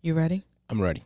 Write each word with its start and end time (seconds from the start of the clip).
You 0.00 0.14
ready? 0.14 0.44
I'm 0.70 0.80
ready. 0.80 1.02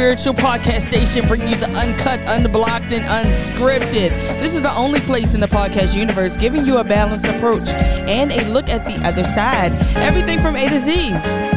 Spiritual 0.00 0.32
podcast 0.32 0.80
station 0.80 1.28
bringing 1.28 1.50
you 1.50 1.56
the 1.56 1.68
uncut, 1.76 2.18
unblocked, 2.26 2.90
and 2.90 3.04
unscripted. 3.20 4.08
This 4.40 4.54
is 4.54 4.62
the 4.62 4.72
only 4.74 4.98
place 5.00 5.34
in 5.34 5.40
the 5.40 5.46
podcast 5.46 5.94
universe 5.94 6.38
giving 6.38 6.64
you 6.64 6.78
a 6.78 6.84
balanced 6.84 7.26
approach 7.26 7.68
and 8.08 8.32
a 8.32 8.48
look 8.48 8.70
at 8.70 8.82
the 8.86 8.98
other 9.06 9.24
side. 9.24 9.72
Everything 9.96 10.38
from 10.38 10.56
A 10.56 10.66
to 10.70 10.80
Z. 10.80 11.50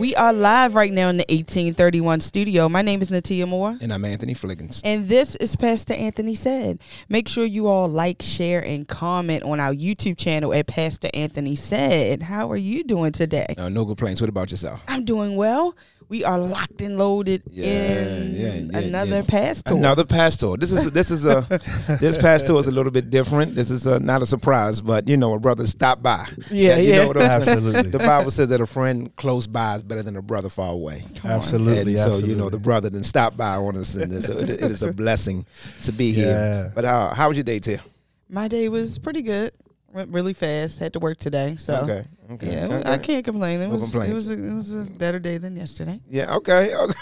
We 0.00 0.16
are 0.16 0.32
live 0.32 0.74
right 0.74 0.92
now 0.92 1.08
in 1.08 1.16
the 1.16 1.26
1831 1.28 2.20
studio. 2.22 2.68
My 2.68 2.82
name 2.82 3.02
is 3.02 3.10
Natia 3.10 3.46
Moore. 3.46 3.78
And 3.80 3.92
I'm 3.92 4.04
Anthony 4.04 4.34
Fliggins. 4.34 4.80
And 4.84 5.08
this 5.08 5.36
is 5.36 5.54
Pastor 5.54 5.94
Anthony 5.94 6.34
Said. 6.34 6.80
Make 7.08 7.28
sure 7.28 7.44
you 7.44 7.68
all 7.68 7.88
like, 7.88 8.20
share, 8.20 8.64
and 8.64 8.86
comment 8.86 9.44
on 9.44 9.60
our 9.60 9.72
YouTube 9.72 10.18
channel 10.18 10.52
at 10.52 10.66
Pastor 10.66 11.08
Anthony 11.14 11.54
Said. 11.54 12.22
How 12.22 12.50
are 12.50 12.56
you 12.56 12.82
doing 12.82 13.12
today? 13.12 13.54
Uh, 13.56 13.68
no 13.68 13.86
complaints. 13.86 14.20
What 14.20 14.30
about 14.30 14.50
yourself? 14.50 14.82
I'm 14.88 15.04
doing 15.04 15.36
well. 15.36 15.76
We 16.10 16.24
are 16.24 16.38
locked 16.38 16.80
and 16.80 16.96
loaded 16.96 17.42
Yeah, 17.50 17.66
in 17.66 18.34
yeah, 18.34 18.54
yeah, 18.54 18.78
another 18.86 19.16
yeah. 19.16 19.22
pastor. 19.28 19.74
Another 19.74 20.06
pastor. 20.06 20.56
This 20.56 20.72
is 20.72 20.90
this 20.92 21.10
is 21.10 21.26
a 21.26 21.42
this 22.00 22.16
pastor 22.16 22.54
is 22.56 22.66
a 22.66 22.70
little 22.72 22.90
bit 22.90 23.10
different. 23.10 23.54
This 23.54 23.70
is 23.70 23.86
a, 23.86 24.00
not 24.00 24.22
a 24.22 24.26
surprise, 24.26 24.80
but 24.80 25.06
you 25.06 25.18
know, 25.18 25.34
a 25.34 25.38
brother 25.38 25.66
stopped 25.66 26.02
by. 26.02 26.26
Yeah, 26.50 26.78
you 26.78 26.90
yeah. 26.92 27.02
know 27.02 27.08
what 27.08 27.16
I'm 27.18 27.42
saying? 27.44 27.58
Absolutely. 27.58 27.90
The 27.90 27.98
Bible 27.98 28.30
says 28.30 28.48
that 28.48 28.60
a 28.62 28.66
friend 28.66 29.14
close 29.16 29.46
by 29.46 29.76
is 29.76 29.82
better 29.82 30.02
than 30.02 30.16
a 30.16 30.22
brother 30.22 30.48
far 30.48 30.72
away. 30.72 31.04
Absolutely. 31.24 31.92
and 31.92 31.98
so 31.98 32.04
absolutely. 32.06 32.30
you 32.30 32.36
know 32.36 32.48
the 32.48 32.58
brother 32.58 32.88
then 32.88 33.02
stopped 33.04 33.36
by 33.36 33.56
on 33.56 33.76
us, 33.76 33.94
and 33.94 34.24
so 34.24 34.32
it, 34.38 34.48
it 34.48 34.62
is 34.62 34.82
a 34.82 34.92
blessing 35.02 35.44
to 35.82 35.92
be 35.92 36.06
Yeah. 36.06 36.22
here. 36.24 36.72
But 36.74 36.84
uh, 36.86 37.12
how 37.14 37.28
was 37.28 37.36
your 37.36 37.44
day, 37.44 37.58
Tia? 37.58 37.82
My 38.30 38.48
day 38.48 38.70
was 38.70 38.98
pretty 38.98 39.20
good. 39.22 39.52
Went 39.94 40.12
really 40.12 40.34
fast. 40.34 40.78
Had 40.78 40.92
to 40.92 40.98
work 40.98 41.16
today, 41.16 41.56
so 41.56 41.76
Okay, 41.76 42.04
okay, 42.32 42.52
yeah, 42.52 42.66
okay. 42.66 42.90
I 42.90 42.98
can't 42.98 43.24
complain. 43.24 43.58
It 43.60 43.68
No 43.68 43.74
was 43.76 43.82
complaints. 43.84 44.10
it 44.10 44.14
was 44.14 44.28
a, 44.30 44.32
it 44.34 44.54
was 44.54 44.74
a 44.74 44.84
better 44.84 45.18
day 45.18 45.38
than 45.38 45.56
yesterday. 45.56 45.98
Yeah, 46.10 46.34
okay. 46.36 46.74
okay. 46.76 46.94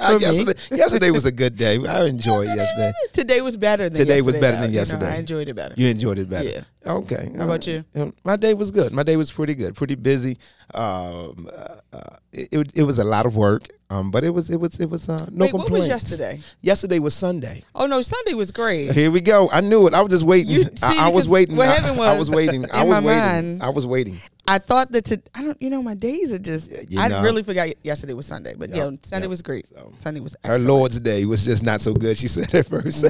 yesterday, 0.18 0.54
yesterday 0.72 1.10
was 1.12 1.24
a 1.24 1.30
good 1.30 1.56
day. 1.56 1.78
I 1.86 2.06
enjoyed 2.06 2.48
yesterday. 2.56 2.92
Today 3.12 3.42
was 3.42 3.56
better 3.56 3.84
than 3.88 3.92
yesterday. 3.92 4.14
Today 4.16 4.22
was 4.22 4.34
better 4.34 4.56
though. 4.56 4.62
than 4.62 4.70
You 4.70 4.74
know, 4.74 4.80
yesterday. 4.80 5.06
I 5.12 5.16
enjoyed 5.18 5.48
it 5.48 5.54
better. 5.54 5.74
You 5.76 5.86
enjoyed 5.88 6.18
it 6.18 6.28
better. 6.28 6.48
Yeah. 6.48 6.64
Okay. 6.84 7.30
How 7.36 7.44
about 7.44 7.64
you? 7.68 7.84
Um, 7.94 8.12
My 8.24 8.34
day 8.34 8.54
was 8.54 8.72
good. 8.72 8.92
My 8.92 9.04
day 9.04 9.14
was 9.16 9.30
pretty 9.30 9.54
good. 9.54 9.76
Pretty 9.76 9.94
busy. 9.94 10.36
Um, 10.74 11.48
uh, 11.56 11.76
uh, 11.92 12.16
it 12.32 12.72
it 12.74 12.82
was 12.82 12.98
a 12.98 13.04
lot 13.04 13.26
of 13.26 13.36
work. 13.36 13.68
Um, 13.88 14.10
but 14.10 14.24
it 14.24 14.30
was 14.30 14.50
it 14.50 14.58
was 14.58 14.80
it 14.80 14.90
was 14.90 15.08
uh, 15.08 15.26
no 15.30 15.44
Wait, 15.44 15.54
what 15.54 15.70
was 15.70 15.86
yesterday? 15.86 16.40
Yesterday 16.60 16.98
was 16.98 17.14
Sunday. 17.14 17.62
Oh 17.74 17.86
no, 17.86 18.02
Sunday 18.02 18.34
was 18.34 18.50
great. 18.50 18.90
Here 18.90 19.12
we 19.12 19.20
go. 19.20 19.48
I 19.50 19.60
knew 19.60 19.86
it. 19.86 19.94
I 19.94 20.00
was 20.00 20.10
just 20.10 20.24
waiting. 20.24 20.50
You- 20.52 20.64
I, 20.82 20.92
see, 20.92 20.98
I 20.98 21.08
was 21.08 21.28
waiting. 21.28 21.54
what 21.56 21.68
I, 21.68 21.74
happened 21.74 22.00
I 22.00 22.10
was, 22.18 22.28
was 22.28 22.30
waiting. 22.30 22.68
I 22.70 22.82
was 22.82 23.04
waiting. 23.04 23.04
mind- 23.04 23.62
I 23.62 23.68
was 23.68 23.86
waiting. 23.86 24.18
I 24.48 24.58
thought 24.58 24.92
that 24.92 25.04
to, 25.06 25.20
I 25.34 25.42
don't, 25.44 25.60
you 25.60 25.70
know, 25.70 25.82
my 25.82 25.94
days 25.94 26.32
are 26.32 26.38
just. 26.38 26.70
you 26.90 27.00
I 27.00 27.08
know. 27.08 27.22
really 27.22 27.42
forgot 27.42 27.68
yesterday 27.84 28.12
was 28.14 28.26
Sunday, 28.26 28.54
but 28.56 28.70
yeah, 28.70 28.90
Sunday 29.02 29.22
yep. 29.24 29.28
was 29.30 29.42
great. 29.42 29.66
So, 29.72 29.92
Sunday 30.00 30.20
was 30.20 30.36
Her. 30.44 30.58
Lord's 30.58 31.00
Day 31.00 31.24
was 31.24 31.44
just 31.44 31.62
not 31.62 31.80
so 31.80 31.92
good. 31.94 32.16
She 32.16 32.28
said 32.34 32.54
at 32.54 32.66
first. 32.66 33.04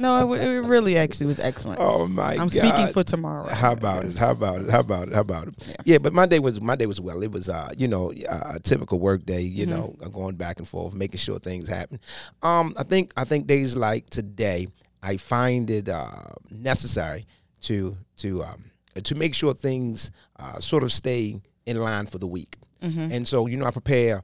No, 0.00 0.32
it, 0.32 0.40
it 0.40 0.60
really 0.64 0.96
actually 0.96 1.26
was 1.26 1.38
excellent. 1.38 1.78
oh 1.80 2.08
my 2.08 2.32
I'm 2.32 2.48
God. 2.48 2.52
speaking 2.52 2.88
for 2.92 3.04
tomorrow. 3.04 3.44
How 3.46 3.72
about 3.72 4.04
it? 4.04 4.16
How 4.16 4.30
about 4.30 4.62
it? 4.62 4.70
How 4.70 4.80
about 4.80 5.08
it? 5.08 5.14
How 5.14 5.20
about 5.20 5.48
it? 5.48 5.76
Yeah, 5.84 5.98
but 5.98 6.12
my 6.12 6.26
day 6.26 6.38
was 6.38 6.60
my 6.60 6.76
day 6.76 6.86
was 6.86 7.00
well. 7.00 7.22
It 7.22 7.30
was 7.30 7.48
uh, 7.48 7.70
you 7.76 7.88
know, 7.88 8.12
uh, 8.28 8.52
a 8.54 8.60
typical 8.60 8.98
work 8.98 9.24
day, 9.26 9.42
you 9.42 9.66
Mm-hmm. 9.66 9.70
know, 10.02 10.10
going 10.10 10.34
back 10.36 10.58
and 10.58 10.66
forth, 10.66 10.92
making 10.94 11.18
sure 11.18 11.38
things 11.38 11.68
happen. 11.68 12.00
Um, 12.42 12.74
I 12.76 12.82
think 12.84 13.12
I 13.16 13.24
think 13.24 13.46
days 13.46 13.76
like 13.76 14.08
today, 14.10 14.66
I 15.02 15.18
find 15.18 15.70
it 15.70 15.88
uh, 15.88 16.10
necessary 16.50 17.26
to 17.62 17.96
to 18.18 18.42
um, 18.44 18.64
to 18.94 19.14
make 19.14 19.34
sure 19.34 19.54
things 19.54 20.10
uh, 20.38 20.58
sort 20.60 20.82
of 20.82 20.92
stay 20.92 21.40
in 21.66 21.76
line 21.76 22.06
for 22.06 22.18
the 22.18 22.26
week. 22.26 22.56
Mm-hmm. 22.80 23.12
And 23.12 23.28
so, 23.28 23.46
you 23.46 23.56
know, 23.56 23.66
I 23.66 23.70
prepare 23.70 24.22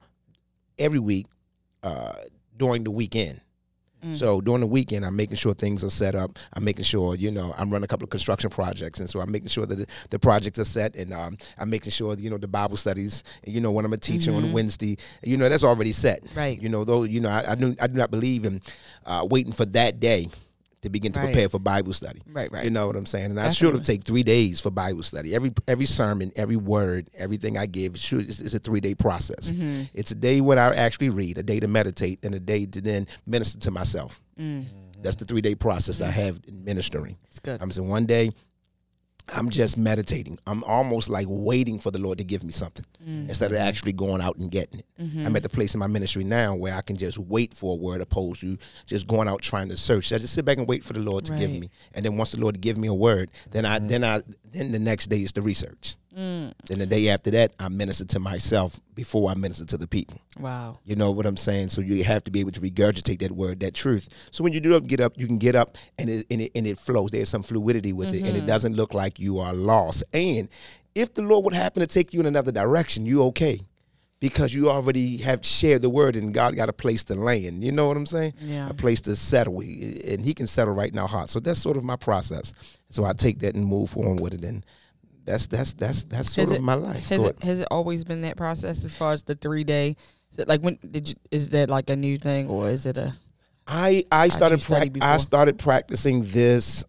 every 0.77 0.99
week 0.99 1.27
uh, 1.83 2.13
during 2.57 2.83
the 2.83 2.91
weekend. 2.91 3.41
Mm. 4.03 4.15
So 4.15 4.39
during 4.39 4.61
the 4.61 4.67
weekend, 4.67 5.05
I'm 5.05 5.15
making 5.15 5.35
sure 5.35 5.53
things 5.53 5.83
are 5.83 5.89
set 5.89 6.15
up. 6.15 6.39
I'm 6.53 6.63
making 6.63 6.85
sure, 6.85 7.15
you 7.15 7.31
know, 7.31 7.53
I'm 7.57 7.69
running 7.69 7.83
a 7.83 7.87
couple 7.87 8.05
of 8.05 8.09
construction 8.09 8.49
projects, 8.49 9.01
and 9.01 9.09
so 9.09 9.19
I'm 9.19 9.29
making 9.29 9.49
sure 9.49 9.65
that 9.65 9.75
the, 9.75 9.87
the 10.09 10.19
projects 10.19 10.57
are 10.57 10.63
set, 10.65 10.95
and 10.95 11.13
um, 11.13 11.37
I'm 11.57 11.69
making 11.69 11.91
sure, 11.91 12.15
you 12.15 12.29
know, 12.29 12.37
the 12.37 12.47
Bible 12.47 12.77
studies, 12.77 13.25
you 13.45 13.59
know, 13.59 13.71
when 13.71 13.83
I'm 13.83 13.91
a 13.91 13.97
teacher 13.97 14.33
on 14.33 14.53
Wednesday, 14.53 14.97
you 15.21 15.35
know, 15.35 15.49
that's 15.49 15.65
already 15.65 15.91
set. 15.91 16.23
Mm-hmm. 16.23 16.39
Right. 16.39 16.61
You 16.61 16.69
know, 16.69 16.85
though, 16.85 17.03
you 17.03 17.19
know, 17.19 17.29
I, 17.29 17.51
I 17.51 17.55
do 17.55 17.75
I 17.81 17.87
do 17.87 17.95
not 17.95 18.09
believe 18.09 18.45
in 18.45 18.61
uh, 19.05 19.27
waiting 19.29 19.51
for 19.51 19.65
that 19.65 19.99
day 19.99 20.27
to 20.81 20.89
begin 20.89 21.11
to 21.11 21.19
Right. 21.19 21.25
prepare 21.33 21.49
for 21.49 21.59
Bible 21.59 21.93
study. 21.93 22.21
Right, 22.31 22.51
right. 22.51 22.63
You 22.63 22.69
know 22.69 22.87
what 22.87 22.95
I'm 22.95 23.05
saying? 23.05 23.25
And 23.31 23.39
I 23.39 23.51
should 23.51 23.73
have 23.73 23.83
take 23.83 24.03
three 24.03 24.23
days 24.23 24.59
for 24.61 24.71
Bible 24.71 25.03
study. 25.03 25.35
Every 25.35 25.51
every 25.67 25.85
sermon, 25.85 26.31
every 26.35 26.55
word, 26.55 27.09
everything 27.17 27.57
I 27.57 27.65
give 27.65 27.97
should 27.97 28.29
is, 28.29 28.39
is 28.39 28.53
a 28.53 28.59
three 28.59 28.79
day 28.79 28.95
process. 28.95 29.51
Mm-hmm. 29.51 29.83
It's 29.93 30.11
a 30.11 30.15
day 30.15 30.41
when 30.41 30.57
I 30.57 30.73
actually 30.75 31.09
read, 31.09 31.37
a 31.37 31.43
day 31.43 31.59
to 31.59 31.67
meditate, 31.67 32.19
and 32.23 32.33
a 32.33 32.39
day 32.39 32.65
to 32.65 32.81
then 32.81 33.07
minister 33.25 33.59
to 33.59 33.71
myself. 33.71 34.21
That's 35.01 35.15
the 35.15 35.25
three 35.25 35.41
day 35.41 35.55
process 35.55 36.01
I 36.01 36.11
have 36.11 36.39
in 36.47 36.63
ministering. 36.63 37.17
It's 37.27 37.39
good. 37.39 37.61
I'm 37.61 37.71
saying 37.71 37.87
one 37.87 38.05
day 38.05 38.31
I'm 39.33 39.49
just 39.49 39.77
meditating. 39.77 40.39
I'm 40.47 40.63
almost 40.63 41.09
like 41.09 41.27
waiting 41.29 41.79
for 41.79 41.91
the 41.91 41.99
Lord 41.99 42.17
to 42.17 42.23
give 42.23 42.43
me 42.43 42.51
something 42.51 42.85
mm. 43.03 43.27
instead 43.27 43.51
of 43.51 43.57
actually 43.57 43.93
going 43.93 44.21
out 44.21 44.37
and 44.37 44.49
getting 44.49 44.79
it. 44.79 44.85
Mm-hmm. 45.01 45.25
I'm 45.25 45.35
at 45.35 45.43
the 45.43 45.49
place 45.49 45.73
in 45.73 45.79
my 45.79 45.87
ministry 45.87 46.23
now 46.23 46.55
where 46.55 46.75
I 46.75 46.81
can 46.81 46.95
just 46.95 47.17
wait 47.17 47.53
for 47.53 47.73
a 47.73 47.75
word 47.75 48.01
opposed 48.01 48.41
to 48.41 48.57
just 48.85 49.07
going 49.07 49.27
out 49.27 49.41
trying 49.41 49.69
to 49.69 49.77
search. 49.77 50.11
I 50.13 50.17
just 50.17 50.33
sit 50.33 50.45
back 50.45 50.57
and 50.57 50.67
wait 50.67 50.83
for 50.83 50.93
the 50.93 50.99
Lord 50.99 51.25
to 51.25 51.35
give 51.35 51.51
me. 51.51 51.69
And 51.93 52.05
then 52.05 52.17
once 52.17 52.31
the 52.31 52.39
Lord 52.39 52.59
give 52.61 52.77
me 52.77 52.87
a 52.87 52.93
word, 52.93 53.31
then 53.51 53.65
I 53.65 53.77
mm-hmm. 53.77 53.87
then 53.87 54.03
I 54.03 54.21
then 54.51 54.71
the 54.71 54.79
next 54.79 55.07
day 55.07 55.21
is 55.21 55.31
the 55.31 55.41
research. 55.41 55.95
Mm. 56.17 56.53
Then 56.65 56.79
the 56.79 56.85
day 56.85 57.09
after 57.09 57.31
that, 57.31 57.53
I 57.59 57.69
minister 57.69 58.05
to 58.05 58.19
myself 58.19 58.79
before 58.95 59.29
I 59.29 59.35
minister 59.35 59.65
to 59.65 59.77
the 59.77 59.87
people. 59.87 60.19
Wow. 60.39 60.79
You 60.83 60.95
know 60.95 61.11
what 61.11 61.25
I'm 61.25 61.37
saying? 61.37 61.69
So 61.69 61.81
you 61.81 62.03
have 62.03 62.23
to 62.23 62.31
be 62.31 62.39
able 62.39 62.51
to 62.51 62.61
regurgitate 62.61 63.19
that 63.19 63.31
word, 63.31 63.59
that 63.59 63.73
truth. 63.73 64.09
So 64.31 64.43
when 64.43 64.53
you 64.53 64.59
do 64.59 64.75
up, 64.75 64.87
get 64.87 65.01
up, 65.01 65.17
you 65.17 65.27
can 65.27 65.37
get 65.37 65.55
up 65.55 65.77
and 65.97 66.09
it 66.09 66.25
and 66.31 66.41
it, 66.41 66.51
and 66.55 66.65
it 66.65 66.79
flows. 66.79 67.11
There's 67.11 67.29
some 67.29 67.43
fluidity 67.43 67.93
with 67.93 68.13
it, 68.13 68.19
and 68.19 68.29
it 68.29 68.39
mm-hmm. 68.39 68.47
doesn't 68.47 68.75
look 68.75 68.93
like 68.93 69.19
you 69.19 69.39
are 69.39 69.53
lost. 69.53 70.03
And 70.13 70.49
if 70.95 71.13
the 71.13 71.21
Lord 71.21 71.45
would 71.45 71.53
happen 71.53 71.81
to 71.81 71.87
take 71.87 72.13
you 72.13 72.19
in 72.19 72.25
another 72.25 72.51
direction, 72.51 73.05
you 73.05 73.23
okay. 73.25 73.61
Because 74.19 74.53
you 74.53 74.69
already 74.69 75.15
have 75.17 75.45
shared 75.45 75.81
the 75.81 75.89
word 75.89 76.17
and 76.17 76.33
God 76.33 76.53
got 76.53 76.67
a 76.67 76.73
place 76.73 77.05
to 77.05 77.15
land. 77.15 77.63
You 77.63 77.71
know 77.71 77.87
what 77.87 77.95
I'm 77.95 78.05
saying? 78.05 78.33
Yeah. 78.41 78.69
A 78.69 78.73
place 78.73 78.99
to 79.01 79.15
settle. 79.15 79.61
And 79.61 80.19
He 80.19 80.33
can 80.33 80.45
settle 80.45 80.73
right 80.73 80.91
in 80.91 80.99
our 80.99 81.07
hearts. 81.07 81.31
So 81.31 81.39
that's 81.39 81.59
sort 81.59 81.77
of 81.77 81.85
my 81.85 81.95
process. 81.95 82.51
So 82.89 83.05
I 83.05 83.13
take 83.13 83.39
that 83.39 83.55
and 83.55 83.65
move 83.65 83.95
on 83.95 84.17
with 84.17 84.33
it. 84.33 84.43
And 84.43 84.65
that's 85.29 85.47
that's 85.47 85.73
that's 85.73 86.03
that's 86.03 86.33
sort 86.33 86.47
Has 86.47 86.51
of 86.51 86.57
it- 86.57 86.61
my 86.63 86.73
life. 86.73 87.07
Has 87.09 87.23
it 87.23 87.43
has 87.43 87.59
it 87.59 87.67
always 87.69 88.03
been 88.03 88.21
that 88.21 88.35
process 88.35 88.83
as 88.85 88.95
far 88.95 89.13
as 89.13 89.23
the 89.23 89.35
three 89.35 89.63
day? 89.63 89.95
Like 90.47 90.61
when 90.61 90.79
did 90.89 91.09
you? 91.09 91.15
Is 91.31 91.49
that 91.49 91.69
like 91.69 91.89
a 91.89 91.95
new 91.95 92.17
thing 92.17 92.47
or 92.49 92.69
is 92.69 92.85
it 92.85 92.97
a? 92.97 93.13
I 93.67 94.05
I 94.11 94.29
started 94.29 94.61
prac- 94.61 94.97
I 95.01 95.17
started 95.17 95.57
practicing 95.59 96.23
this. 96.23 96.83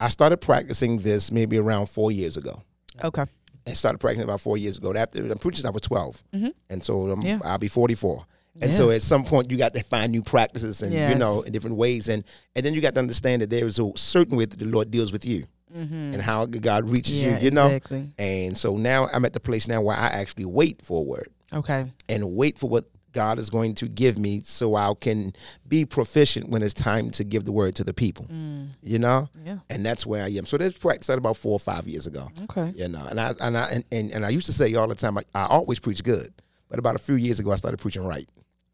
I 0.00 0.08
started 0.08 0.38
practicing 0.38 0.98
this 0.98 1.30
maybe 1.30 1.58
around 1.58 1.86
four 1.86 2.10
years 2.10 2.36
ago. 2.36 2.62
Okay. 3.02 3.24
I 3.66 3.72
started 3.72 3.98
practicing 3.98 4.24
about 4.24 4.40
four 4.40 4.56
years 4.56 4.78
ago. 4.78 4.94
After 4.94 5.20
I'm 5.24 5.38
preaching, 5.38 5.66
I 5.66 5.70
was 5.70 5.82
12 5.82 6.22
mm-hmm. 6.34 6.48
and 6.70 6.82
so 6.84 7.10
I'm, 7.10 7.20
Yeah. 7.22 7.38
I'll 7.44 7.58
be 7.58 7.68
forty 7.68 7.94
four. 7.94 8.24
And 8.60 8.70
Yeah. 8.70 8.76
so 8.76 8.90
at 8.90 9.02
some 9.02 9.24
point 9.24 9.50
you 9.50 9.56
got 9.58 9.74
to 9.74 9.82
find 9.82 10.10
new 10.12 10.22
practices 10.22 10.82
and 10.82 10.92
you 10.92 11.14
know 11.14 11.42
in 11.42 11.52
different 11.52 11.76
ways 11.76 12.08
and 12.08 12.24
and 12.54 12.64
then 12.64 12.74
you 12.74 12.80
got 12.80 12.94
to 12.94 13.00
understand 13.00 13.42
that 13.42 13.50
there 13.50 13.66
is 13.66 13.78
a 13.78 13.90
certain 13.96 14.36
way 14.36 14.46
that 14.46 14.58
the 14.58 14.64
Lord 14.66 14.90
deals 14.90 15.12
with 15.12 15.24
you 15.26 15.44
Mm-hmm. 15.74 16.14
and 16.14 16.22
how 16.22 16.46
God 16.46 16.90
reaches 16.90 17.22
Yeah. 17.22 17.38
you. 17.38 17.44
You 17.46 17.50
know. 17.50 17.66
Exactly. 17.66 18.10
And 18.18 18.56
so 18.56 18.76
now 18.76 19.08
I'm 19.12 19.24
at 19.24 19.32
the 19.32 19.40
place 19.40 19.66
now 19.68 19.80
where 19.82 19.96
I 19.96 20.06
actually 20.06 20.44
wait 20.44 20.80
for 20.82 21.00
a 21.00 21.02
word 21.02 21.28
Okay. 21.52 21.90
and 22.08 22.32
wait 22.36 22.56
for 22.58 22.68
what 22.70 22.84
God 23.12 23.38
is 23.38 23.48
going 23.50 23.74
to 23.76 23.88
give 23.88 24.18
me 24.18 24.42
so 24.44 24.74
I 24.74 24.92
can 25.00 25.32
be 25.66 25.84
proficient 25.86 26.50
when 26.50 26.62
it's 26.62 26.74
time 26.74 27.08
to 27.12 27.24
give 27.24 27.46
the 27.46 27.52
word 27.52 27.74
to 27.76 27.84
the 27.84 27.94
people. 27.94 28.26
Mm. 28.26 28.68
You 28.82 28.98
know? 28.98 29.28
Yeah. 29.44 29.58
And 29.70 29.84
that's 29.86 30.04
where 30.06 30.22
I 30.22 30.28
am. 30.32 30.44
So 30.44 30.58
this 30.58 30.74
practice 30.74 31.06
started 31.06 31.20
about 31.22 31.38
four 31.38 31.52
or 31.52 31.58
five 31.60 31.88
years 31.88 32.06
ago. 32.06 32.28
Okay. 32.44 32.72
You 32.76 32.88
know, 32.88 33.06
and 33.08 33.18
I 33.20 33.32
and 33.40 33.56
I 33.56 33.70
and, 33.70 33.84
and, 33.90 34.10
and 34.12 34.26
I 34.26 34.28
used 34.28 34.46
to 34.46 34.52
say 34.52 34.72
all 34.74 34.86
the 34.86 34.94
time 34.94 35.16
I, 35.18 35.22
I 35.34 35.46
always 35.46 35.78
preach 35.80 36.02
good. 36.04 36.30
But 36.68 36.78
about 36.78 36.94
a 36.94 36.98
few 36.98 37.14
years 37.14 37.40
ago 37.40 37.52
I 37.52 37.56
started 37.56 37.78
preaching 37.78 38.04
right. 38.06 38.28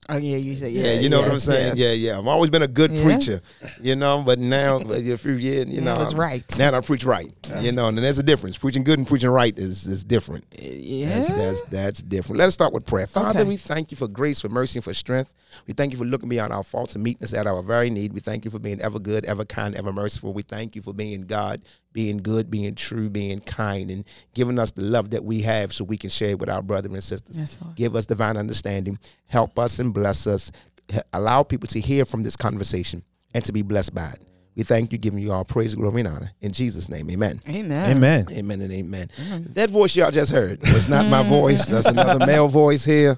Oh 0.09 0.17
yeah, 0.17 0.37
you 0.37 0.57
said 0.57 0.73
Yeah, 0.73 0.95
yeah. 0.95 1.01
you 1.01 1.09
know 1.09 1.21
what 1.21 1.31
I'm 1.31 1.39
saying? 1.39 1.77
yes. 1.77 1.79
Yeah, 1.79 1.93
yeah. 2.13 2.19
I've 2.19 2.27
always 2.27 2.51
been 2.51 2.63
a 2.63 2.69
good 2.69 2.91
Yeah. 2.91 3.05
preacher, 3.05 3.41
you 3.81 3.95
know, 3.95 4.21
but 4.21 4.39
now 4.39 4.79
a 4.79 5.17
few 5.17 5.35
years, 5.35 5.69
you 5.69 5.81
know, 5.81 5.95
I'm- 5.95 6.17
right. 6.17 6.59
Now 6.59 6.75
I 6.77 6.81
preach 6.81 7.05
right. 7.05 7.33
You 7.61 7.71
know, 7.71 7.87
and 7.87 7.97
there's 7.97 8.19
a 8.19 8.23
difference. 8.25 8.59
Preaching 8.59 8.83
good 8.83 8.99
and 8.99 9.07
preaching 9.07 9.31
right 9.31 9.57
is 9.57 9.87
is 9.87 10.03
different. 10.03 10.45
Yeah. 10.59 11.07
That's, 11.09 11.29
that's 11.29 11.61
that's 11.71 12.03
different. 12.03 12.39
Let 12.39 12.49
us 12.49 12.55
start 12.55 12.73
with 12.73 12.85
prayer. 12.85 13.07
Father, 13.07 13.41
Okay. 13.41 13.49
we 13.49 13.57
thank 13.57 13.93
you 13.93 13.97
for 13.97 14.09
grace, 14.09 14.41
for 14.41 14.49
mercy, 14.49 14.79
and 14.79 14.85
for 14.85 14.93
strength. 14.93 15.33
We 15.69 15.75
thank 15.75 15.93
you 15.93 15.99
for 15.99 16.05
looking 16.05 16.29
beyond 16.29 16.53
our 16.53 16.63
faults 16.65 16.95
and 16.97 17.05
meeting 17.05 17.23
us 17.23 17.33
at 17.33 17.47
our 17.47 17.63
very 17.63 17.89
need. 17.91 18.13
We 18.13 18.21
thank 18.21 18.45
you 18.45 18.51
for 18.51 18.59
being 18.59 18.81
ever 18.81 18.99
good, 18.99 19.25
ever 19.27 19.45
kind, 19.45 19.77
ever 19.77 19.93
merciful. 19.93 20.33
We 20.33 20.43
thank 20.43 20.75
you 20.75 20.83
for 20.83 20.95
being 20.95 21.23
God, 21.27 21.61
being 21.93 22.17
good, 22.19 22.51
being 22.51 22.75
true, 22.75 23.09
being 23.11 23.41
kind, 23.41 23.91
and 23.91 24.05
giving 24.35 24.59
us 24.59 24.71
the 24.73 24.83
love 24.83 25.11
that 25.11 25.25
we 25.25 25.43
have 25.43 25.73
so 25.73 25.85
we 25.85 25.97
can 25.99 26.11
share 26.11 26.31
it 26.31 26.39
with 26.39 26.49
our 26.49 26.63
brothers 26.63 26.93
and 26.93 27.05
sisters. 27.05 27.37
Yes. 27.39 27.59
Give 27.77 27.95
us 27.95 28.07
divine 28.07 28.37
understanding. 28.37 28.99
Help 29.27 29.59
us 29.59 29.79
and 29.79 29.92
bless 29.93 30.27
us. 30.27 30.51
Allow 31.13 31.43
people 31.45 31.69
to 31.69 31.81
hear 31.81 32.05
from 32.05 32.23
this 32.23 32.37
conversation 32.37 33.03
and 33.35 33.45
to 33.45 33.53
be 33.53 33.63
blessed 33.63 33.95
by 33.95 34.11
it. 34.11 34.23
We 34.55 34.65
thank 34.65 34.93
you, 34.93 34.99
giving 34.99 35.21
you 35.21 35.33
all 35.33 35.45
praise, 35.47 35.75
glory, 35.75 36.01
and 36.03 36.09
honor. 36.09 36.33
In 36.43 36.53
Jesus' 36.53 36.91
name, 36.91 37.09
amen. 37.11 37.41
Amen. 37.49 37.97
Amen. 37.97 38.27
Amen 38.31 38.61
and 38.61 38.71
amen. 38.71 39.09
That 39.55 39.71
voice 39.71 39.97
y'all 39.97 40.11
just 40.11 40.31
heard 40.31 40.61
was 40.61 40.91
not 40.91 41.07
my 41.09 41.23
voice. 41.23 41.65
That's 41.65 41.87
another 41.87 42.27
male 42.27 42.49
voice 42.49 42.85
here. 42.85 43.17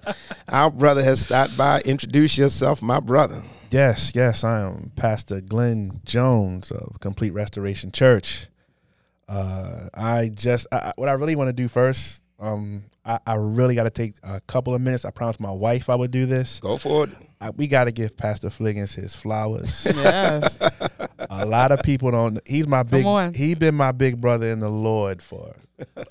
Our 0.49 0.71
brother 0.71 1.03
has 1.03 1.21
stopped 1.21 1.57
by. 1.57 1.81
Introduce 1.81 2.39
yourself, 2.39 2.83
my 2.83 3.01
brother. 3.01 3.43
Yes, 3.73 4.13
yes, 4.15 4.45
I 4.45 4.61
am 4.61 4.93
Pastor 4.95 5.41
Glenn 5.41 6.01
Jones 6.05 6.71
of 6.71 7.01
Complete 7.01 7.33
Restoration 7.33 7.91
Church. 7.91 8.47
Uh, 9.29 9.89
I 9.95 10.31
just 10.33 10.69
I, 10.71 10.77
I- 10.77 10.93
what 10.95 11.09
I 11.09 11.13
really 11.13 11.35
want 11.35 11.49
to 11.49 11.53
do 11.53 11.67
first. 11.67 12.23
Um, 12.45 12.85
I, 13.05 13.19
I 13.27 13.35
really 13.35 13.75
got 13.75 13.85
to 13.85 13.91
take 13.91 14.15
a 14.23 14.41
couple 14.43 14.75
of 14.75 14.81
minutes. 14.81 15.05
I 15.05 15.11
promised 15.11 15.41
my 15.41 15.51
wife 15.51 15.89
I 15.89 15.95
would 15.95 16.11
do 16.11 16.27
this. 16.27 16.61
Go 16.61 16.77
for 16.77 17.05
it. 17.05 17.11
I, 17.41 17.51
we 17.51 17.67
got 17.67 17.85
to 17.85 17.93
give 17.93 18.17
Pastor 18.17 18.49
Fliggins 18.51 18.95
his 18.95 19.15
flowers. 19.17 19.87
Yes. 19.97 20.59
a 21.31 21.47
lot 21.47 21.73
of 21.73 21.83
people 21.83 22.11
don't. 22.11 22.41
He's 22.47 22.67
my 22.69 22.83
big. 22.83 23.05
on. 23.07 23.33
He 23.35 23.55
been 23.55 23.75
my 23.75 23.93
big 23.93 24.21
brother 24.21 24.49
in 24.51 24.61
the 24.61 24.69
Lord 24.69 25.23
for 25.23 25.57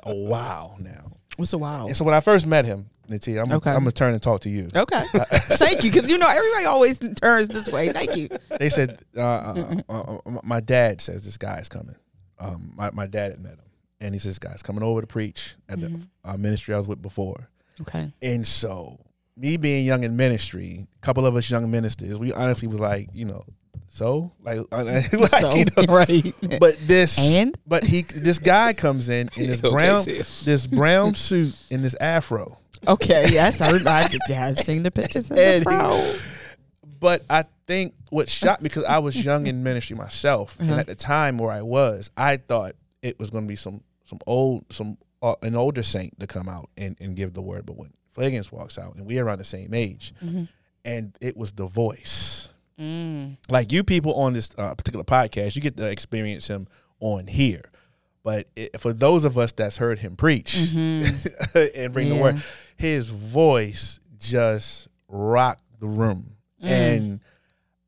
a 0.04 0.16
while 0.16 0.76
now. 0.80 1.12
What's 1.38 1.54
a 1.54 1.58
while? 1.58 1.88
And 1.88 1.96
so 1.98 2.04
when 2.06 2.14
I 2.14 2.20
first 2.22 2.46
met 2.48 2.66
him, 2.66 2.90
Natia, 3.10 3.44
I'm, 3.44 3.52
Okay. 3.52 3.70
I'm 3.72 3.80
gonna 3.80 3.92
turn 3.92 4.14
and 4.14 4.22
talk 4.22 4.42
to 4.42 4.50
you. 4.50 4.68
Okay. 4.76 5.04
Thank 5.14 5.84
you, 5.84 5.92
because 5.92 6.10
you 6.10 6.18
know 6.18 6.28
everybody 6.30 6.66
always 6.66 7.00
turns 7.16 7.48
this 7.50 7.68
way. 7.70 7.90
Thank 7.92 8.16
you. 8.16 8.30
they 8.60 8.70
said 8.70 9.04
uh, 9.18 9.22
uh, 9.22 9.76
uh, 9.90 10.18
uh, 10.26 10.32
my 10.44 10.60
dad 10.60 11.02
says 11.02 11.26
this 11.26 11.38
guy 11.38 11.58
is 11.60 11.70
coming. 11.70 11.96
Um, 12.40 12.74
my 12.76 12.92
my 12.92 13.08
dad 13.08 13.32
had 13.32 13.42
met 13.42 13.54
him, 13.54 13.62
and 14.04 14.14
he 14.14 14.20
says 14.20 14.38
guy's 14.40 14.62
coming 14.62 14.84
over 14.84 15.02
to 15.02 15.08
preach 15.08 15.56
at 15.70 15.80
the 15.80 16.00
uh, 16.24 16.38
ministry 16.38 16.74
I 16.74 16.78
was 16.78 16.88
with 16.88 17.02
before. 17.02 17.50
Okay. 17.82 18.12
And 18.22 18.46
so, 18.46 19.00
me 19.36 19.58
being 19.58 19.86
young 19.86 20.04
in 20.04 20.16
ministry, 20.16 20.88
a 20.96 21.02
couple 21.02 21.26
of 21.26 21.36
us 21.36 21.50
young 21.50 21.72
ministers, 21.72 22.20
we 22.20 22.32
honestly 22.34 22.68
was 22.68 22.80
like, 22.80 23.10
you 23.14 23.26
know, 23.26 23.44
so 23.88 24.32
like, 24.42 24.60
like 24.72 25.12
So, 25.12 25.56
you 25.56 25.66
know, 25.78 25.84
right. 25.94 26.34
but 26.60 26.78
this 26.86 27.18
And? 27.20 27.58
but 27.66 27.84
he 27.84 28.02
this 28.04 28.40
guy 28.40 28.74
comes 28.74 29.10
in 29.10 29.30
in 29.38 29.48
this 29.48 29.64
Okay, 29.64 29.72
brown 29.74 30.02
Tim. 30.04 30.18
this 30.46 30.68
brown 30.68 31.16
suit 31.16 31.56
and 31.72 31.82
this 31.84 31.96
afro. 32.00 32.58
Okay. 32.88 33.30
Yes, 33.32 33.62
I, 33.62 33.70
I, 33.70 34.10
I 34.30 34.34
have 34.34 34.60
seen 34.60 34.84
the 34.84 34.92
pictures. 34.92 35.32
In 35.32 35.38
And 35.38 35.64
the 35.64 35.72
he- 35.72 36.90
But 37.00 37.24
I 37.30 37.46
think 37.66 37.94
what 38.10 38.30
shocked 38.30 38.62
me 38.62 38.70
because 38.70 38.84
I 38.84 39.00
was 39.00 39.24
young 39.24 39.48
in 39.48 39.64
ministry 39.64 39.96
myself, 39.96 40.60
and 40.60 40.72
at 40.72 40.88
the 40.88 40.96
time 40.96 41.38
where 41.38 41.52
I 41.52 41.62
was, 41.62 42.12
I 42.18 42.38
thought 42.38 42.76
it 43.02 43.18
was 43.20 43.30
going 43.30 43.46
to 43.46 43.48
be 43.48 43.56
some 43.56 43.82
some 44.13 44.19
old 44.27 44.65
some 44.71 44.98
uh, 45.21 45.36
an 45.42 45.56
older 45.56 45.83
saint 45.83 46.19
to 46.19 46.27
come 46.27 46.48
out 46.48 46.69
and, 46.77 46.98
and 47.00 47.15
give 47.15 47.33
the 47.33 47.42
word. 47.42 47.65
But 47.65 47.77
when 47.77 47.94
Fliggins 48.12 48.51
walks 48.51 48.77
out, 48.77 48.95
and 48.95 49.06
we're 49.06 49.25
around 49.25 49.39
the 49.39 49.45
same 49.45 49.74
age, 49.74 50.13
and 50.86 51.18
it 51.21 51.36
was 51.38 51.54
the 51.54 51.65
voice. 51.65 52.50
Mm. 52.80 53.38
Like 53.50 53.71
you 53.71 53.83
people 53.83 54.13
on 54.15 54.33
this 54.33 54.50
uh, 54.57 54.74
particular 54.75 55.06
podcast, 55.06 55.56
you 55.56 55.62
get 55.62 55.77
to 55.77 55.89
experience 55.89 56.48
him 56.48 56.68
on 57.00 57.27
here. 57.27 57.71
But 58.24 58.48
it, 58.56 58.80
for 58.80 58.94
those 58.94 59.25
of 59.25 59.38
us 59.38 59.51
that's 59.51 59.77
heard 59.77 60.00
him 60.00 60.15
preach 60.15 60.56
and 60.74 61.94
bring 61.94 62.10
the 62.10 62.18
word, 62.21 62.42
his 62.77 63.10
voice 63.10 64.00
just 64.18 64.88
rocked 65.07 65.63
the 65.80 65.88
room. 65.88 66.38
And 66.62 67.19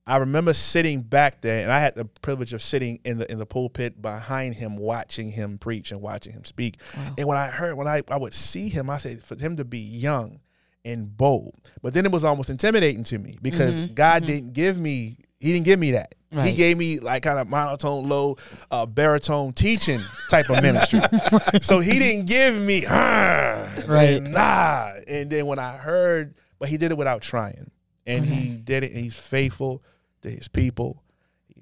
I 0.07 0.18
remember 0.18 0.54
sitting 0.54 1.02
back 1.02 1.42
there, 1.42 1.63
and 1.63 1.72
I 1.72 1.80
had 1.80 1.96
the 1.96 2.06
privilege 2.06 2.54
of 2.54 2.62
sitting 2.62 3.00
in 3.04 3.18
the 3.18 3.31
in 3.31 3.40
the 3.40 3.46
pulpit 3.46 4.02
behind 4.02 4.54
him, 4.56 4.78
watching 4.78 5.31
him 5.31 5.57
preach 5.57 5.92
and 5.92 6.00
watching 6.02 6.34
him 6.34 6.46
speak. 6.46 6.78
And 7.18 7.28
when 7.28 7.38
I 7.38 7.48
heard, 7.48 7.75
when 7.75 7.88
I, 7.88 8.04
I 8.10 8.18
would 8.18 8.34
see 8.36 8.69
him, 8.69 8.90
I 8.90 8.98
said, 8.98 9.24
for 9.24 9.36
him 9.40 9.56
to 9.56 9.66
be 9.66 9.80
young 9.80 10.40
and 10.84 11.18
bold, 11.18 11.72
but 11.81 11.96
then 11.96 12.06
it 12.06 12.12
was 12.12 12.24
almost 12.24 12.52
intimidating 12.52 13.04
to 13.06 13.18
me 13.18 13.38
because 13.42 13.88
God 13.88 14.25
didn't 14.28 14.54
give 14.54 14.78
me, 14.78 15.18
He 15.40 15.52
didn't 15.52 15.66
give 15.66 15.80
me 15.80 15.92
that. 15.92 16.13
He 16.31 16.54
gave 16.54 16.78
me 16.78 17.00
like 17.00 17.24
kind 17.24 17.40
of 17.40 17.48
monotone, 17.50 18.08
low, 18.08 18.38
uh, 18.69 18.86
baritone 18.86 19.54
teaching 19.54 20.01
type 20.30 20.50
of 20.51 20.62
ministry. 20.62 21.00
so 21.62 21.80
He 21.80 21.98
didn't 21.98 22.25
give 22.28 22.56
me, 22.62 22.84
ah, 22.88 23.68
Right. 23.88 24.22
nah. 24.22 24.92
And 25.08 25.31
then 25.31 25.48
when 25.48 25.58
I 25.58 25.78
heard, 25.78 26.36
but 26.60 26.69
He 26.69 26.78
did 26.78 26.92
it 26.92 26.98
without 26.98 27.24
trying, 27.24 27.72
and 28.06 28.24
He 28.24 28.56
did 28.56 28.84
it, 28.84 28.92
and 28.92 29.00
He's 29.00 29.16
faithful 29.18 29.81
to 30.25 30.31
His 30.31 30.48
people. 30.48 31.01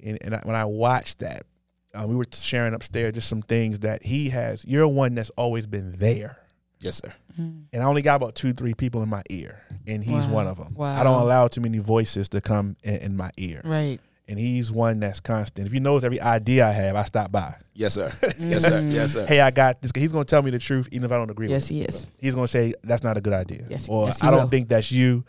And, 0.03 0.17
and 0.21 0.35
I, 0.35 0.39
when 0.43 0.55
I 0.55 0.65
watched 0.65 1.19
that, 1.19 1.45
uh, 1.93 2.05
we 2.07 2.15
were 2.15 2.25
sharing 2.31 2.73
upstairs 2.73 3.13
just 3.13 3.29
some 3.29 3.41
things 3.41 3.79
that 3.79 4.03
He 4.03 4.29
has. 4.29 4.65
You're 4.65 4.87
one 4.87 5.15
that's 5.15 5.29
always 5.31 5.65
been 5.67 5.95
there 5.97 6.37
Yes, 6.79 6.97
sir. 7.03 7.13
and 7.37 7.67
I 7.73 7.83
only 7.85 8.01
got 8.01 8.15
about 8.15 8.35
two, 8.35 8.51
three 8.51 8.73
people 8.73 9.01
in 9.03 9.09
my 9.09 9.21
ear, 9.29 9.61
and 9.87 10.03
he's 10.03 10.25
Wow. 10.27 10.33
one 10.33 10.47
of 10.47 10.57
them. 10.57 10.73
Wow. 10.75 10.99
I 10.99 11.03
don't 11.03 11.21
allow 11.21 11.47
too 11.47 11.61
many 11.61 11.77
voices 11.77 12.27
to 12.29 12.41
come 12.41 12.75
in, 12.83 12.95
in 12.97 13.15
my 13.17 13.31
ear, 13.37 13.61
Right. 13.63 14.01
and 14.27 14.37
he's 14.37 14.69
one 14.71 14.99
that's 14.99 15.19
constant. 15.21 15.65
If 15.67 15.71
he 15.71 15.79
knows 15.79 16.03
every 16.03 16.19
idea 16.19 16.67
I 16.67 16.71
have, 16.71 16.95
I 16.97 17.03
stop 17.05 17.31
by. 17.31 17.55
Yes, 17.73 17.93
sir. 17.93 18.11
Yes, 18.37 18.63
sir. 18.65 18.79
Yes, 18.81 19.13
sir. 19.13 19.25
Hey, 19.25 19.39
I 19.39 19.49
got 19.51 19.81
this. 19.81 19.91
He's 19.95 20.11
going 20.11 20.25
to 20.25 20.29
tell 20.29 20.41
me 20.41 20.51
the 20.51 20.59
truth, 20.59 20.89
even 20.91 21.05
if 21.05 21.11
I 21.13 21.17
don't 21.17 21.29
agree. 21.29 21.47
Yes, 21.47 21.69
with 21.69 21.71
it. 21.71 21.73
he 21.75 21.81
is. 21.85 22.07
He's 22.17 22.33
going 22.35 22.45
to 22.47 22.51
say 22.51 22.73
that's 22.83 23.03
not 23.03 23.15
a 23.17 23.21
good 23.21 23.33
idea, 23.33 23.65
Yes, 23.69 23.87
or 23.87 24.07
yes, 24.07 24.19
he 24.19 24.27
I 24.27 24.31
don't 24.31 24.41
will. 24.41 24.49
think 24.49 24.67
that's 24.67 24.91
you, 24.91 25.23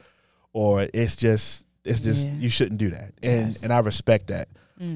or 0.52 0.86
it's 0.92 1.14
just 1.14 1.63
it's 1.84 2.00
just 2.00 2.26
Yeah. 2.26 2.32
you 2.38 2.48
shouldn't 2.48 2.78
do 2.78 2.90
that, 2.90 3.12
and 3.22 3.48
Yes. 3.48 3.58
Mm. 3.58 3.62
and 3.64 3.72
I 3.72 3.78
respect 3.80 4.28
that. 4.28 4.48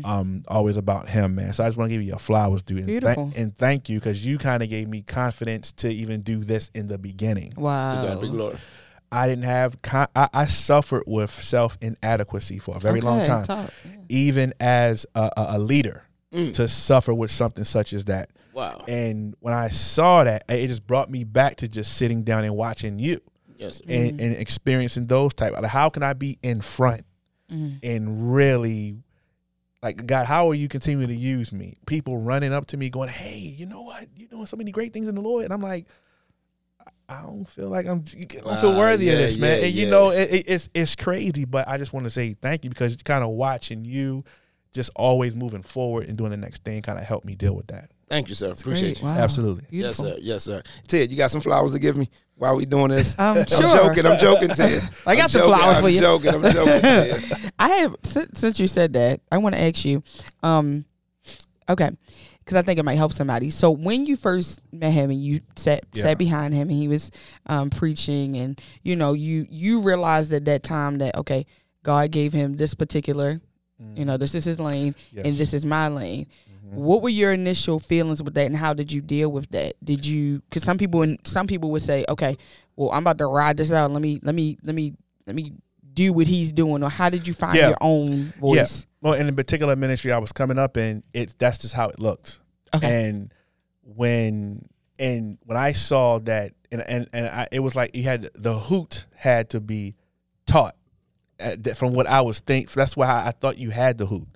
Um, 0.05 0.43
always 0.49 0.77
about 0.77 1.09
him, 1.09 1.37
man. 1.37 1.53
So 1.55 1.65
I 1.65 1.69
just 1.69 1.79
want 1.79 1.89
to 1.89 1.95
give 1.95 2.03
you 2.03 2.09
your 2.09 2.19
flowers, 2.19 2.63
dude, 2.63 2.79
and, 2.79 2.87
Beautiful. 2.89 3.33
and 3.37 3.57
thank 3.57 3.89
you 3.89 3.99
because 4.01 4.27
you 4.27 4.37
kind 4.37 4.63
of 4.63 4.69
gave 4.69 4.87
me 4.89 5.01
confidence 5.03 5.73
to 5.75 5.89
even 5.89 6.21
do 6.23 6.41
this 6.41 6.69
in 6.75 6.89
the 6.89 6.99
beginning. 6.99 7.51
To 7.51 7.57
God 7.57 7.63
Wow. 7.63 8.21
be 8.21 8.29
glory. 8.29 8.57
I 9.11 9.27
didn't 9.29 9.45
have. 9.45 9.81
Con- 9.81 10.09
I, 10.17 10.29
I 10.35 10.47
suffered 10.47 11.05
with 11.07 11.31
self 11.31 11.79
inadequacy 11.81 12.59
for 12.59 12.77
a 12.77 12.81
very 12.81 13.01
long 13.01 13.25
time, 13.25 13.45
talk. 13.45 13.71
even 14.11 14.53
as 14.61 15.07
a, 15.15 15.31
a, 15.37 15.47
a 15.51 15.59
leader, 15.59 16.03
to 16.33 16.69
suffer 16.69 17.15
with 17.15 17.31
something 17.31 17.65
such 17.65 17.93
as 17.95 18.05
that. 18.07 18.29
Wow. 18.53 18.85
And 18.89 19.35
when 19.41 19.55
I 19.55 19.69
saw 19.69 20.25
that, 20.25 20.45
it 20.49 20.67
just 20.69 20.87
brought 20.87 21.09
me 21.11 21.23
back 21.25 21.57
to 21.59 21.69
just 21.69 21.95
sitting 21.97 22.25
down 22.25 22.45
and 22.45 22.55
watching 22.57 22.99
you 22.99 23.21
Yes, 23.59 23.79
sir. 23.79 23.85
and, 23.89 24.13
mm-hmm. 24.13 24.25
and 24.25 24.37
experiencing 24.37 25.07
those 25.07 25.35
type. 25.35 25.53
Like, 25.53 25.65
how 25.67 25.91
can 25.91 26.03
I 26.03 26.13
be 26.15 26.39
in 26.43 26.61
front 26.61 27.03
mm-hmm. 27.53 27.77
and 27.83 28.33
really, 28.35 29.03
like, 29.83 30.07
God, 30.07 30.27
how 30.27 30.49
are 30.49 30.55
you 30.55 30.69
continuing 30.69 31.09
to 31.09 31.15
use 31.15 31.53
me? 31.53 31.75
People 31.87 32.19
running 32.19 32.53
up 32.53 32.67
to 32.69 32.77
me, 32.77 32.89
going, 32.89 33.09
"Hey, 33.09 33.39
you 33.39 33.67
know 33.67 33.83
what? 33.83 34.07
You're 34.17 34.29
doing 34.29 34.47
so 34.47 34.57
many 34.57 34.71
great 34.71 34.93
things 34.93 35.09
in 35.09 35.15
the 35.15 35.21
Lord," 35.23 35.45
and 35.45 35.53
I'm 35.53 35.61
like. 35.61 35.87
I 37.11 37.23
don't 37.23 37.49
feel 37.49 37.71
like 37.71 37.87
I'm. 37.87 38.05
I 38.07 38.25
don't 38.25 38.61
feel 38.61 38.73
Wow, 38.73 38.79
worthy 38.81 39.09
of 39.09 39.15
yeah, 39.15 39.19
this, 39.19 39.39
man. 39.39 39.61
yeah, 39.61 39.65
and 39.65 39.75
you 39.75 39.85
yeah. 39.87 39.91
know, 39.91 40.11
it, 40.11 40.31
it- 40.31 40.45
it's 40.47 40.69
it's 40.75 40.95
crazy, 40.95 41.47
but 41.47 41.67
I 41.67 41.79
just 41.79 41.95
want 41.95 42.05
to 42.05 42.11
say 42.11 42.35
thank 42.35 42.65
you 42.65 42.71
because 42.71 42.97
kind 43.03 43.25
of 43.25 43.31
watching 43.31 43.87
you, 43.87 44.25
just 44.75 44.91
always 44.95 45.35
moving 45.35 45.63
forward 45.63 46.07
and 46.07 46.19
doing 46.19 46.31
the 46.31 46.37
next 46.37 46.65
thing, 46.65 46.83
kind 46.83 46.99
of 46.99 47.07
helped 47.07 47.25
me 47.25 47.35
deal 47.35 47.57
with 47.57 47.69
that. 47.69 47.91
Thank 48.09 48.29
you, 48.29 48.35
sir. 48.35 48.51
Appreciate 48.53 49.01
Great. 49.01 49.03
you. 49.03 49.09
Wow. 49.09 49.23
Absolutely. 49.23 49.65
Yes, 49.71 49.97
sir. 49.99 50.17
Yes, 50.21 50.45
sir. 50.45 50.63
Ted, 50.87 51.11
you 51.11 51.17
got 51.17 51.31
some 51.31 51.41
flowers 51.41 51.73
to 51.75 51.79
give 51.79 51.97
me 51.97 52.09
while 52.37 52.57
we 52.57 52.65
doing 52.65 52.89
this? 52.89 53.19
Um, 53.19 53.39
I'm 53.39 53.47
sure. 53.47 53.69
joking. 53.69 54.07
I'm 54.07 54.19
joking, 54.19 54.49
Ted. 54.49 54.83
I 55.07 55.15
got 55.15 55.25
I'm 55.25 55.29
some 55.29 55.41
joking, 55.43 55.55
flowers 55.57 55.77
I'm 55.77 55.83
for 55.83 55.89
you. 55.91 56.01
joking. 56.01 56.35
I'm 56.35 56.43
joking. 56.53 56.81
Ted. 56.81 57.53
I 57.59 57.69
have 57.69 57.97
since, 58.05 58.39
since 58.41 58.61
you 58.61 58.67
said 58.67 58.93
that, 58.95 59.21
I 59.31 59.39
want 59.39 59.55
to 59.57 59.61
ask 59.61 59.85
you, 59.85 60.03
um, 60.43 60.85
okay, 61.69 61.91
because 62.39 62.57
I 62.57 62.63
think 62.63 62.79
it 62.79 62.85
might 62.85 62.95
help 62.97 63.13
somebody. 63.13 63.51
So 63.51 63.71
when 63.71 64.05
you 64.07 64.17
first 64.17 64.61
met 64.73 64.93
him 64.93 65.11
and 65.11 65.23
you 65.23 65.41
sat 65.57 65.85
Yeah. 65.93 66.05
sat 66.05 66.19
behind 66.19 66.55
him 66.55 66.69
and 66.71 66.79
he 66.79 66.89
was 66.89 67.11
um, 67.47 67.69
preaching, 67.71 68.37
and 68.39 68.59
you 68.83 68.97
know 68.97 69.13
you 69.13 69.47
you 69.51 69.81
realized 69.81 70.33
at 70.33 70.47
that 70.47 70.63
time 70.63 70.99
that 70.99 71.17
okay, 71.17 71.45
God 71.83 72.11
gave 72.11 72.33
him 72.33 72.57
this 72.57 72.73
particular, 72.75 73.41
you 73.95 74.05
know, 74.05 74.17
this 74.17 74.35
is 74.35 74.45
his 74.45 74.59
lane 74.59 74.95
and 75.15 75.37
this 75.37 75.53
is 75.53 75.65
my 75.67 75.89
lane. 75.89 76.27
What 76.71 77.03
were 77.03 77.09
your 77.09 77.33
initial 77.33 77.79
feelings 77.79 78.23
with 78.23 78.35
that, 78.35 78.47
and 78.47 78.57
how 78.57 78.75
did 78.75 78.93
you 78.93 79.01
deal 79.01 79.31
with 79.33 79.51
that? 79.51 79.75
Did 79.85 80.05
you? 80.07 80.41
Because 80.49 80.63
some 80.63 80.79
people, 80.79 81.03
and 81.03 81.19
some 81.25 81.47
people 81.47 81.71
would 81.71 81.83
say, 81.83 82.05
okay, 82.09 82.37
well, 82.77 82.91
I'm 82.93 83.03
about 83.03 83.19
to 83.19 83.27
ride 83.27 83.57
this 83.57 83.73
out. 83.73 83.91
Let 83.91 84.03
me, 84.03 84.21
let 84.23 84.35
me, 84.35 84.57
let 84.63 84.75
me, 84.75 84.95
let 85.27 85.35
me 85.35 85.53
do 85.95 86.13
what 86.13 86.27
he's 86.27 86.53
doing. 86.53 86.83
Or 86.83 86.91
how 86.91 87.09
did 87.11 87.27
you 87.27 87.35
find 87.35 87.57
Yeah. 87.57 87.69
your 87.69 87.79
own 87.81 88.33
voice? 88.39 88.87
Well, 89.01 89.15
in 89.15 89.27
the 89.27 89.33
particular 89.33 89.77
ministry 89.77 90.13
I 90.13 90.19
was 90.19 90.33
coming 90.33 90.59
up 90.59 90.77
in, 90.77 91.03
it 91.15 91.35
that's 91.39 91.59
just 91.59 91.75
how 91.75 91.89
it 91.89 91.99
looked. 91.99 92.41
Okay. 92.75 93.09
And 93.09 93.33
when 93.83 94.69
and 94.99 95.39
when 95.45 95.57
I 95.57 95.73
saw 95.73 96.19
that, 96.21 96.53
and 96.71 96.83
and 96.83 97.09
and 97.13 97.27
I, 97.27 97.49
it 97.51 97.61
was 97.61 97.75
like 97.75 97.95
you 97.97 98.03
had 98.05 98.31
the 98.35 98.55
hoot 98.55 99.07
had 99.17 99.51
to 99.51 99.61
be 99.61 99.97
taught 100.47 100.77
uh, 101.41 101.57
that- 101.61 101.77
from 101.79 101.95
what 101.95 102.07
I 102.07 102.21
was 102.21 102.41
think. 102.41 102.71
That's 102.73 102.97
why 102.97 103.07
I, 103.07 103.29
I 103.29 103.31
thought 103.31 103.59
you 103.59 103.71
had 103.71 103.99
the 103.99 104.07
hoot. 104.07 104.29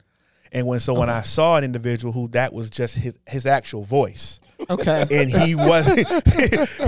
And 0.52 0.66
when 0.66 0.80
so 0.80 0.92
when 0.94 1.08
I 1.10 1.22
saw 1.22 1.56
an 1.56 1.64
individual 1.64 2.12
who 2.12 2.28
that 2.28 2.52
was 2.52 2.68
just 2.70 2.94
his 2.96 3.18
his 3.26 3.46
actual 3.46 3.84
voice, 3.84 4.38
Okay. 4.70 5.06
and 5.10 5.30
he 5.30 5.54
wasn't 5.54 6.06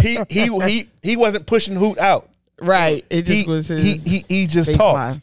he 0.02 0.18
he 0.28 0.48
he 0.66 0.86
he 1.02 1.16
wasn't 1.16 1.46
pushing 1.46 1.74
hoot 1.74 1.98
out. 1.98 2.28
right. 2.60 3.04
It 3.10 3.22
just 3.22 3.44
he, 3.46 3.50
was 3.50 3.68
his. 3.68 3.82
he, 3.82 3.98
he 4.18 4.24
he 4.28 4.46
just 4.46 4.70
baseline. 4.70 4.76
talked. 4.76 5.20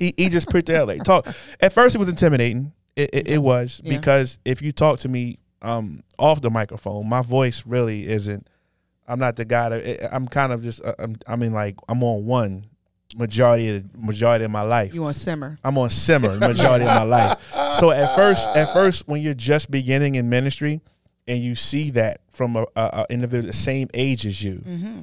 He 0.00 0.12
he 0.16 0.28
just 0.28 0.48
put 0.48 0.66
the 0.66 0.84
like 0.86 1.04
talk. 1.04 1.26
At 1.60 1.72
first, 1.72 1.94
it 1.94 1.98
was 1.98 2.08
intimidating. 2.08 2.72
It 2.96 3.10
it, 3.12 3.28
it 3.28 3.38
was 3.38 3.80
Yeah. 3.84 3.96
because 3.98 4.38
if 4.44 4.60
you 4.62 4.72
talk 4.72 4.98
to 5.00 5.08
me 5.08 5.38
um 5.62 6.02
off 6.18 6.40
the 6.40 6.50
microphone, 6.50 7.08
my 7.08 7.22
voice 7.22 7.62
really 7.66 8.06
isn't. 8.06 8.48
I'm 9.06 9.18
not 9.18 9.36
the 9.36 9.44
guy 9.44 9.68
that 9.68 10.14
I'm 10.14 10.26
kind 10.26 10.52
of 10.52 10.62
just. 10.62 10.82
uh, 10.84 10.94
I'm, 10.98 11.16
I 11.28 11.36
mean, 11.36 11.52
like 11.52 11.76
I'm 11.88 12.02
on 12.02 12.26
one 12.26 12.66
majority 13.14 13.76
of 13.76 13.96
majority 13.96 14.44
of 14.44 14.50
my 14.50 14.62
life. 14.62 14.94
you 14.94 15.02
want 15.02 15.16
simmer? 15.16 15.58
I'm 15.64 15.78
on 15.78 15.90
simmer 15.90 16.36
majority 16.38 16.84
of 16.86 16.94
my 16.94 17.02
life. 17.04 17.38
So 17.80 17.90
at 17.90 18.14
first, 18.14 18.48
at 18.50 18.72
first, 18.72 19.08
when 19.08 19.20
you're 19.20 19.34
just 19.34 19.68
beginning 19.70 20.14
in 20.14 20.28
ministry, 20.30 20.80
and 21.26 21.38
you 21.42 21.54
see 21.56 21.90
that 21.90 22.20
from 22.30 22.54
a, 22.54 22.62
a, 22.76 22.82
a 22.82 23.06
individual 23.10 23.46
the 23.48 23.52
same 23.52 23.88
age 23.94 24.24
as 24.26 24.40
you, 24.42 24.62
Mm-hmm. 24.64 25.00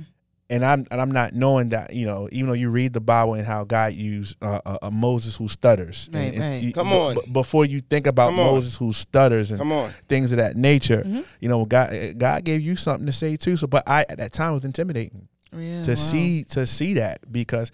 and 0.49 0.65
I'm 0.65 0.85
and 0.89 1.01
I'm 1.01 1.11
not 1.11 1.33
knowing 1.33 1.69
that 1.69 1.93
you 1.93 2.05
know, 2.05 2.29
even 2.31 2.47
though 2.47 2.53
you 2.53 2.69
read 2.69 2.93
the 2.93 3.01
Bible 3.01 3.33
and 3.33 3.45
how 3.45 3.65
God 3.65 3.91
used 3.93 4.37
uh, 4.41 4.61
uh, 4.65 4.77
uh, 4.83 4.89
Moses 4.89 5.35
who 5.35 5.47
stutters, 5.49 6.09
Right, 6.13 6.21
and, 6.21 6.35
and 6.35 6.43
right. 6.53 6.61
you- 6.61 6.71
Come 6.73 6.89
b- 6.89 6.95
on. 6.95 7.15
b- 7.15 7.21
before 7.33 7.65
you 7.65 7.81
think 7.81 8.07
about 8.07 8.29
Come 8.29 8.39
on. 8.39 8.45
Moses 8.45 8.77
who 8.77 8.93
stutters 8.93 9.51
and 9.51 9.59
Come 9.59 9.71
on. 9.73 9.91
things 10.07 10.31
of 10.31 10.37
that 10.37 10.55
nature, 10.55 11.03
Mm-hmm. 11.05 11.21
you 11.41 11.49
know, 11.49 11.65
God 11.65 12.15
God 12.17 12.43
gave 12.45 12.61
you 12.61 12.77
something 12.77 13.05
to 13.05 13.11
say 13.13 13.35
too. 13.35 13.57
So, 13.57 13.67
but 13.67 13.83
I 13.87 14.05
at 14.07 14.17
that 14.19 14.31
time 14.31 14.53
was 14.53 14.63
intimidating 14.63 15.27
Yeah, 15.51 15.83
to 15.83 15.91
wow. 15.91 15.95
see 15.95 16.43
to 16.51 16.65
see 16.65 16.93
that 16.95 17.29
because 17.31 17.71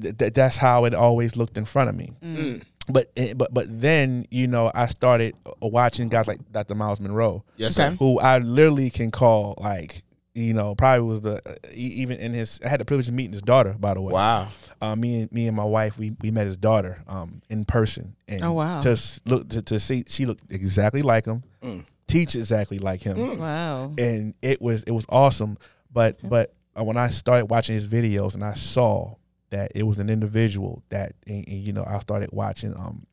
th- 0.00 0.16
th- 0.18 0.32
that's 0.32 0.56
how 0.56 0.84
it 0.84 0.94
always 0.94 1.36
looked 1.36 1.56
in 1.56 1.64
front 1.64 1.88
of 1.90 1.96
me. 1.96 2.12
Mm. 2.22 2.62
But 2.90 3.08
eh, 3.16 3.34
but 3.34 3.52
but 3.52 3.66
then 3.68 4.24
you 4.30 4.46
know 4.46 4.70
I 4.74 4.86
started 4.86 5.34
uh, 5.46 5.52
watching 5.68 6.08
guys 6.08 6.26
like 6.26 6.40
Dr. 6.52 6.74
Myles 6.74 7.00
Munroe, 7.00 7.44
Yes, 7.56 7.78
Okay. 7.78 7.94
who 7.98 8.18
I 8.18 8.38
literally 8.38 8.88
can 8.90 9.10
call 9.10 9.54
like 9.58 10.02
you 10.34 10.54
know 10.54 10.74
probably 10.74 11.06
was 11.06 11.20
the 11.20 11.42
uh, 11.46 11.54
even 11.74 12.18
in 12.18 12.32
his 12.32 12.60
I 12.64 12.68
had 12.68 12.80
the 12.80 12.84
privilege 12.86 13.08
of 13.08 13.14
meeting 13.14 13.32
his 13.32 13.42
daughter 13.42 13.74
by 13.78 13.92
the 13.94 14.00
way. 14.00 14.12
Wow. 14.14 14.48
Uh, 14.80 14.94
me 14.94 15.22
and 15.22 15.32
me 15.32 15.46
and 15.48 15.56
my 15.56 15.64
wife 15.64 15.98
we 15.98 16.16
we 16.22 16.30
met 16.30 16.46
his 16.46 16.56
daughter 16.56 17.02
um 17.08 17.42
in 17.50 17.64
person 17.66 18.14
and 18.28 18.42
Oh, 18.44 18.52
wow. 18.52 18.80
to 18.80 18.96
look 19.26 19.48
to, 19.50 19.60
to 19.62 19.80
see 19.80 20.04
she 20.08 20.24
looked 20.24 20.50
exactly 20.50 21.02
like 21.02 21.26
him, 21.26 21.42
Mm. 21.62 21.84
teach 22.06 22.36
exactly 22.36 22.78
like 22.78 23.00
him 23.02 23.38
Wow. 23.38 23.92
and 23.98 24.32
it 24.40 24.62
was 24.62 24.82
it 24.84 24.92
was 24.92 25.04
awesome. 25.10 25.58
But 25.92 26.16
but 26.26 26.54
uh, 26.78 26.84
when 26.84 26.96
I 26.96 27.08
started 27.10 27.46
watching 27.46 27.74
his 27.74 27.86
videos 27.88 28.34
and 28.34 28.44
I 28.44 28.54
saw 28.54 29.16
that 29.50 29.72
it 29.74 29.82
was 29.84 29.98
an 29.98 30.10
individual 30.10 30.82
that 30.90 31.12
and, 31.26 31.46
and, 31.48 31.58
you 31.58 31.72
know 31.72 31.84
I 31.86 31.98
started 32.00 32.30
watching 32.32 32.74
um 32.76 33.06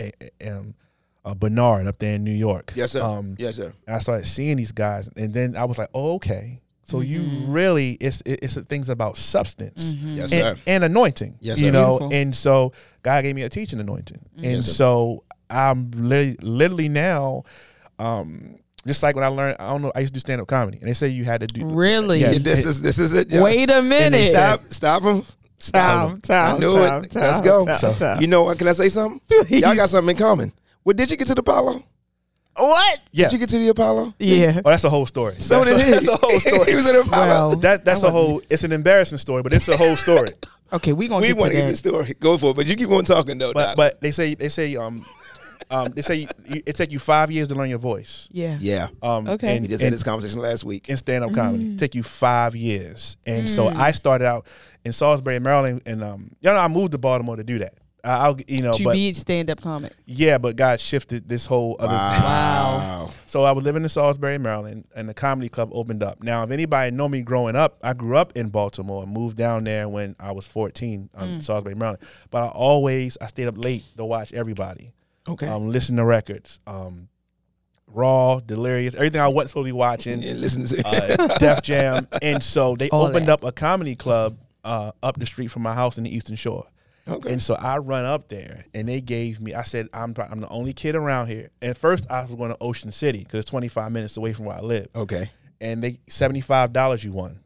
a, 0.00 0.12
a- 0.40 0.50
um 0.56 0.74
uh, 1.24 1.34
Bernard 1.34 1.88
up 1.88 1.98
there 1.98 2.14
in 2.14 2.22
New 2.22 2.30
York. 2.30 2.72
Yes, 2.76 2.92
sir. 2.92 3.02
Um, 3.02 3.34
yes, 3.36 3.56
sir. 3.56 3.72
I 3.88 3.98
started 3.98 4.26
seeing 4.28 4.58
these 4.58 4.70
guys, 4.70 5.10
and 5.16 5.34
then 5.34 5.56
I 5.56 5.64
was 5.64 5.76
like, 5.76 5.88
oh 5.92 6.14
okay. 6.14 6.60
So 6.84 7.00
you 7.00 7.22
really 7.48 7.96
it's 8.00 8.22
it's 8.24 8.54
things 8.62 8.88
about 8.90 9.16
substance 9.16 9.92
Mm-hmm. 9.92 10.16
Yes, 10.16 10.32
and, 10.32 10.40
sir. 10.40 10.56
and 10.68 10.84
anointing. 10.84 11.36
Yes, 11.40 11.58
sir. 11.58 11.66
you 11.66 11.72
know, 11.72 11.98
Beautiful. 11.98 12.16
and 12.16 12.36
so 12.36 12.72
God 13.02 13.22
gave 13.22 13.34
me 13.34 13.42
a 13.42 13.48
teaching 13.48 13.80
anointing, 13.80 14.20
and 14.36 14.44
Yes, 14.44 14.70
so 14.76 15.24
I'm 15.50 15.90
li- 15.96 16.36
literally 16.40 16.88
now, 16.88 17.42
um, 17.98 18.60
just 18.86 19.02
like 19.02 19.16
when 19.16 19.24
I 19.24 19.28
learned, 19.28 19.56
I 19.58 19.68
don't 19.70 19.82
know, 19.82 19.90
I 19.96 20.00
used 20.00 20.12
to 20.12 20.18
do 20.18 20.20
stand 20.20 20.40
up 20.40 20.46
comedy, 20.46 20.78
and 20.78 20.88
they 20.88 20.94
say 20.94 21.08
you 21.08 21.24
had 21.24 21.40
to 21.40 21.48
do 21.48 21.66
Really? 21.66 22.20
Yes. 22.20 22.42
this 22.42 22.64
is 22.64 22.80
this 22.80 23.00
is 23.00 23.12
it. 23.14 23.30
y'all. 23.32 23.42
Wait 23.42 23.68
a 23.68 23.82
minute. 23.82 24.30
Stop. 24.30 24.60
Stop 24.70 25.02
him. 25.02 25.24
Time, 25.58 26.20
time, 26.20 26.56
I 26.56 26.58
knew 26.58 26.74
time, 26.74 27.04
it. 27.04 27.10
time, 27.10 27.22
Let's 27.22 27.40
go. 27.40 27.64
time, 27.64 27.78
So- 27.78 27.94
time. 27.94 28.20
You 28.20 28.26
know 28.26 28.44
what? 28.44 28.58
Can 28.58 28.68
I 28.68 28.72
say 28.72 28.88
something? 28.88 29.20
Y'all 29.48 29.74
got 29.74 29.88
something 29.90 30.10
in 30.10 30.16
common. 30.16 30.52
Well, 30.84 30.94
did 30.94 31.10
you 31.10 31.16
get 31.16 31.26
to 31.28 31.34
the 31.34 31.40
Apollo? 31.40 31.82
What? 32.58 33.00
Yeah. 33.12 33.26
Did 33.26 33.32
you 33.34 33.38
get 33.40 33.48
to 33.50 33.58
the 33.58 33.68
Apollo? 33.68 34.14
Yeah. 34.18 34.60
Oh, 34.64 34.70
that's 34.70 34.84
a 34.84 34.90
whole 34.90 35.04
story. 35.06 35.34
So 35.38 35.64
that's, 35.64 35.76
did 35.76 35.80
a, 35.80 35.84
he. 35.84 35.90
that's 35.92 36.08
a 36.08 36.16
whole 36.16 36.40
story. 36.40 36.64
he 36.70 36.74
was 36.76 36.86
in 36.86 36.94
the 36.94 37.00
Apollo. 37.00 37.48
Well, 37.48 37.56
that 37.56 37.84
that's 37.84 38.02
I 38.04 38.08
a 38.08 38.10
whole. 38.10 38.40
It's 38.50 38.64
an 38.64 38.72
embarrassing 38.72 39.18
story, 39.18 39.42
but 39.42 39.52
it's 39.52 39.68
a 39.68 39.76
whole 39.76 39.96
story. 39.96 40.28
Okay, 40.72 40.92
we 40.92 41.06
gonna 41.06 41.20
we 41.24 41.32
want 41.32 41.52
to 41.52 41.58
to 41.60 41.62
get 41.62 41.70
the 41.70 41.76
story. 41.76 42.16
Go 42.18 42.36
for 42.36 42.50
it. 42.50 42.56
But 42.56 42.66
you 42.66 42.74
keep 42.74 42.90
on 42.90 43.04
talking 43.04 43.38
though. 43.38 43.52
But 43.52 43.76
but 43.76 44.00
they 44.00 44.10
say 44.10 44.34
they 44.34 44.48
say 44.48 44.74
um 44.74 45.06
um 45.70 45.88
they 45.94 46.02
say 46.02 46.14
you, 46.16 46.28
it 46.66 46.76
take 46.76 46.92
you 46.92 46.98
five 46.98 47.30
years 47.30 47.48
to 47.48 47.54
learn 47.54 47.68
your 47.70 47.78
voice. 47.78 48.28
Yeah. 48.30 48.56
yeah, 48.60 48.88
Um, 49.02 49.28
Okay. 49.28 49.56
And, 49.56 49.62
we 49.62 49.68
just 49.68 49.80
and- 49.82 49.86
had 49.86 49.92
this 49.94 50.02
conversation 50.02 50.40
last 50.40 50.64
week. 50.64 50.88
in 50.88 50.96
stand 50.96 51.24
up 51.24 51.30
Mm. 51.30 51.34
comedy. 51.34 51.76
Take 51.76 51.94
you 51.94 52.02
five 52.02 52.54
years. 52.54 53.16
And 53.26 53.48
so 53.50 53.68
I 53.68 53.92
started 53.92 54.26
out 54.26 54.46
in 54.84 54.92
Salisbury, 54.92 55.38
Maryland, 55.40 55.82
and 55.86 56.02
um, 56.04 56.30
you 56.40 56.50
know, 56.50 56.56
I 56.56 56.68
moved 56.68 56.92
to 56.92 56.98
Baltimore 56.98 57.36
to 57.36 57.44
do 57.44 57.58
that. 57.58 57.74
I, 58.04 58.26
I'll, 58.26 58.36
you 58.46 58.62
know, 58.62 58.72
To 58.72 58.84
but 58.84 58.92
be 58.92 59.12
stand 59.14 59.50
up 59.50 59.60
comic. 59.60 59.92
yeah, 60.04 60.38
but 60.38 60.54
God 60.54 60.80
shifted 60.80 61.28
this 61.28 61.44
whole 61.46 61.74
other. 61.80 61.92
Wow. 61.92 63.10
So 63.26 63.42
I 63.42 63.50
was 63.50 63.64
living 63.64 63.82
in 63.82 63.88
Salisbury, 63.88 64.38
Maryland, 64.38 64.84
and 64.94 65.08
the 65.08 65.14
comedy 65.14 65.48
club 65.48 65.70
opened 65.72 66.04
up. 66.04 66.22
Now, 66.22 66.44
if 66.44 66.50
anybody 66.52 66.92
know 66.94 67.08
me 67.08 67.22
growing 67.22 67.56
up, 67.56 67.78
I 67.82 67.92
grew 67.94 68.16
up 68.16 68.32
in 68.36 68.50
Baltimore 68.50 69.02
and 69.02 69.12
moved 69.12 69.36
down 69.36 69.64
there 69.64 69.88
when 69.88 70.14
I 70.20 70.30
was 70.32 70.46
14, 70.46 71.10
um, 71.16 71.28
Mm. 71.28 71.42
Salisbury, 71.42 71.74
Maryland. 71.74 72.02
But 72.30 72.44
I 72.44 72.48
always 72.48 73.18
I 73.20 73.26
stayed 73.26 73.48
up 73.48 73.58
late 73.58 73.82
to 73.96 74.04
watch 74.04 74.32
everybody, 74.32 74.92
Okay. 75.28 75.46
um, 75.46 75.68
listen 75.68 75.96
to 75.96 76.04
records, 76.04 76.60
um, 76.66 77.08
Raw, 77.88 78.40
Delirious, 78.40 78.94
everything 78.94 79.20
I 79.20 79.28
wasn't 79.28 79.50
supposed 79.50 79.64
to 79.66 79.68
be 79.68 79.72
watching 79.72 80.20
yeah, 80.22 80.32
listen 80.32 80.66
to 80.66 80.82
uh, 80.86 81.38
Def 81.38 81.62
Jam, 81.62 82.08
and 82.20 82.42
so 82.42 82.74
they 82.74 82.88
All 82.90 83.06
opened 83.06 83.26
that. 83.26 83.32
up 83.34 83.44
a 83.44 83.52
comedy 83.52 83.94
club 83.96 84.38
uh, 84.64 84.90
up 85.02 85.18
the 85.18 85.26
street 85.26 85.48
from 85.48 85.62
my 85.62 85.74
house 85.74 85.96
in 85.98 86.04
the 86.04 86.14
Eastern 86.14 86.36
Shore. 86.36 86.66
Okay. 87.08 87.32
And 87.32 87.40
so 87.40 87.54
I 87.54 87.78
run 87.78 88.04
up 88.04 88.28
there, 88.28 88.64
and 88.74 88.88
they 88.88 89.00
gave 89.00 89.40
me. 89.40 89.54
I 89.54 89.62
said, 89.62 89.88
"I'm 89.94 90.12
I'm 90.28 90.40
the 90.40 90.48
only 90.48 90.72
kid 90.72 90.96
around 90.96 91.28
here." 91.28 91.50
And 91.62 91.76
first, 91.76 92.10
I 92.10 92.24
was 92.24 92.34
going 92.34 92.50
to 92.50 92.56
Ocean 92.60 92.90
City 92.90 93.20
because 93.20 93.40
it's 93.40 93.50
25 93.50 93.92
minutes 93.92 94.16
away 94.16 94.32
from 94.32 94.46
where 94.46 94.56
I 94.56 94.60
live, 94.60 94.88
okay. 94.96 95.30
and 95.60 95.80
they 95.84 96.00
75 96.08 96.72
dollars 96.72 97.04
you 97.04 97.12
won. 97.12 97.38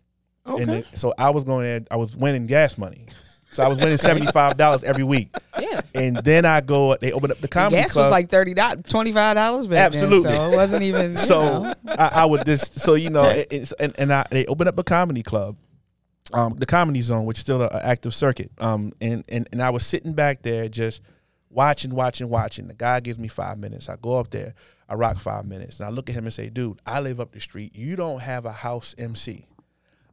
Okay. 0.47 0.63
And 0.63 0.73
they- 0.73 0.85
so 0.95 1.13
I 1.19 1.29
was 1.31 1.45
going 1.45 1.65
there. 1.65 1.81
I 1.91 1.97
was 1.97 2.17
winning 2.17 2.47
gas 2.47 2.79
money, 2.79 3.09
so 3.51 3.63
I 3.65 3.69
was 3.69 3.79
winning 3.79 3.99
75 3.99 4.57
dollars 4.57 4.85
every 4.85 5.05
week. 5.05 5.29
Yeah. 5.61 5.81
And 5.95 6.17
then 6.19 6.45
I 6.45 6.61
go. 6.61 6.97
They 6.97 7.13
opened 7.13 7.33
up 7.33 7.39
the 7.39 7.49
comedy 7.49 7.83
Gas 7.83 7.93
club. 7.93 8.05
was 8.07 8.11
like 8.11 8.29
thirty 8.31 8.55
dollars, 8.55 8.85
twenty 8.89 9.13
five 9.13 9.35
dollars 9.35 9.67
back 9.67 9.87
Absolutely. 9.87 10.23
then. 10.31 10.35
So 10.37 10.53
it 10.53 10.57
wasn't 10.57 10.83
even. 10.83 11.17
So. 11.17 11.73
I, 11.87 12.11
I 12.15 12.25
would 12.25 12.47
just 12.47 12.79
so 12.79 12.95
you 12.95 13.11
know, 13.11 13.25
it- 13.25 13.49
it's, 13.51 13.73
and 13.73 13.93
and 13.99 14.13
I, 14.13 14.25
they 14.31 14.47
opened 14.47 14.69
up 14.69 14.79
a 14.79 14.85
comedy 14.85 15.23
club, 15.23 15.57
um, 16.33 16.55
the 16.57 16.67
Comedy 16.67 17.03
Zone, 17.03 17.25
which 17.27 17.39
is 17.39 17.43
still 17.43 17.63
an 17.63 17.71
active 17.83 18.15
circuit. 18.15 18.51
Um, 18.59 18.93
and 19.01 19.25
and 19.29 19.49
and 19.53 19.63
I 19.63 19.71
was 19.71 19.85
sitting 19.85 20.13
back 20.13 20.43
there 20.43 20.69
just 20.69 21.03
watching, 21.51 21.95
watching, 21.95 22.29
watching. 22.29 22.69
The 22.69 22.75
guy 22.75 23.01
gives 23.01 23.19
me 23.19 23.27
five 23.29 23.59
minutes. 23.59 23.89
I 23.89 23.97
go 24.01 24.19
up 24.19 24.31
there, 24.31 24.55
I 24.89 24.95
rock 24.95 25.19
five 25.19 25.45
minutes, 25.47 25.81
and 25.81 25.89
I 25.89 25.91
look 25.91 26.09
at 26.09 26.15
him 26.15 26.25
and 26.25 26.33
say, 26.33 26.49
"Dude, 26.49 26.81
I 26.87 27.01
live 27.01 27.19
up 27.19 27.33
the 27.33 27.41
street. 27.41 27.75
You 27.77 27.97
don't 27.97 28.21
have 28.21 28.45
a 28.47 28.53
house 28.53 28.95
MC." 28.97 29.45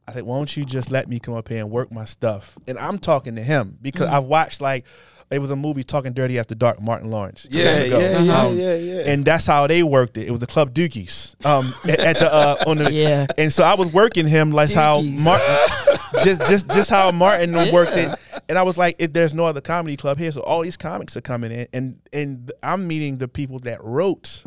I 0.08 0.12
said, 0.14 0.22
"Why 0.24 0.36
don't 0.36 0.56
you 0.56 0.64
just 0.64 0.90
let 0.90 1.08
me 1.08 1.20
come 1.20 1.34
up 1.34 1.48
here 1.48 1.58
and 1.58 1.70
work 1.70 1.92
my 1.92 2.04
stuff?" 2.06 2.56
And 2.66 2.78
I'm 2.78 2.98
talking 2.98 3.36
to 3.36 3.42
him 3.42 3.78
because 3.82 4.06
I've 4.08 4.24
watched 4.24 4.60
like. 4.60 4.84
It 5.30 5.40
was 5.40 5.50
a 5.50 5.56
movie 5.56 5.84
talking 5.84 6.14
dirty 6.14 6.38
after 6.38 6.54
dark, 6.54 6.80
Martin 6.80 7.10
Lawrence. 7.10 7.46
Yeah, 7.50 7.64
years 7.80 7.86
ago. 7.88 7.98
yeah, 7.98 8.18
yeah, 8.22 8.40
Um, 8.40 8.56
yeah, 8.56 8.74
yeah. 8.76 9.12
and 9.12 9.26
that's 9.26 9.44
how 9.44 9.66
they 9.66 9.82
worked 9.82 10.16
it. 10.16 10.26
It 10.26 10.30
was 10.30 10.40
the 10.40 10.46
Club 10.46 10.72
Dookies. 10.72 11.34
Um, 11.44 11.70
at 11.86 12.00
at 12.00 12.18
the 12.18 12.32
uh, 12.34 12.56
on 12.66 12.78
the 12.78 12.90
Yeah. 12.94 13.26
and 13.36 13.52
so 13.52 13.62
I 13.62 13.74
was 13.74 13.92
working 13.92 14.26
him 14.26 14.52
like 14.52 14.72
how 14.72 15.02
Martin, 15.02 15.46
just 16.24 16.40
just 16.46 16.68
just 16.68 16.88
how 16.88 17.10
Martin 17.12 17.52
worked 17.74 17.92
it. 17.98 18.18
And 18.48 18.56
I 18.56 18.62
was 18.62 18.78
like, 18.78 18.96
if 18.98 19.12
there's 19.12 19.34
no 19.34 19.44
other 19.44 19.60
comedy 19.60 19.98
club 19.98 20.16
here, 20.16 20.32
so 20.32 20.40
all 20.40 20.62
these 20.62 20.78
comics 20.78 21.14
are 21.14 21.20
coming 21.20 21.52
in, 21.52 21.66
and 21.74 21.98
and 22.10 22.50
I'm 22.62 22.88
meeting 22.88 23.18
the 23.18 23.28
people 23.28 23.58
that 23.60 23.84
wrote 23.84 24.42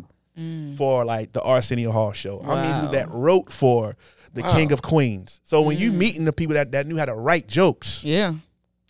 for 0.77 1.05
like 1.05 1.31
the 1.33 1.43
Arsenio 1.43 1.91
Hall 1.91 2.11
show. 2.13 2.39
I'm 2.41 2.61
meeting 2.65 2.85
Wow. 2.85 2.91
that 2.93 3.09
wrote 3.11 3.51
for 3.51 3.95
the 4.33 4.41
Wow. 4.41 4.53
King 4.53 4.71
of 4.71 4.81
Queens. 4.81 5.41
So 5.43 5.61
when 5.61 5.77
you 5.77 5.91
meeting 5.91 6.25
the 6.25 6.33
people 6.33 6.55
that 6.55 6.71
that 6.71 6.87
knew 6.87 6.97
how 6.97 7.05
to 7.05 7.15
write 7.15 7.47
jokes, 7.47 8.03
yeah. 8.03 8.33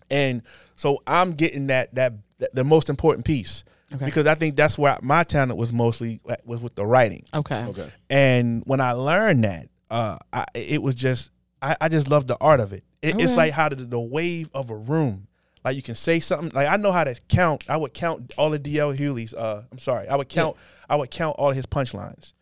and 0.09 0.43
so 0.75 1.01
I'm 1.07 1.31
getting 1.31 1.67
that 1.67 1.93
that, 1.95 2.13
that 2.39 2.53
the 2.53 2.63
most 2.63 2.89
important 2.89 3.25
piece 3.25 3.63
Okay. 3.93 4.05
because 4.05 4.25
I 4.25 4.35
think 4.35 4.55
that's 4.55 4.77
where 4.77 4.97
my 5.01 5.23
talent 5.23 5.57
was 5.57 5.73
mostly 5.73 6.21
was 6.45 6.61
with 6.61 6.75
the 6.75 6.85
writing. 6.85 7.25
Okay. 7.33 7.65
okay. 7.65 7.91
And 8.09 8.63
when 8.65 8.79
I 8.79 8.93
learned 8.93 9.43
that, 9.43 9.67
uh, 9.89 10.17
I, 10.31 10.45
it 10.55 10.81
was 10.81 10.95
just 10.95 11.29
I, 11.61 11.75
I 11.81 11.89
just 11.89 12.07
love 12.07 12.25
the 12.27 12.37
art 12.39 12.59
of 12.59 12.71
it. 12.71 12.83
it 13.01 13.19
It's 13.19 13.35
like 13.35 13.51
how 13.51 13.69
the, 13.69 13.75
the 13.75 13.99
wave 13.99 14.49
of 14.53 14.69
a 14.69 14.75
room. 14.75 15.27
Like 15.63 15.75
you 15.75 15.81
can 15.83 15.95
say 15.95 16.19
something. 16.19 16.51
Like 16.53 16.67
I 16.67 16.77
know 16.77 16.91
how 16.91 17.03
to 17.03 17.19
count. 17.27 17.65
I 17.69 17.77
would 17.77 17.93
count 17.93 18.33
all 18.37 18.53
of 18.53 18.63
DL 18.63 18.97
Hughley's. 18.97 19.33
Uh, 19.33 19.63
I'm 19.71 19.77
sorry. 19.79 20.07
I 20.07 20.15
would 20.15 20.29
count. 20.29 20.55
I 20.89 20.95
would 20.95 21.11
count 21.11 21.35
all 21.37 21.49
of 21.49 21.55
his 21.55 21.65
punchlines. 21.65 22.33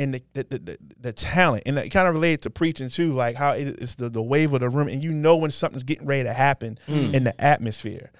And 0.00 0.14
the 0.14 0.22
the, 0.34 0.42
the 0.44 0.58
the 0.58 0.78
the 1.00 1.12
talent, 1.12 1.62
and 1.66 1.78
it 1.78 1.88
kind 1.90 2.06
of 2.08 2.14
related 2.14 2.42
to 2.42 2.50
preaching 2.50 2.88
too, 2.90 3.12
like 3.12 3.36
how 3.36 3.52
it's 3.52 3.94
the, 3.94 4.08
the 4.10 4.20
wave 4.22 4.52
of 4.52 4.60
the 4.60 4.68
room, 4.68 4.88
and 4.88 5.02
you 5.02 5.10
know 5.12 5.36
when 5.36 5.50
something's 5.50 5.84
getting 5.84 6.06
ready 6.06 6.24
to 6.24 6.32
happen 6.32 6.78
in 6.86 7.24
the 7.24 7.34
atmosphere. 7.40 8.10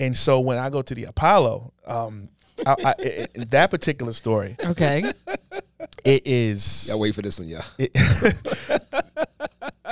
And 0.00 0.16
so 0.16 0.40
when 0.40 0.58
I 0.58 0.68
go 0.70 0.82
to 0.82 0.94
the 0.94 1.04
Apollo, 1.04 1.72
um, 1.86 2.28
I, 2.66 2.70
I, 2.84 2.94
i- 2.98 3.28
i- 3.38 3.44
that 3.50 3.70
particular 3.70 4.12
story, 4.12 4.56
Okay. 4.64 5.04
it 6.04 6.22
is. 6.26 6.88
Y'all 6.88 6.98
wait 6.98 7.14
for 7.14 7.22
this 7.22 7.38
one, 7.38 7.46
y'all. 7.48 7.62
It- 7.78 7.92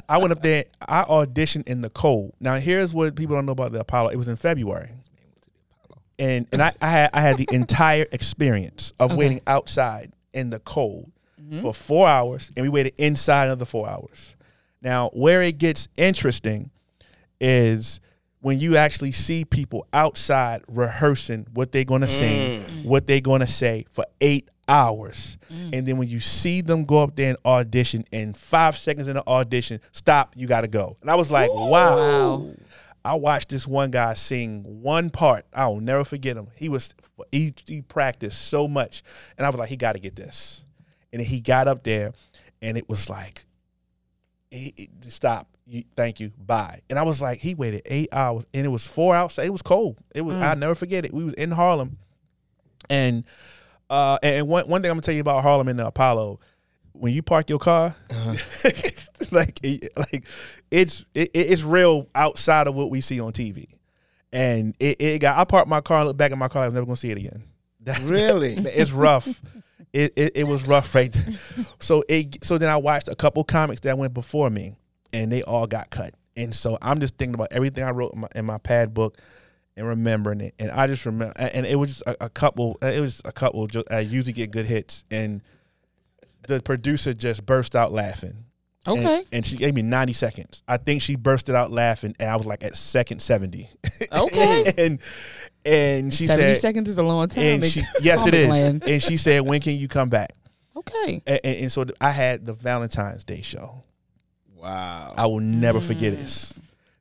I 0.08 0.18
went 0.18 0.32
up 0.32 0.42
there. 0.42 0.64
I 0.88 1.02
auditioned 1.04 1.68
in 1.68 1.82
the 1.82 1.90
cold. 1.90 2.34
Now, 2.40 2.54
here's 2.56 2.92
what 2.92 3.14
people 3.14 3.36
don't 3.36 3.46
know 3.46 3.52
about 3.52 3.72
the 3.72 3.80
Apollo. 3.80 4.10
It 4.10 4.16
was 4.16 4.26
in 4.28 4.36
February. 4.36 4.90
and 6.18 6.46
and 6.52 6.60
I, 6.60 6.72
I 6.80 6.88
had 6.90 7.10
I 7.14 7.20
had 7.20 7.36
the 7.36 7.48
entire 7.52 8.06
experience 8.12 8.92
of 8.98 9.10
Okay. 9.12 9.18
waiting 9.18 9.40
outside 9.46 10.12
in 10.32 10.50
the 10.50 10.58
cold 10.60 11.10
Mm-hmm. 11.50 11.62
for 11.62 11.74
four 11.74 12.06
hours, 12.06 12.52
and 12.56 12.62
we 12.62 12.68
waited 12.68 12.94
inside 12.96 13.46
another 13.46 13.64
four 13.64 13.88
hours. 13.88 14.36
Now, 14.82 15.10
where 15.12 15.42
it 15.42 15.58
gets 15.58 15.88
interesting 15.96 16.70
is 17.40 18.00
when 18.40 18.60
you 18.60 18.76
actually 18.76 19.12
see 19.12 19.44
people 19.44 19.86
outside 19.92 20.62
rehearsing 20.68 21.48
what 21.52 21.72
they're 21.72 21.84
going 21.84 22.02
to 22.02 22.06
mm. 22.06 22.10
sing, 22.10 22.62
what 22.84 23.06
they're 23.06 23.20
going 23.20 23.40
to 23.40 23.48
say 23.48 23.84
for 23.90 24.04
eight 24.20 24.48
hours. 24.68 25.36
Mm. 25.52 25.78
And 25.78 25.86
then 25.86 25.96
when 25.98 26.06
you 26.06 26.20
see 26.20 26.60
them 26.60 26.84
go 26.84 27.02
up 27.02 27.16
there 27.16 27.30
and 27.30 27.38
audition, 27.44 28.04
and 28.12 28.36
five 28.36 28.76
seconds 28.76 29.08
in 29.08 29.16
the 29.16 29.26
audition, 29.26 29.80
stop, 29.90 30.34
you 30.36 30.46
got 30.46 30.60
to 30.60 30.68
go. 30.68 30.96
And 31.00 31.10
I 31.10 31.16
was 31.16 31.30
like, 31.30 31.52
wow. 31.52 31.96
Wow. 31.96 32.46
I 33.04 33.14
watched 33.14 33.48
this 33.48 33.66
one 33.66 33.90
guy 33.90 34.14
sing 34.14 34.62
one 34.82 35.10
part. 35.10 35.46
I'll 35.54 35.80
never 35.80 36.04
forget 36.04 36.36
him. 36.36 36.48
He 36.54 36.68
was 36.68 36.94
he, 37.32 37.54
he 37.66 37.80
practiced 37.80 38.46
so 38.48 38.68
much, 38.68 39.02
and 39.36 39.46
I 39.46 39.50
was 39.50 39.58
like, 39.58 39.70
he 39.70 39.76
got 39.76 39.94
to 39.94 39.98
get 39.98 40.16
this. 40.16 40.64
And 41.12 41.20
he 41.22 41.40
got 41.40 41.66
up 41.68 41.82
there, 41.82 42.12
and 42.62 42.78
it 42.78 42.88
was 42.88 43.10
like, 43.10 43.44
he, 44.50 44.72
he- 44.76 44.90
stop. 45.02 45.46
You, 45.66 45.84
thank 45.94 46.18
you. 46.18 46.32
Bye. 46.36 46.80
And 46.90 46.98
I 46.98 47.02
was 47.02 47.22
like, 47.22 47.38
he 47.38 47.54
waited 47.54 47.82
eight 47.84 48.08
hours, 48.12 48.44
and 48.52 48.64
it 48.66 48.70
was 48.70 48.86
four 48.88 49.14
outside. 49.14 49.46
It 49.46 49.50
was 49.52 49.62
cold. 49.62 49.98
It 50.14 50.22
was. 50.22 50.34
I'll 50.36 50.56
never 50.56 50.74
forget 50.74 51.04
it. 51.04 51.14
We 51.14 51.22
was 51.24 51.34
in 51.34 51.52
Harlem, 51.52 51.96
and 52.88 53.22
uh, 53.88 54.18
and 54.22 54.48
one 54.48 54.68
one 54.68 54.82
thing 54.82 54.90
I'm 54.90 54.96
gonna 54.96 55.02
tell 55.02 55.14
you 55.14 55.20
about 55.20 55.42
Harlem 55.42 55.68
and 55.68 55.78
the 55.78 55.86
Apollo. 55.86 56.40
When 56.92 57.12
you 57.14 57.22
park 57.22 57.48
your 57.48 57.60
car, 57.60 57.94
like 59.30 59.60
it- 59.62 59.90
like 59.96 60.24
it's 60.70 61.04
it, 61.14 61.30
it's 61.34 61.62
real 61.62 62.08
outside 62.14 62.66
of 62.66 62.74
what 62.74 62.90
we 62.90 63.00
see 63.00 63.20
on 63.20 63.32
TV, 63.32 63.68
and 64.32 64.74
it, 64.80 65.00
it 65.00 65.20
got. 65.20 65.38
I 65.38 65.44
parked 65.44 65.68
my 65.68 65.80
car, 65.80 66.04
look 66.04 66.16
back 66.16 66.32
at 66.32 66.38
my 66.38 66.48
car, 66.48 66.64
I 66.64 66.66
was 66.66 66.74
never 66.74 66.86
gonna 66.86 66.96
see 66.96 67.10
it 67.12 67.18
again. 67.18 67.44
Really? 68.02 68.54
it's 68.54 68.90
rough. 68.92 69.40
It, 69.92 70.12
it 70.16 70.32
it 70.36 70.44
was 70.44 70.66
rough 70.68 70.94
right 70.94 71.12
there. 71.12 71.34
So 71.80 72.04
it 72.08 72.44
so 72.44 72.58
then 72.58 72.68
I 72.68 72.76
watched 72.76 73.08
a 73.08 73.14
couple 73.16 73.42
comics 73.44 73.80
that 73.82 73.98
went 73.98 74.14
before 74.14 74.50
me, 74.50 74.74
and 75.12 75.32
they 75.32 75.42
all 75.42 75.66
got 75.66 75.90
cut. 75.90 76.14
And 76.36 76.54
so 76.54 76.78
I'm 76.80 77.00
just 77.00 77.16
thinking 77.16 77.34
about 77.34 77.48
everything 77.50 77.84
I 77.84 77.90
wrote 77.90 78.14
in 78.14 78.20
my, 78.20 78.28
in 78.34 78.44
my 78.44 78.58
pad 78.58 78.94
book 78.94 79.18
and 79.76 79.86
remembering 79.86 80.40
it. 80.40 80.54
And 80.58 80.70
I 80.70 80.86
just 80.86 81.04
remember, 81.06 81.34
and 81.36 81.66
it 81.66 81.76
was 81.76 81.90
just 81.90 82.02
a, 82.06 82.26
a 82.26 82.28
couple. 82.28 82.78
Uh, 82.82 82.86
it 82.86 83.00
was 83.00 83.20
a 83.24 83.32
couple. 83.32 83.66
ju- 83.66 83.84
I 83.90 84.00
usually 84.00 84.32
get 84.32 84.50
good 84.52 84.66
hits, 84.66 85.04
and 85.10 85.42
the 86.46 86.62
producer 86.62 87.12
just 87.12 87.44
burst 87.46 87.74
out 87.74 87.92
laughing. 87.92 88.44
And- 88.86 88.98
Okay. 88.98 89.22
And, 89.32 89.44
she 89.44 89.56
gave 89.56 89.74
me 89.74 89.82
90 89.82 90.14
seconds. 90.14 90.62
I 90.66 90.78
think 90.78 91.02
she 91.02 91.14
bursted 91.14 91.54
out 91.54 91.70
laughing, 91.70 92.16
and 92.18 92.30
I 92.30 92.36
was 92.36 92.46
like 92.46 92.64
at 92.64 92.76
second 92.76 93.20
70. 93.20 93.68
Okay. 94.12 94.72
and 94.78 94.98
and 95.64 96.12
she 96.14 96.26
70 96.26 96.54
said, 96.54 96.60
seconds 96.62 96.88
is 96.88 96.96
a 96.96 97.02
long 97.02 97.28
time. 97.28 97.42
and 97.44 97.64
she, 97.64 97.82
yes, 98.00 98.26
it 98.26 98.32
is. 98.32 98.48
land. 98.48 98.82
And 98.86 99.02
she 99.02 99.18
said, 99.18 99.42
when 99.42 99.60
can 99.60 99.74
you 99.74 99.88
come 99.88 100.08
back? 100.08 100.32
Okay. 100.74 101.22
And, 101.26 101.40
and, 101.44 101.56
and 101.58 101.72
so 101.72 101.84
I 102.00 102.10
had 102.10 102.46
the 102.46 102.54
Valentine's 102.54 103.24
Day 103.24 103.42
show. 103.42 103.82
Wow. 104.56 105.12
I 105.16 105.26
will 105.26 105.40
never 105.40 105.80
forget 105.80 106.14
this. 106.14 106.54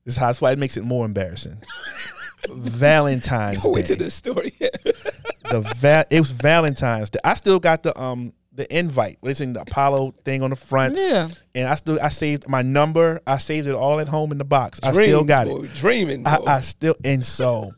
This 0.04 0.16
is 0.16 0.18
how 0.18 0.28
that's 0.28 0.42
why 0.42 0.52
it 0.52 0.60
makes 0.60 0.76
it 0.76 0.84
more 0.84 1.06
embarrassing. 1.06 1.64
Valentine's 2.50 3.64
Go 3.64 3.74
Day. 3.76 3.82
into 3.82 3.96
this 3.96 4.14
story. 4.14 4.54
The 4.60 5.62
va- 5.78 6.06
it 6.10 6.20
was 6.20 6.32
Valentine's 6.32 7.10
Day. 7.10 7.20
I 7.24 7.34
still 7.36 7.60
got 7.60 7.84
the 7.84 7.98
um 8.00 8.34
the 8.60 8.78
invite. 8.78 9.18
It's 9.24 9.42
in 9.42 9.54
the 9.54 9.62
Apollo 9.62 10.14
thing 10.24 10.44
on 10.44 10.52
the 10.52 10.56
front, 10.56 10.96
Yeah. 10.96 11.30
and 11.56 11.68
I 11.68 11.76
still 11.76 11.98
I 12.02 12.10
saved 12.10 12.48
my 12.48 12.62
number. 12.62 13.20
I 13.26 13.38
saved 13.40 13.68
it 13.68 13.74
all 13.74 14.00
at 14.00 14.08
home 14.08 14.32
in 14.32 14.38
the 14.38 14.46
box. 14.46 14.80
I 14.84 14.92
still 14.94 15.24
got 15.24 15.48
it. 15.48 15.74
Dreaming. 15.76 16.28
I. 16.28 16.38
I 16.46 16.62
still 16.62 16.96
and 17.04 17.26
so 17.26 17.72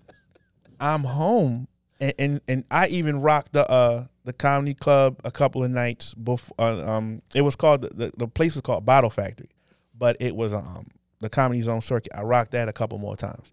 I'm 0.79 1.03
home 1.03 1.67
and, 1.99 2.13
and 2.19 2.41
and 2.47 2.63
I 2.69 2.87
even 2.87 3.21
rocked 3.21 3.53
the 3.53 3.69
uh 3.71 4.05
the 4.25 4.33
comedy 4.33 4.73
club 4.73 5.19
a 5.23 5.31
couple 5.31 5.63
of 5.63 5.71
nights 5.71 6.13
before 6.15 6.55
uh, 6.59 6.83
um 6.97 7.21
it 7.33 7.41
was 7.41 7.55
called 7.55 7.81
the, 7.83 7.89
the 7.89 8.11
the 8.17 8.27
place 8.27 8.53
was 8.55 8.61
called 8.61 8.85
Bottle 8.85 9.09
Factory 9.09 9.49
but 9.97 10.17
it 10.19 10.35
was 10.35 10.53
um 10.53 10.87
the 11.21 11.29
comedy 11.29 11.61
zone 11.61 11.81
circuit 11.81 12.11
I 12.15 12.21
rocked 12.23 12.51
that 12.51 12.67
a 12.69 12.73
couple 12.73 12.97
more 12.99 13.15
times 13.15 13.51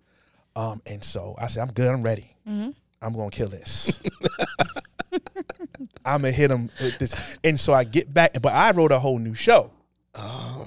um 0.57 0.81
and 0.87 1.03
so 1.05 1.35
I 1.39 1.47
said 1.47 1.63
I'm 1.63 1.73
good 1.73 1.91
I'm 1.93 2.03
ready 2.03 2.35
Mm-hmm. 2.49 2.71
I'm 3.03 3.13
gonna 3.15 3.31
kill 3.31 3.49
this 3.49 4.01
I'm 6.05 6.23
gonna 6.23 6.31
hit 6.33 6.50
him 6.50 6.71
with 6.83 6.99
this 6.99 7.38
and 7.45 7.59
so 7.59 7.73
I 7.73 7.85
get 7.85 8.12
back 8.12 8.41
but 8.41 8.53
I 8.53 8.71
wrote 8.73 8.93
a 8.93 8.99
whole 8.99 9.19
new 9.19 9.35
show 9.35 9.71
oh, 10.15 10.67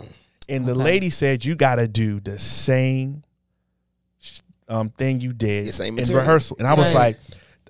and 0.50 0.66
the 0.68 0.72
Okay. 0.74 0.82
lady 0.82 1.10
said 1.10 1.44
you 1.46 1.56
got 1.56 1.76
to 1.76 1.88
do 1.88 2.20
the 2.20 2.38
same 2.40 3.24
um, 4.68 4.90
thing 4.90 5.20
you 5.22 5.34
did 5.34 5.68
in 5.80 5.96
rehearsal. 6.16 6.56
And 6.60 6.68
I 6.68 6.74
was 6.76 6.94
Right. 6.94 7.18
like, 7.18 7.20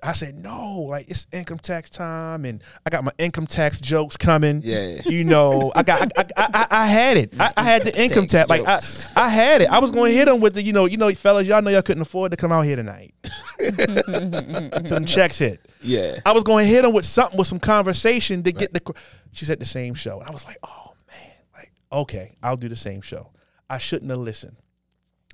I 0.04 0.14
said 0.14 0.34
no, 0.34 0.80
like 0.88 1.08
it's 1.08 1.28
income 1.32 1.60
tax 1.60 1.88
time, 1.88 2.44
and 2.44 2.60
I 2.84 2.90
got 2.90 3.04
my 3.04 3.12
income 3.18 3.46
tax 3.46 3.80
jokes 3.80 4.16
coming. 4.16 4.60
Yeah. 4.64 5.00
you 5.06 5.22
know, 5.22 5.70
I 5.76 5.84
got, 5.84 6.10
I, 6.18 6.24
I, 6.36 6.48
I, 6.54 6.66
I 6.70 6.86
had 6.86 7.16
it. 7.16 7.34
I, 7.40 7.52
I 7.56 7.62
had 7.62 7.84
the 7.84 8.02
income 8.02 8.26
Tax 8.26 8.48
tax. 8.48 8.50
Like 8.50 8.66
I. 8.66 8.80
I 9.26 9.28
had 9.28 9.62
it. 9.62 9.70
I 9.70 9.78
was 9.78 9.92
going 9.92 10.10
to 10.10 10.16
hit 10.18 10.24
them 10.24 10.40
with 10.40 10.54
the, 10.54 10.62
you 10.62 10.72
know, 10.72 10.86
you 10.86 10.96
know, 10.96 11.12
fellas, 11.12 11.46
y'all 11.46 11.62
know 11.62 11.70
y'all 11.70 11.82
couldn't 11.82 12.02
afford 12.02 12.32
to 12.32 12.36
come 12.36 12.50
out 12.50 12.62
here 12.62 12.74
tonight. 12.74 13.14
Till 13.58 13.76
them 14.82 15.04
checks 15.04 15.38
hit. 15.38 15.60
yeah. 15.80 16.18
I 16.26 16.32
was 16.32 16.42
going 16.42 16.66
to 16.66 16.72
hit 16.72 16.84
him 16.84 16.92
with 16.92 17.04
something 17.06 17.38
with 17.38 17.46
some 17.46 17.60
conversation 17.60 18.42
to 18.42 18.50
get 18.52 18.74
the. 18.74 18.80
cr- 18.80 18.92
She 19.30 19.44
said 19.44 19.60
the 19.60 19.66
same 19.66 19.94
show, 19.94 20.18
and 20.18 20.28
I 20.28 20.32
was 20.32 20.44
like, 20.46 20.58
oh 20.64 20.94
man, 21.08 21.32
like 21.54 21.70
okay, 21.92 22.32
I'll 22.42 22.56
do 22.56 22.68
the 22.68 22.76
same 22.76 23.02
show. 23.02 23.30
I 23.70 23.78
shouldn't 23.78 24.10
have 24.10 24.18
listened. 24.18 24.56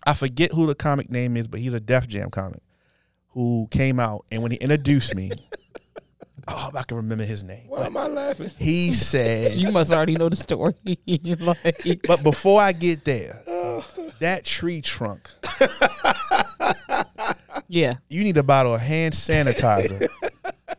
I 0.07 0.12
forget 0.14 0.52
who 0.52 0.66
the 0.66 0.74
comic 0.74 1.11
name 1.11 1.37
is, 1.37 1.48
but 1.48 1.61
he's 1.61 1.72
a 1.74 1.81
Def 1.81 2.07
Jam 2.07 2.31
comic 2.31 2.61
who 3.31 3.69
came 3.71 4.01
out, 4.01 4.25
and 4.31 4.43
when 4.43 4.53
he 4.53 4.59
introduced 4.59 5.14
me, 5.14 5.31
oh, 6.49 6.71
I 6.75 6.83
can 6.83 6.97
remember 6.97 7.25
his 7.25 7.43
name. 7.43 7.69
Why 7.69 7.87
am 7.87 7.97
I 7.97 8.07
laughing? 8.07 8.51
He 8.59 8.95
said, 8.95 9.53
You 9.53 9.71
must 9.71 9.93
already 9.93 10.14
know 10.14 10.29
the 10.29 10.37
story. 10.37 10.75
like, 11.41 12.01
but 12.07 12.23
before 12.23 12.61
I 12.61 12.73
get 12.73 13.05
there, 13.05 13.43
oh. 13.47 13.85
that 14.21 14.45
tree 14.45 14.81
trunk, 14.81 15.31
yeah. 17.69 17.97
you 18.09 18.25
need 18.25 18.37
a 18.37 18.43
bottle 18.43 18.75
of 18.75 18.81
hand 18.81 19.14
sanitizer. 19.14 20.09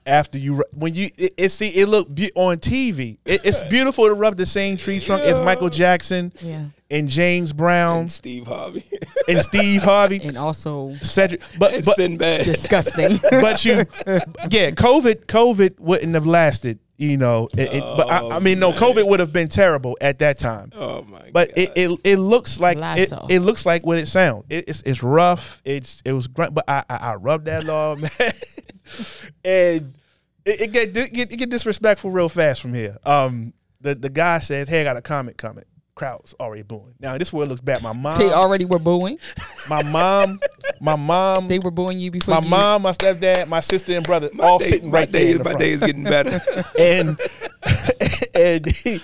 After 0.10 0.38
you, 0.38 0.64
when 0.74 0.94
you, 0.96 1.10
it, 1.18 1.34
it 1.38 1.50
see, 1.50 1.70
it 1.70 1.88
look 1.88 2.14
be- 2.14 2.32
on 2.36 2.58
TV. 2.58 3.18
It, 3.26 3.42
it's 3.46 3.62
beautiful 3.64 4.08
to 4.08 4.14
rub 4.14 4.36
the 4.38 4.46
same 4.46 4.76
tree 4.76 5.00
trunk 5.00 5.22
as 5.24 5.40
Michael 5.40 5.70
Jackson 5.70 6.34
Yeah. 6.42 6.66
and 6.90 7.08
James 7.08 7.54
Brown 7.54 8.02
And 8.02 8.12
Steve 8.12 8.48
Harvey. 8.48 8.84
and 9.28 9.40
Steve 9.40 9.84
Harvey, 9.84 10.20
And 10.24 10.38
also 10.38 10.94
Cedric. 11.02 11.42
But 11.60 11.74
and 11.76 11.86
but 11.86 11.96
Sinbad. 11.96 12.46
disgusting. 12.46 13.20
but 13.30 13.64
you, 13.64 13.74
yeah, 14.50 14.72
COVID 14.72 15.26
COVID 15.28 15.80
wouldn't 15.80 16.14
have 16.16 16.26
lasted. 16.26 16.80
You 16.98 17.16
know, 17.16 17.48
it, 17.54 17.76
it- 17.76 17.80
but 17.82 18.12
I, 18.12 18.18
I 18.18 18.36
oh, 18.36 18.40
mean, 18.42 18.60
no, 18.60 18.74
COVID 18.74 19.08
would 19.08 19.22
have 19.22 19.32
been 19.32 19.48
terrible 19.48 19.98
at 20.02 20.20
that 20.20 20.38
time. 20.38 20.72
Oh 20.76 21.04
my 21.04 21.30
But 21.32 21.50
god. 21.50 21.58
it, 21.58 21.72
it 21.76 22.00
it 22.04 22.18
looks 22.18 22.60
like 22.60 22.78
it, 22.82 23.14
it 23.30 23.40
looks 23.40 23.66
like 23.66 23.86
what 23.86 23.98
it 24.00 24.08
sounds. 24.10 24.44
It, 24.50 24.66
it's 24.68 24.82
it's 24.82 25.02
rough. 25.02 25.62
It's 25.64 26.02
it 26.04 26.12
was 26.12 26.28
grunt, 26.28 26.54
but 26.56 26.66
I 26.68 26.84
I, 26.90 26.96
I 26.98 27.16
rubbed 27.16 27.46
that 27.46 27.64
law, 27.64 27.96
man, 27.96 28.10
and 29.46 29.94
it, 30.46 30.62
it 30.62 30.72
get 30.72 30.96
it 30.98 31.14
get 31.14 31.32
it 31.32 31.36
get 31.38 31.50
disrespectful 31.50 32.12
real 32.12 32.30
fast 32.30 32.62
from 32.62 32.74
here. 32.74 32.98
Um, 33.06 33.54
the 33.82 33.96
the 33.96 34.10
guy 34.10 34.40
says, 34.40 34.68
"Hey, 34.70 34.82
I 34.82 34.84
got 34.84 34.98
a 34.98 35.02
comic 35.02 35.38
coming." 35.38 35.64
Crowd's 35.96 36.34
already 36.40 36.64
booing. 36.64 36.94
Now 37.02 37.18
this 37.18 37.34
where 37.34 37.46
it 37.46 37.50
looks 37.50 37.60
bad. 37.60 37.84
My 37.84 37.92
mom, 37.92 38.18
they 38.18 38.32
already 38.32 38.64
were 38.64 38.80
booing. 38.80 39.20
my 39.70 39.84
mom, 39.84 40.40
my 40.80 40.96
mom, 40.96 41.50
They 41.50 41.60
were 41.60 41.72
booing 41.72 42.00
you 42.00 42.10
before 42.10 42.36
my 42.36 42.42
you. 42.42 42.48
mom, 42.50 42.84
my 42.84 42.92
stepdad, 42.92 43.50
my 43.50 43.60
sister 43.60 43.92
and 43.98 44.06
brother, 44.06 44.30
My 44.34 44.46
all 44.46 44.60
day- 44.60 44.68
sitting 44.70 44.92
my 44.92 45.00
right 45.00 45.12
day, 45.12 45.34
there. 45.34 45.40
the 45.40 45.44
My 45.44 45.50
front 45.52 45.60
day 45.60 45.72
is 45.72 45.82
getting 45.82 46.06
better. 46.06 46.40
and 46.80 47.20
and 48.34 48.66
he, 48.66 49.02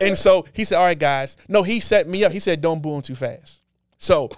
and 0.00 0.16
so 0.18 0.44
he 0.52 0.64
said, 0.64 0.76
"All 0.78 0.84
right, 0.84 0.98
guys." 0.98 1.36
No, 1.48 1.62
he 1.62 1.80
set 1.80 2.08
me 2.08 2.24
up. 2.24 2.32
He 2.32 2.40
said, 2.40 2.60
"Don't 2.60 2.82
boo 2.82 2.96
him 2.96 3.02
too 3.02 3.14
fast." 3.14 3.62
So 3.98 4.30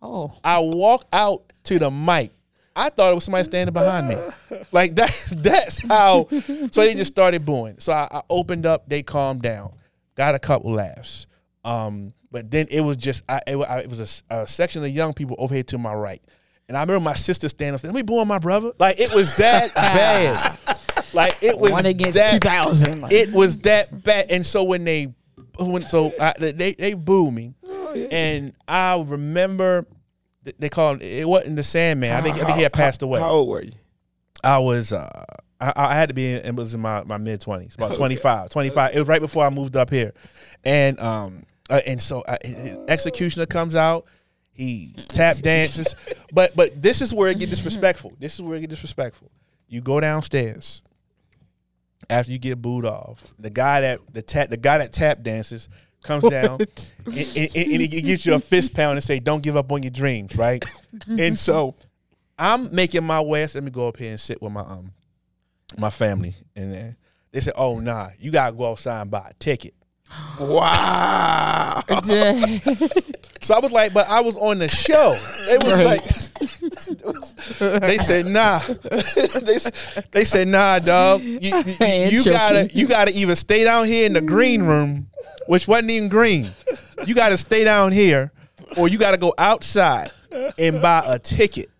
Oh. 0.00 0.32
I 0.44 0.60
walk 0.60 1.06
out 1.12 1.52
to 1.64 1.78
the 1.80 1.90
mic. 1.90 2.30
I 2.78 2.90
thought 2.90 3.10
it 3.10 3.14
was 3.16 3.24
somebody 3.24 3.44
standing 3.44 3.72
behind 3.72 4.08
me. 4.08 4.16
Like 4.70 4.94
that's 4.94 5.30
that's 5.36 5.78
how. 5.86 6.28
So 6.28 6.82
they 6.82 6.94
just 6.94 7.12
started 7.12 7.44
booing. 7.44 7.78
So 7.78 7.92
I, 7.92 8.06
I 8.10 8.22
opened 8.30 8.66
up. 8.66 8.88
They 8.88 9.02
calmed 9.02 9.42
down. 9.42 9.72
Got 10.14 10.34
a 10.34 10.38
couple 10.38 10.72
laughs. 10.72 11.26
Um, 11.64 12.14
but 12.30 12.50
then 12.50 12.66
it 12.70 12.80
was 12.80 12.96
just 12.96 13.24
I 13.28 13.40
it, 13.46 13.56
I, 13.56 13.80
it 13.80 13.90
was 13.90 14.22
a 14.30 14.46
section 14.46 14.82
of 14.84 14.90
young 14.90 15.12
people 15.12 15.36
over 15.38 15.54
here 15.54 15.64
to 15.64 15.78
my 15.78 15.92
right, 15.92 16.22
and 16.68 16.76
I 16.76 16.80
remember 16.80 17.00
my 17.00 17.14
sister 17.14 17.48
standing 17.48 17.74
up 17.74 17.80
saying, 17.80 17.92
"Let 17.92 17.98
me 17.98 18.02
booing 18.02 18.28
my 18.28 18.38
brother." 18.38 18.72
Like 18.78 19.00
it 19.00 19.12
was 19.12 19.36
that 19.38 19.74
bad. 19.74 20.58
Like 21.14 21.36
it 21.40 21.58
was 21.58 21.72
One 21.72 21.86
against 21.86 22.14
that 22.14 22.40
2000. 22.42 23.00
Like, 23.00 23.12
it 23.14 23.32
was 23.32 23.58
that 23.58 24.04
bad. 24.04 24.30
And 24.30 24.44
so 24.44 24.62
when 24.62 24.84
they, 24.84 25.14
when 25.58 25.86
so 25.88 26.12
I, 26.20 26.34
they 26.38 26.74
they 26.74 26.94
booed 26.94 27.34
me, 27.34 27.54
and 28.10 28.52
I 28.66 29.02
remember 29.04 29.82
th- 29.82 29.97
they 30.58 30.68
called 30.68 31.02
it 31.02 31.28
wasn't 31.28 31.56
the 31.56 31.62
Sandman. 31.62 32.12
I 32.12 32.20
think 32.20 32.36
I 32.36 32.44
think 32.44 32.56
he 32.56 32.62
had 32.62 32.72
passed 32.72 33.02
away. 33.02 33.20
How 33.20 33.30
old 33.30 33.48
were 33.48 33.62
you? 33.62 33.72
I 34.42 34.58
was 34.58 34.92
uh 34.92 35.24
I, 35.60 35.72
I 35.76 35.94
had 35.94 36.08
to 36.08 36.14
be 36.14 36.32
in, 36.32 36.38
it 36.38 36.54
was 36.54 36.74
in 36.74 36.80
my, 36.80 37.02
my 37.04 37.18
mid 37.18 37.40
twenties, 37.40 37.74
about 37.74 37.94
25, 37.96 38.50
25. 38.50 38.94
It 38.94 38.98
was 38.98 39.08
right 39.08 39.20
before 39.20 39.44
I 39.44 39.50
moved 39.50 39.76
up 39.76 39.90
here, 39.90 40.12
and 40.64 40.98
um 41.00 41.42
uh, 41.70 41.80
and 41.86 42.00
so 42.00 42.24
I, 42.26 42.38
Executioner 42.88 43.46
comes 43.46 43.76
out. 43.76 44.06
He 44.52 44.94
tap 45.08 45.36
dances, 45.42 45.94
but 46.32 46.54
but 46.56 46.80
this 46.80 47.00
is 47.00 47.12
where 47.12 47.30
it 47.30 47.38
get 47.38 47.50
disrespectful. 47.50 48.14
This 48.18 48.34
is 48.34 48.42
where 48.42 48.56
it 48.56 48.60
get 48.60 48.70
disrespectful. 48.70 49.30
You 49.68 49.80
go 49.80 50.00
downstairs 50.00 50.82
after 52.08 52.32
you 52.32 52.38
get 52.38 52.62
booed 52.62 52.86
off. 52.86 53.22
The 53.38 53.50
guy 53.50 53.82
that 53.82 54.00
the 54.12 54.22
tap 54.22 54.50
the 54.50 54.56
guy 54.56 54.78
that 54.78 54.92
tap 54.92 55.22
dances 55.22 55.68
comes 56.02 56.24
down 56.24 56.60
and, 56.60 56.68
and, 57.06 57.36
and- 57.36 57.56
and 57.72 57.82
he 57.82 58.02
gives 58.02 58.24
you 58.24 58.34
a 58.34 58.38
fist 58.40 58.72
pound 58.74 58.96
and 58.96 59.04
say, 59.04 59.18
"Don't 59.18 59.42
give 59.42 59.56
up 59.56 59.70
on 59.72 59.82
your 59.82 59.90
dreams," 59.90 60.36
right? 60.36 60.64
and 61.18 61.38
so 61.38 61.74
I'm 62.38 62.74
making 62.74 63.04
my 63.04 63.20
way. 63.20 63.42
I 63.44 63.48
Let 63.52 63.62
me 63.64 63.70
go 63.70 63.88
up 63.88 63.96
here 63.96 64.10
and 64.10 64.20
sit 64.20 64.40
with 64.40 64.52
my 64.52 64.62
um 64.62 64.92
my 65.76 65.90
family, 65.90 66.34
and 66.56 66.72
then 66.72 66.96
they 67.32 67.40
said, 67.40 67.54
"Oh 67.56 67.80
nah, 67.80 68.08
you 68.18 68.30
gotta 68.30 68.54
go 68.56 68.70
outside 68.70 69.02
and 69.02 69.10
buy 69.10 69.28
a 69.30 69.34
ticket." 69.34 69.74
Wow. 70.40 71.82
So 73.40 73.54
I 73.54 73.60
was 73.60 73.70
like, 73.70 73.94
but 73.94 74.08
I 74.08 74.20
was 74.20 74.36
on 74.36 74.58
the 74.58 74.68
show. 74.68 75.16
It 75.48 75.62
was 75.62 75.80
like 75.80 76.02
they 77.82 77.96
said, 77.98 78.26
nah. 78.26 78.58
they, 79.40 79.58
they 80.10 80.24
said, 80.24 80.48
nah, 80.48 80.80
dog. 80.80 81.22
You, 81.22 81.38
you, 81.38 81.54
you 82.10 82.24
gotta 82.24 82.68
you 82.74 82.88
gotta 82.88 83.16
either 83.16 83.36
stay 83.36 83.62
down 83.62 83.86
here 83.86 84.06
in 84.06 84.14
the 84.14 84.20
green 84.20 84.64
room, 84.64 85.08
which 85.48 85.66
wasn't 85.66 85.90
even 85.90 86.08
green. 86.10 86.50
You 87.06 87.14
gotta 87.14 87.38
stay 87.38 87.64
down 87.64 87.90
here, 87.90 88.30
or 88.76 88.86
you 88.86 88.98
gotta 88.98 89.16
go 89.16 89.32
outside 89.38 90.10
and 90.58 90.82
buy 90.82 91.02
a 91.06 91.18
ticket. 91.18 91.70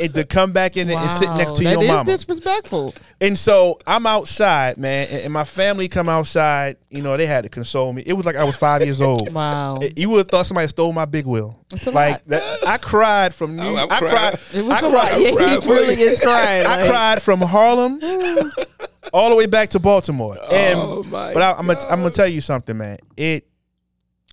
And 0.00 0.12
to 0.14 0.24
come 0.24 0.52
back 0.52 0.76
in 0.76 0.90
and 0.90 1.10
sit 1.12 1.30
next 1.34 1.54
to 1.56 1.64
Wow, 1.64 1.70
your 1.70 1.78
that 1.78 1.84
is 1.84 1.88
mama. 1.90 2.04
disrespectful. 2.04 2.92
And 3.20 3.38
so 3.38 3.78
I'm 3.86 4.04
outside, 4.04 4.76
man, 4.78 5.06
and, 5.08 5.22
and 5.22 5.32
my 5.32 5.44
family 5.44 5.86
come 5.88 6.08
outside. 6.08 6.76
You 6.90 7.02
know, 7.02 7.16
they 7.16 7.24
had 7.24 7.44
to 7.44 7.48
console 7.50 7.92
me. 7.92 8.02
It 8.04 8.14
was 8.14 8.26
like 8.26 8.34
I 8.34 8.42
was 8.42 8.56
five 8.56 8.82
years 8.82 9.00
old. 9.00 9.32
Wow. 9.40 9.78
You 9.96 10.10
would 10.10 10.18
have 10.18 10.28
thought 10.28 10.46
somebody 10.46 10.66
stole 10.68 10.92
my 10.92 11.04
big 11.04 11.24
wheel. 11.24 11.64
Like 11.86 12.24
that, 12.26 12.42
I 12.66 12.78
cried 12.78 13.32
from 13.32 13.58
oh, 13.60 13.62
New. 13.62 13.76
I'm 13.78 13.90
I 13.90 13.98
crying. 13.98 14.12
cried. 14.16 14.38
It 14.52 14.64
was 14.64 14.74
I 14.74 14.86
a 14.86 14.88
lot. 14.90 15.08
cried. 15.08 15.20
Yeah, 15.22 15.32
cried 15.36 15.62
he 15.62 15.70
really 15.70 16.00
is 16.02 16.20
crying. 16.20 16.66
I 16.66 16.76
like- 16.78 16.90
cried 16.90 17.22
from 17.22 17.40
Harlem 17.40 18.00
all 19.12 19.30
the 19.30 19.36
way 19.36 19.46
back 19.46 19.70
to 19.70 19.78
Baltimore. 19.78 20.36
Oh 20.40 20.54
and 20.54 20.78
Oh, 20.78 21.02
my 21.04 21.32
but 21.34 21.42
I, 21.42 21.52
I'm 21.52 21.66
gonna 21.66 21.80
I'm 21.88 22.00
gonna 22.00 22.10
tell 22.10 22.28
you 22.28 22.40
something, 22.40 22.76
man. 22.76 22.98
It 23.16 23.46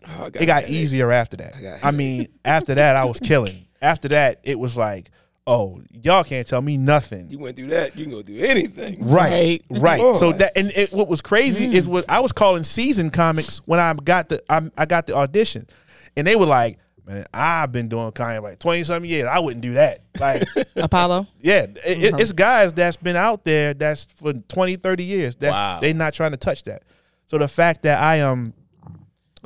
Oh, 0.10 0.24
I 0.24 0.28
it 0.28 0.46
got 0.46 0.62
headache. 0.64 0.70
easier 0.70 1.12
after 1.12 1.38
that. 1.38 1.54
got 1.62 1.84
I 1.84 1.92
mean, 1.92 2.28
after 2.46 2.76
that, 2.76 2.96
I 2.96 3.06
was 3.06 3.20
killing. 3.20 3.66
After 3.82 4.08
that, 4.10 4.40
it 4.44 4.58
was 4.58 4.78
like, 4.78 5.12
oh, 5.46 5.82
y'all 5.92 6.24
can't 6.24 6.48
tell 6.48 6.62
me 6.62 6.78
nothing. 6.78 7.28
You 7.30 7.40
went 7.40 7.58
through 7.58 7.68
that. 7.68 7.96
You 7.98 8.06
can 8.06 8.14
go 8.14 8.22
through 8.22 8.40
anything. 8.40 9.06
Right, 9.06 9.62
Right. 9.70 9.82
right. 9.82 10.02
Oh 10.02 10.14
so 10.14 10.32
that 10.34 10.58
and 10.58 10.72
it, 10.76 10.94
what 10.94 11.08
was 11.08 11.22
crazy 11.22 11.76
is 11.76 11.88
mm. 11.88 11.92
what 11.92 12.06
I 12.10 12.20
was 12.20 12.32
calling 12.32 12.64
season 12.64 13.10
comics 13.10 13.60
when 13.66 13.80
I 13.80 13.94
got 13.94 14.30
the 14.30 14.42
I, 14.50 14.70
I 14.78 14.86
got 14.86 15.08
the 15.08 15.16
audition, 15.16 15.68
and 16.16 16.26
they 16.26 16.36
were 16.36 16.46
like, 16.46 16.80
"Man, 17.08 17.26
I've 17.34 17.72
been 17.72 17.88
doing 17.88 18.12
kind 18.12 18.38
of 18.38 18.44
like 18.44 18.60
twenty 18.60 18.84
something 18.84 19.10
years. 19.10 19.28
I 19.28 19.40
wouldn't 19.40 19.62
do 19.64 19.74
that." 19.76 20.00
Like, 20.20 20.44
Apollo. 20.76 21.28
yeah, 21.40 21.64
it, 21.64 21.80
it- 21.86 22.20
it's 22.20 22.32
guys 22.34 22.74
that's 22.74 22.98
been 22.98 23.16
out 23.16 23.44
there 23.46 23.74
that's 23.74 24.06
for 24.16 24.34
20, 24.34 24.76
30 24.76 25.04
years. 25.04 25.36
That's 25.36 25.54
Wow. 25.54 25.80
they 25.80 25.94
not 25.94 26.14
trying 26.14 26.32
to 26.32 26.38
touch 26.38 26.64
that. 26.64 26.84
So 27.28 27.38
the 27.38 27.48
fact 27.48 27.82
that 27.84 28.02
I 28.02 28.22
um 28.22 28.54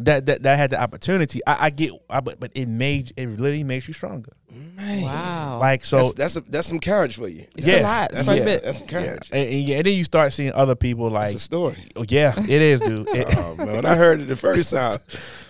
that 0.05 0.25
that, 0.27 0.43
that 0.43 0.57
had 0.57 0.69
the 0.71 0.81
opportunity, 0.81 1.39
I, 1.47 1.65
I 1.65 1.69
get, 1.69 1.91
I, 2.09 2.19
but 2.21 2.39
but 2.39 2.51
it 2.55 2.67
made 2.67 3.13
it 3.17 3.27
literally 3.29 3.63
makes 3.63 3.87
you 3.87 3.93
stronger. 3.93 4.31
Wow. 4.77 5.59
Like 5.61 5.85
so, 5.85 5.97
That's 6.11 6.13
that's, 6.13 6.35
a, 6.35 6.41
that's 6.41 6.67
some 6.67 6.79
courage 6.81 7.15
for 7.15 7.27
you. 7.29 7.45
it's 7.55 7.65
yeah, 7.65 7.79
a 7.79 7.83
lot. 7.83 8.11
That's, 8.11 8.27
quite 8.27 8.35
yeah, 8.37 8.41
a 8.41 8.45
bit. 8.45 8.63
that's 8.63 8.77
some 8.79 8.87
courage. 8.87 9.29
and, 9.31 9.49
and, 9.49 9.61
yeah, 9.61 9.77
and 9.77 9.85
then 9.87 9.95
you 9.95 10.03
start 10.03 10.33
seeing 10.33 10.51
other 10.53 10.75
people 10.75 11.09
like, 11.09 11.27
That's 11.27 11.35
a 11.35 11.39
story. 11.39 11.77
oh, 11.95 12.03
yeah, 12.09 12.33
it 12.37 12.49
is, 12.61 12.81
dude. 12.81 13.07
It- 13.15 13.27
Oh 13.37 13.55
man, 13.55 13.71
when 13.75 13.85
I 13.85 13.95
heard 13.95 14.21
it 14.21 14.25
the 14.27 14.35
first 14.35 14.71
time, 14.73 14.97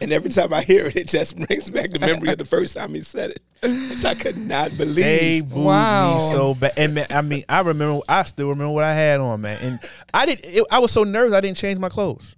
and 0.01 0.11
every 0.11 0.29
time 0.29 0.53
I 0.53 0.61
hear 0.61 0.85
it, 0.85 0.95
it 0.95 1.07
just 1.07 1.35
brings 1.37 1.69
back 1.69 1.91
the 1.91 1.99
memory 1.99 2.29
of 2.29 2.37
the 2.37 2.45
first 2.45 2.75
time 2.75 2.93
he 2.93 3.01
said 3.01 3.31
it. 3.31 3.41
'Cause 3.61 4.05
I 4.05 4.13
could 4.15 4.37
not 4.37 4.75
believe. 4.77 4.95
They 4.95 5.41
believe. 5.41 5.49
booed 5.49 5.65
Wow. 5.65 6.15
me 6.15 6.31
so 6.31 6.53
bad, 6.55 6.73
and 6.77 6.93
man, 6.95 7.07
I 7.09 7.21
mean, 7.21 7.43
I 7.49 7.61
remember, 7.61 8.01
I 8.09 8.23
still 8.23 8.49
remember 8.49 8.73
what 8.73 8.83
I 8.83 8.93
had 8.93 9.19
on, 9.19 9.41
man, 9.41 9.57
and 9.61 9.79
I 10.13 10.25
didn't. 10.25 10.45
It, 10.45 10.65
I 10.71 10.79
was 10.79 10.91
so 10.91 11.03
nervous, 11.03 11.33
I 11.33 11.41
didn't 11.41 11.57
change 11.57 11.79
my 11.79 11.89
clothes. 11.89 12.35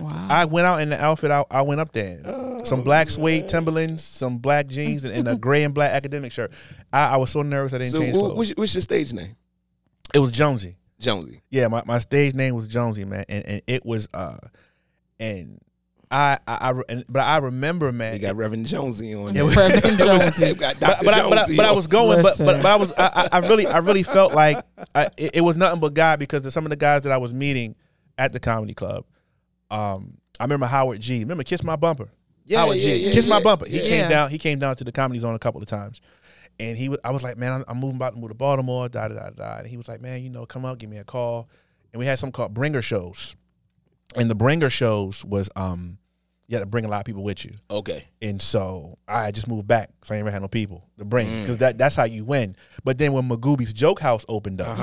Wow. 0.00 0.26
I 0.30 0.44
went 0.44 0.66
out 0.66 0.80
in 0.80 0.90
the 0.90 1.02
outfit 1.02 1.30
I, 1.30 1.44
I 1.50 1.62
went 1.62 1.80
up 1.80 1.92
there. 1.92 2.18
in. 2.24 2.64
some 2.64 2.82
black 2.82 3.08
suede 3.10 3.48
Timberlands, 3.48 4.02
some 4.04 4.38
black 4.38 4.66
jeans, 4.68 5.04
and, 5.04 5.12
and 5.14 5.28
a 5.28 5.36
gray 5.36 5.64
and 5.64 5.72
black 5.74 5.92
academic 5.92 6.32
shirt. 6.32 6.52
I, 6.92 7.08
I 7.10 7.16
was 7.16 7.30
so 7.30 7.42
nervous 7.42 7.72
I 7.72 7.78
didn't 7.78 7.92
So, 7.92 7.98
change 7.98 8.16
wh- 8.16 8.18
clothes. 8.20 8.36
what's, 8.36 8.48
your- 8.50 8.54
what's 8.56 8.74
your 8.74 8.82
stage 8.82 9.12
name? 9.12 9.36
it 10.14 10.18
was 10.20 10.32
Jonesy. 10.32 10.76
Jonesy. 11.00 11.42
Yeah, 11.50 11.68
my, 11.68 11.82
my 11.86 11.98
stage 11.98 12.34
name 12.34 12.54
was 12.54 12.66
Jonesy, 12.66 13.04
man, 13.04 13.24
and, 13.28 13.44
and 13.46 13.62
it 13.66 13.84
was 13.86 14.08
uh, 14.14 14.38
and 15.20 15.60
I 16.10 16.38
I, 16.46 16.70
I 16.70 16.82
and, 16.88 17.04
but 17.08 17.20
I 17.20 17.36
remember, 17.38 17.92
man. 17.92 18.14
You 18.14 18.18
got 18.20 18.36
Reverend 18.36 18.66
Jonesy 18.66 19.14
on. 19.14 19.34
Was- 19.34 19.56
Reverend 19.56 19.98
Jonesy. 19.98 20.54
But, 20.54 20.76
but, 20.80 20.88
I, 20.98 21.02
but, 21.04 21.14
I, 21.14 21.46
but 21.56 21.64
I 21.66 21.72
was 21.72 21.86
going, 21.86 22.22
but, 22.22 22.38
but 22.38 22.62
but 22.62 22.66
I 22.66 22.76
was 22.76 22.92
I, 22.96 23.28
I 23.32 23.38
really 23.40 23.66
I 23.66 23.78
really 23.78 24.02
felt 24.02 24.32
like 24.34 24.64
I, 24.94 25.08
it, 25.16 25.36
it 25.36 25.40
was 25.42 25.56
nothing 25.56 25.80
but 25.80 25.94
God 25.94 26.18
because 26.18 26.50
some 26.52 26.64
of 26.66 26.70
the 26.70 26.76
guys 26.76 27.02
that 27.02 27.12
I 27.12 27.18
was 27.18 27.32
meeting 27.32 27.76
at 28.16 28.32
the 28.32 28.40
comedy 28.40 28.74
club. 28.74 29.04
Um, 29.70 30.18
I 30.40 30.44
remember 30.44 30.66
Howard 30.66 31.00
G. 31.00 31.20
Remember 31.20 31.44
Kiss 31.44 31.62
My 31.62 31.76
Bumper. 31.76 32.08
Yeah, 32.44 32.60
Howard 32.60 32.76
yeah, 32.78 32.82
G. 32.94 33.06
yeah, 33.06 33.12
Kiss 33.12 33.26
My 33.26 33.42
Bumper. 33.42 33.66
He 33.66 33.78
yeah. 33.82 33.88
came 33.88 34.08
down. 34.08 34.30
He 34.30 34.38
came 34.38 34.58
down 34.58 34.76
to 34.76 34.84
the 34.84 34.92
comedy 34.92 35.20
zone 35.20 35.34
a 35.34 35.38
couple 35.38 35.60
of 35.60 35.68
times, 35.68 36.00
and 36.58 36.76
he 36.78 36.88
was. 36.88 36.98
I 37.04 37.10
was 37.10 37.22
like, 37.22 37.36
man, 37.36 37.52
I'm, 37.52 37.64
I'm 37.68 37.78
moving 37.78 37.96
about 37.96 38.14
to 38.14 38.20
move 38.20 38.30
to 38.30 38.34
Baltimore. 38.34 38.88
Da 38.88 39.08
da 39.08 39.14
da 39.14 39.30
da. 39.30 39.58
And 39.58 39.66
he 39.66 39.76
was 39.76 39.88
like, 39.88 40.00
man, 40.00 40.22
you 40.22 40.30
know, 40.30 40.46
come 40.46 40.64
out, 40.64 40.78
give 40.78 40.90
me 40.90 40.98
a 40.98 41.04
call. 41.04 41.48
And 41.92 42.00
we 42.00 42.06
had 42.06 42.18
something 42.18 42.32
called 42.32 42.54
Bringer 42.54 42.82
shows, 42.82 43.36
and 44.16 44.30
the 44.30 44.34
Bringer 44.34 44.70
shows 44.70 45.24
was 45.24 45.50
um, 45.56 45.98
you 46.48 46.56
had 46.56 46.60
to 46.60 46.66
bring 46.66 46.84
a 46.86 46.88
lot 46.88 47.00
of 47.00 47.04
people 47.04 47.22
with 47.22 47.44
you. 47.44 47.52
Okay. 47.70 48.04
And 48.22 48.40
so 48.40 48.98
I 49.06 49.30
just 49.30 49.48
moved 49.48 49.66
back 49.68 49.90
because 50.00 50.10
I 50.10 50.14
ain't 50.14 50.22
ever 50.22 50.30
had 50.30 50.42
no 50.42 50.48
people 50.48 50.82
to 50.98 51.04
bring 51.04 51.42
because 51.42 51.58
that 51.58 51.76
that's 51.76 51.94
how 51.94 52.04
you 52.04 52.24
win. 52.24 52.56
But 52.84 52.96
then 52.98 53.12
when 53.12 53.28
Magooby's 53.28 53.72
Joke 53.74 54.00
House 54.00 54.24
opened 54.28 54.62
up, 54.62 54.78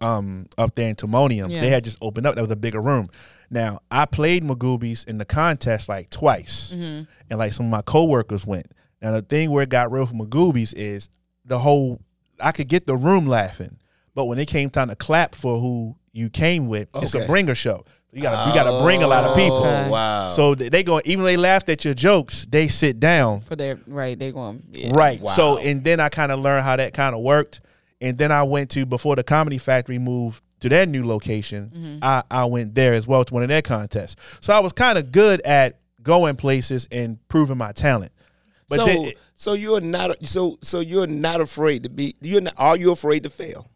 um, 0.00 0.46
up 0.58 0.74
there 0.74 0.88
in 0.88 0.96
Timonium, 0.96 1.50
Yeah. 1.50 1.60
they 1.60 1.70
had 1.70 1.84
just 1.84 1.98
opened 2.02 2.26
up. 2.26 2.34
That 2.34 2.42
was 2.42 2.50
a 2.50 2.56
bigger 2.56 2.80
room. 2.80 3.08
Now 3.50 3.80
I 3.90 4.04
played 4.04 4.44
Magooby's 4.44 5.04
in 5.04 5.18
the 5.18 5.24
contest 5.24 5.88
like 5.88 6.10
twice, 6.10 6.72
mm-hmm. 6.74 7.04
and 7.30 7.38
like 7.38 7.52
some 7.52 7.66
of 7.66 7.72
my 7.72 7.82
coworkers 7.82 8.46
went. 8.46 8.72
Now 9.00 9.12
the 9.12 9.22
thing 9.22 9.50
where 9.50 9.62
it 9.62 9.68
got 9.68 9.90
real 9.90 10.06
for 10.06 10.14
Magooby's 10.14 10.74
is 10.74 11.08
the 11.44 11.58
whole 11.58 12.00
I 12.40 12.52
could 12.52 12.68
get 12.68 12.86
the 12.86 12.96
room 12.96 13.26
laughing, 13.26 13.78
but 14.14 14.26
when 14.26 14.38
it 14.38 14.48
came 14.48 14.70
time 14.70 14.88
to 14.88 14.96
clap 14.96 15.34
for 15.34 15.58
who 15.60 15.96
you 16.12 16.28
came 16.30 16.68
with, 16.68 16.88
it's 16.94 17.14
a 17.14 17.26
bringer 17.26 17.54
show. 17.54 17.84
You 18.12 18.22
gotta 18.22 18.50
you 18.50 18.54
gotta 18.54 18.82
bring 18.82 19.02
a 19.02 19.06
lot 19.06 19.24
of 19.24 19.36
people. 19.36 19.58
Oh, 19.58 19.66
okay. 19.66 19.84
Oh, 19.86 19.90
wow. 19.90 20.28
So 20.28 20.54
they 20.54 20.68
they 20.68 20.82
go 20.82 21.00
even 21.04 21.20
though 21.24 21.30
they 21.30 21.36
laughed 21.36 21.68
at 21.68 21.84
your 21.84 21.94
jokes, 21.94 22.46
they 22.46 22.68
sit 22.68 22.98
down. 22.98 23.40
For 23.40 23.54
their 23.54 23.78
right, 23.86 24.18
they 24.18 24.32
going 24.32 24.62
yeah. 24.70 24.92
Right. 24.94 25.20
Wow. 25.20 25.34
So 25.34 25.58
and 25.58 25.84
then 25.84 26.00
I 26.00 26.08
kind 26.08 26.32
of 26.32 26.38
learned 26.38 26.64
how 26.64 26.76
that 26.76 26.94
kind 26.94 27.14
of 27.14 27.22
worked. 27.22 27.60
And 28.00 28.16
then 28.16 28.30
I 28.30 28.44
went 28.44 28.70
to 28.70 28.86
before 28.86 29.16
the 29.16 29.24
Comedy 29.24 29.58
Factory 29.58 29.98
moved 29.98 30.42
to 30.60 30.68
their 30.68 30.86
new 30.86 31.06
location. 31.06 31.70
Mm-hmm. 31.74 31.98
I, 32.02 32.22
I 32.30 32.44
went 32.46 32.74
there 32.74 32.94
as 32.94 33.06
well 33.06 33.24
to 33.24 33.34
one 33.34 33.42
of 33.42 33.48
their 33.48 33.62
contests. 33.62 34.16
So 34.40 34.54
I 34.54 34.60
was 34.60 34.72
kind 34.72 34.98
of 34.98 35.12
good 35.12 35.40
at 35.42 35.78
going 36.02 36.36
places 36.36 36.88
and 36.90 37.18
proving 37.28 37.58
my 37.58 37.72
talent. 37.72 38.12
But 38.68 38.76
so, 38.76 38.86
then, 38.86 39.12
so 39.34 39.52
you're 39.54 39.80
not 39.80 40.26
so 40.26 40.58
so 40.62 40.80
you're 40.80 41.06
not 41.06 41.40
afraid 41.40 41.84
to 41.84 41.88
be. 41.88 42.14
You're 42.20 42.42
not. 42.42 42.54
Are 42.58 42.76
you 42.76 42.92
afraid 42.92 43.22
to 43.22 43.30
fail? 43.30 43.66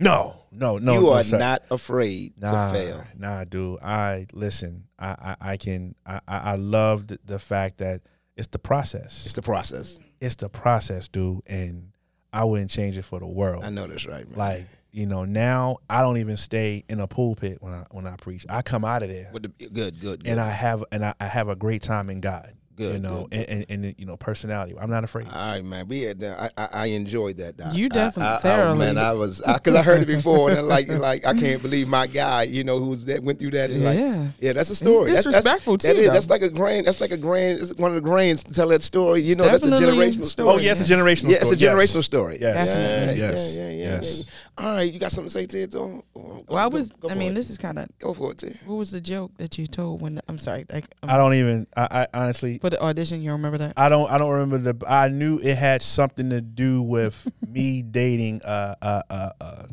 no, 0.00 0.34
no, 0.50 0.76
no. 0.78 0.94
you 0.94 1.00
no, 1.00 1.12
are 1.12 1.24
not 1.38 1.62
afraid 1.70 2.34
Nah, 2.38 2.72
to 2.72 2.78
fail. 2.78 3.04
nah, 3.16 3.44
dude. 3.44 3.80
I 3.82 4.26
listen. 4.32 4.84
I 4.98 5.36
I, 5.40 5.52
I 5.52 5.56
can. 5.56 5.94
I 6.04 6.20
I 6.28 6.38
I 6.38 6.56
love 6.56 7.06
the, 7.06 7.18
the 7.24 7.38
fact 7.38 7.78
that 7.78 8.02
it's 8.36 8.48
the 8.48 8.58
process. 8.58 9.24
It's 9.24 9.32
the 9.34 9.42
process. 9.42 9.98
It's 10.20 10.34
the 10.34 10.48
process, 10.48 11.08
dude. 11.08 11.42
And 11.46 11.92
I 12.32 12.44
wouldn't 12.44 12.70
change 12.70 12.96
it 12.98 13.04
for 13.04 13.20
the 13.20 13.26
world. 13.26 13.64
I 13.64 13.70
know 13.70 13.86
that's 13.86 14.06
right, 14.06 14.28
man. 14.28 14.38
Like 14.38 14.64
you 14.94 15.06
know, 15.06 15.24
now 15.24 15.78
I 15.90 16.02
don't 16.02 16.18
even 16.18 16.36
stay 16.36 16.84
in 16.88 17.00
a 17.00 17.08
pulpit 17.08 17.58
when 17.60 17.72
I 17.72 17.84
when 17.90 18.06
I 18.06 18.14
preach. 18.14 18.46
I 18.48 18.62
come 18.62 18.84
out 18.84 19.02
of 19.02 19.08
there 19.08 19.28
With 19.32 19.42
the, 19.42 19.48
good, 19.48 19.74
good, 19.74 20.00
good. 20.00 20.22
and 20.24 20.38
I 20.38 20.48
have 20.50 20.84
and 20.92 21.04
I, 21.04 21.14
I 21.18 21.24
have 21.26 21.48
a 21.48 21.56
great 21.56 21.82
time 21.82 22.08
in 22.10 22.20
God. 22.20 22.54
Good, 22.76 22.94
you 22.94 22.98
know, 23.00 23.28
good, 23.30 23.46
And, 23.48 23.66
and 23.68 23.84
and 23.84 23.94
you 23.98 24.04
know, 24.06 24.16
personality. 24.16 24.74
I'm 24.80 24.90
not 24.90 25.04
afraid. 25.04 25.28
All 25.28 25.32
right, 25.34 25.64
man. 25.64 25.86
We 25.86 26.02
had 26.02 26.18
that. 26.20 26.52
I, 26.56 26.62
I 26.64 26.68
I 26.72 26.86
enjoyed 26.86 27.36
that. 27.36 27.56
Doc. 27.56 27.74
You 27.74 27.88
definitely- 27.88 28.22
I, 28.24 28.32
I, 28.34 28.36
oh, 28.36 28.40
thoroughly. 28.40 28.78
man, 28.78 28.98
I 28.98 29.12
was 29.12 29.40
because 29.40 29.74
I, 29.74 29.82
heard 29.82 30.02
it 30.02 30.06
before, 30.06 30.50
and 30.50 30.58
I'm 30.58 30.66
like, 30.66 30.88
like 30.88 31.24
I 31.26 31.34
can't 31.34 31.62
believe 31.62 31.86
my 31.88 32.06
guy. 32.08 32.42
You 32.44 32.64
know, 32.64 32.80
who's 32.80 33.04
that 33.04 33.22
went 33.22 33.38
through 33.38 33.52
that. 33.52 33.70
And 33.70 33.84
like, 33.84 33.98
Yeah. 33.98 34.28
yeah, 34.40 34.52
that's 34.54 34.70
a 34.70 34.74
story. 34.74 35.06
That's- 35.10 35.24
that's, 35.24 35.36
disrespectful, 35.36 35.76
that 35.78 35.94
too, 35.94 36.00
is- 36.00 36.06
though. 36.08 36.12
That's 36.14 36.28
like 36.30 36.42
a 36.42 36.50
grand. 36.50 36.86
That's 36.86 37.00
like 37.00 37.12
a 37.12 37.16
grand. 37.16 37.60
It's 37.60 37.74
one 37.74 37.90
of 37.90 37.94
the 37.94 38.00
grands 38.00 38.42
to 38.44 38.52
tell 38.52 38.68
that 38.68 38.82
story. 38.82 39.22
You 39.22 39.36
know, 39.36 39.44
that's 39.44 39.64
a 39.64 39.70
Definitely 39.70 40.06
generational 40.10 40.22
a 40.22 40.26
story. 40.26 40.48
oh 40.54 40.58
yeah, 40.58 40.72
it's 40.72 40.80
a 40.90 40.92
generational. 40.92 41.30
Yeah, 41.30 41.36
it's 41.42 41.52
a 41.52 41.56
generational 41.56 41.94
Yes. 41.96 42.04
story. 42.06 42.38
Yes. 42.40 42.66
Yeah, 42.66 42.74
Definitely. 42.74 43.20
yeah, 43.20 43.30
Yes. 43.30 43.56
yeah, 43.56 43.68
yeah, 43.70 43.84
Yes. 43.94 44.24
All 44.58 44.74
right, 44.74 44.92
you 44.92 44.98
got 45.00 45.10
something 45.12 45.28
to 45.28 45.32
say, 45.32 45.46
Ted? 45.46 45.70
Go- 45.72 46.04
go- 46.46 46.54
Well, 46.54 46.64
I 46.64 46.66
was. 46.66 46.90
go 46.92 47.08
I 47.10 47.14
mean, 47.14 47.32
it. 47.32 47.34
this 47.34 47.50
is 47.50 47.58
kind 47.58 47.78
of. 47.78 47.86
Go 47.98 48.14
for 48.14 48.32
it, 48.32 48.38
Ted. 48.38 48.58
What 48.66 48.76
was 48.76 48.90
the 48.90 49.00
joke 49.00 49.32
that 49.38 49.58
you 49.58 49.66
told 49.66 50.00
when? 50.02 50.20
I'm 50.28 50.38
sorry. 50.38 50.64
Like, 50.72 50.84
um, 51.02 51.10
I 51.10 51.16
don't 51.16 51.34
even. 51.34 51.66
I, 51.76 52.06
I 52.12 52.18
honestly. 52.22 52.58
for 52.58 52.70
the 52.70 52.80
audition, 52.82 53.22
you 53.22 53.32
remember 53.32 53.58
that? 53.58 53.74
I 53.76 53.88
don't. 53.88 54.10
I 54.10 54.18
don't 54.18 54.30
remember 54.30 54.58
the. 54.58 54.86
I 54.86 55.08
knew 55.08 55.38
it 55.42 55.56
had 55.56 55.82
something 55.82 56.30
to 56.30 56.40
do 56.40 56.82
with 56.82 57.26
me 57.48 57.82
dating 57.82 58.40
a 58.44 58.76
a 58.82 59.02
a, 59.10 59.30
a, 59.40 59.68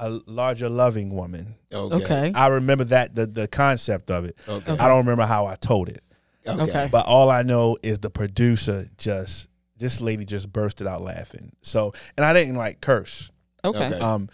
a 0.00 0.10
larger 0.26 0.68
loving 0.68 1.14
woman. 1.14 1.54
Okay. 1.72 1.96
Okay. 2.04 2.32
I 2.34 2.48
remember 2.48 2.84
that 2.84 3.14
the 3.14 3.26
the 3.26 3.48
concept 3.48 4.10
of 4.10 4.24
it. 4.24 4.36
Okay. 4.48 4.72
I 4.72 4.88
don't 4.88 4.98
remember 4.98 5.24
how 5.26 5.46
I 5.46 5.54
told 5.56 5.88
it. 5.88 6.02
Okay. 6.46 6.62
Okay. 6.62 6.88
But 6.90 7.06
all 7.06 7.30
I 7.30 7.42
know 7.42 7.76
is 7.82 7.98
the 7.98 8.10
producer 8.10 8.86
just 8.96 9.46
this 9.76 10.00
lady 10.00 10.24
just 10.24 10.50
bursted 10.52 10.86
out 10.86 11.02
laughing. 11.02 11.52
So 11.62 11.92
and 12.16 12.24
I 12.24 12.32
didn't 12.32 12.56
like 12.56 12.80
curse. 12.80 13.30
Okay. 13.64 13.86
Okay. 13.86 13.98
Um 13.98 14.28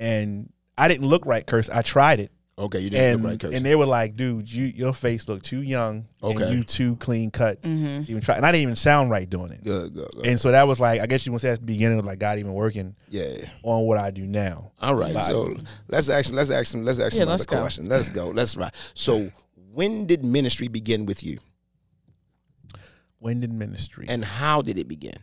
and 0.00 0.52
I 0.78 0.88
didn't 0.88 1.06
look 1.06 1.24
right 1.26 1.46
curse. 1.46 1.68
I 1.70 1.82
tried 1.82 2.20
it. 2.20 2.32
Okay, 2.58 2.80
you 2.80 2.88
didn't 2.88 3.04
And 3.16 3.22
look 3.22 3.30
right, 3.32 3.40
Curtis. 3.40 3.56
and 3.56 3.66
they 3.66 3.74
were 3.74 3.84
like, 3.84 4.16
dude, 4.16 4.50
you 4.50 4.64
your 4.64 4.94
face 4.94 5.28
looked 5.28 5.44
too 5.44 5.60
young 5.60 6.06
Okay. 6.22 6.42
and 6.42 6.54
you 6.56 6.64
too 6.64 6.96
clean 6.96 7.30
cut. 7.30 7.60
Mm-hmm. 7.60 8.10
Even 8.10 8.22
try 8.22 8.34
and 8.36 8.46
I 8.46 8.50
didn't 8.52 8.62
even 8.62 8.76
sound 8.76 9.10
right 9.10 9.28
doing 9.28 9.52
it. 9.52 9.62
good, 9.62 9.92
good, 9.92 10.08
good. 10.14 10.26
And 10.26 10.40
so 10.40 10.50
that 10.52 10.66
was 10.66 10.80
like 10.80 11.02
I 11.02 11.06
guess 11.06 11.26
you 11.26 11.32
want 11.32 11.42
to 11.42 11.48
say 11.48 11.52
at 11.52 11.60
the 11.60 11.66
beginning 11.66 11.98
of 11.98 12.06
like 12.06 12.18
God 12.18 12.38
even 12.38 12.54
working 12.54 12.96
yeah. 13.10 13.46
on 13.62 13.84
what 13.86 13.98
I 13.98 14.10
do 14.10 14.26
now. 14.26 14.72
All 14.80 14.94
right. 14.94 15.12
Bye. 15.12 15.20
So 15.20 15.54
let's 15.88 16.08
ask 16.08 16.32
let's 16.32 16.50
ask 16.50 16.68
some 16.68 16.82
let's 16.82 16.98
ask 16.98 17.14
Yeah, 17.14 17.24
some 17.24 17.28
let's 17.28 17.42
other 17.42 17.56
go. 17.56 17.60
question. 17.60 17.88
Let's 17.90 18.08
go. 18.08 18.28
Let's 18.30 18.56
right. 18.56 18.72
So 18.94 19.30
when 19.74 20.06
did 20.06 20.24
ministry 20.24 20.68
begin 20.68 21.04
with 21.04 21.22
you? 21.22 21.38
When 23.18 23.40
did 23.40 23.52
ministry? 23.52 24.06
And 24.08 24.24
how 24.24 24.62
did 24.62 24.78
it 24.78 24.88
begin? 24.88 25.16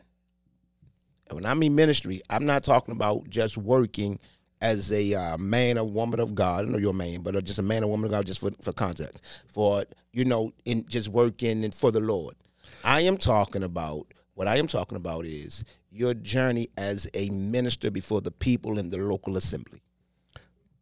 And 1.27 1.35
when 1.35 1.45
I 1.47 1.53
mean 1.55 1.73
ministry, 1.75 2.21
I'm 2.29 2.45
not 2.45 2.63
talking 2.63 2.91
about 2.91 3.27
just 3.29 3.57
working 3.57 4.19
as 4.63 4.93
a 4.93 5.13
uh, 5.13 5.37
man 5.37 5.77
or 5.77 5.83
woman 5.83 6.21
of 6.21 6.33
God. 6.33 6.65
I 6.65 6.69
know 6.69 6.77
you're 6.77 6.91
a 6.91 6.93
man, 6.93 7.21
but 7.21 7.35
uh, 7.35 7.41
just 7.41 7.59
a 7.59 7.61
man 7.61 7.83
or 7.83 7.87
woman 7.87 8.05
of 8.05 8.11
God, 8.11 8.25
just 8.25 8.39
for, 8.39 8.51
for 8.61 8.71
context. 8.71 9.21
For, 9.45 9.83
you 10.13 10.23
know, 10.23 10.53
in 10.63 10.85
just 10.87 11.09
working 11.09 11.65
and 11.65 11.75
for 11.75 11.91
the 11.91 11.99
Lord. 11.99 12.35
I 12.83 13.01
am 13.01 13.17
talking 13.17 13.61
about, 13.61 14.07
what 14.35 14.47
I 14.47 14.55
am 14.57 14.67
talking 14.67 14.95
about 14.95 15.25
is 15.25 15.65
your 15.91 16.13
journey 16.13 16.69
as 16.77 17.09
a 17.13 17.29
minister 17.29 17.91
before 17.91 18.21
the 18.21 18.31
people 18.31 18.79
in 18.79 18.89
the 18.89 18.97
local 18.97 19.35
assembly. 19.35 19.81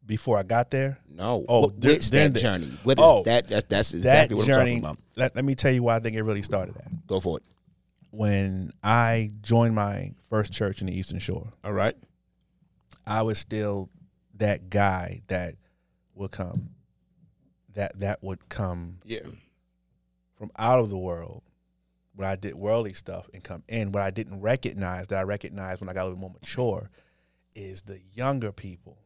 Before 0.06 0.38
I 0.38 0.44
got 0.44 0.70
there, 0.72 1.00
No. 1.10 1.44
Oh, 1.50 1.62
what, 1.62 1.82
there- 1.82 1.96
that 1.96 2.34
the- 2.36 2.40
journey? 2.40 2.72
What 2.84 3.00
is 3.00 3.04
oh, 3.06 3.24
that? 3.24 3.48
That's, 3.48 3.66
that's 3.68 3.92
that 3.92 3.98
exactly 3.98 4.36
what 4.36 4.44
I'm 4.44 4.48
journey. 4.48 4.72
talking 4.72 4.80
about. 4.80 4.98
Let, 5.16 5.36
let 5.36 5.46
me 5.46 5.56
tell 5.56 5.72
you 5.72 5.84
why 5.84 5.96
I 5.96 6.00
think 6.00 6.16
it 6.16 6.22
really 6.24 6.44
started 6.44 6.78
at. 6.78 7.08
Go 7.08 7.20
for 7.20 7.38
it. 7.38 7.44
When 8.12 8.72
I 8.84 9.32
joined 9.42 9.74
my 9.74 10.12
first 10.30 10.54
church 10.54 10.82
in 10.82 10.88
the 10.88 10.98
Eastern 10.98 11.18
Shore, 11.20 11.48
All 11.64 11.74
right. 11.74 11.96
I 13.08 13.22
was 13.24 13.38
still 13.40 13.90
that 14.36 14.70
guy 14.70 15.22
that 15.28 15.56
would 16.16 16.32
come, 16.32 16.70
that 17.74 17.98
that 18.00 18.24
would 18.24 18.50
come 18.50 19.00
Yeah. 19.06 19.28
from 20.36 20.52
out 20.58 20.80
of 20.80 20.90
the 20.90 20.98
world, 20.98 21.44
when 22.16 22.28
I 22.28 22.36
did 22.36 22.56
worldly 22.56 22.94
stuff 22.94 23.30
and 23.34 23.44
come 23.44 23.64
in. 23.68 23.92
What 23.92 24.04
I 24.04 24.12
didn't 24.12 24.42
recognize 24.42 25.08
that 25.08 25.20
I 25.20 25.24
recognized 25.24 25.80
when 25.82 25.90
I 25.90 25.94
got 25.94 26.04
a 26.04 26.10
little 26.10 26.20
more 26.20 26.30
mature 26.32 26.90
is 27.56 27.84
the 27.84 28.00
younger 28.14 28.52
people 28.52 28.98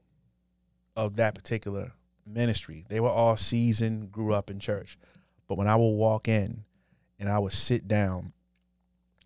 of 0.96 1.16
that 1.18 1.36
particular 1.36 1.94
ministry. 2.26 2.86
They 2.90 3.00
were 3.00 3.10
all 3.10 3.38
seasoned, 3.38 4.12
grew 4.12 4.34
up 4.34 4.50
in 4.50 4.60
church. 4.60 4.98
But 5.48 5.58
when 5.58 5.68
I 5.68 5.76
would 5.76 5.84
walk 5.96 6.28
in 6.28 6.66
and 7.20 7.30
I 7.30 7.38
would 7.38 7.54
sit 7.54 7.88
down, 7.88 8.34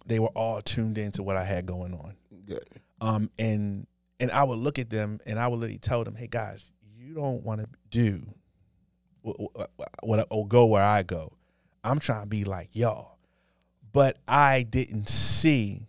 they 0.05 0.19
were 0.19 0.27
all 0.35 0.61
tuned 0.61 0.97
into 0.97 1.23
what 1.23 1.37
I 1.37 1.43
had 1.45 1.65
going 1.65 1.93
on. 1.93 2.15
Good. 2.45 2.67
Um, 2.99 3.29
and 3.39 3.87
and 4.19 4.31
I 4.31 4.43
would 4.43 4.57
look 4.59 4.79
at 4.79 4.89
them 4.89 5.19
and 5.25 5.39
I 5.39 5.47
would 5.47 5.59
literally 5.59 5.79
tell 5.79 6.03
them, 6.03 6.15
"Hey 6.15 6.27
guys, 6.27 6.71
you 6.97 7.13
don't 7.13 7.43
want 7.43 7.61
to 7.61 7.67
do 7.89 8.21
what, 9.21 9.37
what, 9.39 9.71
what 10.03 10.27
or 10.29 10.47
go 10.47 10.65
where 10.65 10.83
I 10.83 11.03
go. 11.03 11.33
I'm 11.83 11.99
trying 11.99 12.23
to 12.23 12.27
be 12.27 12.43
like 12.43 12.69
y'all." 12.73 13.17
But 13.91 14.17
I 14.27 14.63
didn't 14.69 15.09
see, 15.09 15.87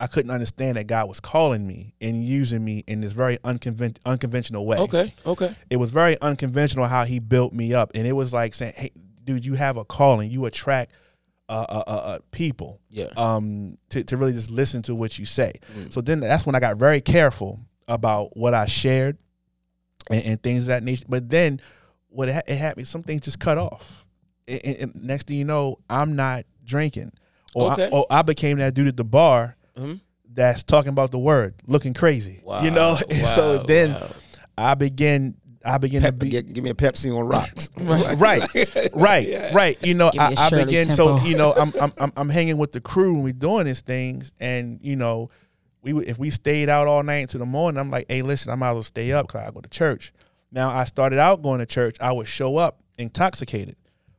I 0.00 0.06
couldn't 0.06 0.30
understand 0.30 0.78
that 0.78 0.86
God 0.86 1.08
was 1.08 1.20
calling 1.20 1.66
me 1.66 1.94
and 2.00 2.24
using 2.24 2.64
me 2.64 2.82
in 2.86 3.02
this 3.02 3.12
very 3.12 3.36
unconven- 3.38 3.98
unconventional 4.06 4.64
way. 4.64 4.78
Okay. 4.78 5.12
Okay. 5.26 5.54
It 5.68 5.76
was 5.76 5.90
very 5.90 6.20
unconventional 6.22 6.86
how 6.86 7.04
He 7.04 7.18
built 7.18 7.52
me 7.52 7.74
up, 7.74 7.90
and 7.94 8.06
it 8.06 8.12
was 8.12 8.32
like 8.32 8.54
saying, 8.54 8.72
"Hey, 8.76 8.90
dude, 9.24 9.44
you 9.44 9.54
have 9.54 9.76
a 9.76 9.84
calling. 9.84 10.30
You 10.30 10.46
attract 10.46 10.92
uh, 11.48 11.66
uh, 11.68 11.82
uh, 11.86 11.90
uh, 11.90 12.18
people." 12.30 12.80
Yeah. 12.90 13.06
um, 13.16 13.76
to, 13.90 14.02
to 14.04 14.16
really 14.16 14.32
just 14.32 14.50
listen 14.50 14.82
to 14.82 14.94
what 14.94 15.18
you 15.18 15.26
say. 15.26 15.52
Mm. 15.76 15.92
So 15.92 16.00
then 16.00 16.20
that's 16.20 16.46
when 16.46 16.54
I 16.54 16.60
got 16.60 16.76
very 16.76 17.00
careful 17.00 17.60
about 17.88 18.36
what 18.36 18.54
I 18.54 18.66
shared 18.66 19.16
and, 20.10 20.24
and 20.24 20.42
things 20.42 20.64
of 20.64 20.68
that 20.68 20.82
nature. 20.82 21.04
But 21.08 21.28
then 21.28 21.60
what 22.08 22.28
it, 22.28 22.34
ha- 22.34 22.42
it 22.46 22.76
me, 22.76 22.84
some 22.84 23.02
things 23.02 23.22
just 23.22 23.38
cut 23.38 23.58
off. 23.58 24.04
And, 24.48 24.60
and- 24.64 24.76
and 24.94 25.04
next 25.04 25.26
thing 25.28 25.38
you 25.38 25.44
know, 25.44 25.78
I'm 25.90 26.16
not 26.16 26.44
drinking. 26.64 27.10
Or, 27.54 27.72
Okay. 27.72 27.86
I, 27.86 27.88
or 27.90 28.06
I 28.10 28.22
became 28.22 28.58
that 28.58 28.74
dude 28.74 28.88
at 28.88 28.96
the 28.96 29.04
bar 29.04 29.56
Mhm. 29.78 30.00
that's 30.32 30.62
talking 30.62 30.90
about 30.90 31.10
the 31.10 31.18
word, 31.18 31.54
looking 31.66 31.94
crazy. 31.94 32.40
Wow. 32.42 32.62
You 32.62 32.70
know? 32.70 32.96
Wow, 33.10 33.16
so 33.26 33.58
then 33.58 33.92
wow. 33.92 34.10
I 34.58 34.74
began 34.74 35.36
I 35.66 35.78
begin 35.78 36.02
Pep, 36.02 36.12
to 36.12 36.24
be 36.24 36.28
get- 36.30 36.52
give 36.52 36.62
me 36.64 36.70
a 36.70 36.74
Pepsi 36.74 37.14
on 37.16 37.26
rocks. 37.26 37.68
right, 37.78 38.16
right, 38.18 38.90
right. 38.94 39.52
right 39.54 39.78
You 39.86 39.94
know, 39.94 40.10
I, 40.18 40.30
me 40.30 40.36
I, 40.36 40.40
a 40.40 40.44
I 40.46 40.48
Shirley 40.48 40.64
begin. 40.66 40.90
So 40.90 41.18
you 41.22 41.36
know, 41.36 41.52
I'm, 41.54 41.72
I'm 41.80 41.92
I'm 41.98 42.12
I'm 42.16 42.28
hanging 42.28 42.56
with 42.58 42.72
the 42.72 42.80
crew 42.80 43.14
and 43.14 43.24
we're 43.24 43.32
doing 43.32 43.66
these 43.66 43.80
things, 43.80 44.32
and 44.40 44.78
you 44.82 44.96
know, 44.96 45.28
we 45.82 45.92
if 46.06 46.18
we 46.18 46.30
stayed 46.30 46.68
out 46.68 46.86
all 46.86 47.02
night 47.02 47.30
to 47.30 47.38
the 47.38 47.46
morning, 47.46 47.78
I'm 47.80 47.90
like, 47.90 48.06
hey, 48.08 48.22
listen, 48.22 48.50
I 48.52 48.54
might 48.54 48.70
as 48.70 48.74
well 48.74 48.82
stay 48.84 49.12
up 49.12 49.26
because 49.26 49.46
I 49.46 49.50
go 49.50 49.60
to 49.60 49.68
church. 49.68 50.12
Now 50.52 50.70
I 50.70 50.84
started 50.84 51.18
out 51.18 51.42
going 51.42 51.58
to 51.58 51.66
church. 51.66 51.96
I 52.00 52.12
would 52.12 52.28
show 52.28 52.56
up 52.56 52.80
intoxicated, 52.98 53.76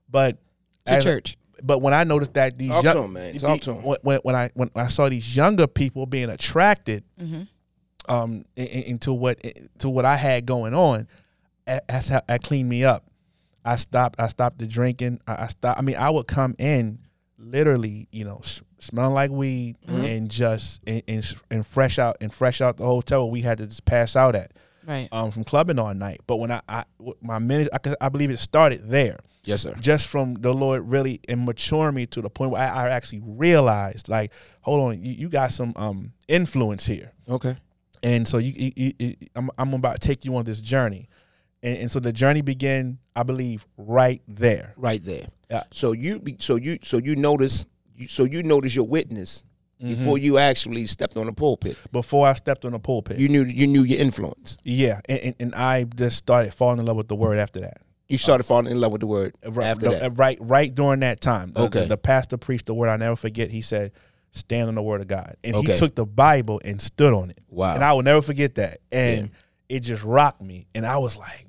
but 0.09 0.37
To 0.85 0.91
as- 0.93 1.03
church. 1.03 1.37
But 1.63 1.81
when 1.81 1.91
I 1.93 2.03
noticed 2.03 2.35
that 2.35 2.59
these 2.59 2.69
Talk 2.69 2.83
young, 2.83 2.93
to 2.95 3.03
'em, 3.05 3.13
man. 3.13 3.33
Talk 3.33 3.61
to 3.61 3.71
'em. 3.71 3.83
When, 3.83 3.97
when, 4.03 4.19
when 4.19 4.35
I 4.35 4.51
when 4.53 4.69
I 4.75 4.89
saw 4.89 5.09
these 5.09 5.35
younger 5.35 5.65
people 5.65 6.05
being 6.05 6.29
attracted 6.29 7.03
Mm-hmm. 7.19 7.41
um 8.13 8.45
in- 8.55 8.67
in- 8.67 8.83
into 8.83 9.11
what 9.13 9.39
to 9.79 9.89
what 9.89 10.05
I 10.05 10.15
had 10.17 10.45
going 10.45 10.75
on, 10.75 10.99
a- 11.01 11.07
that's 11.87 12.07
how 12.09 12.21
that 12.27 12.43
cleaned 12.43 12.69
me 12.69 12.83
up. 12.83 13.05
I 13.65 13.75
stopped. 13.75 14.19
I 14.19 14.27
stopped 14.27 14.59
the 14.59 14.67
drinking. 14.67 15.19
I, 15.27 15.43
I 15.43 15.47
stopped. 15.47 15.77
I 15.79 15.81
mean, 15.81 15.97
I 15.97 16.09
would 16.09 16.27
come 16.27 16.55
in 16.57 16.99
literally, 17.37 18.07
you 18.11 18.25
know, 18.25 18.37
s- 18.43 18.61
smelling 18.79 19.13
like 19.13 19.31
weed 19.31 19.75
and 19.87 20.29
just 20.29 20.81
and, 20.87 21.03
and 21.07 21.35
and 21.51 21.67
fresh 21.67 21.99
out 21.99 22.17
and 22.21 22.33
fresh 22.33 22.61
out 22.61 22.77
the 22.77 22.85
hotel 22.85 23.29
we 23.29 23.41
had 23.41 23.57
to 23.59 23.67
just 23.67 23.85
pass 23.85 24.15
out 24.15 24.35
at 24.35 24.51
Right. 24.87 25.09
um 25.11 25.31
from 25.31 25.43
clubbing 25.43 25.79
all 25.79 25.93
night. 25.93 26.19
But 26.27 26.37
when 26.37 26.51
I, 26.51 26.61
I 26.69 26.85
my 27.21 27.39
minute, 27.39 27.67
I, 27.73 27.93
I 27.99 28.09
believe 28.09 28.29
it 28.31 28.37
started 28.39 28.89
there 28.89 29.19
Yes, 29.43 29.61
sir. 29.63 29.73
just 29.79 30.07
from 30.07 30.35
the 30.35 30.53
Lord 30.53 30.89
really 30.89 31.19
and 31.27 31.45
maturing 31.45 31.95
me 31.95 32.05
to 32.07 32.21
the 32.21 32.29
point 32.29 32.51
where 32.51 32.61
I, 32.61 32.85
I 32.85 32.89
actually 32.89 33.21
realized, 33.25 34.07
like, 34.09 34.31
hold 34.61 34.81
on, 34.81 35.03
you, 35.03 35.11
you 35.13 35.29
got 35.29 35.51
some 35.51 35.73
um 35.75 36.13
influence 36.29 36.85
here, 36.85 37.11
Okay. 37.29 37.55
and 38.03 38.25
so 38.27 38.37
you, 38.37 38.53
you, 38.55 38.71
you, 38.77 38.93
you- 38.99 39.15
I'm, 39.35 39.49
I'm 39.57 39.73
about 39.73 39.99
to 40.01 40.07
take 40.07 40.23
you 40.25 40.35
on 40.37 40.45
this 40.45 40.61
journey, 40.61 41.09
and, 41.63 41.77
and 41.79 41.91
so 41.91 41.99
the 41.99 42.13
journey 42.13 42.41
began, 42.41 42.97
I 43.15 43.23
believe, 43.23 43.65
right 43.77 44.21
there. 44.27 44.73
Right 44.77 45.03
there. 45.03 45.27
Yeah. 45.49 45.63
So 45.71 45.91
you 45.93 46.19
be 46.19 46.37
so 46.39 46.55
you 46.55 46.79
so 46.83 46.97
you 46.97 47.15
notice 47.15 47.65
you, 47.95 48.07
so 48.07 48.23
you 48.23 48.43
notice 48.43 48.75
your 48.75 48.85
witness 48.87 49.43
Mm-hmm. 49.79 49.89
before 49.93 50.17
you 50.17 50.39
actually 50.39 50.87
stepped 50.87 51.17
on 51.17 51.27
the 51.27 51.33
pulpit. 51.33 51.77
Before 51.91 52.25
I 52.25 52.33
stepped 52.33 52.65
on 52.65 52.71
the 52.71 52.79
pulpit, 52.79 53.19
You 53.19 53.29
knew 53.29 53.43
you 53.43 53.67
knew 53.67 53.83
your 53.83 53.99
influence. 53.99 54.57
yeah, 54.63 55.01
and, 55.07 55.19
and, 55.19 55.35
and 55.39 55.53
I 55.55 55.83
just 55.83 56.17
started 56.17 56.51
falling 56.51 56.79
in 56.79 56.85
love 56.87 56.97
with 56.97 57.07
the 57.09 57.15
word 57.15 57.37
after 57.37 57.59
that. 57.59 57.77
You 58.09 58.17
started 58.17 58.45
falling 58.45 58.71
in 58.71 58.81
love 58.81 58.91
with 58.91 59.01
the 59.01 59.05
word 59.07 59.35
Right, 59.47 59.67
after 59.67 59.91
the- 59.91 59.97
that. 59.99 60.17
right, 60.17 60.39
right 60.41 60.73
during 60.73 61.01
that 61.01 61.21
time. 61.21 61.51
The, 61.51 61.59
Okay. 61.65 61.81
the, 61.81 61.89
the 61.89 61.97
pastor 61.97 62.37
preached 62.37 62.65
the 62.65 62.73
word. 62.73 62.89
I 62.89 62.97
never 62.97 63.15
forget. 63.15 63.51
He 63.51 63.61
said, 63.61 63.91
"Stand 64.31 64.67
on 64.67 64.73
the 64.73 64.81
word 64.81 65.01
of 65.01 65.07
God," 65.09 65.35
and 65.43 65.55
Okay. 65.57 65.73
he 65.73 65.77
took 65.77 65.93
the 65.93 66.07
Bible 66.07 66.59
and 66.65 66.81
stood 66.81 67.13
on 67.13 67.29
it. 67.29 67.39
Wow. 67.47 67.75
And 67.75 67.83
I 67.83 67.93
will 67.93 68.01
never 68.01 68.23
forget 68.23 68.55
that. 68.55 68.79
And 68.91 69.29
it 69.69 69.81
just 69.81 70.03
rocked 70.03 70.41
me. 70.41 70.65
And 70.73 70.87
I 70.87 70.97
was 70.97 71.17
like, 71.17 71.46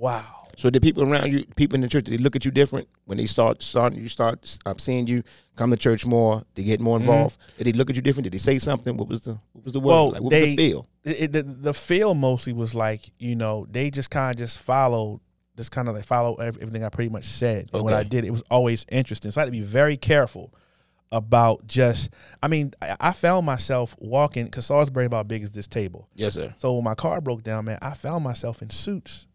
"Wow." 0.00 0.48
So 0.56 0.68
did 0.68 0.82
people 0.82 1.02
around 1.02 1.32
you, 1.32 1.46
people 1.56 1.76
in 1.76 1.80
the 1.80 1.88
church, 1.88 2.04
did 2.04 2.18
they 2.18 2.22
look 2.22 2.36
at 2.36 2.44
you 2.44 2.50
different 2.50 2.86
when 3.06 3.16
they 3.16 3.24
start 3.24 3.62
starting 3.62 3.98
you 3.98 4.10
start 4.10 4.58
um, 4.66 4.78
seeing 4.78 5.06
you 5.06 5.22
come 5.56 5.70
to 5.70 5.76
church 5.76 6.04
more, 6.04 6.44
to 6.54 6.62
get 6.62 6.80
more 6.80 6.98
involved? 6.98 7.38
Did 7.56 7.66
they 7.66 7.72
look 7.72 7.88
at 7.88 7.96
you 7.96 8.02
different? 8.02 8.24
Did 8.24 8.34
they 8.34 8.38
say 8.38 8.58
something? 8.58 8.96
What 8.96 9.08
was 9.08 9.22
the 9.22 9.38
what 9.52 9.64
was 9.64 9.72
the 9.72 9.80
word? 9.80 9.92
Mm-hmm. 9.92 9.96
Well, 9.96 10.10
like? 10.12 10.22
What 10.22 10.30
they- 10.30 10.40
was 10.40 10.56
the 10.56 10.70
feel? 10.70 10.86
It, 11.02 11.32
the, 11.32 11.42
the 11.42 11.72
feel 11.72 12.14
mostly 12.14 12.52
was 12.52 12.74
like, 12.74 13.00
you 13.16 13.34
know, 13.36 13.66
they 13.70 13.90
just 13.90 14.10
kind 14.10 14.34
of 14.34 14.38
just 14.38 14.58
followed, 14.58 15.20
just 15.56 15.72
kind 15.72 15.88
of 15.88 15.94
like 15.94 16.04
follow 16.04 16.34
everything 16.34 16.84
I 16.84 16.90
pretty 16.90 17.08
much 17.10 17.24
said. 17.24 17.70
And 17.72 17.82
what 17.82 17.94
I 17.94 18.02
did, 18.04 18.26
it 18.26 18.30
was 18.30 18.42
always 18.50 18.84
interesting. 18.90 19.30
So 19.30 19.40
I 19.40 19.44
had 19.44 19.46
to 19.46 19.52
be 19.52 19.62
very 19.62 19.96
careful 19.96 20.52
about 21.10 21.66
just, 21.66 22.10
I 22.42 22.48
mean, 22.48 22.74
I, 22.82 22.96
I 23.00 23.12
found 23.12 23.46
myself 23.46 23.96
walking, 23.98 24.44
because 24.44 24.66
Salisbury 24.66 25.06
about 25.06 25.26
big 25.26 25.42
as 25.42 25.52
this 25.52 25.66
table. 25.66 26.06
Yes, 26.14 26.34
sir. 26.34 26.52
So 26.58 26.74
when 26.74 26.84
my 26.84 26.94
car 26.94 27.22
broke 27.22 27.42
down, 27.42 27.64
man, 27.64 27.78
I 27.80 27.94
found 27.94 28.22
myself 28.22 28.60
in 28.60 28.68
suits 28.68 29.26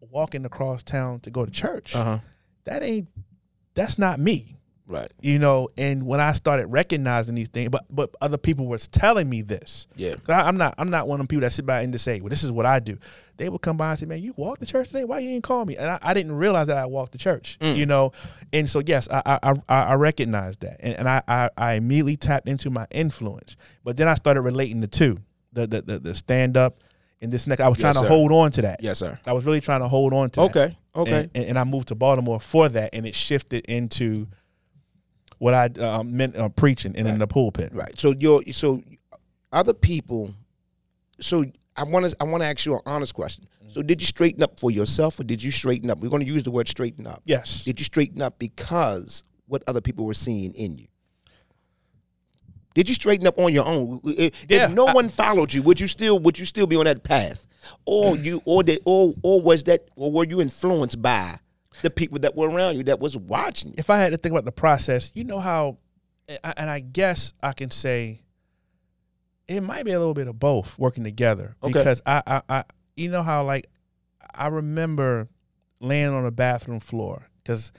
walking 0.00 0.44
across 0.44 0.82
town 0.82 1.20
to 1.20 1.30
go 1.30 1.44
to 1.44 1.50
church. 1.50 1.94
Uh 1.94 2.04
huh. 2.04 2.18
That 2.64 2.82
ain't, 2.82 3.08
that's 3.74 3.98
not 3.98 4.18
me. 4.18 4.52
Right. 4.88 5.10
you 5.20 5.40
know 5.40 5.68
and 5.76 6.06
when 6.06 6.20
i 6.20 6.30
started 6.30 6.68
recognizing 6.68 7.34
these 7.34 7.48
things 7.48 7.70
but 7.70 7.84
but 7.90 8.14
other 8.20 8.38
people 8.38 8.68
was 8.68 8.86
telling 8.86 9.28
me 9.28 9.42
this 9.42 9.88
Yeah. 9.96 10.14
I, 10.28 10.42
i'm 10.42 10.56
not 10.56 10.76
i'm 10.78 10.90
not 10.90 11.08
one 11.08 11.16
of 11.16 11.18
them 11.18 11.26
people 11.26 11.40
that 11.40 11.50
sit 11.50 11.66
by 11.66 11.80
and 11.82 11.92
just 11.92 12.04
say 12.04 12.20
well 12.20 12.28
this 12.28 12.44
is 12.44 12.52
what 12.52 12.66
i 12.66 12.78
do 12.78 12.96
they 13.36 13.48
would 13.48 13.62
come 13.62 13.76
by 13.76 13.90
and 13.90 13.98
say 13.98 14.06
man 14.06 14.22
you 14.22 14.32
walked 14.36 14.60
to 14.60 14.66
church 14.68 14.86
today 14.86 15.02
why 15.02 15.18
you 15.18 15.28
didn't 15.30 15.42
call 15.42 15.64
me 15.64 15.76
and 15.76 15.90
i, 15.90 15.98
I 16.00 16.14
didn't 16.14 16.36
realize 16.36 16.68
that 16.68 16.76
i 16.76 16.86
walked 16.86 17.10
to 17.12 17.18
church 17.18 17.58
Mm. 17.60 17.74
you 17.74 17.84
know 17.84 18.12
and 18.52 18.70
so 18.70 18.80
yes 18.86 19.08
i 19.10 19.40
i 19.42 19.54
i, 19.68 19.82
I 19.82 19.94
recognized 19.94 20.60
that 20.60 20.76
and, 20.78 20.94
and 20.94 21.08
I, 21.08 21.20
I 21.26 21.50
i 21.58 21.72
immediately 21.72 22.16
tapped 22.16 22.46
into 22.48 22.70
my 22.70 22.86
influence 22.92 23.56
but 23.82 23.96
then 23.96 24.06
i 24.06 24.14
started 24.14 24.42
relating 24.42 24.82
the 24.82 24.86
two 24.86 25.18
the 25.52 25.66
the 25.66 25.82
the, 25.82 25.98
the 25.98 26.14
stand 26.14 26.56
up 26.56 26.78
and 27.22 27.32
this 27.32 27.46
next 27.46 27.60
i 27.60 27.68
was 27.68 27.78
Yes, 27.78 27.82
trying 27.82 27.94
to 27.94 28.00
sir. 28.00 28.08
hold 28.08 28.32
on 28.32 28.50
to 28.52 28.62
that 28.62 28.82
Yes, 28.82 28.98
sir. 28.98 29.18
i 29.26 29.32
was 29.32 29.44
really 29.44 29.60
trying 29.60 29.80
to 29.80 29.88
hold 29.88 30.12
on 30.12 30.30
to 30.30 30.40
that. 30.40 30.46
Okay. 30.46 30.76
Okay. 30.94 31.28
and, 31.34 31.44
and 31.44 31.58
I 31.58 31.64
moved 31.64 31.88
to 31.88 31.94
Baltimore 31.94 32.40
for 32.40 32.70
that, 32.70 32.94
and 32.94 33.06
it 33.06 33.14
shifted 33.14 33.66
into 33.66 34.28
what 35.38 35.52
I 35.52 35.66
uh, 35.78 36.02
meant 36.02 36.34
uh, 36.36 36.48
preaching 36.48 36.96
and 36.96 37.06
in 37.06 37.18
the 37.18 37.26
pulpit. 37.26 37.70
Right. 37.74 37.98
So 37.98 38.14
your 38.18 38.42
so 38.52 38.82
other 39.52 39.74
people. 39.74 40.34
So 41.20 41.44
I 41.76 41.84
want 41.84 42.06
to 42.06 42.16
I 42.18 42.24
want 42.24 42.42
to 42.42 42.46
ask 42.46 42.64
you 42.64 42.74
an 42.74 42.80
honest 42.86 43.12
question. 43.12 43.46
So 43.68 43.82
did 43.82 44.00
you 44.00 44.06
straighten 44.06 44.42
up 44.42 44.58
for 44.58 44.70
yourself, 44.70 45.20
or 45.20 45.24
did 45.24 45.42
you 45.42 45.50
straighten 45.50 45.90
up? 45.90 45.98
We're 45.98 46.08
going 46.08 46.24
to 46.24 46.32
use 46.32 46.44
the 46.44 46.50
word 46.50 46.66
straighten 46.66 47.06
up. 47.06 47.20
Yes. 47.26 47.64
Did 47.64 47.78
you 47.78 47.84
straighten 47.84 48.22
up 48.22 48.38
because 48.38 49.22
what 49.46 49.62
other 49.66 49.82
people 49.82 50.06
were 50.06 50.14
seeing 50.14 50.52
in 50.54 50.78
you? 50.78 50.86
Did 52.76 52.88
you 52.90 52.94
straighten 52.94 53.26
up 53.26 53.38
on 53.38 53.52
your 53.52 53.64
own? 53.64 54.00
If, 54.04 54.34
Yeah, 54.48 54.66
if 54.66 54.72
no 54.72 54.86
I- 54.86 54.92
one 54.92 55.08
followed 55.08 55.52
you, 55.52 55.62
would 55.62 55.80
you 55.80 55.88
still 55.88 56.18
would 56.20 56.38
you 56.38 56.44
still 56.44 56.66
be 56.66 56.76
on 56.76 56.84
that 56.84 57.02
path, 57.02 57.48
or 57.86 58.16
you 58.16 58.42
or 58.44 58.62
did 58.62 58.80
or 58.84 59.14
or 59.22 59.40
was 59.40 59.64
that 59.64 59.88
or 59.96 60.12
were 60.12 60.24
you 60.26 60.40
influenced 60.42 61.00
by 61.00 61.38
the 61.82 61.88
people 61.90 62.18
that 62.20 62.36
were 62.36 62.48
around 62.50 62.76
you 62.76 62.84
that 62.84 63.00
was 63.00 63.16
watching 63.16 63.70
you? 63.70 63.76
if 63.78 63.88
I 63.90 63.96
had 63.98 64.12
to 64.12 64.18
think 64.18 64.32
about 64.34 64.44
the 64.44 64.52
process, 64.52 65.10
you 65.14 65.24
know 65.24 65.40
how, 65.40 65.78
and 66.28 66.68
I 66.70 66.80
guess 66.80 67.32
I 67.42 67.54
can 67.54 67.70
say 67.70 68.20
it 69.48 69.62
might 69.62 69.84
be 69.86 69.92
a 69.92 69.98
little 69.98 70.14
bit 70.14 70.28
of 70.28 70.38
both 70.38 70.78
working 70.78 71.04
together 71.04 71.56
Okay. 71.62 71.72
because 71.72 72.02
I, 72.04 72.22
I, 72.26 72.42
I, 72.48 72.64
you 72.94 73.10
know 73.10 73.22
how 73.22 73.42
like 73.44 73.68
I 74.34 74.48
remember 74.48 75.28
laying 75.80 76.08
on 76.12 76.24
the 76.24 76.30
bathroom 76.32 76.80
floor 76.80 77.26
because 77.42 77.72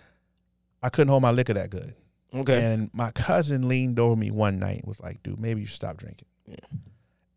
I 0.82 0.90
couldn't 0.90 1.10
hold 1.10 1.22
my 1.22 1.32
liquor 1.32 1.54
that 1.54 1.70
good, 1.70 1.94
Okay. 2.36 2.64
and 2.64 2.90
my 2.94 3.12
cousin 3.12 3.68
leaned 3.68 4.00
over 4.00 4.16
me 4.16 4.32
one 4.32 4.60
night 4.60 4.80
and 4.80 4.88
was 4.88 5.00
like, 5.00 5.24
"Dude, 5.24 5.40
maybe 5.40 5.62
you 5.62 5.68
should 5.68 5.78
stop 5.78 5.98
drinking." 5.98 6.28
Yeah. 6.46 6.56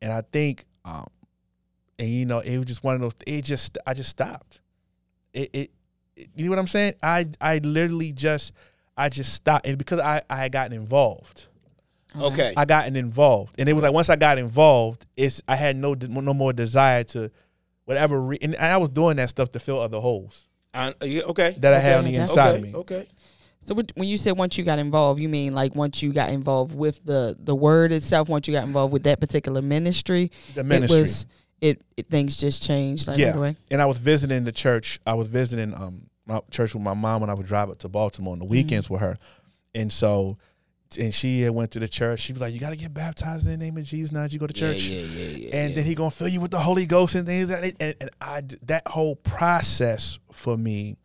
And 0.02 0.12
I 0.12 0.22
think, 0.32 0.64
um, 0.84 1.06
and 1.98 2.08
you 2.08 2.26
know, 2.26 2.40
it 2.40 2.56
was 2.58 2.66
just 2.66 2.82
one 2.82 2.94
of 2.96 3.00
those. 3.00 3.12
It 3.26 3.42
just, 3.44 3.78
I 3.86 3.94
just 3.94 4.10
stopped. 4.10 4.60
It, 5.32 5.50
it, 5.52 5.70
it- 6.16 6.28
you 6.34 6.44
know 6.44 6.50
what 6.50 6.58
I'm 6.58 6.66
saying? 6.66 6.94
I, 7.02 7.26
I 7.40 7.58
literally 7.58 8.12
just, 8.12 8.52
I 8.96 9.08
just 9.08 9.32
stopped, 9.32 9.64
and 9.66 9.78
because 9.78 10.00
I, 10.00 10.20
I 10.28 10.36
had 10.36 10.52
gotten 10.52 10.72
involved, 10.74 11.46
okay. 12.18 12.52
I 12.56 12.64
gotten 12.66 12.94
involved, 12.96 13.54
and 13.58 13.68
it 13.68 13.72
was 13.72 13.82
like 13.84 13.94
once 13.94 14.10
I 14.10 14.16
got 14.16 14.36
involved, 14.38 15.06
it's 15.16 15.40
I 15.48 15.56
had 15.56 15.76
no, 15.76 15.94
no 15.94 16.34
more 16.34 16.52
desire 16.52 17.04
to, 17.04 17.30
whatever, 17.86 18.20
re- 18.20 18.38
and 18.42 18.54
I 18.56 18.76
was 18.76 18.90
doing 18.90 19.16
that 19.16 19.30
stuff 19.30 19.50
to 19.52 19.58
fill 19.60 19.80
other 19.80 19.98
holes 19.98 20.46
I- 20.74 20.94
okay. 21.00 21.56
that 21.58 21.72
I 21.72 21.78
okay. 21.78 21.86
had 21.86 21.98
on 21.98 22.04
the 22.04 22.16
inside 22.16 22.48
okay. 22.48 22.56
of 22.58 22.62
me. 22.64 22.74
Okay. 22.74 23.06
So 23.62 23.74
when 23.74 24.08
you 24.08 24.16
said 24.16 24.38
once 24.38 24.56
you 24.56 24.64
got 24.64 24.78
involved, 24.78 25.20
you 25.20 25.28
mean 25.28 25.54
like 25.54 25.74
once 25.74 26.02
you 26.02 26.12
got 26.12 26.30
involved 26.30 26.74
with 26.74 27.04
the 27.04 27.36
the 27.38 27.54
word 27.54 27.92
itself, 27.92 28.28
once 28.28 28.48
you 28.48 28.54
got 28.54 28.64
involved 28.64 28.92
with 28.92 29.02
that 29.04 29.20
particular 29.20 29.60
ministry, 29.62 30.30
The 30.54 30.64
ministry. 30.64 30.98
it 30.98 31.00
was 31.00 31.26
it, 31.60 31.82
it 31.96 32.08
things 32.08 32.36
just 32.36 32.62
changed 32.62 33.06
like 33.06 33.18
yeah. 33.18 33.52
And 33.70 33.82
I 33.82 33.86
was 33.86 33.98
visiting 33.98 34.44
the 34.44 34.52
church. 34.52 34.98
I 35.06 35.14
was 35.14 35.28
visiting 35.28 35.74
um 35.74 36.06
my 36.26 36.40
church 36.50 36.74
with 36.74 36.82
my 36.82 36.94
mom 36.94 37.20
when 37.20 37.30
I 37.30 37.34
would 37.34 37.46
drive 37.46 37.70
up 37.70 37.78
to 37.80 37.88
Baltimore 37.88 38.32
on 38.32 38.38
the 38.38 38.44
weekends 38.46 38.88
with 38.88 39.00
her. 39.00 39.18
And 39.74 39.92
so 39.92 40.38
and 40.98 41.14
she 41.14 41.42
had 41.42 41.52
went 41.52 41.70
to 41.72 41.78
the 41.78 41.86
church. 41.88 42.20
She 42.20 42.32
was 42.32 42.40
like, 42.40 42.52
You 42.54 42.60
gotta 42.60 42.76
get 42.76 42.94
baptized 42.94 43.46
in 43.46 43.52
the 43.52 43.58
name 43.58 43.76
of 43.76 43.84
Jesus 43.84 44.10
now 44.10 44.22
that 44.22 44.32
you 44.32 44.38
go 44.38 44.46
to 44.46 44.54
church. 44.54 44.84
Yeah, 44.84 45.00
yeah, 45.00 45.06
yeah, 45.06 45.36
yeah. 45.36 45.56
and 45.56 45.70
yeah. 45.70 45.76
then 45.76 45.84
he 45.84 45.94
gonna 45.94 46.10
fill 46.10 46.28
you 46.28 46.40
with 46.40 46.50
the 46.50 46.58
Holy 46.58 46.86
Ghost 46.86 47.14
and 47.14 47.26
things 47.26 47.50
like 47.50 47.62
that. 47.62 47.76
And, 47.80 47.94
and 48.00 48.10
I 48.20 48.42
that 48.62 48.88
whole 48.88 49.16
process 49.16 50.18
for 50.32 50.56
me 50.56 50.96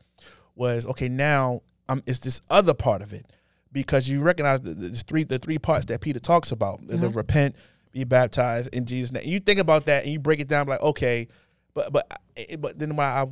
was 0.56 0.86
okay. 0.88 1.10
Now 1.10 1.62
um, 1.90 2.04
it's 2.06 2.20
this 2.20 2.42
other 2.50 2.74
part 2.74 3.02
of 3.02 3.14
it 3.14 3.26
because 3.72 4.08
you 4.08 4.22
recognize 4.22 4.62
the, 4.62 4.74
the 4.74 4.90
three 4.90 5.24
the 5.24 5.40
three 5.40 5.60
parts 5.60 5.86
that 5.86 6.02
Peter 6.02 6.20
talks 6.20 6.52
about: 6.52 6.86
the, 6.86 6.98
the 6.98 7.10
repent, 7.10 7.56
be 7.92 8.04
baptized 8.04 8.74
in 8.74 8.86
Jesus' 8.86 9.12
name. 9.12 9.24
You 9.26 9.40
think 9.40 9.60
about 9.60 9.86
that 9.86 10.04
and 10.04 10.14
you 10.14 10.20
break 10.20 10.40
it 10.40 10.48
down 10.48 10.68
like 10.68 10.82
okay, 10.82 11.28
but 11.74 11.92
but 11.92 12.20
but 12.60 12.80
then 12.80 12.96
when 12.96 13.06
I 13.06 13.28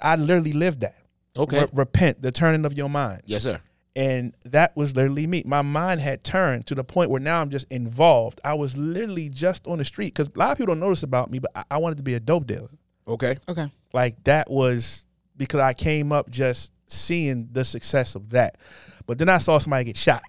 I 0.00 0.16
literally 0.16 0.52
lived 0.52 0.80
that. 0.80 0.96
Okay. 1.36 1.60
Re- 1.60 1.68
repent, 1.72 2.20
the 2.20 2.32
turning 2.32 2.64
of 2.64 2.72
your 2.72 2.88
mind. 2.88 3.22
yes, 3.26 3.42
sir. 3.44 3.60
And 3.96 4.32
that 4.44 4.76
was 4.76 4.94
literally 4.94 5.26
me. 5.26 5.42
My 5.44 5.62
mind 5.62 6.00
had 6.00 6.22
turned 6.22 6.68
to 6.68 6.76
the 6.76 6.84
point 6.84 7.10
where 7.10 7.20
now 7.20 7.40
I'm 7.40 7.50
just 7.50 7.70
involved. 7.72 8.40
I 8.44 8.54
was 8.54 8.76
literally 8.76 9.28
just 9.28 9.66
on 9.66 9.78
the 9.78 9.84
street 9.84 10.14
because 10.14 10.28
a 10.32 10.38
lot 10.38 10.52
of 10.52 10.58
people 10.58 10.72
don't 10.74 10.80
notice 10.80 11.02
about 11.02 11.32
me, 11.32 11.40
but 11.40 11.50
I, 11.56 11.64
I 11.72 11.78
wanted 11.78 11.96
to 11.96 12.04
be 12.04 12.14
a 12.14 12.20
dope 12.20 12.46
dealer. 12.46 12.68
Okay. 13.08 13.38
Okay. 13.48 13.68
Like 13.92 14.22
that 14.24 14.48
was 14.50 15.04
because 15.36 15.58
I 15.60 15.72
came 15.72 16.12
up 16.12 16.30
just 16.30 16.70
seeing 16.88 17.48
the 17.52 17.64
success 17.64 18.14
of 18.14 18.30
that. 18.30 18.58
But 19.06 19.18
then 19.18 19.28
I 19.28 19.38
saw 19.38 19.58
somebody 19.58 19.84
get 19.84 19.96
shot. 19.96 20.22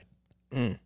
Mm. 0.51 0.77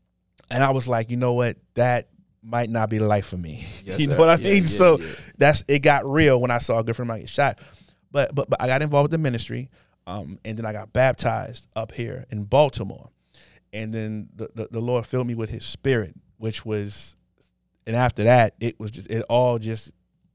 And 0.52 0.64
I 0.64 0.72
was 0.72 0.88
like, 0.88 1.10
you 1.10 1.18
know 1.18 1.34
what? 1.34 1.58
That 1.76 2.10
might 2.42 2.70
not 2.70 2.90
be 2.90 2.98
the 2.98 3.08
life 3.08 3.26
for 3.28 3.38
me. 3.38 3.66
Yes, 3.86 4.00
you 4.00 4.08
know 4.08 4.14
sir. 4.14 4.20
what 4.20 4.30
I 4.30 4.36
Yeah, 4.36 4.54
mean? 4.54 4.64
yeah, 4.64 4.68
so 4.70 5.00
yeah. 5.00 5.08
that's 5.38 5.64
it 5.68 5.80
got 5.80 6.06
real 6.06 6.40
when 6.40 6.52
I 6.52 6.58
saw 6.60 6.80
a 6.80 6.84
good 6.84 6.96
friend 6.96 7.10
of 7.10 7.14
mine 7.16 7.22
get 7.22 7.30
shot. 7.30 7.60
But 8.12 8.34
but 8.36 8.50
but 8.50 8.62
I 8.62 8.68
got 8.68 8.82
involved 8.82 9.06
with 9.06 9.12
the 9.12 9.18
ministry. 9.24 9.70
Um, 10.06 10.38
and 10.44 10.58
then 10.58 10.66
I 10.66 10.74
got 10.74 10.92
baptized 10.92 11.68
up 11.78 11.92
here 11.94 12.26
in 12.30 12.44
Baltimore. 12.44 13.10
And 13.72 13.94
then 13.94 14.28
the, 14.36 14.50
the, 14.54 14.68
the 14.72 14.80
Lord 14.82 15.06
filled 15.08 15.28
me 15.28 15.34
with 15.36 15.50
his 15.50 15.64
spirit, 15.66 16.14
which 16.38 16.66
was 16.66 17.16
and 17.88 17.96
after 17.96 18.24
that 18.26 18.56
it 18.60 18.80
was 18.80 18.92
just 18.92 19.10
it 19.10 19.24
all 19.30 19.58
just 19.60 19.92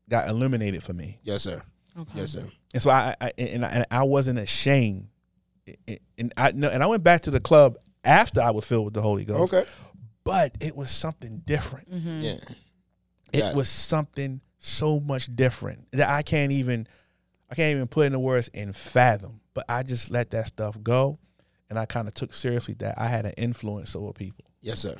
got 0.08 0.28
illuminated 0.28 0.82
for 0.82 0.92
me. 0.94 1.18
Yes, 1.22 1.42
sir. 1.42 1.62
Okay. 1.98 2.10
Yes, 2.14 2.32
sir. 2.32 2.46
And 2.72 2.82
so 2.82 2.90
I, 2.90 3.14
I 3.20 3.32
and, 3.38 3.64
I, 3.64 3.68
and 3.68 3.86
I 3.90 4.02
wasn't 4.04 4.38
ashamed. 4.38 5.08
And 6.18 6.32
I 6.36 6.52
no, 6.52 6.68
and 6.68 6.82
I 6.82 6.86
went 6.86 7.02
back 7.04 7.22
to 7.22 7.30
the 7.30 7.40
club 7.40 7.76
after 8.04 8.40
I 8.40 8.50
was 8.50 8.64
filled 8.64 8.86
with 8.86 8.94
the 8.94 9.02
Holy 9.02 9.24
Ghost. 9.24 9.52
Okay. 9.52 9.68
But 10.24 10.52
it 10.60 10.76
was 10.76 10.90
something 10.90 11.42
different. 11.46 11.90
Mm-hmm. 11.90 12.20
Yeah. 12.22 12.36
It 13.32 13.40
Got 13.40 13.50
it. 13.52 13.56
was 13.56 13.68
something 13.68 14.40
so 14.58 15.00
much 15.00 15.34
different 15.34 15.86
that 15.92 16.08
I 16.08 16.22
can't 16.22 16.52
even 16.52 16.86
I 17.50 17.54
can't 17.54 17.74
even 17.74 17.86
put 17.88 18.06
into 18.06 18.18
words 18.18 18.50
and 18.54 18.74
fathom. 18.76 19.40
But 19.54 19.64
I 19.68 19.82
just 19.82 20.10
let 20.10 20.30
that 20.30 20.48
stuff 20.48 20.76
go 20.82 21.18
and 21.70 21.78
I 21.78 21.86
kind 21.86 22.08
of 22.08 22.14
took 22.14 22.34
seriously 22.34 22.74
that 22.78 22.94
I 22.98 23.06
had 23.08 23.24
an 23.26 23.32
influence 23.36 23.94
over 23.96 24.12
people. 24.12 24.44
Yes, 24.60 24.80
sir. 24.80 24.96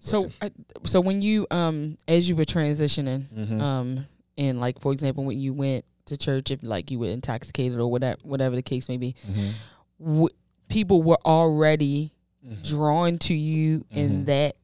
So 0.00 0.30
I, 0.40 0.50
so 0.84 1.00
when 1.00 1.22
you 1.22 1.46
um 1.50 1.96
as 2.06 2.28
you 2.28 2.36
were 2.36 2.44
transitioning 2.44 3.26
Mhm. 3.32 3.60
um 3.60 4.06
and 4.36 4.60
like 4.60 4.80
for 4.80 4.92
example 4.92 5.24
when 5.24 5.38
you 5.40 5.52
went 5.52 5.84
to 6.06 6.16
church 6.16 6.50
if 6.52 6.60
like 6.62 6.90
you 6.90 6.98
were 7.00 7.08
intoxicated 7.08 7.78
or 7.78 7.90
whatever 7.90 8.18
whatever 8.22 8.54
the 8.56 8.62
case 8.62 8.88
may 8.88 8.96
be, 8.96 9.14
w- 10.00 10.28
people 10.68 11.02
were 11.02 11.18
already 11.24 12.12
Mm-hmm. 12.46 12.62
drawn 12.62 13.18
to 13.18 13.34
you 13.34 13.84
in 13.90 14.22
Mhm. 14.22 14.26
that 14.26 14.56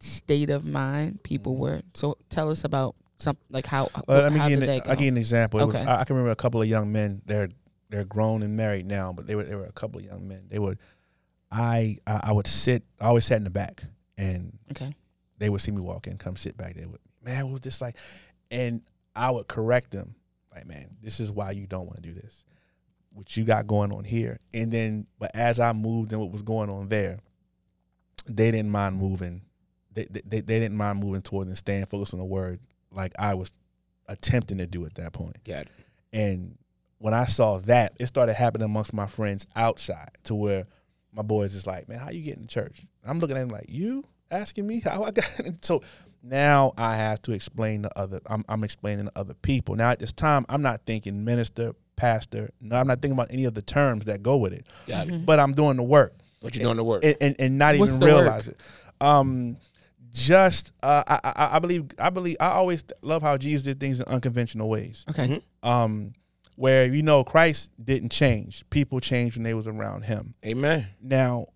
state 0.00 0.48
of 0.50 0.64
mind. 0.64 1.22
People 1.22 1.54
Mhm. 1.54 1.58
were. 1.58 1.82
So 1.94 2.16
tell 2.30 2.50
us 2.50 2.64
about 2.64 2.96
some 3.18 3.36
like 3.50 3.66
how 3.66 3.90
Well, 4.08 4.22
let 4.22 4.32
me 4.32 4.38
give 4.48 4.62
an? 4.62 4.68
I'll 4.86 4.96
give 4.96 5.00
you 5.02 5.08
an 5.08 5.16
example. 5.18 5.60
It 5.60 5.66
was- 5.66 5.74
Okay. 5.76 5.84
I, 5.84 6.00
I 6.00 6.04
can 6.04 6.16
remember 6.16 6.32
a 6.32 6.36
couple 6.36 6.62
of 6.62 6.68
young 6.68 6.90
men. 6.90 7.20
They're 7.26 7.48
they're 7.90 8.04
grown 8.04 8.42
and 8.42 8.56
married 8.56 8.86
now, 8.86 9.12
but 9.12 9.26
they 9.26 9.34
were 9.34 9.44
they 9.44 9.54
were 9.54 9.66
a 9.66 9.72
couple 9.72 10.00
of 10.00 10.06
young 10.06 10.26
men. 10.26 10.46
They 10.48 10.58
would 10.58 10.78
I 11.50 11.98
I, 12.06 12.20
I 12.24 12.32
would 12.32 12.46
sit. 12.46 12.82
I 13.00 13.06
always 13.08 13.24
sat 13.26 13.36
in 13.38 13.44
the 13.44 13.50
back, 13.50 13.84
and 14.16 14.58
okay. 14.72 14.94
they 15.38 15.48
would 15.50 15.60
see 15.60 15.70
me 15.70 15.80
walk 15.80 16.06
in, 16.06 16.16
come 16.16 16.36
sit 16.36 16.56
back 16.56 16.74
there 16.74 16.88
with 16.88 17.00
me. 17.04 17.10
Man, 17.32 17.46
it 17.46 17.50
was 17.50 17.60
just 17.60 17.80
like, 17.80 17.96
and 18.50 18.82
I 19.14 19.30
would 19.30 19.48
correct 19.48 19.90
them, 19.90 20.14
like, 20.54 20.66
man, 20.66 20.96
this 21.02 21.20
is 21.20 21.30
why 21.30 21.50
you 21.52 21.66
don't 21.66 21.86
want 21.86 21.96
to 21.96 22.02
do 22.02 22.12
this. 22.14 22.44
What 23.18 23.36
you 23.36 23.42
got 23.42 23.66
going 23.66 23.92
on 23.92 24.04
here, 24.04 24.38
and 24.54 24.70
then, 24.70 25.08
but 25.18 25.32
as 25.34 25.58
I 25.58 25.72
moved 25.72 26.12
and 26.12 26.20
what 26.20 26.30
was 26.30 26.42
going 26.42 26.70
on 26.70 26.86
there, 26.86 27.18
they 28.28 28.52
didn't 28.52 28.70
mind 28.70 28.94
moving. 28.94 29.42
They 29.92 30.06
they, 30.08 30.40
they, 30.40 30.60
didn't 30.60 30.76
mind 30.76 31.00
moving 31.00 31.22
towards 31.22 31.48
and 31.48 31.58
staying 31.58 31.86
focused 31.86 32.14
on 32.14 32.20
the 32.20 32.24
word, 32.24 32.60
like 32.92 33.12
I 33.18 33.34
was 33.34 33.50
attempting 34.08 34.58
to 34.58 34.68
do 34.68 34.86
at 34.86 34.94
that 34.94 35.12
point. 35.12 35.42
Got 35.42 35.62
it. 35.62 35.68
And 36.12 36.56
when 36.98 37.12
I 37.12 37.24
saw 37.24 37.58
that, 37.58 37.94
it 37.98 38.06
started 38.06 38.34
happening 38.34 38.66
amongst 38.66 38.92
my 38.92 39.08
friends 39.08 39.48
outside 39.56 40.10
to 40.22 40.36
where 40.36 40.66
my 41.12 41.22
boys 41.22 41.56
is 41.56 41.66
like, 41.66 41.88
man, 41.88 41.98
how 41.98 42.10
you 42.10 42.22
getting 42.22 42.46
to 42.46 42.54
church? 42.54 42.82
I'm 43.04 43.18
looking 43.18 43.36
at 43.36 43.42
him 43.42 43.48
like, 43.48 43.66
you 43.68 44.04
asking 44.30 44.64
me 44.64 44.78
how 44.78 45.02
I 45.02 45.10
got 45.10 45.40
in? 45.40 45.58
So 45.62 45.82
now 46.22 46.72
I 46.78 46.94
have 46.94 47.20
to 47.22 47.32
explain 47.32 47.82
to 47.82 47.98
other, 47.98 48.20
I'm, 48.26 48.44
I'm 48.48 48.62
explaining 48.62 49.06
to 49.06 49.12
other 49.16 49.34
people. 49.34 49.74
Now 49.74 49.90
at 49.90 49.98
this 49.98 50.12
time, 50.12 50.44
I'm 50.48 50.62
not 50.62 50.82
thinking 50.86 51.24
minister, 51.24 51.74
pastor. 51.98 52.50
No, 52.60 52.76
I'm 52.76 52.86
not 52.86 53.02
thinking 53.02 53.12
about 53.18 53.30
any 53.32 53.44
of 53.44 53.52
the 53.54 53.60
terms 53.62 54.06
that 54.06 54.22
go 54.22 54.38
with 54.38 54.52
it, 54.54 54.64
Got 54.86 55.08
it. 55.08 55.26
but 55.26 55.38
I'm 55.38 55.52
doing 55.52 55.76
the 55.76 55.82
work 55.82 56.14
What 56.40 56.54
you 56.56 56.62
doing 56.62 56.76
the 56.76 56.84
work? 56.84 57.04
and, 57.04 57.16
and, 57.20 57.36
and 57.38 57.58
not 57.58 57.76
What's 57.76 57.90
even 57.92 58.00
the 58.00 58.06
realize 58.06 58.46
work? 58.46 58.56
it. 58.56 59.04
Um, 59.06 59.56
just 60.10 60.72
uh, 60.82 61.02
I, 61.06 61.20
I 61.24 61.56
I 61.56 61.58
believe 61.58 61.84
I 61.98 62.10
believe 62.10 62.36
I 62.40 62.48
always 62.48 62.82
love 63.02 63.20
how 63.22 63.36
Jesus 63.36 63.62
did 63.62 63.78
things 63.78 64.00
in 64.00 64.06
unconventional 64.06 64.68
ways 64.68 65.04
Okay. 65.10 65.28
Mhm. 65.28 65.68
um, 65.68 66.12
where 66.56 66.86
you 66.86 67.02
know 67.02 67.22
Christ 67.24 67.70
didn't 67.82 68.10
change. 68.10 68.64
People 68.70 69.00
changed 69.00 69.36
when 69.36 69.44
they 69.44 69.54
was 69.54 69.66
around 69.66 70.02
him. 70.06 70.34
Amen. 70.44 70.88
Now, 71.00 71.46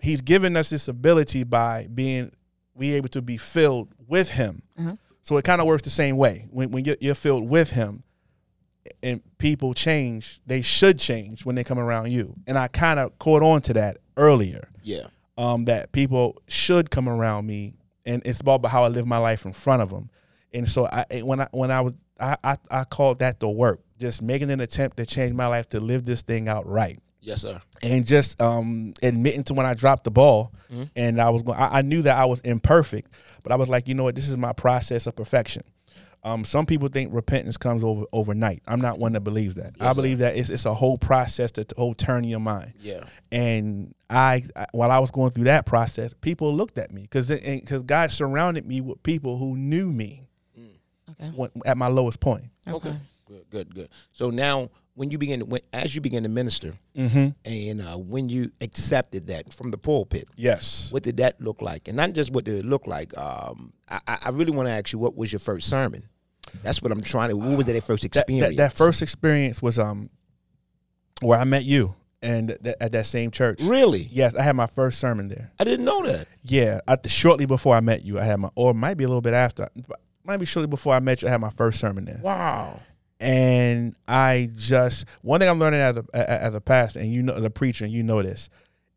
he's 0.00 0.20
given 0.20 0.56
us 0.56 0.68
this 0.70 0.88
ability 0.88 1.44
by 1.44 1.86
being 1.94 2.32
we 2.74 2.94
able 2.94 3.08
to 3.10 3.22
be 3.22 3.36
filled 3.36 3.88
with 4.08 4.30
him. 4.30 4.62
Uh-huh. 4.78 4.96
So 5.22 5.36
it 5.38 5.44
kind 5.44 5.60
of 5.62 5.66
works 5.66 5.82
the 5.84 5.90
same 5.90 6.16
way. 6.16 6.44
When 6.50 6.70
when 6.72 6.84
you're, 6.84 6.96
you're 7.00 7.14
filled 7.14 7.48
with 7.48 7.70
him, 7.70 8.02
and 9.02 9.20
people 9.38 9.74
change, 9.74 10.40
they 10.46 10.62
should 10.62 10.98
change 10.98 11.44
when 11.44 11.54
they 11.56 11.64
come 11.64 11.78
around 11.78 12.10
you. 12.10 12.34
And 12.46 12.56
I 12.58 12.68
kind 12.68 12.98
of 13.00 13.18
caught 13.18 13.42
on 13.42 13.60
to 13.62 13.72
that 13.74 13.98
earlier. 14.16 14.68
Yeah. 14.82 15.06
Um, 15.36 15.64
that 15.64 15.90
people 15.92 16.40
should 16.48 16.90
come 16.90 17.08
around 17.08 17.46
me, 17.46 17.74
and 18.06 18.22
it's 18.24 18.40
all 18.46 18.54
about 18.56 18.70
how 18.70 18.84
I 18.84 18.88
live 18.88 19.06
my 19.06 19.18
life 19.18 19.44
in 19.44 19.52
front 19.52 19.82
of 19.82 19.90
them. 19.90 20.08
And 20.52 20.68
so 20.68 20.86
I 20.86 21.04
when 21.22 21.40
I 21.40 21.48
when 21.50 21.70
I 21.72 21.80
was 21.80 21.94
I 22.20 22.36
I, 22.44 22.56
I 22.70 22.84
called 22.84 23.18
that 23.18 23.40
the 23.40 23.48
work, 23.48 23.80
just 23.98 24.22
making 24.22 24.52
an 24.52 24.60
attempt 24.60 24.96
to 24.98 25.06
change 25.06 25.34
my 25.34 25.48
life 25.48 25.68
to 25.70 25.80
live 25.80 26.04
this 26.04 26.22
thing 26.22 26.46
out 26.48 26.68
right 26.68 27.00
Yes, 27.20 27.40
sir. 27.42 27.60
and 27.82 28.06
just 28.06 28.40
um, 28.40 28.94
admitting 29.02 29.42
to 29.44 29.54
when 29.54 29.66
I 29.66 29.74
dropped 29.74 30.04
the 30.04 30.12
ball, 30.12 30.52
and 30.94 31.20
I 31.20 31.30
was 31.30 31.42
going. 31.42 31.58
I, 31.58 31.78
I 31.78 31.82
knew 31.82 32.02
that 32.02 32.16
I 32.16 32.26
was 32.26 32.38
imperfect, 32.40 33.12
but 33.42 33.50
I 33.50 33.56
was 33.56 33.68
like, 33.68 33.88
you 33.88 33.94
know 33.94 34.04
what, 34.04 34.14
this 34.14 34.28
is 34.28 34.36
my 34.36 34.52
process 34.52 35.08
of 35.08 35.16
perfection. 35.16 35.62
Um, 36.24 36.44
some 36.44 36.64
people 36.66 36.88
think 36.88 37.12
repentance 37.12 37.56
comes 37.56 37.84
over 37.84 38.04
overnight. 38.12 38.62
I'm 38.66 38.80
not 38.80 38.98
one 38.98 39.12
that 39.12 39.20
believes 39.20 39.56
that. 39.56 39.76
I 39.80 39.92
believe 39.92 40.18
that 40.18 40.36
it's 40.36 40.48
it's 40.50 40.64
a 40.64 40.72
whole 40.74 40.96
process 40.98 41.50
to 41.52 41.64
to 41.64 41.74
whole 41.76 41.94
turn 41.94 42.24
your 42.24 42.40
mind. 42.40 42.72
Yeah. 42.80 43.04
And 43.30 43.94
I, 44.08 44.44
I- 44.56 44.66
while 44.72 44.90
I 44.90 44.98
was 45.00 45.10
going 45.10 45.30
through 45.32 45.44
that 45.44 45.66
process, 45.66 46.14
people 46.20 46.54
looked 46.54 46.78
at 46.78 46.92
me 46.92 47.02
because 47.02 47.28
because 47.28 47.82
God 47.82 48.10
surrounded 48.10 48.66
me 48.66 48.80
with 48.80 49.02
people 49.02 49.36
who 49.38 49.56
knew 49.56 49.92
me 49.92 50.22
Okay. 51.10 51.28
when, 51.36 51.50
at 51.66 51.76
my 51.76 51.86
lowest 51.88 52.18
point. 52.20 52.44
Okay. 52.66 52.94
Good, 53.26 53.44
good, 53.50 53.74
good. 53.74 53.88
So 54.12 54.30
now, 54.30 54.70
when 54.94 55.10
you 55.10 55.18
begin, 55.18 55.40
to, 55.40 55.44
when, 55.44 55.60
as 55.72 55.94
you 55.94 56.00
begin 56.00 56.22
to 56.22 56.28
minister, 56.30 56.72
Mm-hmm. 56.96 57.28
and 57.44 57.82
uh, 57.82 57.96
when 57.98 58.28
you 58.30 58.50
accepted 58.60 59.26
that 59.28 59.52
from 59.52 59.70
the 59.70 59.76
pulpit, 59.78 60.28
Yes. 60.36 60.90
what 60.90 61.02
did 61.02 61.18
that 61.18 61.40
look 61.40 61.60
like? 61.60 61.88
And 61.88 61.96
not 61.98 62.14
just 62.14 62.30
what 62.32 62.44
did 62.44 62.58
it 62.58 62.64
look 62.64 62.86
like. 62.86 63.16
Um, 63.18 63.72
I, 63.88 64.00
I 64.06 64.18
I 64.26 64.28
really 64.30 64.52
want 64.52 64.68
to 64.68 64.72
ask 64.72 64.92
you, 64.92 64.98
what 64.98 65.14
was 65.16 65.30
your 65.32 65.40
first 65.40 65.68
sermon? 65.68 66.04
That's 66.62 66.80
what 66.82 66.92
I'm 66.92 67.00
trying 67.02 67.30
to. 67.30 67.36
What 67.36 67.56
was 67.56 67.66
that 67.66 67.82
first 67.84 68.04
experience? 68.04 68.46
that, 68.46 68.56
that 68.56 68.72
first 68.76 69.02
experience 69.02 69.60
was 69.62 69.78
um 69.78 70.10
where 71.20 71.38
I 71.38 71.44
met 71.44 71.64
you 71.64 71.94
and 72.22 72.56
th- 72.62 72.76
at 72.80 72.92
that 72.92 73.06
same 73.06 73.30
church. 73.30 73.60
Really? 73.62 74.08
Yes, 74.10 74.34
I 74.34 74.42
had 74.42 74.56
my 74.56 74.66
first 74.66 74.98
sermon 74.98 75.28
there. 75.28 75.50
I 75.58 75.64
didn't 75.64 75.84
know 75.84 76.04
that. 76.06 76.26
Yeah, 76.42 76.80
at 76.88 77.02
the, 77.02 77.08
shortly 77.08 77.46
before 77.46 77.74
I 77.76 77.80
met 77.80 78.04
you, 78.04 78.18
I 78.18 78.24
had 78.24 78.36
my, 78.40 78.50
or 78.54 78.72
might 78.74 78.94
be 78.94 79.04
a 79.04 79.08
little 79.08 79.20
bit 79.20 79.34
after, 79.34 79.68
might 80.24 80.38
be 80.38 80.46
shortly 80.46 80.68
before 80.68 80.94
I 80.94 81.00
met 81.00 81.22
you, 81.22 81.28
I 81.28 81.30
had 81.32 81.40
my 81.40 81.50
first 81.50 81.78
sermon 81.80 82.04
there. 82.06 82.20
Wow. 82.22 82.80
And 83.20 83.94
I 84.08 84.50
just 84.56 85.04
one 85.22 85.40
thing 85.40 85.48
I'm 85.48 85.58
learning 85.58 85.80
as 85.80 85.96
a 85.98 86.04
a- 86.14 86.30
as 86.44 86.54
a 86.54 86.60
pastor, 86.60 87.00
and 87.00 87.12
you 87.12 87.22
know, 87.22 87.34
as 87.34 87.44
a 87.44 87.50
preacher, 87.50 87.84
and 87.84 87.92
you 87.92 88.02
know 88.02 88.22
this, 88.22 88.48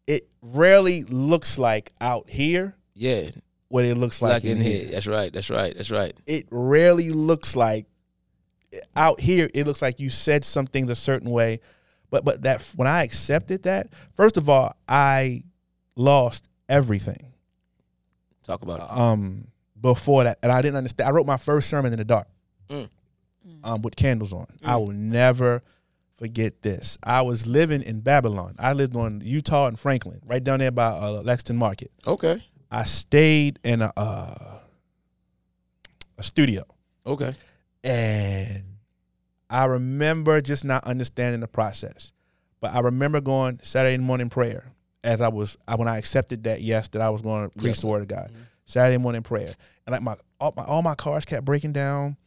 it 0.08 0.28
rarely 0.42 1.04
looks 1.04 1.58
like 1.60 1.92
out 2.02 2.30
here 2.30 2.76
Yeah. 2.94 3.30
What 3.70 3.84
it 3.86 3.96
looks 3.96 4.22
like, 4.22 4.32
Like 4.32 4.44
in 4.46 4.62
here. 4.62 4.86
That's 4.92 5.08
right. 5.08 5.32
That's 5.34 5.50
right. 5.50 5.76
That's 5.76 5.92
right. 5.92 6.18
it 6.26 6.48
rarely 6.52 7.10
looks 7.12 7.56
like 7.56 7.86
out 8.96 9.20
here 9.20 9.50
it 9.54 9.66
looks 9.66 9.82
like 9.82 10.00
you 10.00 10.10
said 10.10 10.44
some 10.44 10.68
things 10.68 10.90
a 10.90 10.96
certain 10.96 11.30
way 11.32 11.60
but 12.10 12.26
but 12.26 12.42
that 12.44 12.62
when 12.76 12.86
i 12.88 13.02
accepted 13.02 13.64
that 13.64 13.88
first 14.14 14.36
of 14.36 14.50
all 14.50 14.76
i 14.90 15.42
lost 15.96 16.50
everything 16.68 17.32
Talk 18.44 18.62
about 18.64 18.80
it. 18.82 18.92
um 18.92 19.48
before 19.80 20.26
that 20.26 20.38
and 20.44 20.52
i 20.52 20.62
didn't 20.62 20.76
understand 20.76 21.08
i 21.08 21.12
wrote 21.12 21.26
my 21.26 21.38
first 21.38 21.70
sermon 21.70 21.94
in 21.94 22.00
the 22.00 22.06
dark 22.06 22.28
Mm. 22.70 22.90
um 23.64 23.82
with 23.82 23.96
candles 23.96 24.34
on 24.34 24.46
i 24.66 24.76
will 24.76 24.92
never 24.92 25.64
forget 26.18 26.62
this 26.62 26.98
i 27.04 27.22
was 27.22 27.48
living 27.48 27.82
in 27.82 28.02
babylon 28.02 28.54
i 28.60 28.74
lived 28.74 28.98
on 28.98 29.22
Eutaw 29.22 29.70
and 29.70 29.80
franklin 29.80 30.20
right 30.26 30.44
down 30.44 30.60
there 30.60 30.72
by 30.72 30.88
uh, 30.88 31.22
lexington 31.24 31.56
market 31.56 31.90
Okay. 32.06 32.44
I 32.72 32.84
stayed 32.84 33.60
in 33.64 33.82
a 33.82 33.92
uh, 33.98 34.60
a 36.18 36.24
studio 36.24 36.64
Okay. 37.06 37.34
and 37.84 38.64
I 39.50 39.64
remember 39.66 40.42
just 40.42 40.66
not 40.66 40.84
understanding 40.84 41.40
the 41.40 41.48
process. 41.48 42.12
But 42.60 42.74
I 42.76 42.82
remember 42.82 43.22
going 43.22 43.60
Saturday 43.64 43.98
morning 43.98 44.30
prayer 44.30 44.66
as 45.06 45.22
I 45.22 45.30
was 45.30 45.56
I, 45.68 45.76
when 45.76 45.88
I 45.88 45.98
accepted 45.98 46.44
that 46.44 46.62
yes 46.62 46.90
that 46.90 47.02
I 47.02 47.10
was 47.10 47.22
going 47.22 47.46
to 47.50 47.50
preach 47.58 47.68
Yes. 47.68 47.82
the 47.82 47.88
word 47.88 48.02
of 48.02 48.10
God. 48.10 48.30
Saturday 48.66 48.98
morning 48.98 49.24
prayer, 49.24 49.54
and 49.86 49.94
like 49.94 50.02
my 50.02 50.16
all, 50.42 50.54
my 50.58 50.66
all 50.66 50.82
my 50.82 50.96
cars 50.96 51.24
kept 51.24 51.46
breaking 51.46 51.72
down, 51.72 52.18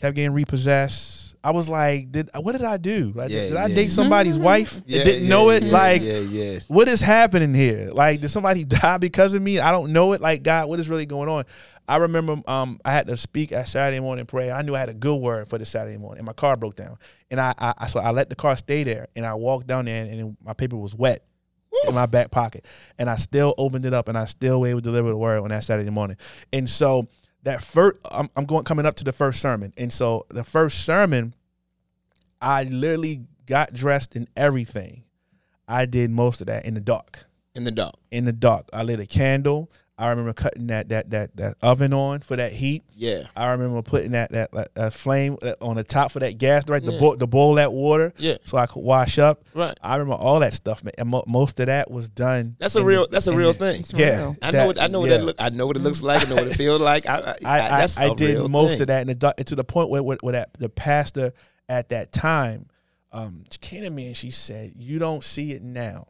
kept 0.00 0.14
getting 0.14 0.32
repossessed. 0.32 1.25
I 1.46 1.50
was 1.50 1.68
like, 1.68 2.10
did 2.10 2.28
what 2.34 2.52
did 2.52 2.64
I 2.64 2.76
do? 2.76 3.12
Like, 3.14 3.30
Yeah, 3.30 3.42
did 3.42 3.56
I 3.56 3.68
date 3.68 3.92
somebody's 3.92 4.36
wife 4.36 4.78
and 4.78 4.86
didn't 4.86 5.22
yeah, 5.22 5.28
know 5.28 5.50
it? 5.50 5.62
yeah, 5.62 5.72
like, 5.72 6.02
yeah, 6.02 6.18
yeah. 6.18 6.58
what 6.66 6.88
is 6.88 7.00
happening 7.00 7.54
here? 7.54 7.88
Like, 7.92 8.20
did 8.20 8.30
somebody 8.30 8.64
die 8.82 8.98
because 8.98 9.32
of 9.32 9.42
me? 9.42 9.60
I 9.60 9.70
don't 9.70 9.92
know 9.92 10.12
it. 10.12 10.20
Like, 10.20 10.42
God, 10.42 10.68
what 10.68 10.80
is 10.80 10.88
really 10.88 11.06
going 11.06 11.28
on? 11.28 11.44
I 11.86 11.98
remember 11.98 12.42
um, 12.48 12.80
I 12.84 12.90
had 12.90 13.06
to 13.06 13.16
speak 13.16 13.52
at 13.52 13.68
Saturday 13.68 14.00
morning 14.00 14.26
prayer. 14.26 14.52
I 14.56 14.62
knew 14.62 14.74
I 14.74 14.80
had 14.80 14.88
a 14.88 14.94
good 14.94 15.20
word 15.20 15.46
for 15.48 15.56
the 15.56 15.64
Saturday 15.64 15.98
morning, 15.98 16.18
and 16.18 16.26
my 16.26 16.32
car 16.32 16.56
broke 16.56 16.74
down. 16.74 16.96
And 17.30 17.40
I, 17.40 17.54
I, 17.56 17.74
I 17.78 17.86
so 17.86 18.00
I 18.00 18.10
let 18.10 18.28
the 18.28 18.34
car 18.34 18.56
stay 18.56 18.82
there, 18.82 19.06
and 19.14 19.24
I 19.24 19.34
walked 19.34 19.68
down 19.68 19.84
there, 19.84 20.04
and 20.04 20.36
my 20.44 20.52
paper 20.52 20.76
was 20.76 20.96
wet 20.96 21.24
in 21.86 21.94
my 21.94 22.06
back 22.06 22.32
pocket, 22.32 22.66
and 22.98 23.08
I 23.08 23.14
still 23.14 23.54
opened 23.56 23.86
it 23.86 23.94
up, 23.94 24.08
and 24.08 24.18
I 24.18 24.24
still 24.24 24.66
able 24.66 24.80
to 24.80 24.84
deliver 24.84 25.10
the 25.10 25.16
word 25.16 25.40
on 25.44 25.50
that 25.50 25.62
Saturday 25.62 25.90
morning. 25.90 26.16
And 26.52 26.68
so 26.68 27.06
that 27.46 27.62
first, 27.62 27.98
I'm, 28.10 28.28
I'm 28.34 28.44
going 28.44 28.64
coming 28.64 28.86
up 28.86 28.96
to 28.96 29.04
the 29.04 29.12
first 29.12 29.40
sermon, 29.40 29.72
and 29.76 29.92
so 29.92 30.26
the 30.30 30.42
first 30.42 30.84
sermon, 30.84 31.32
I 32.40 32.64
literally 32.64 33.22
got 33.46 33.72
dressed 33.72 34.16
in 34.16 34.26
everything. 34.36 35.04
I 35.68 35.86
did 35.86 36.10
most 36.10 36.40
of 36.40 36.48
that 36.48 36.66
in 36.66 36.74
the 36.74 36.80
dark. 36.80 37.24
In 37.54 37.62
the 37.62 37.70
dark. 37.70 37.94
In 38.10 38.24
the 38.24 38.32
dark, 38.32 38.68
I 38.72 38.82
lit 38.82 38.98
a 38.98 39.06
candle. 39.06 39.70
I 39.98 40.10
remember 40.10 40.34
cutting 40.34 40.66
that 40.66 40.90
that 40.90 41.08
that 41.10 41.34
that 41.38 41.54
oven 41.62 41.94
on 41.94 42.20
for 42.20 42.36
that 42.36 42.52
heat. 42.52 42.82
Yeah. 42.94 43.22
I 43.34 43.52
remember 43.52 43.80
putting 43.80 44.10
that 44.12 44.30
that, 44.32 44.52
that, 44.52 44.74
that 44.74 44.92
flame 44.92 45.38
uh, 45.42 45.54
on 45.62 45.76
the 45.76 45.84
top 45.84 46.12
for 46.12 46.18
that 46.20 46.36
gas, 46.36 46.68
right? 46.68 46.84
The 46.84 46.92
Yeah. 46.92 46.98
boil, 46.98 47.16
the 47.16 47.26
boil 47.26 47.54
that 47.54 47.72
water, 47.72 48.12
Yeah. 48.18 48.36
so 48.44 48.58
I 48.58 48.66
could 48.66 48.82
wash 48.82 49.18
up. 49.18 49.42
Right. 49.54 49.76
I 49.82 49.96
remember 49.96 50.22
all 50.22 50.40
that 50.40 50.52
stuff, 50.52 50.84
man. 50.84 50.92
And 50.98 51.08
mo- 51.08 51.24
most 51.26 51.58
of 51.60 51.66
that 51.66 51.90
was 51.90 52.10
done. 52.10 52.56
That's 52.58 52.76
a 52.76 52.84
real. 52.84 53.06
the- 53.06 53.12
That's 53.12 53.26
a 53.26 53.32
real 53.34 53.54
the- 53.54 53.58
thing. 53.58 53.84
Yeah, 53.94 54.16
real. 54.18 54.36
I 54.42 54.50
know. 54.50 54.58
that- 54.58 54.66
what, 54.66 54.80
I 54.82 54.86
know 54.88 55.00
what 55.00 55.08
yeah. 55.10 55.16
that 55.16 55.24
look. 55.24 55.36
I 55.38 55.48
know 55.48 55.66
what 55.66 55.76
it 55.76 55.80
looks 55.82 56.02
like. 56.02 56.26
I 56.26 56.28
know 56.28 56.36
what 56.36 56.46
it 56.48 56.54
feels 56.58 56.80
like. 56.80 57.06
I. 57.06 57.14
I, 57.16 57.18
I, 57.18 57.34
I, 57.44 57.56
I, 57.76 57.80
that's 57.80 57.98
I 57.98 58.04
a 58.04 58.14
did 58.14 58.34
real 58.34 58.48
most 58.50 58.72
thing. 58.72 58.82
of 58.82 58.86
that 58.88 59.00
and 59.00 59.08
the 59.08 59.14
dark, 59.14 59.36
to 59.38 59.54
the 59.54 59.64
point 59.64 59.88
where, 59.88 60.02
where, 60.02 60.18
where 60.20 60.32
that 60.32 60.52
the 60.58 60.68
pastor 60.68 61.32
at 61.70 61.88
that 61.88 62.12
time 62.12 62.66
um, 63.12 63.44
she 63.50 63.58
came 63.60 63.82
to 63.82 63.88
me 63.90 64.08
and 64.08 64.16
she 64.16 64.30
said, 64.30 64.72
"You 64.76 64.98
don't 64.98 65.24
see 65.24 65.52
it 65.52 65.62
now, 65.62 66.06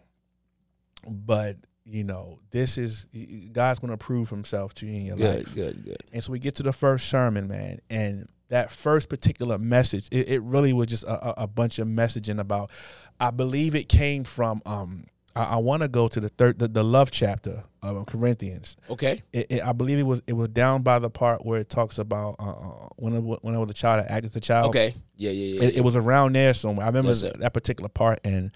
but 1.07 1.57
you 1.87 2.05
know 2.05 2.39
this 2.51 2.77
is 2.77 3.07
God's 3.53 3.79
going 3.79 3.93
to 3.93 3.97
prove 3.97 4.29
Himself 4.29 4.75
to 4.75 4.87
you 4.87 4.95
in 4.95 5.07
your 5.07 5.17
life." 5.17 5.45
Good. 5.47 5.55
Good. 5.55 5.85
Good. 5.85 6.03
And 6.13 6.23
so 6.23 6.33
we 6.33 6.39
get 6.39 6.57
to 6.57 6.63
the 6.63 6.73
first 6.73 7.09
sermon, 7.09 7.49
man, 7.49 7.81
and 7.89 8.29
that 8.49 8.71
first 8.71 9.09
particular 9.09 9.59
message, 9.59 10.09
it, 10.11 10.29
it 10.29 10.43
really 10.43 10.73
was 10.73 10.87
just 10.87 11.05
a, 11.05 11.43
a, 11.43 11.47
bunch 11.47 11.79
of 11.79 11.89
messaging 11.89 12.39
about. 12.39 12.71
I 13.19 13.31
believe 13.31 13.75
it 13.75 13.89
came 13.89 14.25
from. 14.25 14.63
Um, 14.67 15.05
I, 15.35 15.45
I 15.45 15.57
want 15.57 15.83
to 15.83 15.89
go 15.89 16.09
to 16.09 16.21
the 16.21 16.29
third, 16.29 16.59
the, 16.59 16.69
the 16.69 16.83
love 16.83 17.11
chapter 17.11 17.65
of 17.83 18.07
Corinthians. 18.07 18.77
Okay. 18.89 19.23
It, 19.33 19.47
it, 19.51 19.63
I 19.63 19.73
believe 19.73 19.99
it 19.99 20.07
was 20.07 20.23
it 20.27 20.33
was 20.33 20.49
down 20.49 20.83
by 20.83 20.99
the 20.99 21.11
part 21.11 21.45
where 21.45 21.61
it 21.61 21.69
talks 21.69 21.99
about 21.99 22.37
uh, 22.39 22.51
uh, 22.51 22.89
when 22.97 23.15
it, 23.15 23.21
when 23.21 23.55
I 23.55 23.59
was 23.59 23.71
a 23.71 23.75
child, 23.75 24.05
I 24.09 24.13
acted 24.13 24.31
as 24.31 24.37
a 24.37 24.41
child. 24.41 24.69
Okay. 24.69 24.95
Yeah. 25.17 25.31
Yeah. 25.31 25.61
Yeah. 25.61 25.69
It, 25.69 25.77
it 25.79 25.81
was 25.83 25.97
around 25.97 26.35
there 26.35 26.55
somewhere. 26.55 26.85
I 26.85 26.89
remember 26.89 27.11
Yes, 27.11 27.23
that 27.39 27.53
particular 27.53 27.89
part, 27.89 28.21
and 28.25 28.53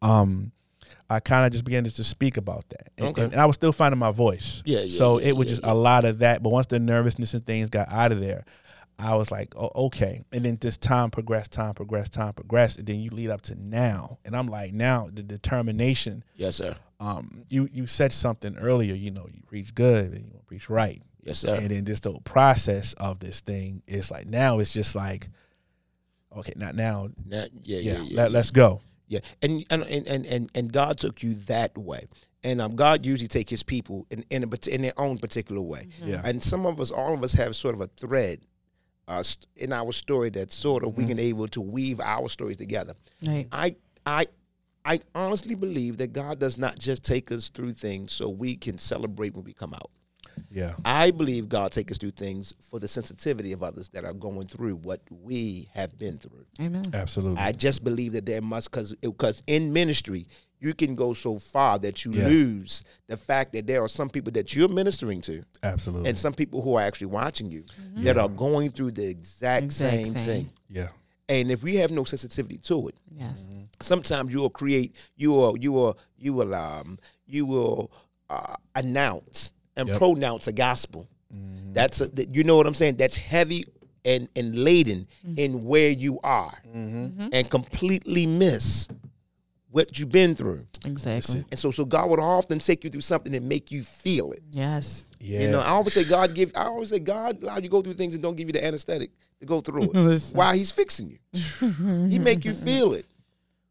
um, 0.00 0.52
I 1.12 1.20
kind 1.20 1.46
of 1.46 1.52
just 1.52 1.64
began 1.64 1.84
to 1.84 1.94
just 1.94 2.10
speak 2.10 2.36
about 2.36 2.68
that, 2.70 2.90
and, 2.98 3.08
Okay. 3.08 3.22
and, 3.24 3.34
I 3.36 3.46
was 3.46 3.54
still 3.54 3.72
finding 3.72 3.98
my 3.98 4.10
voice. 4.10 4.62
Yeah, 4.64 4.80
yeah, 4.80 4.96
So 4.98 5.18
yeah, 5.18 5.28
it 5.28 5.36
was 5.36 5.46
yeah, 5.46 5.50
just 5.52 5.62
yeah. 5.64 5.72
a 5.72 5.74
lot 5.74 6.04
of 6.04 6.18
that. 6.20 6.42
But 6.42 6.50
once 6.50 6.66
the 6.66 6.78
nervousness 6.78 7.34
and 7.34 7.44
things 7.44 7.70
got 7.70 7.88
out 7.90 8.12
of 8.12 8.20
there, 8.20 8.44
I 8.98 9.14
was 9.16 9.30
like, 9.30 9.54
oh, 9.56 9.70
okay. 9.86 10.22
And 10.32 10.44
then 10.44 10.58
just 10.60 10.80
time 10.82 11.10
progressed, 11.10 11.50
time 11.52 11.74
progressed, 11.74 12.12
time 12.12 12.34
progressed, 12.34 12.78
and 12.78 12.86
then 12.86 13.00
you 13.00 13.10
lead 13.10 13.30
up 13.30 13.42
to 13.42 13.54
now, 13.54 14.18
and 14.24 14.36
I'm 14.36 14.46
like, 14.46 14.72
now 14.72 15.08
the 15.12 15.22
determination. 15.22 16.24
yes, 16.36 16.56
sir. 16.56 16.74
Um, 17.00 17.42
you 17.48 17.68
you 17.72 17.86
said 17.88 18.12
something 18.12 18.56
earlier. 18.58 18.94
You 18.94 19.10
know, 19.10 19.26
you 19.32 19.42
preach 19.48 19.74
good 19.74 20.12
and 20.12 20.24
you 20.26 20.40
preach 20.46 20.70
right. 20.70 21.02
Yes, 21.24 21.40
sir. 21.40 21.54
And 21.54 21.68
then 21.70 21.84
just 21.84 22.04
the 22.04 22.12
process 22.24 22.92
of 22.94 23.18
this 23.18 23.40
thing 23.40 23.82
is 23.88 24.10
like 24.10 24.26
now 24.26 24.60
it's 24.60 24.72
just 24.72 24.94
like, 24.94 25.28
okay, 26.36 26.52
not 26.56 26.74
now. 26.76 27.08
Now, 27.26 27.46
yeah. 27.64 27.78
Yeah, 27.78 27.92
Yeah. 27.92 28.02
Yeah. 28.02 28.16
let, 28.16 28.32
let's 28.32 28.50
go. 28.52 28.80
Yeah, 29.12 29.20
and 29.42 29.62
and 29.68 29.82
and 29.82 30.26
and 30.26 30.50
and 30.54 30.72
God 30.72 30.98
took 30.98 31.22
you 31.22 31.34
that 31.34 31.76
way, 31.76 32.06
and 32.42 32.62
um, 32.62 32.74
God 32.74 33.04
usually 33.04 33.28
take 33.28 33.50
His 33.50 33.62
people 33.62 34.06
in 34.08 34.24
in, 34.30 34.42
a, 34.42 34.70
in 34.70 34.80
their 34.80 34.94
own 34.96 35.18
particular 35.18 35.60
way. 35.60 35.88
Yeah. 36.02 36.22
And 36.24 36.42
some 36.42 36.64
of 36.64 36.80
us, 36.80 36.90
all 36.90 37.12
of 37.12 37.22
us, 37.22 37.34
have 37.34 37.54
sort 37.54 37.74
of 37.74 37.82
a 37.82 37.88
thread, 37.88 38.40
uh, 39.08 39.22
st- 39.22 39.46
in 39.56 39.70
our 39.70 39.92
story 39.92 40.30
that 40.30 40.50
sort 40.50 40.82
of 40.82 40.96
we 40.96 41.04
can 41.04 41.18
able 41.18 41.46
to 41.48 41.60
weave 41.60 42.00
our 42.00 42.30
stories 42.30 42.56
together. 42.56 42.94
Right. 43.22 43.46
I 43.52 43.76
I 44.06 44.28
I 44.82 45.00
honestly 45.14 45.56
believe 45.56 45.98
that 45.98 46.14
God 46.14 46.38
does 46.38 46.56
not 46.56 46.78
just 46.78 47.04
take 47.04 47.30
us 47.30 47.50
through 47.50 47.72
things 47.72 48.12
so 48.14 48.30
we 48.30 48.56
can 48.56 48.78
celebrate 48.78 49.34
when 49.34 49.44
we 49.44 49.52
come 49.52 49.74
out. 49.74 49.90
Yeah. 50.50 50.74
I 50.84 51.10
believe 51.10 51.48
God 51.48 51.72
take 51.72 51.90
us 51.90 51.98
through 51.98 52.12
things 52.12 52.52
for 52.70 52.78
the 52.78 52.88
sensitivity 52.88 53.52
of 53.52 53.62
others 53.62 53.88
that 53.90 54.04
are 54.04 54.12
going 54.12 54.46
through 54.46 54.76
what 54.76 55.00
we 55.10 55.68
have 55.74 55.96
been 55.98 56.18
through. 56.18 56.44
Amen. 56.60 56.90
Absolutely. 56.92 57.38
I 57.38 57.52
just 57.52 57.82
believe 57.84 58.12
that 58.12 58.26
there 58.26 58.40
must 58.42 58.70
because 58.70 58.94
because 58.96 59.42
in 59.46 59.72
ministry 59.72 60.26
you 60.60 60.74
can 60.74 60.94
go 60.94 61.12
so 61.12 61.38
far 61.38 61.76
that 61.80 62.04
you 62.04 62.12
Yeah. 62.12 62.28
lose 62.28 62.84
the 63.08 63.16
fact 63.16 63.52
that 63.54 63.66
there 63.66 63.82
are 63.82 63.88
some 63.88 64.08
people 64.08 64.30
that 64.32 64.54
you're 64.54 64.68
ministering 64.68 65.20
to 65.22 65.42
Absolutely. 65.62 66.08
and 66.08 66.16
some 66.18 66.34
people 66.34 66.62
who 66.62 66.74
are 66.74 66.82
actually 66.82 67.08
watching 67.08 67.50
you 67.50 67.64
that 67.96 68.16
are 68.16 68.28
going 68.28 68.70
through 68.70 68.92
the 68.92 69.04
exact, 69.08 69.64
Exact 69.64 69.92
same, 69.92 70.14
same. 70.14 70.24
thing. 70.26 70.50
yeah. 70.70 70.88
And 71.28 71.50
if 71.50 71.62
we 71.62 71.76
have 71.76 71.90
no 71.90 72.04
sensitivity 72.04 72.58
to 72.58 72.88
it, 72.88 72.94
Yes. 73.10 73.44
sometimes 73.80 74.32
you 74.34 74.40
will 74.40 74.50
create 74.50 74.94
you 75.16 75.32
will 75.32 75.56
you 75.56 75.72
will 75.72 75.98
you 76.16 76.32
will 76.32 76.54
um 76.54 76.98
you 77.26 77.44
will 77.46 77.90
uh, 78.30 78.54
announce 78.74 79.52
and 79.76 79.88
Yep. 79.88 79.98
pronounce 79.98 80.46
a 80.46 80.52
gospel. 80.52 81.08
Mm-hmm. 81.34 81.72
That's 81.72 82.00
a, 82.00 82.08
that 82.08 82.34
you 82.34 82.44
know 82.44 82.56
what 82.56 82.66
I'm 82.66 82.74
saying. 82.74 82.96
That's 82.96 83.16
heavy 83.16 83.64
and 84.04 84.28
and 84.36 84.54
laden 84.64 85.06
in 85.36 85.64
where 85.64 85.88
you 85.90 86.18
are 86.24 86.58
and 86.74 87.48
completely 87.50 88.26
miss 88.26 88.88
what 89.70 89.98
you've 89.98 90.10
been 90.12 90.34
through. 90.34 90.66
Exactly. 90.84 91.44
And 91.50 91.58
so 91.58 91.70
so 91.70 91.84
God 91.84 92.10
would 92.10 92.18
often 92.20 92.58
take 92.58 92.84
you 92.84 92.90
through 92.90 93.00
something 93.02 93.34
and 93.34 93.48
make 93.48 93.70
you 93.70 93.82
feel 93.82 94.32
it. 94.32 94.42
Yes. 94.50 95.06
Yeah. 95.20 95.40
You 95.42 95.50
know, 95.50 95.60
I 95.60 95.68
always 95.68 95.94
say 95.94 96.04
God 96.04 96.34
give. 96.34 96.52
I 96.54 96.64
always 96.64 96.90
say 96.90 96.98
God 96.98 97.42
allow 97.42 97.58
you 97.58 97.68
go 97.68 97.80
through 97.80 97.94
things 97.94 98.12
and 98.14 98.22
don't 98.22 98.34
give 98.36 98.48
you 98.48 98.52
the 98.52 98.64
anesthetic 98.64 99.10
to 99.40 99.46
go 99.46 99.60
through 99.60 99.84
it. 99.84 99.94
Listen. 99.94 100.36
While 100.36 100.52
He's 100.54 100.72
fixing 100.72 101.08
you, 101.08 101.18
He 102.08 102.18
make 102.18 102.44
you 102.44 102.52
feel 102.54 102.92
it. 102.94 103.06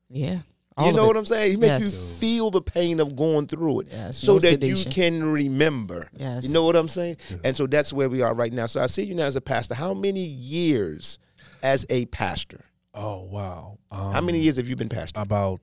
Yeah. 0.09 0.39
You 0.85 0.93
know 0.93 1.07
what 1.07 1.17
I'm 1.17 1.25
saying? 1.25 1.51
He 1.51 1.57
make 1.57 1.81
you 1.81 1.89
feel 1.89 2.51
the 2.51 2.61
pain 2.61 2.99
of 2.99 3.15
going 3.15 3.47
through 3.47 3.81
it, 3.81 3.87
Yes, 3.91 4.17
so 4.17 4.33
no 4.33 4.39
that 4.39 4.47
sedation. 4.53 4.89
you 4.89 4.95
can 4.95 5.23
remember. 5.31 6.09
Yes. 6.17 6.43
You 6.43 6.49
know 6.53 6.63
what 6.63 6.75
I'm 6.75 6.89
saying? 6.89 7.17
And 7.43 7.55
so 7.57 7.67
that's 7.67 7.91
where 7.93 8.09
we 8.09 8.21
are 8.21 8.33
right 8.33 8.51
now. 8.53 8.65
So 8.65 8.81
I 8.81 8.87
see 8.87 9.03
you 9.03 9.15
now 9.15 9.25
as 9.25 9.35
a 9.35 9.41
pastor. 9.41 9.73
How 9.75 9.93
many 9.93 10.23
years 10.23 11.19
as 11.63 11.85
a 11.89 12.05
pastor? 12.07 12.61
oh 12.93 13.23
wow. 13.23 13.77
Um, 13.89 14.13
How 14.13 14.21
many 14.21 14.39
years 14.39 14.57
have 14.57 14.67
you 14.67 14.75
been 14.75 14.89
pastor? 14.89 15.19
About 15.21 15.61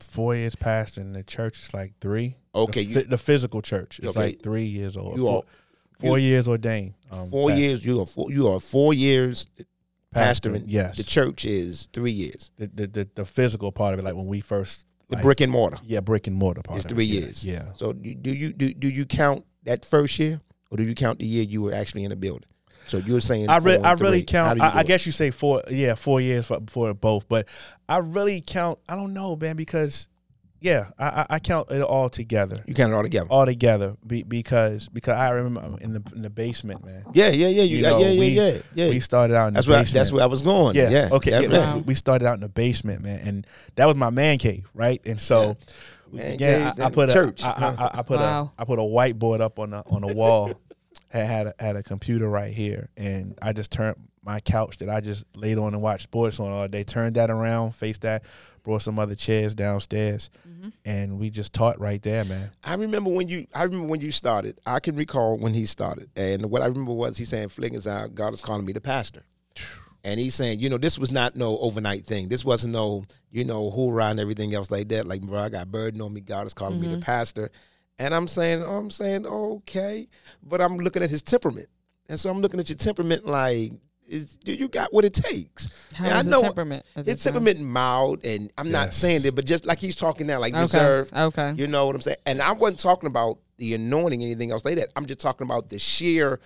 four 0.00 0.34
years 0.36 0.54
past, 0.56 0.96
and 0.96 1.14
the 1.14 1.22
church 1.22 1.60
is 1.62 1.74
like 1.74 1.92
three. 2.00 2.36
Okay, 2.54 2.84
the, 2.84 3.00
you- 3.00 3.06
the 3.06 3.18
physical 3.18 3.62
church 3.62 3.98
is 4.00 4.10
Okay. 4.10 4.18
like 4.20 4.42
three 4.42 4.64
years 4.64 4.96
old. 4.96 5.16
You 5.16 5.24
four, 5.24 5.38
are- 5.38 5.98
four 6.00 6.18
years 6.18 6.46
ordained. 6.48 6.94
Um, 7.10 7.30
Four 7.30 7.50
pastor. 7.50 7.62
years. 7.62 7.84
You 7.86 8.00
are 8.00 8.06
four. 8.06 8.30
You 8.32 8.48
are 8.48 8.60
four 8.60 8.94
years 8.94 9.48
Pastor, 10.14 10.50
pastoring. 10.50 10.64
yes. 10.66 10.96
The 10.96 11.04
church 11.04 11.44
is 11.44 11.88
three 11.92 12.12
years. 12.12 12.50
The, 12.58 12.66
the 12.68 12.86
the 12.86 13.08
the 13.14 13.24
physical 13.24 13.72
part 13.72 13.92
of 13.94 14.00
it, 14.00 14.02
like 14.04 14.14
when 14.14 14.26
we 14.26 14.40
first 14.40 14.86
The 15.08 15.16
like, 15.16 15.22
brick 15.24 15.40
and 15.40 15.52
mortar. 15.52 15.78
yeah, 15.84 16.00
brick 16.00 16.26
and 16.26 16.36
mortar 16.36 16.62
part. 16.62 16.78
It's 16.78 16.84
of 16.86 16.92
it, 16.92 16.94
three 16.94 17.04
yeah, 17.04 17.20
years. 17.20 17.44
Yeah. 17.44 17.72
So 17.76 17.92
do, 17.92 18.30
you 18.30 18.52
do, 18.52 18.72
do 18.72 18.88
you 18.88 19.04
count 19.04 19.44
that 19.64 19.84
first 19.84 20.18
year, 20.18 20.40
or 20.70 20.76
do 20.78 20.82
you 20.84 20.94
count 20.94 21.18
the 21.18 21.26
year 21.26 21.42
you 21.44 21.60
were 21.62 21.72
actually 21.74 22.04
in 22.04 22.10
the 22.10 22.16
building? 22.16 22.48
So 22.86 22.98
you're 22.98 23.20
saying 23.22 23.48
I, 23.48 23.58
re- 23.58 23.78
I 23.78 23.92
and 23.92 24.00
really 24.00 24.22
count. 24.22 24.60
I, 24.60 24.78
I 24.78 24.82
guess 24.82 25.06
you 25.06 25.12
say 25.12 25.30
four. 25.30 25.62
Yeah, 25.70 25.94
four 25.94 26.20
years 26.20 26.46
for, 26.46 26.60
for 26.68 26.92
both. 26.94 27.26
But 27.28 27.48
I 27.88 27.98
really 27.98 28.42
count. 28.46 28.78
I 28.88 28.94
don't 28.94 29.14
know, 29.14 29.36
man, 29.36 29.56
because 29.56 30.08
yeah, 30.64 30.86
I, 30.98 31.06
I- 31.06 31.26
I 31.36 31.38
count 31.38 31.70
it 31.70 31.82
all 31.82 32.08
together, 32.08 32.56
you 32.66 32.72
count 32.74 32.90
it 32.92 32.96
all 32.96 33.02
together. 33.02 33.26
all 33.30 33.44
together, 33.46 33.96
be, 34.06 34.22
because 34.22 34.88
because 34.88 35.14
I 35.14 35.28
remember 35.30 35.76
in 35.82 35.92
the 35.92 36.02
in 36.14 36.22
the 36.22 36.30
basement, 36.30 36.84
man. 36.84 37.04
yeah, 37.12 37.28
yeah, 37.28 37.48
yeah, 37.48 37.62
you, 37.62 37.76
You 37.76 37.82
got, 37.82 37.90
know, 37.92 37.98
yeah, 38.00 38.08
yeah, 38.12 38.18
we- 38.20 38.26
yeah, 38.28 38.58
yeah. 38.74 38.88
We 38.88 39.00
started 39.00 39.36
out 39.36 39.48
in 39.48 39.54
that's 39.54 39.66
the 39.66 39.72
where 39.72 39.80
I, 39.80 39.84
that's 39.84 40.10
where 40.12 40.22
I 40.22 40.26
was 40.26 40.42
going. 40.42 40.74
Yeah. 40.76 40.88
Yeah. 40.88 41.08
Okay. 41.12 41.30
yeah, 41.32 41.40
yeah, 41.40 41.48
yeah. 41.50 41.74
we- 41.76 41.82
We 41.82 41.94
started 41.94 42.26
out 42.26 42.34
in 42.34 42.40
the 42.40 42.48
basement, 42.48 43.02
man, 43.02 43.20
and 43.26 43.46
that 43.76 43.86
was 43.86 43.96
my 43.96 44.10
man 44.10 44.38
cave, 44.38 44.66
right? 44.74 45.00
And 45.06 45.20
so, 45.20 45.56
Man 46.10 46.38
yeah, 46.38 46.72
cave, 46.72 46.80
I, 46.80 46.86
I 46.86 46.90
put 46.90 47.10
a, 47.10 47.12
church, 47.12 47.42
I, 47.44 47.50
huh? 47.50 47.76
I, 47.94 47.98
I 47.98 48.02
put 48.02 48.20
Wow. 48.20 48.52
a, 48.58 48.62
I 48.62 48.64
put 48.64 48.78
a 48.78 48.82
whiteboard 48.82 49.40
up 49.40 49.58
on 49.58 49.70
the 49.70 49.82
on 49.90 50.00
the 50.00 50.14
wall. 50.14 50.52
had 51.10 51.26
had 51.26 51.46
a, 51.46 51.54
had 51.60 51.76
a 51.76 51.82
computer 51.82 52.28
right 52.28 52.52
here, 52.52 52.88
and 52.96 53.38
I 53.42 53.52
just 53.52 53.70
turned 53.70 53.96
my 54.24 54.40
couch 54.40 54.78
that 54.78 54.88
I 54.88 55.00
just 55.00 55.24
laid 55.36 55.58
on 55.58 55.74
and 55.74 55.82
watched 55.82 56.04
sports 56.04 56.40
on 56.40 56.50
all 56.50 56.66
day. 56.68 56.82
Turned 56.84 57.16
that 57.16 57.30
around, 57.30 57.72
faced 57.74 58.00
that, 58.02 58.24
brought 58.62 58.82
some 58.82 58.98
other 58.98 59.14
chairs 59.14 59.54
downstairs, 59.54 60.30
Mm-hmm. 60.48 60.68
and 60.86 61.18
we 61.18 61.28
just 61.30 61.52
taught 61.52 61.78
right 61.78 62.00
there, 62.02 62.24
man. 62.24 62.50
I 62.62 62.74
remember 62.74 63.10
when 63.10 63.28
you. 63.28 63.46
I 63.54 63.64
remember 63.64 63.86
when 63.88 64.00
you 64.00 64.10
started. 64.10 64.58
I 64.64 64.80
can 64.80 64.96
recall 64.96 65.36
when 65.36 65.52
he 65.52 65.66
started, 65.66 66.08
and 66.16 66.50
what 66.50 66.62
I 66.62 66.66
remember 66.66 66.92
was 66.92 67.18
he 67.18 67.24
saying, 67.24 67.48
"Fliggins 67.48 67.86
out. 67.86 68.14
God 68.14 68.32
is 68.32 68.40
calling 68.40 68.64
me 68.64 68.72
the 68.72 68.80
pastor." 68.80 69.22
And 70.06 70.20
he's 70.20 70.34
saying, 70.34 70.60
you 70.60 70.68
know, 70.68 70.76
this 70.76 70.98
was 70.98 71.10
not 71.10 71.34
no 71.34 71.56
overnight 71.60 72.04
thing. 72.04 72.28
This 72.28 72.44
wasn't 72.44 72.74
no, 72.74 73.06
you 73.30 73.42
know, 73.42 73.70
hoorah 73.70 74.08
and 74.08 74.20
everything 74.20 74.52
else 74.54 74.70
like 74.70 74.88
that. 74.90 75.06
Like, 75.06 75.22
bro, 75.22 75.38
I 75.40 75.48
got 75.48 75.70
burden 75.72 76.02
on 76.02 76.12
me. 76.12 76.20
God 76.20 76.46
is 76.46 76.52
calling 76.52 76.78
me 76.78 76.88
the 76.88 77.00
pastor. 77.00 77.50
And 77.98 78.14
I'm 78.14 78.28
saying, 78.28 78.62
oh, 78.62 78.76
I'm 78.76 78.90
saying, 78.90 79.24
okay. 79.24 80.06
But 80.42 80.60
I'm 80.60 80.76
looking 80.76 81.02
at 81.02 81.08
his 81.08 81.22
temperament. 81.22 81.68
And 82.06 82.20
so 82.20 82.28
I'm 82.28 82.42
looking 82.42 82.60
at 82.60 82.68
your 82.68 82.76
temperament 82.76 83.24
like, 83.24 83.72
is, 84.14 84.36
do 84.36 84.52
you 84.54 84.68
got 84.68 84.92
what 84.92 85.04
it 85.04 85.12
takes? 85.12 85.68
How 85.92 86.06
And 86.06 86.20
is 86.20 86.26
the 86.32 86.40
temperament 86.40 86.86
at 86.96 87.06
His 87.06 87.22
the 87.22 87.30
time? 87.30 87.34
temperament 87.42 87.68
mild, 87.68 88.24
and 88.24 88.52
I'm 88.56 88.70
not 88.70 88.94
saying 88.94 89.22
that, 89.22 89.34
but 89.34 89.44
just 89.44 89.66
like 89.66 89.78
he's 89.78 89.96
talking 89.96 90.26
now, 90.26 90.38
like 90.40 90.52
Okay. 90.54 90.62
reserved. 90.62 91.14
Okay. 91.14 91.52
You 91.56 91.66
know 91.66 91.86
what 91.86 91.94
I'm 91.94 92.00
saying? 92.00 92.16
And 92.24 92.40
I 92.40 92.52
wasn't 92.52 92.80
talking 92.80 93.06
about 93.08 93.38
the 93.58 93.74
anointing, 93.74 94.22
anything 94.22 94.50
else 94.50 94.64
like 94.64 94.76
that. 94.76 94.88
I'm 94.96 95.06
just 95.06 95.20
talking 95.20 95.44
about 95.46 95.68
the 95.68 95.78
sheer 95.78 96.40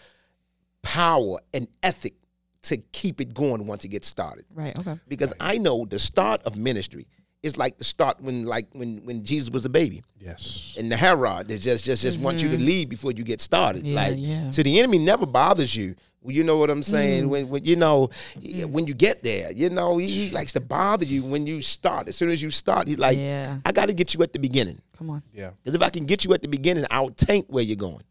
power 0.82 1.38
and 1.54 1.68
ethic 1.82 2.14
to 2.62 2.76
keep 2.92 3.20
it 3.20 3.34
going 3.34 3.66
once 3.66 3.84
it 3.84 3.88
gets 3.88 4.08
started. 4.08 4.44
Right. 4.52 4.76
Okay. 4.78 4.98
Because 5.08 5.32
I 5.40 5.58
know 5.58 5.84
the 5.84 5.98
start 5.98 6.42
of 6.42 6.56
ministry 6.56 7.06
is 7.42 7.56
like 7.56 7.78
the 7.78 7.84
start 7.84 8.20
when 8.20 8.44
like 8.44 8.66
when 8.72 8.98
when 9.04 9.24
Jesus 9.24 9.50
was 9.50 9.64
a 9.64 9.68
baby. 9.68 10.02
Yes. 10.18 10.74
And 10.78 10.90
the 10.90 10.96
Herod 10.96 11.48
they 11.48 11.58
just 11.58 11.84
just 11.84 12.02
just 12.02 12.18
want 12.18 12.42
you 12.42 12.48
to 12.48 12.56
mm-hmm. 12.56 12.66
leave 12.66 12.88
before 12.88 13.12
you 13.12 13.24
get 13.24 13.40
started. 13.40 13.84
Yeah, 13.84 13.96
like 13.96 14.14
yeah. 14.16 14.50
so 14.50 14.62
the 14.62 14.78
enemy 14.78 14.98
never 14.98 15.26
bothers 15.26 15.74
you. 15.74 15.94
You 16.26 16.42
know 16.42 16.56
what 16.56 16.68
I'm 16.68 16.82
saying? 16.82 17.24
Mm. 17.24 17.28
When 17.28 17.48
when 17.48 17.64
you 17.64 17.76
know 17.76 18.10
mm. 18.36 18.70
when 18.70 18.86
you 18.86 18.94
get 18.94 19.22
there, 19.22 19.52
you 19.52 19.70
know, 19.70 19.98
he, 19.98 20.08
he 20.08 20.30
likes 20.30 20.52
to 20.54 20.60
bother 20.60 21.04
you 21.04 21.22
when 21.22 21.46
you 21.46 21.62
start. 21.62 22.08
As 22.08 22.16
soon 22.16 22.28
as 22.30 22.42
you 22.42 22.50
start, 22.50 22.88
he's 22.88 22.98
like, 22.98 23.16
Yeah. 23.16 23.58
I 23.64 23.72
gotta 23.72 23.92
get 23.92 24.14
you 24.14 24.22
at 24.22 24.32
the 24.32 24.38
beginning. 24.38 24.82
Come 24.96 25.10
on. 25.10 25.22
Yeah. 25.32 25.50
Because 25.62 25.76
if 25.76 25.82
I 25.82 25.90
can 25.90 26.06
get 26.06 26.24
you 26.24 26.34
at 26.34 26.42
the 26.42 26.48
beginning, 26.48 26.84
I'll 26.90 27.10
taint 27.10 27.48
where 27.48 27.62
you're 27.62 27.76
going. 27.76 28.02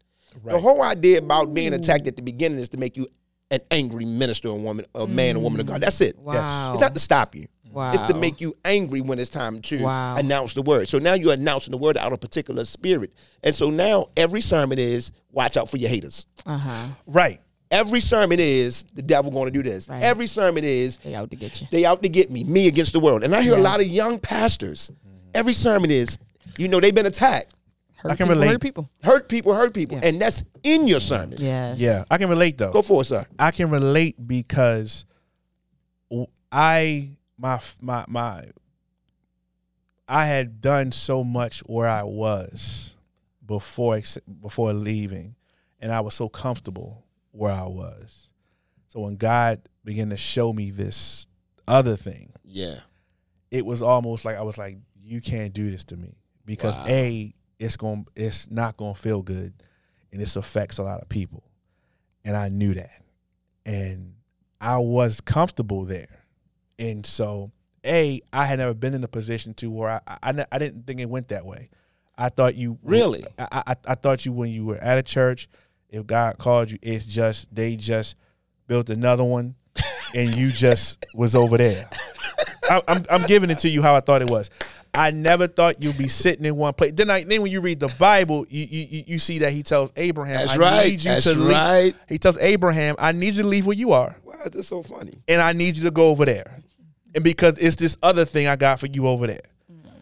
Right. 0.42 0.52
The 0.52 0.58
whole 0.58 0.82
idea 0.82 1.18
about 1.18 1.52
being 1.52 1.74
attacked 1.74 2.06
at 2.06 2.16
the 2.16 2.22
beginning 2.22 2.58
is 2.58 2.70
to 2.70 2.78
make 2.78 2.96
you 2.96 3.08
an 3.50 3.60
angry 3.70 4.04
minister 4.04 4.48
or 4.48 4.58
woman, 4.58 4.84
or 4.94 5.08
man 5.08 5.36
or 5.36 5.42
woman 5.42 5.60
of 5.60 5.66
God. 5.66 5.78
Mm. 5.78 5.84
That's 5.84 6.00
it. 6.00 6.18
Wow. 6.18 6.72
It's 6.72 6.80
not 6.80 6.94
to 6.94 7.00
stop 7.00 7.34
you. 7.34 7.46
It's 7.76 8.02
to 8.12 8.14
make 8.14 8.40
you 8.40 8.54
angry 8.64 9.00
when 9.00 9.18
it's 9.18 9.30
time 9.30 9.60
to 9.62 9.82
Wow. 9.82 10.16
announce 10.16 10.54
the 10.54 10.62
word. 10.62 10.88
So 10.88 10.98
now 10.98 11.14
you're 11.14 11.32
announcing 11.34 11.70
the 11.70 11.78
word 11.78 11.96
out 11.96 12.06
of 12.08 12.12
a 12.14 12.18
particular 12.18 12.64
spirit. 12.64 13.12
And 13.42 13.54
so 13.54 13.70
now 13.70 14.06
every 14.16 14.40
sermon 14.40 14.78
is 14.78 15.12
watch 15.32 15.56
out 15.56 15.68
for 15.68 15.76
your 15.76 15.90
haters. 15.90 16.26
Uh 16.46 16.58
huh. 16.58 16.86
Right. 17.06 17.40
Every 17.70 18.00
sermon 18.00 18.40
is 18.40 18.84
the 18.94 19.02
devil 19.02 19.30
going 19.30 19.44
to 19.44 19.50
do 19.50 19.62
this. 19.62 19.88
Right. 19.88 20.02
Every 20.02 20.26
sermon 20.26 20.64
is 20.64 20.96
They 20.98 21.14
out 21.14 21.28
to 21.30 21.36
get 21.36 21.60
you. 21.60 21.68
they 21.70 21.84
out 21.84 22.02
to 22.02 22.08
get 22.08 22.30
me, 22.30 22.42
me 22.44 22.66
against 22.66 22.94
the 22.94 23.00
world. 23.00 23.22
And 23.22 23.34
I 23.34 23.42
hear 23.42 23.54
a 23.56 23.60
lot 23.60 23.80
of 23.80 23.86
young 23.86 24.18
pastors. 24.18 24.90
Every 25.34 25.52
sermon 25.52 25.90
is, 25.90 26.18
you 26.56 26.66
know, 26.68 26.80
they've 26.80 26.94
been 26.94 27.04
attacked. 27.06 27.54
Hurt 27.96 28.12
I 28.12 28.16
can 28.16 28.26
people, 28.28 28.34
relate. 28.40 28.48
Hurt 28.52 28.60
people. 28.62 28.90
Hurt 29.02 29.28
people, 29.28 29.54
hurt 29.54 29.74
people. 29.74 29.98
Yeah. 29.98 30.06
And 30.08 30.20
that's 30.22 30.44
in 30.62 30.86
your 30.88 31.00
sermon. 31.00 31.36
Yes. 31.40 31.78
Yeah. 31.78 32.04
I 32.10 32.16
can 32.16 32.28
relate 32.30 32.56
though. 32.56 32.72
Go 32.72 32.80
for 32.80 33.02
it, 33.02 33.06
sir. 33.06 33.26
I 33.38 33.50
can 33.50 33.68
relate 33.70 34.16
because 34.26 35.04
w- 36.10 36.28
I 36.50 37.10
my 37.38 37.60
my 37.80 38.04
my 38.08 38.44
I 40.08 40.26
had 40.26 40.60
done 40.60 40.92
so 40.92 41.22
much 41.22 41.60
where 41.60 41.88
I 41.88 42.02
was 42.02 42.94
before 43.44 44.00
before 44.40 44.72
leaving, 44.72 45.36
and 45.80 45.92
I 45.92 46.00
was 46.00 46.14
so 46.14 46.28
comfortable 46.28 47.04
where 47.30 47.52
I 47.52 47.66
was. 47.66 48.28
So 48.88 49.00
when 49.00 49.16
God 49.16 49.68
began 49.84 50.10
to 50.10 50.16
show 50.16 50.52
me 50.52 50.70
this 50.70 51.26
other 51.66 51.96
thing, 51.96 52.32
Yeah. 52.44 52.80
it 53.50 53.64
was 53.66 53.82
almost 53.82 54.24
like 54.24 54.36
I 54.36 54.42
was 54.42 54.56
like, 54.56 54.78
"You 55.02 55.20
can't 55.20 55.52
do 55.52 55.70
this 55.70 55.84
to 55.84 55.96
me," 55.96 56.16
because 56.46 56.76
Wow. 56.76 56.84
a 56.88 57.34
it's 57.58 57.76
going 57.76 58.06
it's 58.16 58.50
not 58.50 58.76
going 58.76 58.94
to 58.94 59.00
feel 59.00 59.22
good, 59.22 59.52
and 60.10 60.20
this 60.20 60.36
affects 60.36 60.78
a 60.78 60.82
lot 60.82 61.00
of 61.02 61.08
people, 61.10 61.42
and 62.24 62.34
I 62.36 62.48
knew 62.48 62.72
that, 62.74 63.02
and 63.66 64.14
I 64.60 64.78
was 64.78 65.20
comfortable 65.20 65.84
there, 65.84 66.17
and 66.78 67.04
so 67.04 67.50
a 67.84 68.20
I 68.32 68.44
had 68.44 68.58
never 68.58 68.74
been 68.74 68.94
in 68.94 69.02
a 69.04 69.08
position 69.08 69.54
to 69.54 69.70
where 69.70 69.88
I 70.06 70.18
I, 70.22 70.46
I, 70.52 70.58
didn't 70.58 70.86
think 70.86 71.00
it 71.00 71.08
went 71.08 71.28
that 71.28 71.46
way. 71.46 71.70
I 72.16 72.28
thought 72.28 72.54
you 72.54 72.78
Really? 72.82 73.24
I, 73.38 73.62
I 73.66 73.76
I 73.86 73.94
thought 73.94 74.26
you 74.26 74.32
when 74.32 74.50
you 74.50 74.66
were 74.66 74.76
at 74.76 74.98
a 74.98 75.02
church, 75.02 75.48
if 75.90 76.06
God 76.06 76.38
called 76.38 76.70
you, 76.70 76.78
it's 76.82 77.06
just 77.06 77.54
they 77.54 77.76
just 77.76 78.16
built 78.66 78.90
another 78.90 79.24
one, 79.24 79.54
and 80.14 80.34
you 80.34 80.50
just 80.50 81.04
was 81.14 81.34
over 81.34 81.56
there. 81.56 81.88
I, 82.70 82.82
I'm 82.88 83.04
I'm 83.10 83.22
giving 83.22 83.50
it 83.50 83.60
to 83.60 83.68
you 83.68 83.82
how 83.82 83.94
I 83.94 84.00
thought 84.00 84.22
it 84.22 84.30
was. 84.30 84.50
I 84.94 85.10
never 85.10 85.46
thought 85.46 85.82
you'd 85.82 85.98
be 85.98 86.08
sitting 86.08 86.44
in 86.44 86.56
one 86.56 86.74
place. 86.74 86.92
Then 86.92 87.10
I 87.10 87.22
then 87.22 87.42
when 87.42 87.52
you 87.52 87.60
read 87.60 87.78
the 87.78 87.94
Bible, 87.98 88.46
you 88.48 88.64
you, 88.64 89.04
you 89.06 89.18
see 89.18 89.38
that 89.40 89.52
he 89.52 89.62
tells 89.62 89.92
Abraham, 89.96 90.36
That's 90.36 90.52
I 90.52 90.56
right. 90.56 90.86
need 90.86 91.04
you 91.04 91.10
That's 91.12 91.24
to 91.24 91.34
leave. 91.34 91.98
He 92.08 92.18
tells 92.18 92.38
Abraham, 92.38 92.96
I 92.98 93.12
need 93.12 93.36
you 93.36 93.42
to 93.42 93.48
leave 93.48 93.66
where 93.66 93.76
you 93.76 93.92
are, 93.92 94.16
Wow, 94.38 94.48
that's 94.52 94.68
so 94.68 94.82
funny. 94.82 95.22
and 95.26 95.42
I 95.42 95.52
need 95.52 95.76
you 95.76 95.84
to 95.84 95.90
go 95.90 96.08
over 96.08 96.24
there. 96.24 96.60
And 97.14 97.24
because 97.24 97.58
it's 97.58 97.76
this 97.76 97.96
other 98.02 98.24
thing 98.24 98.46
I 98.46 98.56
got 98.56 98.80
for 98.80 98.86
you 98.86 99.06
over 99.06 99.26
there. 99.26 99.40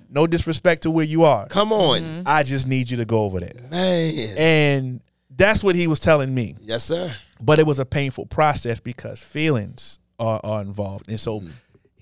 No 0.08 0.26
disrespect 0.26 0.82
to 0.82 0.90
where 0.90 1.04
you 1.04 1.24
are. 1.24 1.46
Come 1.48 1.72
on. 1.72 2.00
Mm-hmm. 2.00 2.22
I 2.26 2.42
just 2.42 2.66
need 2.66 2.90
you 2.90 2.96
to 2.98 3.04
go 3.04 3.24
over 3.24 3.40
there. 3.40 3.68
Man. 3.70 4.34
And 4.38 5.00
that's 5.30 5.62
what 5.64 5.76
he 5.76 5.88
was 5.88 5.98
telling 5.98 6.34
me. 6.34 6.56
Yes, 6.60 6.84
sir. 6.84 7.14
But 7.40 7.58
it 7.58 7.66
was 7.66 7.78
a 7.78 7.84
painful 7.84 8.26
process 8.26 8.80
because 8.80 9.20
feelings 9.22 9.98
are, 10.18 10.40
are 10.42 10.62
involved. 10.62 11.10
And 11.10 11.20
so 11.20 11.40
mm-hmm. 11.40 11.50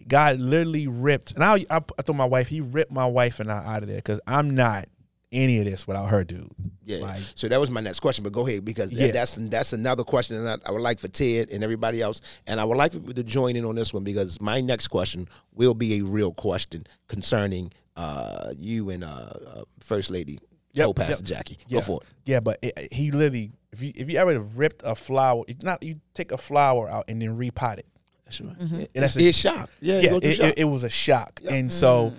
God 0.06 0.38
literally 0.38 0.86
ripped, 0.86 1.32
and 1.32 1.42
I, 1.42 1.64
I, 1.70 1.76
I 1.76 2.02
told 2.02 2.18
my 2.18 2.26
wife, 2.26 2.46
he 2.46 2.60
ripped 2.60 2.92
my 2.92 3.06
wife 3.06 3.40
and 3.40 3.50
I 3.50 3.64
out 3.64 3.82
of 3.82 3.88
there 3.88 3.96
because 3.96 4.20
I'm 4.26 4.54
not 4.54 4.86
any 5.34 5.58
of 5.58 5.64
this 5.66 5.86
without 5.86 6.06
her, 6.06 6.24
dude. 6.24 6.48
Yeah. 6.84 6.98
Like, 6.98 7.20
so 7.34 7.48
that 7.48 7.58
was 7.60 7.70
my 7.70 7.80
next 7.80 8.00
question, 8.00 8.24
but 8.24 8.32
go 8.32 8.46
ahead 8.46 8.64
because 8.64 8.90
that- 8.90 8.96
Yeah. 9.06 9.10
that's 9.12 9.34
that's 9.34 9.72
another 9.72 10.04
question 10.04 10.42
that 10.44 10.60
I, 10.64 10.68
I 10.68 10.72
would 10.72 10.80
like 10.82 10.98
for 10.98 11.08
Ted 11.08 11.50
and 11.50 11.62
everybody 11.64 12.00
else, 12.00 12.20
and 12.46 12.60
I 12.60 12.64
would 12.64 12.76
like 12.78 12.92
to 12.92 13.22
join 13.24 13.56
in 13.56 13.64
on 13.64 13.74
this 13.74 13.92
one 13.92 14.04
because 14.04 14.40
my 14.40 14.60
next 14.60 14.88
question 14.88 15.28
will 15.52 15.74
be 15.74 15.98
a 15.98 16.04
real 16.04 16.32
question 16.32 16.84
concerning 17.08 17.72
uh, 17.96 18.52
you 18.56 18.90
and 18.90 19.04
uh, 19.04 19.06
uh, 19.06 19.62
First 19.80 20.10
Lady 20.10 20.38
Yep, 20.72 20.96
Pastor 20.96 21.12
yep. 21.12 21.22
Jackie, 21.22 21.58
Yeah. 21.68 21.78
go 21.78 21.84
for 21.84 22.00
it. 22.02 22.08
Yeah, 22.24 22.40
but 22.40 22.58
it, 22.62 22.92
he 22.92 23.12
literally, 23.12 23.52
if 23.72 23.80
you 23.80 23.92
if 23.94 24.10
you 24.10 24.18
ever 24.18 24.40
ripped 24.40 24.82
a 24.84 24.94
flower, 24.96 25.44
it's 25.46 25.62
not 25.62 25.82
you 25.84 26.00
take 26.14 26.32
a 26.32 26.38
flower 26.38 26.88
out 26.88 27.04
and 27.08 27.22
then 27.22 27.38
repot 27.38 27.78
it. 27.78 27.86
That's 28.24 28.40
right. 28.40 28.58
Mm-hmm. 28.58 28.80
It- 28.80 28.90
that's 28.94 29.14
it's, 29.16 29.24
a- 29.24 29.28
it's 29.28 29.38
shock. 29.38 29.70
Yeah, 29.80 30.00
yeah, 30.00 30.14
it, 30.16 30.40
it, 30.40 30.58
it 30.58 30.64
was 30.64 30.82
a 30.82 30.90
shock, 30.90 31.40
and 31.48 31.72
so 31.72 32.12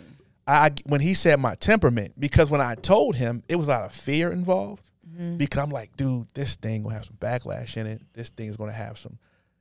I 0.48 0.72
when 0.86 1.02
he 1.02 1.14
said 1.14 1.40
my 1.40 1.56
temperament, 1.56 2.14
because 2.20 2.50
when 2.50 2.62
I 2.62 2.76
told 2.76 3.16
him, 3.16 3.44
it 3.50 3.56
was 3.56 3.68
a 3.68 3.72
lot 3.72 3.84
of 3.84 3.94
fear 3.94 4.32
involved. 4.32 4.84
Mm-hmm. 5.08 5.38
Because 5.38 5.62
I'm 5.62 5.70
like, 5.70 5.96
dude, 5.96 6.28
this 6.34 6.56
thing 6.56 6.84
gonna 6.84 6.96
have 6.96 7.06
some 7.06 7.18
backlash 7.18 7.78
in 7.78 7.88
it. 7.88 8.02
This 8.14 8.30
thing's 8.30 8.58
gonna 8.58 8.72
have 8.72 8.98
some. 8.98 9.18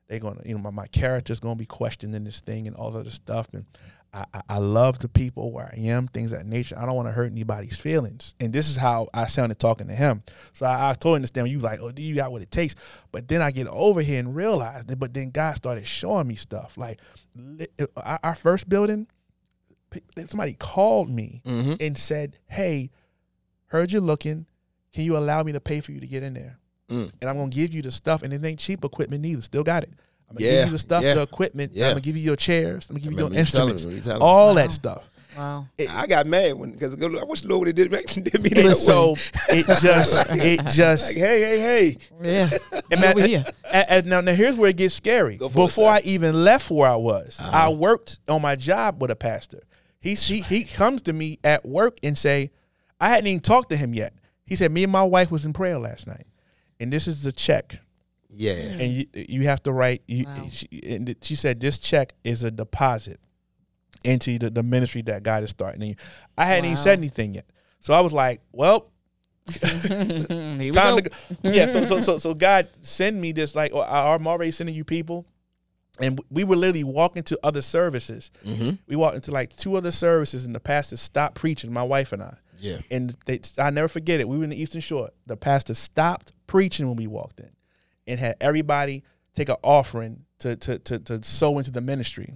They're 0.09 0.19
gonna, 0.19 0.41
you 0.45 0.55
know, 0.55 0.61
my, 0.61 0.71
my 0.71 0.87
character's 0.89 1.41
gonna 1.41 1.57
be 1.57 1.67
questioned 1.67 2.15
in 2.15 2.25
this 2.25 2.41
thing 2.41 2.67
and 2.67 2.77
all 2.77 2.91
that 2.91 3.01
other 3.01 3.11
stuff. 3.11 3.49
And 3.53 3.65
I, 4.13 4.25
I, 4.33 4.41
I 4.49 4.59
love 4.59 4.99
the 4.99 5.09
people 5.09 5.53
where 5.53 5.71
I 5.73 5.81
am, 5.81 6.07
things 6.09 6.33
of 6.33 6.39
that 6.39 6.47
nature. 6.47 6.77
I 6.79 6.87
don't 6.87 6.95
want 6.97 7.09
to 7.09 7.13
hurt 7.13 7.31
anybody's 7.31 7.79
feelings. 7.79 8.35
And 8.41 8.53
this 8.53 8.69
is 8.69 8.77
how 8.77 9.09
I 9.13 9.27
sounded 9.27 9.59
talking 9.59 9.87
to 9.89 9.95
him. 9.95 10.23
So 10.53 10.67
I, 10.67 10.91
I 10.91 10.93
totally 10.95 11.17
understand 11.17 11.49
you 11.49 11.61
like, 11.61 11.81
oh, 11.81 11.91
do 11.91 12.03
you 12.03 12.15
got 12.15 12.33
what 12.33 12.43
it 12.43 12.51
takes? 12.51 12.75
But 13.13 13.29
then 13.29 13.43
I 13.43 13.51
get 13.51 13.67
over 13.67 14.01
here 14.01 14.19
and 14.19 14.35
realize 14.35 14.85
that. 14.85 14.99
But 14.99 15.15
then 15.15 15.31
God 15.31 15.57
started 15.57 15.87
showing 15.87 16.27
me 16.27 16.37
stuff 16.37 16.77
like 16.77 17.01
uh, 17.79 17.87
our 17.97 18.21
our 18.23 18.35
first 18.35 18.69
building. 18.69 19.07
P- 19.95 20.27
Somebody 20.27 20.55
called 20.55 21.11
me 21.11 21.43
Mhm. 21.47 21.77
and 21.81 21.97
said, 21.99 22.39
"Hey, 22.47 22.91
heard 23.67 23.93
you're 23.93 24.01
looking. 24.01 24.47
Can 24.93 25.05
you 25.05 25.17
allow 25.17 25.43
me 25.43 25.53
to 25.53 25.61
pay 25.61 25.81
for 25.81 25.93
you 25.93 26.01
to 26.01 26.07
get 26.07 26.23
in 26.23 26.35
there? 26.35 26.59
Mm. 26.91 27.11
And 27.21 27.31
I'm 27.31 27.37
gonna 27.39 27.51
give 27.51 27.73
you 27.73 27.83
the 27.83 27.91
stuff, 27.93 28.23
and 28.23 28.33
it 28.33 28.45
ain't 28.45 28.59
cheap 28.61 28.85
equipment 28.85 29.25
either. 29.27 29.43
Still 29.43 29.63
got 29.65 29.83
it. 29.83 29.91
I'm 30.31 30.37
gonna 30.37 30.47
Yeah, 30.47 30.53
give 30.61 30.67
you 30.67 30.73
the 30.73 30.79
stuff, 30.79 31.03
yeah, 31.05 31.15
the 31.15 31.23
equipment. 31.23 31.73
yeah. 31.75 31.87
I'm 31.87 31.91
gonna 31.93 32.01
give 32.03 32.17
you 32.17 32.23
your 32.23 32.37
chairs. 32.37 32.87
I'm 32.89 32.95
gonna 32.97 33.05
give 33.05 33.13
you 33.13 33.19
your 33.19 33.27
remember 33.29 33.41
you 33.41 33.47
telling 33.47 33.69
instruments, 33.75 33.85
me, 33.87 33.95
you 33.97 34.01
telling 34.01 34.21
me. 34.21 34.25
all 34.27 34.49
Wow. 34.49 34.55
that 34.55 34.71
stuff. 34.71 35.09
Wow. 35.37 35.67
I 35.91 36.07
got 36.07 36.27
mad 36.29 36.53
when 36.55 36.71
because 36.71 36.95
I 36.95 37.25
wish 37.25 37.41
the 37.41 37.49
Lord 37.49 37.67
would 37.67 37.77
have 37.79 37.91
did, 37.91 37.91
did 38.25 38.41
me 38.43 38.51
that 38.51 38.67
And 38.67 38.77
so 38.77 39.13
way. 39.15 39.19
it 39.49 39.67
just, 39.81 40.27
it 40.31 40.61
just, 40.73 41.09
Like, 41.09 41.17
hey, 41.17 41.41
hey, 41.41 41.59
hey. 41.61 41.97
Yeah. 42.23 42.59
And 42.93 43.01
Get 43.01 43.19
here. 43.29 43.45
and- 43.73 43.87
and 43.91 44.07
now, 44.07 44.21
now 44.21 44.33
here's 44.35 44.55
where 44.55 44.71
it 44.71 44.77
gets 44.77 44.95
scary. 44.95 45.37
Go 45.37 45.49
for 45.49 45.65
it, 45.65 45.67
Before. 45.67 45.91
I 45.91 46.01
even 46.05 46.45
left 46.45 46.71
where 46.71 46.89
I 46.89 46.95
was, 46.97 47.39
Uh-huh. 47.41 47.51
I 47.53 47.71
worked 47.71 48.21
on 48.29 48.43
my 48.43 48.55
job 48.55 49.03
with 49.03 49.11
a 49.11 49.17
pastor. 49.17 49.65
He, 50.05 50.15
he 50.15 50.41
he 50.43 50.65
comes 50.65 51.01
to 51.03 51.13
me 51.15 51.39
at 51.43 51.65
work 51.65 51.97
and 52.03 52.17
say, 52.17 52.51
I 53.01 53.09
hadn't 53.09 53.27
even 53.27 53.41
talked 53.41 53.71
to 53.71 53.77
him 53.77 53.95
yet. 53.95 54.13
He 54.45 54.55
said, 54.55 54.71
me 54.71 54.83
and 54.85 54.93
my 54.93 55.03
wife 55.03 55.31
was 55.31 55.47
in 55.47 55.55
prayer 55.55 55.79
last 55.79 56.07
night, 56.07 56.27
and 56.79 56.93
this 56.93 57.09
is 57.09 57.23
the 57.23 57.33
check, 57.33 57.79
Yeah. 58.29 58.53
and 58.53 58.93
you 58.93 59.07
you 59.15 59.43
have 59.45 59.63
to 59.63 59.73
write. 59.73 60.03
You, 60.07 60.27
Wow. 60.27 60.49
she, 60.53 60.69
and 60.87 61.17
she 61.23 61.35
said 61.35 61.59
this 61.59 61.79
check 61.79 62.13
is 62.23 62.45
a 62.45 62.51
deposit 62.51 63.19
into 64.05 64.39
the, 64.39 64.51
the 64.51 64.63
ministry 64.63 65.01
that 65.03 65.23
God 65.23 65.43
is 65.43 65.49
starting. 65.51 65.83
And 65.83 65.97
I 66.37 66.45
hadn't 66.45 66.67
even 66.67 66.77
said 66.77 66.99
anything 66.99 67.33
yet, 67.35 67.47
so 67.81 67.95
I 67.95 68.03
was 68.03 68.13
like, 68.13 68.43
well, 68.53 68.91
Here 69.63 70.57
we 70.59 70.71
time 70.71 70.97
go. 70.97 71.01
to 71.01 71.03
go. 71.11 71.51
Yeah, 71.51 71.67
so 71.73 71.85
so 71.87 72.01
so 72.09 72.19
so 72.19 72.35
God 72.35 72.69
send 72.83 73.19
me 73.21 73.33
this 73.33 73.55
like 73.55 73.73
or 73.73 73.87
I'm 73.89 74.27
already 74.27 74.51
sending 74.51 74.75
you 74.75 74.85
people, 74.85 75.27
and 76.01 76.21
we 76.31 76.45
were 76.45 76.57
literally 76.57 76.85
walking 76.85 77.23
to 77.25 77.39
other 77.43 77.63
services. 77.63 78.31
Mm-hmm. 78.45 78.71
We 78.89 78.97
walked 78.97 79.15
into 79.17 79.31
like 79.31 79.55
two 79.57 79.77
other 79.77 79.91
services, 79.91 80.45
and 80.45 80.55
the 80.55 80.61
pastor 80.61 80.97
stopped 80.97 81.37
preaching. 81.37 81.73
My 81.73 81.83
wife 81.85 82.13
and 82.13 82.23
I, 82.23 82.37
Yeah. 82.59 82.79
and 82.91 83.17
they, 83.27 83.41
I 83.59 83.71
never 83.71 83.89
forget 83.89 84.21
it. 84.21 84.29
We 84.29 84.37
were 84.39 84.45
in 84.45 84.51
the 84.51 84.61
Eastern 84.61 84.81
Shore. 84.81 85.11
The 85.27 85.37
pastor 85.37 85.75
stopped 85.75 86.33
preaching 86.47 86.89
when 86.89 86.97
we 86.97 87.07
walked 87.07 87.41
in, 87.41 87.51
and 88.07 88.19
had 88.19 88.37
everybody 88.41 89.05
take 89.35 89.49
an 89.49 89.57
offering 89.63 90.25
to 90.41 90.57
to 90.57 90.79
to, 90.81 90.99
to 90.99 91.23
sow 91.23 91.59
into 91.59 91.71
the 91.71 91.81
ministry 91.81 92.35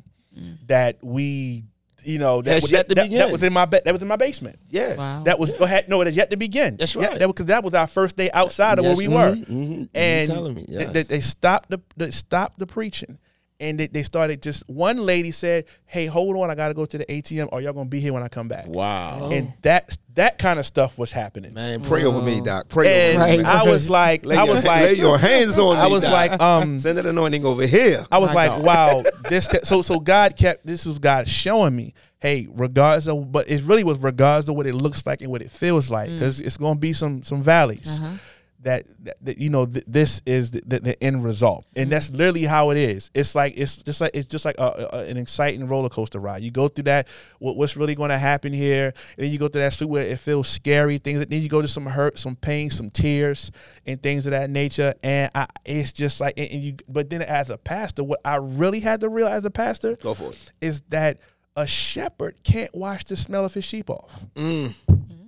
that 0.67 0.99
we. 1.03 1.65
You 2.05 2.21
know 2.21 2.41
that, 2.43 2.51
That's 2.53 2.63
was- 2.63 2.73
yet 2.73 2.89
to 2.91 2.95
that, 2.95 3.11
that, 3.11 3.33
was 3.33 3.43
in 3.43 3.53
my 3.53 3.65
ba- 3.67 3.83
that 3.85 3.91
was 3.93 4.01
in 4.01 4.07
my 4.07 4.15
basement. 4.15 4.61
Yeah. 4.71 4.95
Wow. 4.95 5.25
That 5.25 5.37
was 5.41 5.53
or 5.57 5.67
had 5.67 5.89
no, 5.89 6.01
it 6.01 6.07
had 6.07 6.15
yet 6.15 6.31
to 6.31 6.37
begin. 6.37 6.77
That's 6.77 6.95
Yeah, 6.95 7.09
right. 7.09 7.19
that 7.19 7.27
because 7.27 7.47
that 7.47 7.65
was 7.65 7.75
our 7.75 7.89
first 7.89 8.17
day 8.17 8.31
outside 8.31 8.79
of 8.79 8.85
where 8.85 8.93
Yes, 8.93 8.99
we 8.99 9.09
were, 9.09 9.33
mhm, 9.35 9.47
mhm. 9.49 9.81
You 9.81 9.89
and 9.95 10.29
telling 10.29 10.55
me, 10.55 10.65
they- 10.69 10.75
yes. 10.75 10.93
they, 10.93 11.03
they 11.03 11.21
stopped 11.21 11.71
the 11.71 11.81
they 11.97 12.13
stopped 12.13 12.61
the 12.61 12.69
preaching, 12.69 13.19
and 13.61 13.79
they, 13.81 13.87
they 13.89 14.03
started 14.03 14.43
just 14.43 14.63
one 14.69 14.99
lady 14.99 15.31
said, 15.31 15.65
"Hey, 15.87 16.07
hold 16.07 16.37
on, 16.37 16.51
I 16.51 16.55
got 16.55 16.69
to 16.69 16.75
go 16.75 16.87
to 16.87 16.99
the 16.99 17.05
ATM. 17.07 17.49
Or 17.53 17.61
y'all 17.61 17.73
gonna 17.73 17.89
be 17.89 18.01
here 18.01 18.13
when 18.13 18.23
I 18.23 18.29
come 18.29 18.49
back?" 18.49 18.67
Wow. 18.67 19.31
And 19.33 19.53
that 19.63 19.97
that 20.15 20.39
kind 20.39 20.59
of 20.59 20.67
stuff 20.67 20.97
was 20.99 21.13
happening, 21.13 21.55
Man, 21.55 21.81
pray 21.81 22.05
over 22.05 22.21
me, 22.23 22.41
Doc. 22.41 22.69
Pray 22.69 23.13
and 23.15 23.23
over 23.23 23.33
me. 23.33 23.39
Right. 23.43 23.47
I 23.47 23.63
was 23.65 23.89
like, 23.89 24.27
Lay 24.27 24.37
I 24.37 24.45
your, 24.45 24.55
was 24.55 24.65
lay 24.65 24.89
like, 24.91 24.97
your 24.99 25.19
hands 25.19 25.59
on 25.59 25.77
me. 25.77 25.83
I 25.83 25.87
was 25.87 26.03
Doc. 26.05 26.13
like, 26.13 26.41
um, 26.41 26.79
send 26.79 26.99
that 26.99 27.07
anointing 27.07 27.45
over 27.45 27.67
here. 27.67 28.05
I 28.11 28.19
was 28.19 28.31
My 28.35 28.47
like, 28.49 28.65
God. 28.65 28.65
wow, 28.65 29.05
this. 29.29 29.47
ca- 29.49 29.61
So 29.65 29.83
so 29.83 30.01
God 30.01 30.37
kept 30.37 30.67
this 30.67 30.87
was 30.87 30.99
God 30.99 31.29
showing 31.29 31.75
me, 31.77 31.95
hey, 32.21 32.49
regards 32.51 33.07
of, 33.09 33.31
but 33.31 33.49
it 33.51 33.63
really 33.63 33.85
was 33.85 33.99
regards 33.99 34.49
of 34.49 34.57
what 34.57 34.67
it 34.67 34.75
looks 34.75 35.07
like 35.07 35.23
and 35.23 35.31
what 35.31 35.41
it 35.43 35.51
feels 35.53 35.89
like, 35.91 36.11
because 36.11 36.41
it's 36.41 36.57
gonna 36.57 36.79
be 36.79 36.93
some 36.93 37.23
some 37.23 37.43
valleys. 37.43 37.99
Uh-huh. 38.01 38.17
That, 38.63 38.87
that, 39.05 39.17
that, 39.25 39.39
you 39.39 39.51
know 39.51 39.67
th- 39.67 39.85
this 39.87 40.21
is 40.27 40.51
the, 40.51 40.63
the, 40.67 40.81
the 40.81 41.03
end 41.05 41.23
result 41.23 41.65
and 41.77 41.89
that's 41.89 42.11
literally 42.11 42.43
how 42.43 42.71
it 42.71 42.77
is 42.77 43.09
it's 43.15 43.37
like 43.37 43.55
it's 43.57 43.77
just 43.77 44.01
like 44.01 44.11
it's 44.15 44.27
just 44.27 44.45
like 44.45 44.57
a, 44.59 44.89
a- 44.93 45.05
an 45.05 45.17
exciting 45.17 45.69
roller 45.69 45.89
coaster 45.89 46.19
ride 46.19 46.43
you 46.43 46.51
go 46.51 46.67
through 46.67 46.83
that 46.85 47.07
what, 47.39 47.57
what's 47.57 47.77
really 47.77 47.95
going 47.95 48.11
to 48.11 48.19
happen 48.19 48.53
here 48.53 48.87
and 49.17 49.25
then 49.27 49.33
you 49.33 49.39
go 49.39 49.47
through 49.47 49.61
that 49.61 49.73
street 49.73 49.89
where 49.89 50.03
it 50.03 50.19
feels 50.19 50.49
scary 50.49 50.99
things 50.99 51.21
that 51.21 51.31
then 51.31 51.41
you 51.41 51.49
go 51.49 51.63
to 51.63 51.69
some 51.69 51.87
hurt 51.87 52.19
some 52.19 52.35
pain 52.35 52.69
some 52.69 52.91
tears 52.91 53.53
and 53.87 54.03
things 54.03 54.27
of 54.27 54.33
that 54.33 54.51
nature 54.51 54.93
and 55.05 55.31
I, 55.37 55.47
it's 55.65 55.93
just 55.93 56.21
like 56.21 56.35
and, 56.37 56.51
and 56.51 56.61
you 56.61 56.75
but 56.89 57.09
then 57.11 57.23
as 57.23 57.51
a 57.51 57.59
pastor 57.59 58.03
what 58.03 58.19
i 58.25 58.35
really 58.37 58.81
had 58.81 58.99
to 59.03 59.09
realize 59.09 59.35
as 59.39 59.45
a 59.45 59.51
pastor 59.53 59.95
Go 59.97 60.15
for 60.15 60.31
it. 60.31 60.53
is 60.61 60.81
that 60.89 61.19
a 61.55 61.65
shepherd 61.67 62.35
can't 62.43 62.75
wash 62.75 63.05
the 63.05 63.15
smell 63.17 63.45
of 63.45 63.55
his 63.55 63.65
sheep 63.65 63.89
off 63.89 64.21
Mm. 64.35 64.75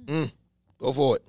Mm. 0.07 0.33
Go 0.79 0.93
for 0.93 1.15
it. 1.17 1.23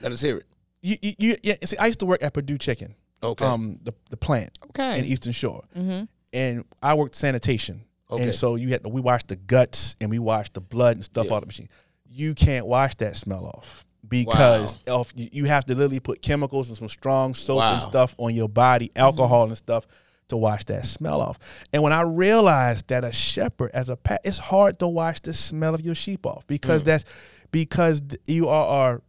Let 0.00 0.12
us 0.12 0.20
hear 0.20 0.36
it. 0.36 0.46
You, 0.80 0.96
you, 1.02 1.12
you 1.18 1.36
yeah, 1.42 1.54
see, 1.64 1.76
I 1.76 1.86
used 1.86 2.00
to 2.00 2.06
work 2.06 2.22
at 2.22 2.32
Perdue 2.34 2.58
Chicken, 2.58 2.94
Okay. 3.22 3.44
um, 3.44 3.78
the 3.82 3.92
the 4.10 4.16
plant 4.16 4.58
Okay. 4.70 4.98
in 4.98 5.04
Eastern 5.04 5.32
Shore, 5.32 5.64
mm-hmm. 5.76 6.04
and 6.32 6.64
I 6.82 6.94
worked 6.94 7.16
sanitation. 7.16 7.82
Okay. 8.10 8.22
And 8.22 8.34
so 8.34 8.54
you 8.54 8.68
had 8.68 8.82
to, 8.84 8.88
we 8.88 9.00
washed 9.02 9.28
the 9.28 9.36
guts 9.36 9.94
and 10.00 10.08
we 10.10 10.18
washed 10.18 10.54
the 10.54 10.60
blood 10.62 10.96
and 10.96 11.04
stuff 11.04 11.26
Yeah. 11.26 11.32
out 11.34 11.36
of 11.38 11.40
the 11.42 11.46
machine. 11.48 11.68
You 12.08 12.34
can't 12.34 12.66
wash 12.66 12.94
that 12.96 13.16
smell 13.16 13.44
off 13.46 13.84
because 14.08 14.78
of 14.86 15.12
you 15.14 15.28
you 15.32 15.44
have 15.44 15.66
to 15.66 15.74
literally 15.74 16.00
put 16.00 16.22
chemicals 16.22 16.68
and 16.68 16.76
some 16.78 16.88
strong 16.88 17.34
soap 17.34 17.60
and 17.60 17.82
stuff 17.82 18.14
on 18.18 18.34
your 18.34 18.48
body, 18.48 18.90
alcohol 18.96 19.44
and 19.48 19.58
stuff 19.58 19.86
to 20.28 20.36
wash 20.36 20.64
that 20.64 20.86
smell 20.86 21.20
off. 21.20 21.38
And 21.72 21.82
when 21.82 21.92
I 21.92 22.02
realized 22.02 22.88
that 22.88 23.04
a 23.04 23.12
shepherd 23.12 23.70
as 23.74 23.88
a 23.88 23.96
pet, 23.96 24.20
it's 24.24 24.38
hard 24.38 24.78
to 24.78 24.88
wash 24.88 25.20
the 25.20 25.34
smell 25.34 25.74
of 25.74 25.80
your 25.80 25.94
sheep 25.94 26.24
off 26.26 26.46
because 26.46 26.82
that's 26.82 27.04
because 27.50 28.02
you 28.26 28.48
are, 28.48 28.66
are 28.66 29.02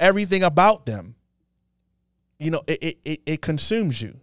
everything 0.00 0.42
about 0.42 0.86
them. 0.86 1.14
You 2.38 2.50
know, 2.50 2.62
it 2.66 2.82
it, 2.82 2.96
it, 3.04 3.20
it 3.26 3.42
consumes 3.42 4.00
you 4.02 4.18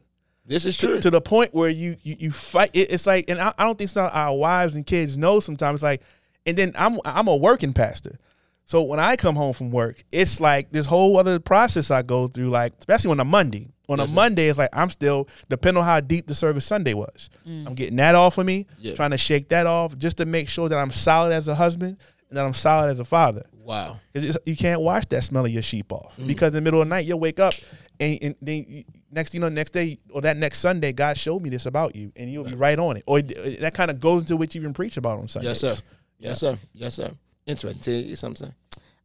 this 0.45 0.65
is 0.65 0.77
true. 0.77 0.99
to 0.99 1.09
the 1.09 1.21
point 1.21 1.53
where 1.53 1.69
you 1.69 1.95
you, 2.03 2.15
you 2.19 2.31
fight. 2.31 2.71
It, 2.73 2.91
it's 2.91 3.07
like, 3.07 3.29
and 3.29 3.39
I, 3.39 3.53
I 3.57 3.63
don't 3.65 3.77
think 3.77 3.89
some 3.89 4.05
of 4.05 4.11
our 4.13 4.35
wives 4.35 4.75
and 4.75 4.85
kids 4.85 5.15
know. 5.17 5.39
Sometimes 5.39 5.81
like, 5.81 6.01
and 6.45 6.57
then 6.57 6.73
I'm 6.75 6.99
I'm 7.05 7.27
a 7.27 7.35
working 7.37 7.71
pastor, 7.73 8.19
so 8.65 8.83
when 8.83 8.99
I 8.99 9.15
come 9.15 9.35
home 9.35 9.53
from 9.53 9.71
work, 9.71 10.03
it's 10.11 10.41
like 10.41 10.71
this 10.71 10.85
whole 10.85 11.17
other 11.17 11.39
process 11.39 11.89
I 11.89 12.01
go 12.01 12.27
through. 12.27 12.49
Like 12.49 12.73
especially 12.79 13.11
on 13.11 13.19
a 13.19 13.25
Monday. 13.25 13.69
On 13.89 13.97
Yes, 13.97 14.11
a. 14.11 14.13
Monday, 14.13 14.47
it's 14.47 14.57
like 14.57 14.69
I'm 14.73 14.89
still 14.89 15.27
depending 15.49 15.81
on 15.81 15.87
how 15.87 15.99
deep 16.01 16.27
the 16.27 16.35
service 16.35 16.65
Sunday 16.65 16.93
was. 16.93 17.29
Mm. 17.47 17.67
I'm 17.67 17.73
getting 17.73 17.95
that 17.97 18.15
off 18.15 18.37
of 18.37 18.45
me, 18.45 18.67
Yeah. 18.79 18.95
trying 18.95 19.11
to 19.11 19.17
shake 19.17 19.49
that 19.49 19.67
off, 19.67 19.97
just 19.97 20.17
to 20.17 20.25
make 20.25 20.47
sure 20.47 20.69
that 20.69 20.77
I'm 20.77 20.91
solid 20.91 21.33
as 21.33 21.47
a 21.49 21.55
husband 21.55 21.97
and 22.29 22.37
that 22.37 22.45
I'm 22.45 22.53
solid 22.53 22.89
as 22.91 22.99
a 23.01 23.05
father. 23.05 23.43
Wow. 23.63 23.99
'Cause 24.13 24.23
it's- 24.23 24.37
you 24.45 24.55
can't 24.55 24.81
wash 24.81 25.05
that 25.07 25.23
smell 25.23 25.45
of 25.45 25.51
your 25.51 25.63
sheep 25.63 25.91
off 25.91 26.15
Mm. 26.17 26.27
because 26.27 26.47
in 26.49 26.53
the 26.55 26.61
middle 26.61 26.81
of 26.81 26.87
the 26.87 26.89
night 26.89 27.05
you'll 27.05 27.19
wake 27.19 27.39
up 27.39 27.53
and, 27.99 28.17
and 28.21 28.35
then 28.41 28.65
you- 28.67 28.83
next 29.11 29.33
you 29.33 29.39
know 29.39 29.49
next 29.49 29.71
day 29.71 29.97
or 30.11 30.21
that 30.21 30.37
next 30.37 30.59
Sunday 30.59 30.91
God 30.91 31.17
showed 31.17 31.41
me 31.41 31.49
this 31.49 31.65
about 31.65 31.95
you 31.95 32.11
and 32.15 32.31
you'll 32.31 32.43
be 32.45 32.55
right 32.55 32.77
on 32.79 32.97
it 32.97 33.03
or 33.07 33.19
it- 33.19 33.59
that 33.61 33.73
kind 33.73 33.91
of 33.91 33.99
goes 33.99 34.21
into 34.23 34.37
what 34.37 34.53
you 34.55 34.61
even 34.61 34.73
preach 34.73 34.97
about 34.97 35.19
on 35.19 35.27
Sundays. 35.27 35.61
Yes, 35.63 35.77
sir. 35.77 35.81
Yes, 36.19 36.39
sir. 36.39 36.57
Yes, 36.73 36.95
sir. 36.95 37.11
Interesting. 37.45 37.81
Tell 37.81 37.93
you 37.93 38.15
something 38.15 38.53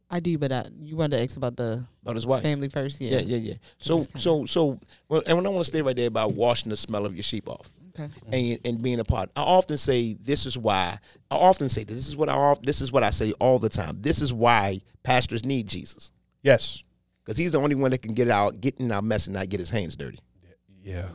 I 0.09 0.21
do, 0.21 0.37
but 0.37 0.53
I, 0.53 0.65
you 0.81 0.95
wanted 0.95 1.17
to 1.17 1.23
ask 1.23 1.35
about 1.35 1.57
the 1.57 1.85
about 2.01 2.15
his 2.15 2.25
wife. 2.25 2.41
family 2.41 2.69
first. 2.69 3.01
Yeah, 3.01 3.19
Yeah. 3.19 3.19
yeah, 3.35 3.37
yeah. 3.37 3.53
So, 3.77 4.05
so, 4.15 4.45
so, 4.45 4.79
well, 5.09 5.21
and 5.25 5.35
when 5.35 5.45
I 5.45 5.49
want 5.49 5.65
to 5.65 5.69
stay 5.69 5.81
right 5.81 5.95
there 5.97 6.07
about 6.07 6.33
washing 6.33 6.69
the 6.69 6.77
smell 6.77 7.05
of 7.05 7.13
your 7.13 7.23
sheep 7.23 7.49
off 7.49 7.69
Okay. 7.99 8.51
and 8.51 8.59
and 8.75 8.81
being 8.83 8.99
a 8.99 9.03
part. 9.03 9.29
I 9.35 9.41
often 9.41 9.77
say 9.77 10.13
this 10.13 10.45
is 10.45 10.57
why. 10.57 10.99
I 11.31 11.35
often 11.35 11.69
say 11.69 11.83
this, 11.83 11.97
this 11.97 12.07
is 12.07 12.15
what 12.17 12.29
I. 12.29 12.33
of- 12.35 12.61
This 12.61 12.81
is 12.81 12.91
what 12.91 13.03
I 13.03 13.09
say 13.09 13.31
all 13.39 13.59
the 13.59 13.69
time. 13.69 13.97
This 14.01 14.21
is 14.21 14.31
why 14.33 14.81
pastors 15.03 15.43
need 15.45 15.67
Jesus 15.67 16.11
Yes. 16.43 16.83
because 17.23 17.37
he's 17.37 17.51
the 17.51 17.59
only 17.59 17.75
one 17.75 17.91
that 17.91 18.01
can 18.01 18.13
get 18.13 18.29
out, 18.29 18.61
get 18.61 18.77
in 18.79 18.91
our 18.91 19.01
mess, 19.01 19.27
and 19.27 19.35
not 19.35 19.49
get 19.49 19.59
his 19.59 19.69
hands 19.69 19.95
dirty. 19.95 20.19
Yeah. 20.83 21.07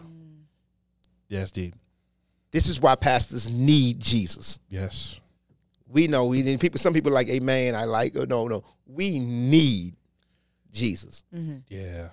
Yes, 1.28 1.50
deep. 1.50 1.74
This 2.50 2.66
is 2.68 2.80
why 2.80 2.94
pastors 2.94 3.48
need 3.48 3.98
Jesus. 4.00 4.58
Yes. 4.68 5.18
We 5.88 6.06
know 6.06 6.26
we 6.26 6.42
need 6.42 6.60
people. 6.60 6.78
Some 6.78 6.92
people 6.92 7.10
are 7.10 7.14
like, 7.14 7.28
"Amen." 7.28 7.74
I 7.74 7.84
like. 7.84 8.14
Oh, 8.16 8.24
no, 8.24 8.46
no. 8.48 8.64
We 8.86 9.18
need 9.18 9.96
Jesus. 10.72 11.22
Mm-hmm. 11.34 11.58
Yeah. 11.68 12.08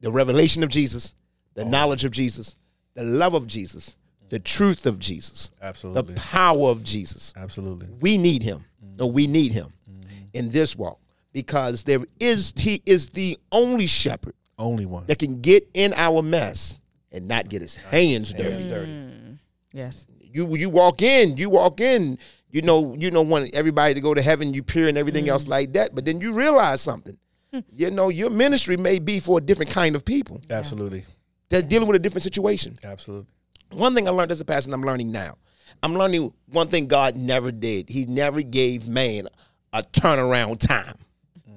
the 0.00 0.10
revelation 0.10 0.62
of 0.62 0.68
Jesus, 0.70 1.14
the 1.54 1.64
knowledge 1.64 2.04
of 2.06 2.10
Jesus, 2.10 2.56
the 2.94 3.04
love 3.04 3.34
of 3.34 3.46
Jesus, 3.46 3.96
the 4.28 4.38
truth 4.38 4.86
of 4.86 4.98
Jesus, 4.98 5.50
absolutely, 5.62 6.14
the 6.14 6.20
power 6.20 6.68
of 6.70 6.82
Jesus. 6.84 7.32
Absolutely. 7.36 7.88
We 8.00 8.18
need 8.18 8.42
him. 8.42 8.64
No, 8.98 9.06
we 9.06 9.26
need 9.26 9.52
him 9.52 9.72
mm-hmm. 9.90 10.24
in 10.34 10.50
this 10.50 10.76
walk 10.76 10.98
because 11.32 11.84
there 11.84 12.00
is 12.18 12.52
he 12.56 12.82
is 12.86 13.08
the 13.10 13.38
only 13.52 13.86
shepherd 13.86 14.34
Only 14.58 14.86
one. 14.86 15.06
that 15.06 15.18
can 15.18 15.40
get 15.40 15.68
in 15.74 15.94
our 15.94 16.22
mess 16.22 16.78
and 17.12 17.26
not 17.28 17.48
get 17.48 17.62
his 17.62 17.76
hands 17.76 18.32
dirty. 18.32 18.64
Mm. 18.64 19.38
Yes. 19.72 20.06
You 20.20 20.54
you 20.56 20.70
walk 20.70 21.02
in, 21.02 21.36
you 21.36 21.50
walk 21.50 21.80
in, 21.80 22.18
you 22.50 22.62
know, 22.62 22.94
you 22.98 23.10
don't 23.10 23.28
want 23.28 23.54
everybody 23.54 23.94
to 23.94 24.00
go 24.00 24.14
to 24.14 24.22
heaven, 24.22 24.54
you 24.54 24.62
pure 24.62 24.88
and 24.88 24.98
everything 24.98 25.28
else 25.28 25.44
mm. 25.44 25.48
like 25.48 25.72
that. 25.74 25.94
But 25.94 26.04
then 26.04 26.20
you 26.20 26.32
realize 26.32 26.80
something. 26.80 27.16
you 27.72 27.90
know, 27.90 28.10
your 28.10 28.30
ministry 28.30 28.76
may 28.76 28.98
be 28.98 29.18
for 29.18 29.38
a 29.38 29.40
different 29.40 29.72
kind 29.72 29.96
of 29.96 30.04
people 30.04 30.40
Absolutely. 30.50 31.04
That's 31.50 31.68
dealing 31.68 31.86
with 31.86 31.96
a 31.96 31.98
different 31.98 32.22
situation. 32.22 32.78
Absolutely. 32.82 33.26
One 33.72 33.94
thing 33.94 34.08
I 34.08 34.10
learned 34.10 34.32
as 34.32 34.40
a 34.40 34.44
pastor, 34.44 34.68
and 34.68 34.74
I'm 34.74 34.82
learning 34.82 35.12
now. 35.12 35.36
I'm 35.82 35.94
learning 35.94 36.32
one 36.46 36.68
thing 36.68 36.86
God 36.86 37.16
never 37.16 37.52
did. 37.52 37.88
He 37.88 38.04
never 38.06 38.42
gave 38.42 38.88
man 38.88 39.28
a 39.72 39.82
turnaround 39.82 40.66
time. 40.66 40.94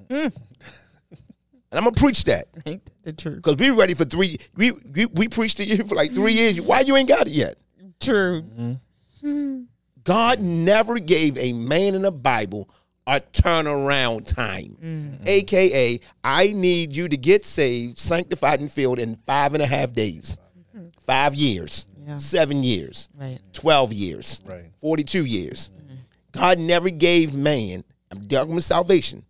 Mm. 0.08 0.32
And 1.70 1.78
I'm 1.80 1.90
gonna 1.90 2.00
preach 2.00 2.22
that 2.24 2.44
Ain't 2.66 2.84
that 2.84 3.02
the 3.02 3.12
truth? 3.12 3.36
because 3.42 3.56
we 3.56 3.70
ready 3.70 3.94
for 3.94 4.04
three. 4.04 4.38
We, 4.54 4.70
we 4.70 5.06
we 5.06 5.26
preached 5.26 5.56
to 5.56 5.64
you 5.64 5.82
for 5.82 5.96
like 5.96 6.12
three 6.12 6.32
years. 6.32 6.60
Why 6.60 6.82
you 6.82 6.94
ain't 6.94 7.08
got 7.08 7.26
it 7.26 7.32
yet? 7.32 7.56
True. 7.98 8.78
Mm. 9.24 9.66
God 10.04 10.38
never 10.38 11.00
gave 11.00 11.36
a 11.36 11.52
man 11.52 11.96
in 11.96 12.02
the 12.02 12.12
Bible 12.12 12.70
a 13.06 13.20
turnaround 13.20 14.26
time, 14.26 14.76
mm-hmm. 14.82 15.28
aka 15.28 16.00
I 16.22 16.48
need 16.48 16.96
you 16.96 17.08
to 17.08 17.16
get 17.16 17.44
saved, 17.44 17.98
sanctified, 17.98 18.60
and 18.60 18.70
filled 18.70 18.98
in 18.98 19.16
five 19.26 19.54
and 19.54 19.62
a 19.62 19.66
half 19.66 19.92
days, 19.92 20.38
mm-hmm. 20.74 20.88
five 21.00 21.34
years, 21.34 21.86
Yeah. 22.06 22.16
seven 22.16 22.62
years, 22.62 23.08
Right. 23.14 23.40
12 23.52 23.92
years, 23.92 24.40
Right. 24.46 24.70
42 24.80 25.24
years. 25.26 25.70
Mm-hmm. 25.76 25.94
God 26.32 26.58
never 26.58 26.88
gave 26.90 27.34
man, 27.34 27.84
I'm 28.10 28.26
talking 28.26 28.54
with 28.54 28.64
salvation, 28.64 29.24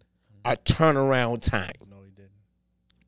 a 0.45 0.57
turnaround 0.57 1.43
time. 1.43 1.73
No, 1.91 1.97
he 2.05 2.11
didn't. 2.11 2.31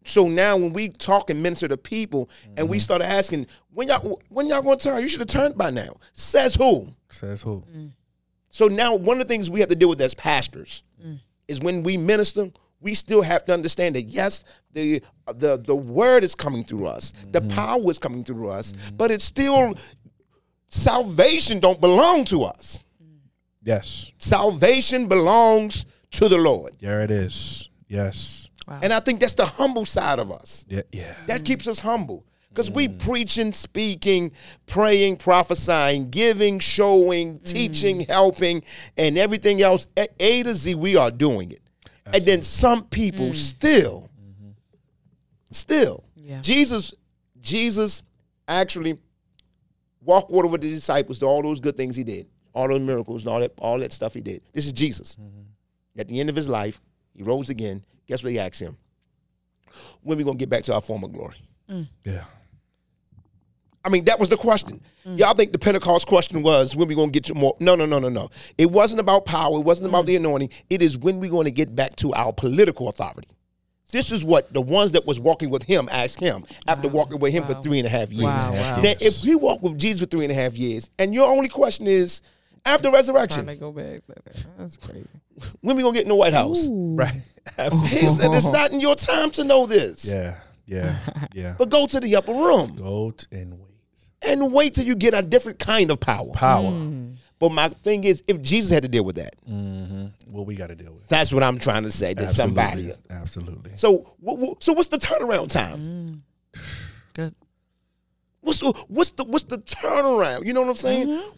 So 0.04 0.26
now 0.26 0.56
when 0.56 0.72
we 0.72 0.88
talk 0.88 1.30
and 1.30 1.42
minister 1.42 1.68
to 1.68 1.76
people 1.76 2.28
and 2.56 2.68
we 2.68 2.78
start 2.80 3.02
asking, 3.02 3.46
when 3.72 3.88
y'all 3.88 4.20
when 4.30 4.48
y'all 4.48 4.62
gonna 4.62 4.76
turn? 4.78 5.00
You 5.00 5.08
should 5.08 5.20
have 5.20 5.28
turned 5.28 5.56
by 5.56 5.70
now. 5.70 5.96
Says 6.12 6.54
who? 6.54 6.88
Says 7.10 7.42
who? 7.42 7.62
Mm. 7.72 7.92
So 8.48 8.68
now 8.68 8.94
one 8.94 9.20
of 9.20 9.26
the 9.26 9.28
things 9.28 9.50
we 9.50 9.60
have 9.60 9.68
to 9.68 9.74
deal 9.74 9.88
with 9.88 10.00
as 10.00 10.14
pastors 10.14 10.82
mm. 11.04 11.18
is 11.48 11.60
when 11.60 11.82
we 11.82 11.96
minister, 11.96 12.50
we 12.80 12.94
still 12.94 13.22
have 13.22 13.44
to 13.46 13.52
understand 13.52 13.96
that 13.96 14.02
yes, 14.02 14.44
the 14.72 15.02
the 15.26 15.56
the 15.58 15.74
word 15.74 16.24
is 16.24 16.34
coming 16.34 16.64
through 16.64 16.86
us, 16.86 17.12
the 17.32 17.40
mm-hmm. 17.40 17.50
power 17.50 17.90
is 17.90 17.98
coming 17.98 18.24
through 18.24 18.48
us, 18.48 18.72
mm-hmm. 18.72 18.96
but 18.96 19.10
it's 19.10 19.24
still 19.24 19.74
salvation 20.68 21.60
don't 21.60 21.80
belong 21.80 22.24
to 22.26 22.44
us. 22.44 22.84
Mm. 23.02 23.18
Yes. 23.62 24.12
Salvation 24.18 25.06
belongs 25.06 25.86
to 26.12 26.28
the 26.28 26.38
Lord. 26.38 26.76
There 26.80 27.00
it 27.00 27.10
is. 27.10 27.68
Yes. 27.88 28.50
Wow. 28.66 28.80
And 28.82 28.92
I 28.92 29.00
think 29.00 29.20
that's 29.20 29.34
the 29.34 29.46
humble 29.46 29.86
side 29.86 30.18
of 30.18 30.30
us. 30.30 30.64
Yeah. 30.68 30.82
Yeah. 30.92 31.14
That 31.26 31.44
keeps 31.44 31.68
us 31.68 31.78
humble. 31.78 32.24
Because 32.56 32.70
we 32.70 32.88
preaching, 32.88 33.52
speaking, 33.52 34.32
praying, 34.64 35.18
prophesying, 35.18 36.08
giving, 36.08 36.58
showing, 36.58 37.38
mm. 37.38 37.44
teaching, 37.44 38.00
helping, 38.00 38.62
and 38.96 39.18
everything 39.18 39.60
else. 39.60 39.86
A, 39.94 40.08
A 40.18 40.42
to 40.42 40.54
Z, 40.54 40.74
we 40.74 40.96
are 40.96 41.10
doing 41.10 41.50
it. 41.52 41.60
And 42.06 42.24
then 42.24 42.42
some 42.42 42.84
people 42.84 43.26
mm. 43.26 43.34
still, 43.34 44.08
mm-hmm. 44.18 44.52
still. 45.50 46.02
Yeah. 46.14 46.40
Jesus, 46.40 46.94
Jesus 47.42 48.02
actually 48.48 48.96
walked 50.00 50.30
water 50.30 50.48
with 50.48 50.62
the 50.62 50.70
disciples 50.70 51.18
to 51.18 51.26
all 51.26 51.42
those 51.42 51.60
good 51.60 51.76
things 51.76 51.94
he 51.94 52.04
did, 52.04 52.26
all 52.54 52.68
those 52.68 52.80
miracles 52.80 53.26
and 53.26 53.34
all 53.34 53.40
that, 53.40 53.52
all 53.58 53.78
that 53.80 53.92
stuff 53.92 54.14
he 54.14 54.22
did. 54.22 54.40
This 54.54 54.64
is 54.64 54.72
Jesus. 54.72 55.14
Mm-hmm. 55.20 56.00
At 56.00 56.08
the 56.08 56.18
end 56.20 56.30
of 56.30 56.36
his 56.36 56.48
life, 56.48 56.80
he 57.12 57.22
rose 57.22 57.50
again. 57.50 57.84
Guess 58.06 58.24
what 58.24 58.32
he 58.32 58.38
asked 58.38 58.60
him? 58.60 58.78
When 60.00 60.16
we 60.16 60.24
gonna 60.24 60.38
get 60.38 60.48
back 60.48 60.62
to 60.64 60.74
our 60.74 60.80
former 60.80 61.08
glory? 61.08 61.36
Mm. 61.68 61.90
Yeah. 62.04 62.24
I 63.86 63.88
mean, 63.88 64.04
that 64.06 64.18
was 64.18 64.28
the 64.28 64.36
question. 64.36 64.80
Mm. 65.06 65.18
Y'all 65.18 65.34
think 65.34 65.52
the 65.52 65.58
Pentecost 65.58 66.08
question 66.08 66.42
was 66.42 66.74
when 66.74 66.88
we 66.88 66.96
gonna 66.96 67.12
get 67.12 67.24
to 67.24 67.34
more? 67.34 67.56
No, 67.60 67.76
no, 67.76 67.86
no, 67.86 68.00
no, 68.00 68.08
no. 68.08 68.30
It 68.58 68.70
wasn't 68.70 68.98
about 69.00 69.24
power. 69.24 69.58
It 69.58 69.64
wasn't 69.64 69.88
about 69.88 70.04
mm. 70.04 70.08
the 70.08 70.16
anointing. 70.16 70.50
It 70.68 70.82
is 70.82 70.98
when 70.98 71.20
we 71.20 71.28
going 71.28 71.44
to 71.44 71.52
get 71.52 71.74
back 71.76 71.94
to 71.96 72.12
our 72.14 72.32
political 72.32 72.88
authority. 72.88 73.28
This 73.92 74.10
is 74.10 74.24
what 74.24 74.52
the 74.52 74.60
ones 74.60 74.92
that 74.92 75.06
was 75.06 75.20
walking 75.20 75.48
with 75.48 75.62
him 75.62 75.88
asked 75.92 76.18
him 76.18 76.44
after 76.66 76.88
walking 76.88 77.20
with 77.20 77.32
him 77.32 77.44
for 77.44 77.54
three 77.62 77.78
and 77.78 77.86
a 77.86 77.90
half 77.90 78.10
years. 78.10 78.24
Wow, 78.24 78.50
wow. 78.52 78.80
Now, 78.82 78.94
if 79.00 79.22
we 79.24 79.36
walk 79.36 79.62
with 79.62 79.78
Jesus 79.78 80.00
for 80.00 80.06
three 80.06 80.24
and 80.24 80.32
a 80.32 80.34
half 80.34 80.54
years, 80.58 80.90
and 80.98 81.14
your 81.14 81.30
only 81.30 81.48
question 81.48 81.86
is 81.86 82.20
after 82.64 82.90
resurrection, 82.90 83.46
go 83.58 83.70
back. 83.70 84.00
That's 84.58 84.76
crazy. 84.76 85.06
when 85.60 85.76
we 85.76 85.84
gonna 85.84 85.94
get 85.94 86.02
in 86.02 86.08
the 86.08 86.16
White 86.16 86.34
House? 86.34 86.68
Right. 86.70 87.14
He 87.84 88.08
said 88.08 88.34
it's 88.34 88.46
not 88.46 88.72
in 88.72 88.80
your 88.80 88.96
time 88.96 89.30
to 89.30 89.44
know 89.44 89.66
this. 89.66 90.04
Yeah. 90.04 90.34
Yeah. 90.66 90.98
Yeah. 91.32 91.54
But 91.58 91.70
go 91.70 91.86
to 91.86 92.00
the 92.00 92.16
upper 92.16 92.32
room 92.32 92.74
Go 92.74 93.14
and 93.30 93.52
wait. 93.60 93.75
And 94.22 94.52
wait 94.52 94.74
till 94.74 94.84
you 94.84 94.96
get 94.96 95.14
a 95.14 95.22
different 95.22 95.58
kind 95.58 95.90
of 95.90 96.00
power. 96.00 96.30
Power. 96.32 96.70
Hmm. 96.70 97.12
But 97.38 97.50
my 97.50 97.68
thing 97.68 98.04
is, 98.04 98.24
if 98.26 98.40
Jesus 98.40 98.70
had 98.70 98.82
to 98.84 98.88
deal 98.88 99.04
with 99.04 99.16
that, 99.16 99.34
Mm-hmm. 99.48 100.06
What 100.32 100.46
we 100.46 100.56
got 100.56 100.68
to 100.68 100.74
deal 100.74 100.92
with. 100.92 101.08
that's 101.08 101.32
what 101.32 101.42
I'm 101.42 101.58
trying 101.58 101.82
to 101.84 101.90
say 101.90 102.14
to 102.14 102.24
Absolutely. 102.24 102.34
somebody. 102.34 102.92
Absolutely. 103.10 103.76
So, 103.76 104.16
wh- 104.24 104.38
wh- 104.40 104.56
so 104.58 104.72
what's 104.72 104.88
the 104.88 104.98
turnaround 104.98 105.48
time? 105.50 106.22
Hmm. 106.54 106.60
Good. 107.14 107.34
What's 108.40 108.60
the, 108.60 108.72
what's 108.88 109.10
the 109.10 109.24
what's 109.24 109.44
the 109.44 109.58
turnaround? 109.58 110.46
You 110.46 110.52
know 110.52 110.62
what 110.62 110.70
I'm 110.70 110.76
saying? 110.76 111.08
Mm-hmm. 111.08 111.30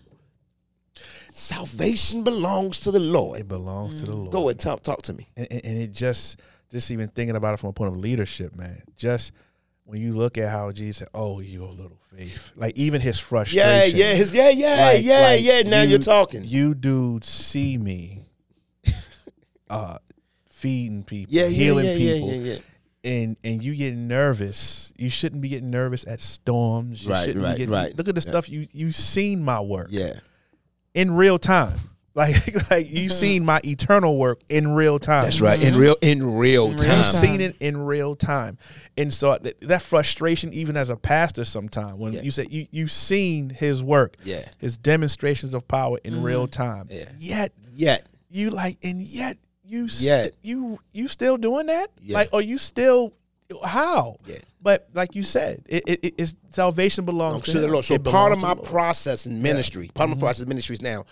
Salvation 1.33 2.24
belongs 2.24 2.81
to 2.81 2.91
the 2.91 2.99
Lord. 3.01 3.41
It 3.41 3.49
belongs 3.49 4.01
to 4.01 4.07
the 4.07 4.12
hmm. 4.12 4.18
Lord. 4.18 4.33
Go 4.33 4.49
ahead, 4.49 4.61
talk 4.61 4.83
talk 4.83 5.03
to 5.03 5.12
me. 5.12 5.29
and, 5.37 5.47
and 5.51 5.64
and 5.64 5.79
it 5.79 5.93
just 5.93 6.41
just 6.70 6.91
even 6.91 7.09
thinking 7.09 7.37
about 7.37 7.55
it 7.55 7.59
from 7.59 7.70
a 7.70 7.72
point 7.72 7.93
of 7.93 7.99
leadership, 7.99 8.55
man. 8.57 8.83
Just 8.97 9.33
when 9.89 10.03
you 10.03 10.12
look 10.14 10.36
at 10.36 10.51
how 10.51 10.70
Jesus 10.70 10.99
said, 10.99 11.09
"Oh, 11.14 11.41
your 11.41 11.68
little 11.72 11.99
faith," 12.14 12.53
like 12.57 12.76
even 12.76 13.01
his 13.01 13.18
frustration. 13.18 13.66
Yeah, 13.99 14.07
yeah, 14.11 14.14
his, 14.14 14.34
yeah, 14.34 14.51
yeah, 14.51 14.86
Like- 14.93 15.05
yeah, 15.05 15.20
like 15.20 15.43
yeah. 15.43 15.62
Now 15.62 15.80
you- 15.82 15.89
you're 15.91 15.99
talking. 15.99 16.43
You 16.45 16.74
dudes 16.74 17.26
see 17.28 17.78
me, 17.78 18.26
uh, 19.70 19.99
feeding 20.51 21.05
people, 21.05 21.34
yeah, 21.34 21.47
healing 21.47 21.86
yeah, 21.86 21.93
yeah, 21.95 22.12
people, 22.14 22.32
yeah, 22.34 22.57
and 23.05 23.36
and 23.45 23.62
you 23.62 23.74
get 23.74 23.95
nervous. 23.95 24.93
You 24.99 25.09
shouldn't 25.11 25.41
be 25.41 25.49
getting 25.49 25.70
nervous 25.70 26.05
at 26.07 26.20
storms. 26.20 27.05
You 27.05 27.12
Right, 27.12 27.24
shouldn't 27.26 27.45
right, 27.45 27.53
be 27.55 27.59
getting, 27.61 27.72
right. 27.74 27.97
Look 27.97 28.09
at 28.09 28.14
the 28.14 28.20
stuff 28.20 28.49
you 28.49 28.68
you 28.72 28.93
seen 28.93 29.43
my 29.43 29.61
work 29.61 29.89
Yeah, 29.91 30.20
in 30.95 31.12
real 31.12 31.39
time. 31.39 31.78
Like 32.19 32.35
like 32.71 32.91
you've 32.91 33.12
mm-hmm. 33.12 33.21
seen 33.21 33.45
my 33.45 33.61
eternal 33.64 34.19
work 34.19 34.41
in 34.49 34.75
real 34.75 34.99
time. 34.99 35.23
that's 35.23 35.41
right. 35.41 35.62
In 35.62 35.75
mm-hmm. 35.75 35.81
real 35.81 35.97
in 36.03 36.35
real 36.37 36.69
real 36.69 36.77
time. 36.77 36.99
You've 36.99 37.07
seen 37.07 37.41
it 37.41 37.57
in 37.61 37.77
real 37.81 38.16
time, 38.16 38.59
and 38.97 39.14
so 39.14 39.39
that, 39.39 39.61
that 39.61 39.83
frustration, 39.83 40.53
even 40.53 40.77
as 40.77 40.91
a 40.91 40.97
pastor, 40.97 41.45
sometimes 41.45 41.97
when 41.97 42.14
Yeah. 42.14 42.23
you 42.23 42.33
say 42.33 42.49
you 42.51 42.66
you've 42.73 42.91
seen 42.91 43.51
his 43.51 43.85
work, 43.85 44.16
Yeah. 44.25 44.45
his 44.59 44.77
demonstrations 44.77 45.55
of 45.55 45.69
power 45.69 45.99
in 46.03 46.14
mm-hmm. 46.14 46.25
real 46.25 46.49
time. 46.49 46.89
Yeah. 46.91 47.05
Yet 47.21 47.53
Yet. 47.73 48.03
you 48.29 48.51
like, 48.51 48.79
and 48.83 49.01
yet 49.01 49.39
you 49.64 49.89
st- 49.89 50.35
you 50.43 50.81
you 50.93 51.07
still 51.07 51.37
doing 51.37 51.66
that? 51.66 51.93
Yeah. 52.03 52.14
Like, 52.16 52.31
are 52.33 52.43
you 52.43 52.59
still 52.59 53.12
how? 53.64 54.16
Yeah. 54.27 54.39
But 54.61 54.89
like 54.93 55.14
you 55.14 55.23
said, 55.23 55.62
it, 55.69 55.85
it, 55.87 56.01
it- 56.03 56.14
it's 56.19 56.37
salvation 56.51 57.05
belongs 57.05 57.43
to 57.43 57.53
to, 57.53 57.61
the 57.61 57.66
him. 57.66 57.73
Lord. 57.75 57.85
So 57.85 57.97
part 57.97 58.33
of 58.33 58.41
my 58.41 58.49
to 58.49 58.55
the 58.57 58.61
Lord. 58.62 58.71
process 58.73 59.25
in 59.27 59.41
ministry, 59.41 59.89
part 59.95 60.11
of 60.11 60.16
my 60.16 60.21
process 60.21 60.43
in 60.43 60.49
ministry 60.49 60.75
is 60.75 60.83
now 60.83 61.05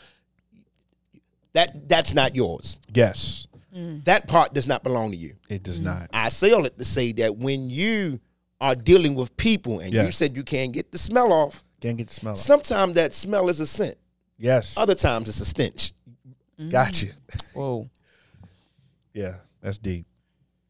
that 1.57 1.89
that's 1.89 2.15
not 2.15 2.35
yours. 2.35 2.81
yes, 2.93 3.47
mm. 3.75 4.05
That 4.05 4.27
part 4.29 4.55
does 4.55 4.69
not 4.69 4.83
belong 4.83 5.11
to 5.11 5.17
you. 5.17 5.35
it 5.49 5.63
does 5.63 5.81
mm. 5.81 5.85
not. 5.85 6.09
I 6.13 6.29
say 6.29 6.53
all 6.53 6.65
it 6.67 6.79
to 6.79 6.85
say 6.85 7.13
that 7.13 7.37
when 7.37 7.69
you 7.71 8.21
are 8.61 8.75
dealing 8.75 9.15
with 9.15 9.37
people 9.37 9.81
and 9.81 9.93
you 9.93 10.11
said 10.11 10.37
you 10.37 10.45
can't 10.45 10.73
get 10.73 10.93
the 10.93 10.99
smell 10.99 11.33
off, 11.33 11.65
Can't 11.81 11.97
get 11.97 12.09
the 12.09 12.15
smell. 12.15 12.33
Off. 12.33 12.39
sometimes 12.39 12.95
that 12.95 13.15
smell 13.15 13.49
is 13.49 13.61
a 13.61 13.67
scent. 13.67 13.97
Yes, 14.39 14.77
Other 14.77 14.95
times 14.95 15.29
it's 15.29 15.41
a 15.41 15.45
stench. 15.45 15.93
Mm. 16.61 16.71
got 16.71 17.03
you. 17.03 17.13
Whoa. 17.55 17.89
Yeah, 19.15 19.37
that's 19.63 19.79
deep. 19.79 20.05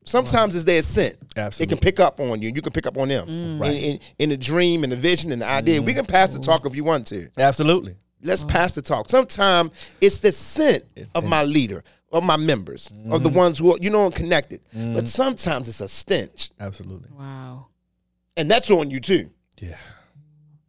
Sometimes 0.05 0.55
it's 0.55 0.65
their 0.65 0.81
scent. 0.83 1.17
Absolutely. 1.37 1.65
It 1.65 1.69
can 1.69 1.79
pick 1.83 1.99
up 1.99 2.21
on 2.21 2.41
you. 2.41 2.47
And 2.47 2.57
you 2.57 2.63
can 2.63 2.73
pick 2.73 2.87
up 2.87 2.97
on 2.97 3.09
them. 3.09 3.29
In, 3.29 3.61
in, 3.63 4.01
in 4.21 4.29
the 4.29 4.37
dream, 4.37 4.85
in 4.85 4.91
the 4.91 4.97
vision, 4.97 5.33
in 5.33 5.41
the 5.41 5.49
idea. 5.49 5.83
We 5.83 5.95
can 5.95 6.07
pass 6.07 6.31
the 6.31 6.39
talk 6.39 6.65
if 6.65 6.77
you 6.77 6.85
want 6.85 7.09
to. 7.09 7.29
Absolutely. 7.37 7.97
Let's 8.23 8.43
uh-huh. 8.43 8.53
pass 8.53 8.73
the 8.73 8.83
talk. 8.83 9.09
Sometimes 9.09 9.71
it's 10.01 10.19
the 10.19 10.33
scent 10.33 10.85
It's 10.97 11.13
of 11.13 11.25
the- 11.25 11.29
my 11.29 11.45
leader, 11.45 11.85
of 12.13 12.25
my 12.25 12.37
members, 12.37 12.91
of 13.11 13.23
the 13.23 13.29
mm-hmm. 13.29 13.39
ones 13.39 13.59
who 13.59 13.75
are, 13.75 13.79
you 13.81 13.91
know, 13.91 14.11
connected. 14.11 14.61
But 14.73 14.79
mm-hmm. 14.79 15.05
sometimes 15.05 15.69
it's 15.69 15.81
a 15.81 15.89
stench. 15.89 16.51
Absolutely. 16.59 17.11
Wow. 17.17 17.67
And 18.37 18.51
that's 18.51 18.71
on 18.71 18.91
you 18.91 19.01
too. 19.01 19.31
Yeah. 19.59 19.77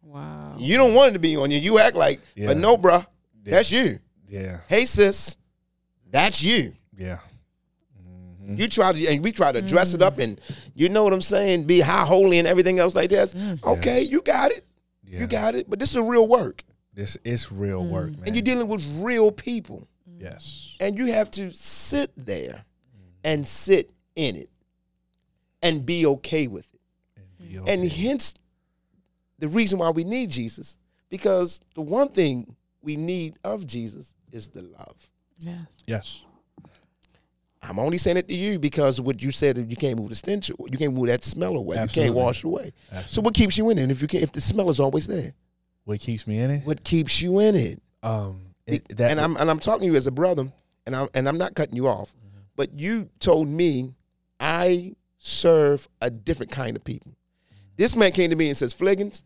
Wow. 0.01 0.55
You 0.57 0.77
don't 0.77 0.93
want 0.93 1.11
it 1.11 1.13
to 1.13 1.19
be 1.19 1.35
on 1.35 1.51
you. 1.51 1.59
You 1.59 1.79
act 1.79 1.95
like, 1.95 2.21
Yeah. 2.35 2.47
but 2.47 2.57
no, 2.57 2.77
bruh, 2.77 3.05
that's 3.43 3.71
you. 3.71 3.99
Yeah. 4.27 4.59
Hey, 4.67 4.85
sis, 4.85 5.37
that's 6.09 6.43
you. 6.43 6.73
Yeah. 6.97 7.19
Mm-hmm. 8.41 8.55
You 8.55 8.67
try 8.67 8.91
to, 8.91 9.07
and 9.07 9.23
we 9.23 9.31
try 9.31 9.51
to 9.51 9.61
dress 9.61 9.93
it 9.93 10.01
up 10.01 10.15
mm. 10.15 10.23
and, 10.23 10.41
you 10.73 10.89
know 10.89 11.03
what 11.03 11.13
I'm 11.13 11.21
saying, 11.21 11.65
be 11.65 11.81
high 11.81 12.05
holy 12.05 12.39
and 12.39 12.47
everything 12.47 12.79
else 12.79 12.95
like 12.95 13.09
that. 13.11 13.29
Mm. 13.29 13.63
Okay, 13.63 14.01
you 14.01 14.21
got 14.21 14.51
it. 14.51 14.65
Yeah. 15.03 15.19
You 15.21 15.27
got 15.27 15.55
it. 15.55 15.69
But 15.69 15.79
this 15.79 15.95
is 15.95 16.01
real 16.01 16.27
work. 16.27 16.63
This 16.97 17.15
is 17.23 17.51
real 17.51 17.85
work, 17.85 18.09
mm. 18.09 18.17
man. 18.17 18.23
And 18.25 18.35
you're 18.35 18.43
dealing 18.43 18.67
with 18.67 18.83
real 18.97 19.31
people. 19.31 19.87
Mm. 20.09 20.23
yes. 20.23 20.75
And 20.79 20.97
you 20.97 21.13
have 21.13 21.29
to 21.31 21.51
sit 21.51 22.11
there 22.17 22.65
and 23.23 23.47
sit 23.47 23.91
in 24.15 24.35
it 24.35 24.49
and 25.61 25.85
be 25.85 26.07
okay 26.07 26.47
with 26.47 26.67
it. 26.73 26.81
And, 27.15 27.37
be 27.37 27.55
mm. 27.55 27.67
And 27.67 27.85
okay. 27.85 27.87
hence 27.89 28.33
the 29.37 29.47
reason 29.47 29.77
why 29.77 29.91
we 29.91 30.05
need 30.05 30.31
Jesus, 30.31 30.75
because 31.09 31.61
the 31.75 31.83
one 31.83 32.09
thing 32.09 32.55
we 32.81 32.95
need 32.95 33.37
of 33.43 33.67
Jesus 33.67 34.15
is 34.31 34.47
the 34.47 34.63
love. 34.63 35.11
Yeah. 35.39 35.53
yes, 35.85 36.25
I'm 37.61 37.77
only 37.77 37.99
saying 37.99 38.17
it 38.17 38.27
to 38.27 38.33
you 38.33 38.57
because 38.57 38.99
what 38.99 39.21
you 39.21 39.31
said 39.31 39.57
that 39.57 39.69
you 39.69 39.75
can't 39.75 39.99
move 39.99 40.09
the 40.09 40.15
stench, 40.15 40.49
you 40.49 40.77
can't 40.79 40.95
move 40.95 41.09
that 41.09 41.23
smell 41.23 41.57
away, 41.57 41.79
you 41.79 41.87
can't 41.87 42.15
wash 42.15 42.39
it 42.39 42.45
away. 42.45 42.71
So 43.05 43.21
what 43.21 43.35
keeps 43.35 43.55
you 43.55 43.69
in 43.69 43.77
it? 43.77 43.91
If 43.91 44.01
you 44.01 44.07
can, 44.07 44.23
if 44.23 44.31
the 44.31 44.41
smell 44.41 44.67
is 44.71 44.79
always 44.79 45.05
there, 45.05 45.33
what 45.87 45.99
keeps 46.01 46.27
me 46.27 46.39
in 46.39 46.51
it? 46.51 46.65
what 46.65 46.83
keeps 46.83 47.21
you 47.21 47.39
in 47.39 47.55
it? 47.55 47.81
Um, 48.03 48.41
it, 48.65 48.87
that 48.97 49.11
and 49.11 49.19
I'm 49.21 49.37
and 49.37 49.49
I'm 49.49 49.59
talking 49.59 49.81
to 49.87 49.91
you 49.93 49.95
as 49.95 50.05
a 50.07 50.11
brother, 50.11 50.51
and 50.85 50.95
I'm 50.95 51.07
and 51.13 51.27
I'm 51.27 51.37
not 51.37 51.55
cutting 51.55 51.75
you 51.75 51.87
off, 51.87 52.13
Mm-hmm. 52.13 52.39
but 52.55 52.73
you 52.77 53.09
told 53.19 53.47
me 53.47 53.95
I 54.39 54.93
serve 55.17 55.87
a 56.01 56.09
different 56.09 56.51
kind 56.51 56.75
of 56.75 56.83
people. 56.83 57.13
This 57.77 57.95
man 57.95 58.11
came 58.11 58.29
to 58.29 58.35
me 58.35 58.47
and 58.49 58.57
says, 58.57 58.73
"Fliggins, 58.73 59.23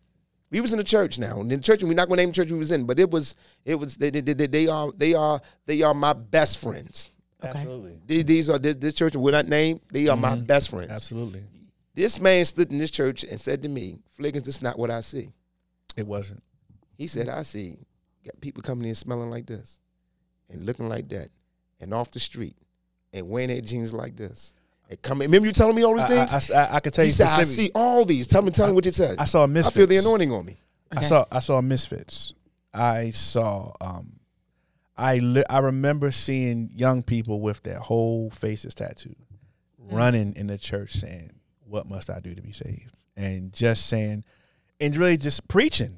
we 0.51 0.61
was 0.61 0.71
in 0.73 0.77
the 0.77 0.83
church 0.83 1.17
now, 1.17 1.39
and 1.41 1.51
in 1.51 1.59
the 1.59 1.63
church 1.63 1.81
we're 1.83 1.93
not 1.93 2.07
going 2.07 2.17
to 2.17 2.23
name 2.23 2.29
the 2.29 2.35
church 2.35 2.51
we 2.51 2.57
was 2.59 2.71
in, 2.71 2.85
but 2.85 2.99
it 2.99 3.09
was 3.09 3.35
it 3.65 3.75
was 3.75 3.97
they 3.97 4.09
they, 4.11 4.21
they, 4.21 4.47
they 4.47 4.67
are 4.67 4.91
they 4.95 5.13
are 5.13 5.41
they 5.65 5.81
are 5.81 5.93
my 5.93 6.13
best 6.13 6.59
friends. 6.59 7.09
absolutely, 7.41 7.99
These- 8.05 8.25
These 8.25 8.49
are 8.51 8.59
this, 8.59 8.75
this 8.75 8.93
church 8.93 9.15
we're 9.15 9.31
not 9.31 9.47
named. 9.47 9.79
They 9.91 10.07
are 10.07 10.17
my 10.17 10.35
Mhm. 10.35 10.45
best 10.47 10.69
friends. 10.69 10.91
absolutely, 10.91 11.41
This 11.95 12.19
man 12.19 12.45
stood 12.45 12.71
in 12.71 12.77
this 12.77 12.91
church 12.91 13.23
and 13.23 13.41
said 13.41 13.63
to 13.63 13.69
me, 13.69 13.97
"Fliggins, 14.11 14.43
this 14.43 14.55
is 14.57 14.61
not 14.61 14.77
what 14.77 14.91
I 14.91 15.01
see." 15.01 15.29
it 15.97 16.07
wasn't. 16.07 16.41
He 16.97 17.07
said, 17.07 17.29
I 17.29 17.43
see 17.43 17.77
got 18.25 18.39
people 18.41 18.61
coming 18.61 18.87
in 18.87 18.95
smelling 18.95 19.29
like 19.29 19.47
this 19.47 19.81
and 20.49 20.65
looking 20.65 20.87
like 20.87 21.09
that 21.09 21.29
and 21.79 21.93
off 21.93 22.11
the 22.11 22.19
street 22.19 22.55
and 23.13 23.29
wearing 23.29 23.49
their 23.49 23.61
jeans 23.61 23.93
like 23.93 24.15
this. 24.15 24.53
And 24.89 25.01
coming, 25.01 25.27
remember 25.27 25.47
you 25.47 25.53
telling 25.53 25.75
me 25.75 25.83
all 25.83 25.95
these 25.95 26.03
I, 26.03 26.25
things? 26.25 26.51
I, 26.51 26.63
I, 26.63 26.75
I 26.75 26.79
can 26.79 26.91
tell 26.91 27.03
he 27.03 27.09
you 27.09 27.13
said, 27.13 27.27
I 27.27 27.43
see 27.43 27.71
all 27.73 28.05
these. 28.05 28.27
Tell 28.27 28.41
me, 28.41 28.51
tell 28.51 28.67
me 28.67 28.73
what 28.73 28.85
you 28.85 28.91
said. 28.91 29.17
I 29.19 29.25
saw 29.25 29.43
I 29.43 29.47
misfits. 29.47 29.77
feel 29.77 29.87
the 29.87 29.97
anointing 29.97 30.31
on 30.31 30.45
me. 30.45 30.57
I 30.91 31.01
saw 31.01 31.25
I 31.31 31.39
saw 31.39 31.61
misfits. 31.61 32.33
I 32.73 33.11
saw 33.11 33.73
um 33.79 34.19
I 34.97 35.17
li- 35.17 35.45
I 35.49 35.59
remember 35.59 36.11
seeing 36.11 36.69
young 36.75 37.01
people 37.01 37.39
with 37.39 37.63
their 37.63 37.79
whole 37.79 38.29
faces 38.29 38.75
tattooed 38.75 39.15
running 39.77 40.35
in 40.35 40.47
the 40.47 40.57
church 40.57 40.91
saying, 40.93 41.31
"What 41.65 41.87
must 41.89 42.09
I 42.09 42.19
do 42.19 42.35
to 42.35 42.41
be 42.41 42.51
saved?" 42.51 42.99
and 43.15 43.53
just 43.53 43.87
saying 43.87 44.23
and 44.79 44.95
really 44.95 45.17
just 45.17 45.47
preaching. 45.47 45.95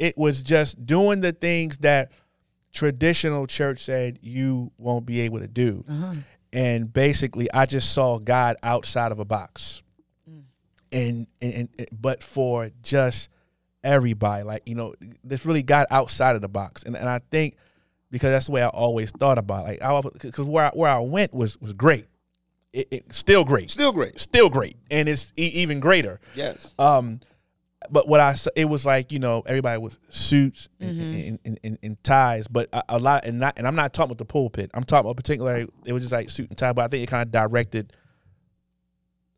It 0.00 0.18
was 0.18 0.42
just 0.42 0.84
doing 0.84 1.20
the 1.20 1.30
things 1.30 1.78
that 1.78 2.10
traditional 2.72 3.46
church 3.46 3.84
said 3.84 4.18
you 4.22 4.72
won't 4.78 5.06
be 5.06 5.20
able 5.20 5.38
to 5.38 5.48
do. 5.48 5.84
Uh-huh. 5.88 6.14
And 6.52 6.92
basically 6.92 7.52
I 7.52 7.66
just 7.66 7.92
saw 7.92 8.18
God 8.18 8.56
outside 8.64 9.12
of 9.12 9.20
a 9.20 9.24
box. 9.24 9.82
And, 10.92 11.28
and, 11.40 11.68
and 11.78 11.88
but 11.92 12.20
for 12.20 12.70
just 12.82 13.28
everybody. 13.84 14.42
Like, 14.42 14.62
you 14.66 14.74
know, 14.74 14.94
this 15.22 15.46
really 15.46 15.62
got 15.62 15.86
outside 15.90 16.34
of 16.34 16.42
the 16.42 16.48
box. 16.48 16.82
And 16.82 16.96
and 16.96 17.08
I 17.08 17.20
think 17.30 17.56
because 18.10 18.30
that's 18.30 18.46
the 18.46 18.52
way 18.52 18.62
I 18.62 18.68
always 18.68 19.10
thought 19.12 19.38
about 19.38 19.68
it. 19.68 19.80
Like 19.80 19.82
I 19.82 20.00
because 20.20 20.46
where 20.46 20.64
I, 20.64 20.70
where 20.70 20.90
I 20.90 21.00
went 21.00 21.32
was 21.32 21.60
was 21.60 21.72
great. 21.72 22.06
It, 22.72 22.88
it 22.90 23.14
still 23.14 23.44
great. 23.44 23.70
Still 23.70 23.92
great. 23.92 24.18
Still 24.20 24.48
great. 24.48 24.76
And 24.90 25.08
it's 25.08 25.32
e- 25.36 25.50
even 25.54 25.80
greater. 25.80 26.20
Yes. 26.34 26.74
Um 26.78 27.20
but 27.90 28.08
what 28.08 28.20
I 28.20 28.34
it 28.56 28.66
was 28.66 28.86
like, 28.86 29.12
you 29.12 29.18
know, 29.18 29.42
everybody 29.46 29.80
was 29.80 29.98
suits 30.10 30.68
and, 30.80 31.00
mm-hmm. 31.00 31.28
and, 31.28 31.38
and, 31.44 31.60
and, 31.64 31.78
and 31.82 32.04
ties, 32.04 32.48
but 32.48 32.68
a, 32.72 32.82
a 32.90 32.98
lot 32.98 33.24
and 33.24 33.40
not 33.40 33.58
and 33.58 33.66
I'm 33.66 33.76
not 33.76 33.92
talking 33.92 34.10
about 34.10 34.18
the 34.18 34.24
pulpit. 34.24 34.70
I'm 34.74 34.84
talking 34.84 35.06
about 35.06 35.16
particularly 35.16 35.68
it 35.84 35.92
was 35.92 36.02
just 36.02 36.12
like 36.12 36.30
suit 36.30 36.48
and 36.48 36.58
tie, 36.58 36.72
but 36.72 36.84
I 36.84 36.88
think 36.88 37.02
it 37.02 37.10
kind 37.10 37.22
of 37.22 37.32
directed 37.32 37.92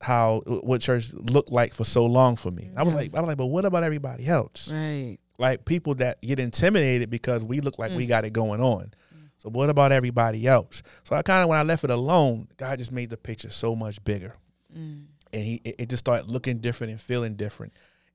how 0.02 0.42
what 0.46 0.80
church 0.80 1.12
looked 1.12 1.52
like 1.52 1.72
for 1.72 1.84
so 1.84 2.04
long 2.04 2.36
for 2.36 2.50
me. 2.50 2.70
I 2.76 2.82
was 2.82 2.92
mm-hmm. 2.92 3.02
like, 3.02 3.14
I 3.14 3.20
was 3.20 3.28
like, 3.28 3.38
but 3.38 3.46
what 3.46 3.64
about 3.64 3.84
everybody 3.84 4.26
else? 4.26 4.68
Right. 4.70 5.18
Like 5.38 5.64
people 5.64 5.94
that 5.96 6.20
get 6.20 6.38
intimidated 6.38 7.08
because 7.08 7.44
we 7.44 7.60
look 7.60 7.78
like 7.78 7.92
we 7.92 8.06
mm. 8.06 8.08
got 8.08 8.24
it 8.24 8.32
going 8.32 8.60
on. 8.60 8.92
Mm. 9.14 9.28
So 9.38 9.48
what 9.48 9.70
about 9.70 9.90
everybody 9.90 10.46
else? 10.46 10.82
So 11.04 11.16
I 11.16 11.22
kind 11.22 11.42
of 11.42 11.48
when 11.48 11.58
I 11.58 11.62
left 11.62 11.84
it 11.84 11.90
alone, 11.90 12.48
God 12.56 12.78
just 12.78 12.92
made 12.92 13.10
the 13.10 13.16
picture 13.16 13.50
so 13.50 13.74
much 13.74 14.02
bigger, 14.04 14.34
mm. 14.72 15.04
and 15.32 15.42
he 15.42 15.60
it, 15.64 15.76
it 15.78 15.88
just 15.88 16.04
started 16.04 16.28
looking 16.28 16.58
different 16.58 16.92
and 16.92 17.00
feeling 17.00 17.34
different. 17.34 17.72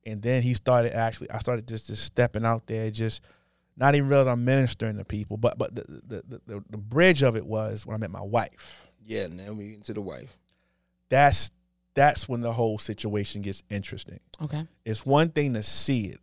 And 0.08 0.22
then 0.22 0.42
he 0.42 0.54
started 0.54 0.94
actually, 0.94 1.30
I 1.30 1.38
started 1.38 1.66
just 1.68 1.86
just 1.88 2.04
stepping 2.04 2.44
out 2.44 2.66
there, 2.66 2.90
just 2.90 3.20
not 3.76 3.94
even 3.94 4.08
realize 4.08 4.26
I'm 4.26 4.44
ministering 4.44 4.96
to 4.98 5.04
people. 5.04 5.36
But 5.36 5.58
but 5.58 5.74
the 5.74 5.82
the, 5.82 6.22
the, 6.28 6.40
the, 6.46 6.64
the 6.70 6.76
bridge 6.78 7.22
of 7.22 7.36
it 7.36 7.46
was 7.46 7.86
when 7.86 7.94
I 7.94 7.98
met 7.98 8.10
my 8.10 8.22
wife. 8.22 8.88
Yeah, 9.04 9.26
now 9.28 9.52
we 9.52 9.74
into 9.74 9.92
the 9.94 10.00
wife. 10.00 10.36
That's 11.08 11.50
that's 11.94 12.28
when 12.28 12.40
the 12.40 12.52
whole 12.52 12.78
situation 12.78 13.42
gets 13.42 13.62
interesting. 13.70 14.20
Okay. 14.42 14.66
It's 14.84 15.04
one 15.06 15.30
thing 15.30 15.54
to 15.54 15.62
see 15.62 16.04
it 16.06 16.20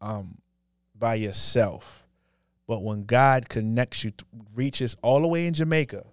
um, 0.00 0.38
by 0.98 1.14
yourself, 1.14 2.04
but 2.66 2.82
when 2.82 3.04
God 3.04 3.48
connects 3.48 4.04
you, 4.04 4.10
to, 4.10 4.24
reaches 4.54 4.96
all 5.02 5.20
the 5.22 5.28
way 5.28 5.46
in 5.46 5.54
Jamaica 5.54 6.04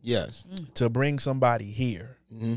Yes. 0.00 0.46
to 0.74 0.88
bring 0.88 1.18
somebody 1.18 1.64
here, 1.66 2.16
Mm-hmm. 2.32 2.54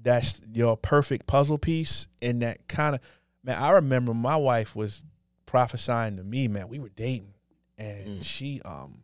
that's 0.00 0.40
your 0.52 0.76
perfect 0.76 1.26
puzzle 1.26 1.58
piece. 1.58 2.06
And 2.22 2.42
that 2.42 2.66
kind 2.68 2.94
of, 2.94 3.00
man, 3.48 3.58
I 3.62 3.70
remember 3.72 4.12
my 4.14 4.36
wife 4.36 4.76
was 4.76 5.02
prophesying 5.46 6.16
to 6.18 6.22
me, 6.22 6.48
man. 6.48 6.68
We 6.68 6.78
were 6.78 6.90
dating, 6.90 7.32
and 7.78 8.06
Mm. 8.20 8.24
she, 8.24 8.60
um, 8.62 9.02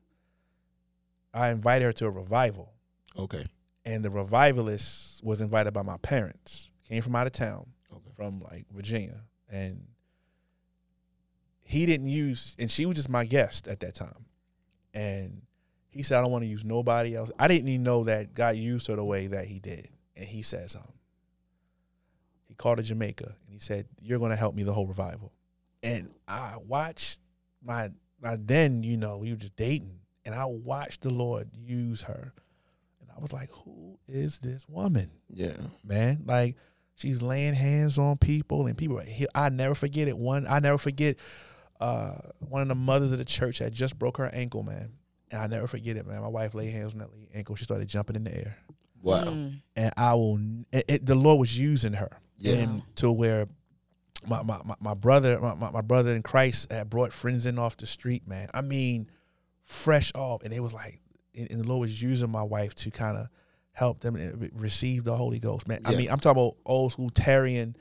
I 1.32 1.48
invited 1.48 1.86
her 1.86 1.92
to 1.94 2.06
a 2.06 2.10
revival, 2.10 2.72
Okay. 3.16 3.46
and 3.86 4.04
the 4.04 4.10
revivalist 4.10 5.24
was 5.24 5.40
invited 5.40 5.72
by 5.72 5.82
my 5.82 5.96
parents. 5.96 6.70
Came 6.86 7.00
from 7.02 7.16
out 7.16 7.26
of 7.26 7.32
town, 7.32 7.72
Okay. 7.90 8.10
from 8.14 8.40
like 8.40 8.66
Virginia, 8.70 9.24
and 9.48 9.86
he 11.64 11.86
didn't 11.86 12.08
use, 12.08 12.54
and 12.58 12.70
she 12.70 12.84
was 12.84 12.96
just 12.96 13.08
my 13.08 13.24
guest 13.24 13.66
at 13.66 13.80
that 13.80 13.94
time, 13.94 14.26
and 14.92 15.40
he 15.88 16.02
said, 16.02 16.18
"I 16.18 16.20
don't 16.22 16.30
want 16.32 16.42
to 16.44 16.48
use 16.48 16.64
nobody 16.64 17.16
else." 17.16 17.30
I 17.38 17.48
didn't 17.48 17.68
even 17.68 17.82
know 17.82 18.04
that 18.04 18.34
God 18.34 18.56
used 18.56 18.86
her 18.88 18.96
the 18.96 19.04
way 19.04 19.28
that 19.28 19.46
He 19.46 19.58
did, 19.60 19.88
and 20.16 20.26
he 20.28 20.42
says, 20.42 20.76
"Um, 20.76 20.92
he 22.54 22.56
called 22.56 22.78
to 22.78 22.84
Jamaica, 22.84 23.26
and 23.26 23.52
he 23.52 23.58
said, 23.58 23.86
"You're 24.00 24.18
going 24.20 24.30
to 24.30 24.36
help 24.36 24.54
me 24.54 24.62
the 24.62 24.72
whole 24.72 24.86
revival," 24.86 25.32
and 25.82 26.10
I 26.28 26.54
watched 26.66 27.18
my, 27.62 27.90
my 28.22 28.36
then, 28.40 28.82
you 28.84 28.96
know, 28.96 29.18
we 29.18 29.30
were 29.30 29.36
just 29.36 29.56
dating, 29.56 29.98
and 30.24 30.34
I 30.34 30.44
watched 30.46 31.00
the 31.02 31.10
Lord 31.10 31.48
use 31.54 32.02
her, 32.02 32.32
and 33.00 33.10
I 33.16 33.20
was 33.20 33.32
like, 33.32 33.50
"Who 33.64 33.98
is 34.08 34.38
this 34.38 34.68
woman?" 34.68 35.10
Yeah. 35.32 35.56
man. 35.82 36.22
Like 36.24 36.56
she's 36.94 37.20
laying 37.22 37.54
hands 37.54 37.98
on 37.98 38.16
people 38.18 38.66
and 38.68 38.78
people. 38.78 39.00
I 39.34 39.48
never 39.48 39.74
forget 39.74 40.06
it. 40.08 40.16
One, 40.16 40.46
I 40.48 40.60
never 40.60 40.78
forget. 40.78 41.16
Uh, 41.80 42.14
one 42.38 42.62
of 42.62 42.68
the 42.68 42.74
mothers 42.76 43.10
of 43.10 43.18
the 43.18 43.24
church 43.24 43.58
had 43.58 43.72
just 43.72 43.98
broke 43.98 44.16
her 44.18 44.30
ankle, 44.32 44.62
man. 44.62 44.92
And 45.32 45.42
I 45.42 45.46
never 45.48 45.66
forget 45.66 45.96
it, 45.96 46.06
man. 46.06 46.22
My 46.22 46.28
wife 46.28 46.54
laid 46.54 46.70
hands 46.70 46.92
on 46.92 47.00
that 47.00 47.08
ankle. 47.34 47.56
She 47.56 47.64
started 47.64 47.88
jumping 47.88 48.14
in 48.14 48.22
the 48.24 48.34
air, 48.34 48.56
Wow. 49.02 49.24
Mm. 49.24 49.60
and 49.74 49.92
I 49.96 50.14
will. 50.14 50.38
It, 50.72 50.84
it- 50.88 51.06
the 51.06 51.16
Lord 51.16 51.40
was 51.40 51.58
using 51.58 51.94
her, 51.94 52.10
Yeah. 52.36 52.54
and 52.56 52.82
to 52.96 53.10
where. 53.12 53.46
My, 54.26 54.42
my, 54.42 54.58
my, 54.64 54.74
my 54.80 54.94
brother 54.94 55.38
my, 55.38 55.52
my, 55.54 55.70
my 55.70 55.82
brother 55.82 56.16
in 56.16 56.22
Christ 56.22 56.72
had 56.72 56.88
brought 56.88 57.12
friends 57.12 57.44
in 57.44 57.58
off 57.58 57.76
the 57.76 57.86
street, 57.86 58.26
man. 58.26 58.48
I 58.54 58.62
mean, 58.62 59.10
fresh 59.64 60.10
off, 60.14 60.44
and 60.44 60.54
it 60.54 60.60
was 60.60 60.72
like, 60.72 60.98
and, 61.36 61.50
and 61.50 61.60
the 61.60 61.68
Lord 61.68 61.80
was 61.88 62.00
using 62.00 62.30
my 62.30 62.42
wife 62.42 62.74
to 62.76 62.90
kind 62.90 63.18
of 63.18 63.26
help 63.72 64.00
them 64.00 64.48
receive 64.54 65.04
the 65.04 65.14
Holy 65.14 65.38
Ghost, 65.40 65.68
man. 65.68 65.82
I 65.84 65.94
mean, 65.94 66.08
I'm 66.10 66.20
talking 66.20 66.40
about 66.42 66.56
old 66.64 66.92
school 66.92 67.10
tarrying, 67.10 67.76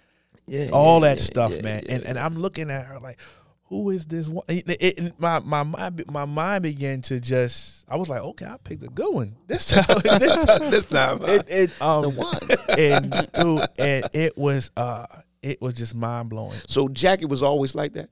Yeah. 0.46 0.68
all 0.74 1.00
yeah, 1.00 1.08
that 1.14 1.18
yeah, 1.20 1.24
stuff, 1.24 1.56
yeah, 1.56 1.62
man. 1.62 1.84
yeah, 1.86 1.96
and 1.96 2.04
and 2.08 2.20
I'm 2.20 2.36
looking 2.36 2.70
at 2.70 2.88
her 2.88 3.00
like, 3.00 3.20
who 3.66 3.90
is 3.90 4.06
this 4.06 4.28
one? 4.28 4.46
It, 4.48 4.68
it- 4.68 5.00
it- 5.00 5.20
my 5.20 5.40
my 5.40 5.64
mind 5.64 6.04
my 6.12 6.26
mind 6.26 6.64
began 6.64 7.02
to 7.04 7.20
just. 7.20 7.86
I 7.90 7.96
was 7.98 8.10
like, 8.10 8.22
okay, 8.22 8.46
I 8.46 8.58
picked 8.64 8.84
a 8.84 8.88
good 8.88 9.14
one 9.14 9.36
this 9.48 9.66
time. 9.68 9.84
this 10.04 10.46
time, 10.46 10.70
this 10.72 10.86
time. 10.86 11.20
it, 11.24 11.46
it 11.50 11.82
um 11.82 12.02
The 12.04 12.10
one. 12.10 12.40
and 12.78 13.30
dude, 13.34 13.68
and 13.80 14.10
it 14.14 14.38
was 14.38 14.72
uh 14.78 15.06
it 15.42 15.62
was 15.62 15.74
just 15.74 15.96
mind 15.96 16.30
blowing. 16.30 16.58
So 16.68 16.88
Jackie 16.88 17.26
was 17.26 17.44
always 17.44 17.76
like 17.76 17.94
that. 17.94 18.10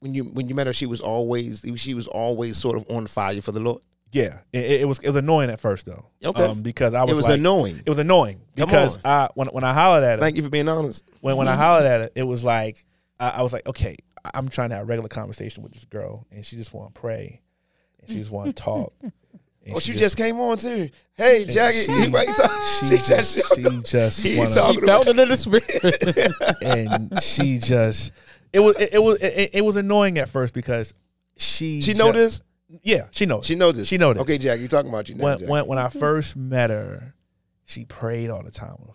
When 0.00 0.14
you 0.14 0.24
when 0.24 0.48
you 0.48 0.54
met 0.54 0.66
her, 0.66 0.72
she 0.72 0.86
was 0.86 1.00
always 1.00 1.64
she 1.76 1.94
was 1.94 2.06
always 2.06 2.56
sort 2.56 2.76
of 2.76 2.86
on 2.90 3.06
fire 3.06 3.40
for 3.42 3.52
the 3.52 3.60
Lord. 3.60 3.82
Yeah, 4.12 4.38
it, 4.52 4.80
it 4.80 4.88
was 4.88 4.98
it 5.00 5.08
was 5.08 5.16
annoying 5.16 5.50
at 5.50 5.60
first 5.60 5.86
though. 5.86 6.06
Okay. 6.24 6.42
um, 6.44 6.62
because 6.62 6.94
I 6.94 7.02
was 7.04 7.12
It 7.12 7.16
was 7.16 7.26
like, 7.28 7.38
annoying. 7.38 7.80
It 7.84 7.88
was 7.90 7.98
annoying 7.98 8.40
Come 8.56 8.66
because 8.68 8.96
on. 8.98 9.02
I 9.04 9.28
when 9.34 9.48
when 9.48 9.62
I 9.62 9.72
hollered 9.72 10.02
at 10.02 10.12
her, 10.14 10.20
Thank 10.20 10.36
you 10.36 10.42
for 10.42 10.48
being 10.50 10.68
honest. 10.68 11.04
when 11.20 11.36
when 11.36 11.46
I 11.48 11.54
hollered 11.54 11.84
at 11.86 12.00
her, 12.00 12.10
it 12.16 12.22
was 12.24 12.42
like 12.42 12.84
I, 13.20 13.28
I 13.28 13.42
was 13.42 13.52
like, 13.52 13.68
okay, 13.68 13.96
I- 14.09 14.09
I'm 14.34 14.48
trying 14.48 14.68
to 14.70 14.74
have 14.76 14.84
a 14.84 14.86
regular 14.86 15.08
conversation 15.08 15.62
with 15.62 15.72
this 15.72 15.84
girl, 15.84 16.26
and 16.30 16.44
she 16.44 16.56
just 16.56 16.72
want 16.74 16.94
to 16.94 17.00
pray, 17.00 17.40
and 18.00 18.10
she 18.10 18.16
just 18.16 18.30
want 18.30 18.54
to 18.56 18.62
talk. 18.62 18.92
And 19.66 19.76
Oh, 19.76 19.78
she 19.78 19.92
just 19.92 20.16
came 20.16 20.40
on 20.40 20.56
too. 20.56 20.88
Hey, 21.18 21.44
Jackie, 21.44 21.80
she- 21.82 21.92
he 21.92 22.06
right 22.08 22.26
talk- 22.34 22.62
she, 22.80 22.86
she 22.86 22.96
just 22.96 23.36
just 23.36 23.54
she 23.54 23.62
just 23.84 24.22
He's 24.22 24.38
wanna, 24.38 24.54
talking 24.54 24.80
She 24.80 24.86
felt 24.86 25.06
it 25.06 25.18
in 25.18 25.28
the 25.28 25.36
spirit. 25.36 26.56
and 26.62 27.22
she 27.22 27.58
just 27.58 28.10
it 28.54 28.60
was 28.60 28.74
it, 28.76 28.94
it 28.94 29.02
was 29.02 29.18
it, 29.18 29.50
it 29.52 29.62
was 29.62 29.76
annoying 29.76 30.16
at 30.16 30.30
first 30.30 30.54
because 30.54 30.94
she 31.36 31.82
She 31.82 31.92
ju- 31.92 31.98
know 32.02 32.10
this. 32.10 32.40
yeah 32.82 33.08
she 33.10 33.26
knows 33.26 33.44
She 33.44 33.54
know 33.54 33.70
this. 33.70 33.86
She 33.86 33.98
know 33.98 34.14
this. 34.14 34.22
Okay, 34.22 34.38
Jackie, 34.38 34.62
you 34.62 34.68
talking 34.68 34.88
about 34.90 35.10
you 35.10 35.16
now. 35.16 35.24
when 35.36 35.46
when 35.46 35.66
when 35.66 35.78
I 35.78 35.90
first 35.90 36.36
met 36.36 36.70
her, 36.70 37.14
she 37.66 37.84
prayed 37.84 38.30
all 38.30 38.42
the 38.42 38.50
time 38.50 38.70
on 38.80 38.86
the 38.86 38.94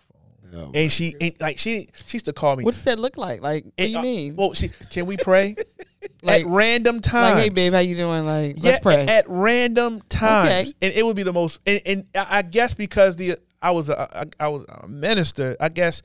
Oh, 0.56 0.70
And 0.74 0.90
she 0.90 1.14
and 1.20 1.32
like 1.40 1.58
she 1.58 1.86
she 2.06 2.16
used 2.16 2.24
to 2.26 2.32
call 2.32 2.56
me. 2.56 2.64
What's 2.64 2.82
that 2.84 2.98
look 2.98 3.16
like? 3.16 3.42
Like, 3.42 3.64
what 3.64 3.76
do 3.76 3.82
and, 3.84 3.92
you 3.92 3.98
uh, 3.98 4.02
mean? 4.02 4.36
Well, 4.36 4.52
she 4.54 4.70
can 4.90 5.06
we 5.06 5.16
pray 5.16 5.54
Like- 6.22 6.44
at 6.44 6.48
random 6.48 7.00
times? 7.00 7.34
like, 7.34 7.42
hey, 7.44 7.48
babe, 7.50 7.72
how 7.72 7.80
you 7.80 7.96
doing? 7.96 8.24
Like, 8.24 8.56
yeah, 8.58 8.70
let's 8.70 8.80
pray. 8.82 9.06
at 9.06 9.24
random 9.28 10.00
times, 10.08 10.70
Okay. 10.70 10.72
and 10.82 10.94
it 10.94 11.04
would 11.04 11.16
be 11.16 11.22
the 11.24 11.32
most. 11.32 11.60
And, 11.66 11.80
and 11.84 12.04
I 12.14 12.38
I 12.38 12.42
guess 12.42 12.74
because 12.74 13.16
the 13.16 13.36
I 13.60 13.72
was 13.72 13.88
a 13.90 14.18
I, 14.18 14.24
I 14.46 14.48
was 14.48 14.64
a 14.68 14.86
minister, 14.88 15.56
I 15.60 15.68
guess, 15.68 16.02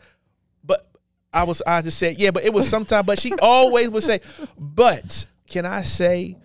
but 0.64 0.88
I 1.34 1.44
was 1.44 1.62
I 1.66 1.82
just 1.82 1.98
said 1.98 2.20
yeah, 2.20 2.32
but 2.32 2.44
it 2.44 2.54
was 2.54 2.68
sometimes. 2.76 3.06
but 3.06 3.20
she 3.20 3.32
always 3.42 3.90
would 3.90 4.04
say, 4.04 4.20
but 4.58 5.26
can 5.48 5.66
I 5.66 5.82
say, 5.84 6.38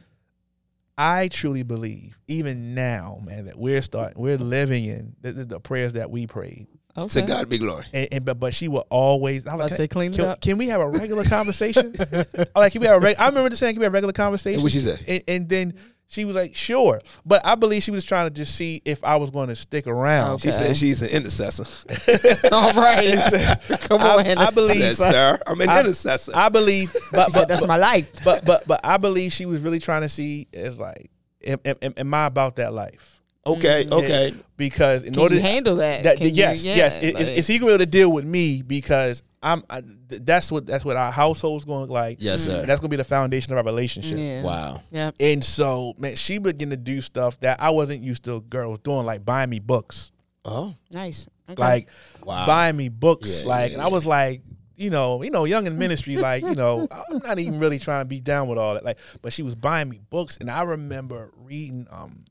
I 0.98 1.28
truly 1.28 1.62
believe 1.62 2.16
even 2.28 2.74
now, 2.74 3.18
man, 3.24 3.44
that 3.46 3.56
we're 3.58 3.82
starting, 3.82 4.20
we're 4.20 4.36
living 4.38 4.84
in 4.84 5.14
the, 5.20 5.32
the, 5.32 5.44
the 5.44 5.60
prayers 5.60 5.92
that 5.94 6.10
we 6.10 6.26
prayed. 6.26 6.66
To. 6.96 7.22
God 7.22 7.48
be 7.48 7.58
glory. 7.58 7.84
And, 7.92 8.08
and 8.12 8.24
but, 8.24 8.40
but 8.40 8.54
she 8.54 8.68
will 8.68 8.86
always. 8.90 9.46
I 9.46 9.54
was 9.54 9.72
I 9.72 9.76
say 9.76 9.88
clean 9.88 10.12
it 10.12 10.16
can, 10.16 10.24
up. 10.24 10.40
can 10.40 10.56
we 10.58 10.68
have 10.68 10.80
a 10.80 10.88
regular 10.88 11.24
conversation? 11.28 11.94
I'm 11.98 12.46
like, 12.54 12.72
can 12.72 12.80
we 12.80 12.86
have 12.86 12.96
a 12.96 13.00
reg- 13.00 13.16
I 13.18 13.28
remember 13.28 13.50
just 13.50 13.60
saying, 13.60 13.74
can 13.74 13.80
we 13.80 13.84
have 13.84 13.92
a 13.92 13.94
regular 13.94 14.12
conversation? 14.12 14.54
And 14.56 14.62
what 14.62 14.72
she 14.72 14.80
said? 14.80 15.04
And, 15.06 15.22
and 15.28 15.48
then 15.48 15.74
she 16.08 16.24
was 16.24 16.36
like, 16.36 16.54
sure. 16.54 17.00
But 17.24 17.44
I 17.44 17.56
believe 17.56 17.82
she 17.82 17.90
was 17.90 18.04
trying 18.04 18.26
to 18.26 18.30
just 18.30 18.54
see 18.54 18.80
if 18.84 19.02
I 19.04 19.16
was 19.16 19.30
going 19.30 19.48
to 19.48 19.56
stick 19.56 19.86
around. 19.88 20.38
She 20.38 20.52
said 20.52 20.76
she's 20.76 21.02
an 21.02 21.08
intercessor. 21.08 21.64
All 22.52 22.72
right. 22.74 23.58
Come 23.82 24.00
on, 24.00 24.26
I, 24.26 24.46
I 24.46 24.50
believe, 24.50 24.78
Yes, 24.78 24.98
sir. 24.98 25.38
I'm 25.46 25.60
an 25.60 25.68
I- 25.68 25.80
intercessor. 25.80 26.32
I 26.34 26.48
believe, 26.48 26.94
but, 27.10 27.32
but, 27.32 27.48
that's 27.48 27.66
my 27.66 27.76
life. 27.76 28.12
but 28.24 28.44
but 28.44 28.66
but 28.66 28.80
I 28.84 28.96
believe 28.98 29.32
she 29.32 29.46
was 29.46 29.60
really 29.60 29.80
trying 29.80 30.02
to 30.02 30.08
see 30.08 30.46
is 30.52 30.78
like, 30.78 31.10
am, 31.44 31.58
am, 31.64 31.94
am 31.96 32.14
I 32.14 32.26
about 32.26 32.56
that 32.56 32.72
life? 32.72 33.15
Okay, 33.46 33.88
okay. 33.90 34.34
Because 34.56 35.02
in 35.04 35.12
Can 35.12 35.22
order 35.22 35.34
you 35.36 35.40
handle 35.42 35.76
that? 35.76 36.04
that 36.04 36.16
Can 36.18 36.28
you- 36.28 36.32
yes, 36.34 36.64
yeah, 36.64 36.76
yes, 36.76 37.02
Is- 37.02 37.14
like- 37.14 37.22
is, 37.22 37.28
is 37.28 37.46
he 37.46 37.58
going 37.58 37.72
to 37.72 37.78
be 37.78 37.82
able 37.82 37.84
to 37.84 37.86
deal 37.90 38.10
with 38.12 38.24
me 38.24 38.62
because 38.62 39.22
I'm? 39.42 39.62
I, 39.68 39.82
that's 40.08 40.50
what 40.50 40.66
that's 40.66 40.84
what 40.84 40.96
our 40.96 41.12
household's 41.12 41.64
going 41.64 41.76
to 41.78 41.80
look 41.82 41.90
like. 41.90 42.16
Yes, 42.20 42.44
sir. 42.44 42.60
And 42.60 42.68
that's 42.68 42.80
going 42.80 42.90
to 42.90 42.96
be 42.96 42.96
the 42.96 43.04
foundation 43.04 43.52
of 43.52 43.58
our 43.58 43.64
relationship. 43.64 44.18
yeah. 44.18 44.42
Wow. 44.42 44.82
Yeah. 44.90 45.10
And 45.20 45.44
so, 45.44 45.92
man, 45.98 46.16
she 46.16 46.38
began 46.38 46.70
to 46.70 46.76
do 46.76 47.00
stuff 47.00 47.38
that 47.40 47.60
I 47.60 47.70
wasn't 47.70 48.02
used 48.02 48.24
to 48.24 48.40
girls 48.42 48.78
doing, 48.80 49.04
like 49.04 49.24
buying 49.24 49.50
me 49.50 49.58
books, 49.58 50.10
Oh, 50.44 50.74
Nice. 50.90 51.28
Okay. 51.50 51.60
like 51.60 51.88
wow. 52.24 52.46
buying 52.46 52.76
me 52.76 52.88
books, 52.88 53.42
Yeah, 53.42 53.48
like, 53.48 53.70
yeah, 53.70 53.76
and 53.76 53.82
I 53.82 53.88
was 53.88 54.04
like, 54.06 54.40
you 54.74 54.90
know, 54.90 55.22
you 55.22 55.30
know, 55.30 55.44
young 55.44 55.66
in 55.66 55.78
ministry, 55.78 56.16
like, 56.16 56.42
you 56.42 56.54
know, 56.54 56.88
I'm 57.10 57.18
not 57.18 57.38
even 57.38 57.58
really 57.60 57.78
trying 57.78 58.00
to 58.02 58.08
be 58.08 58.20
down 58.20 58.48
with 58.48 58.58
all 58.58 58.74
that, 58.74 58.84
like, 58.84 58.98
but 59.22 59.32
she 59.32 59.42
was 59.42 59.54
buying 59.54 59.88
me 59.88 60.00
books, 60.10 60.38
and 60.40 60.50
I 60.50 60.62
remember 60.62 61.30
reading 61.36 61.86
um 61.90 62.24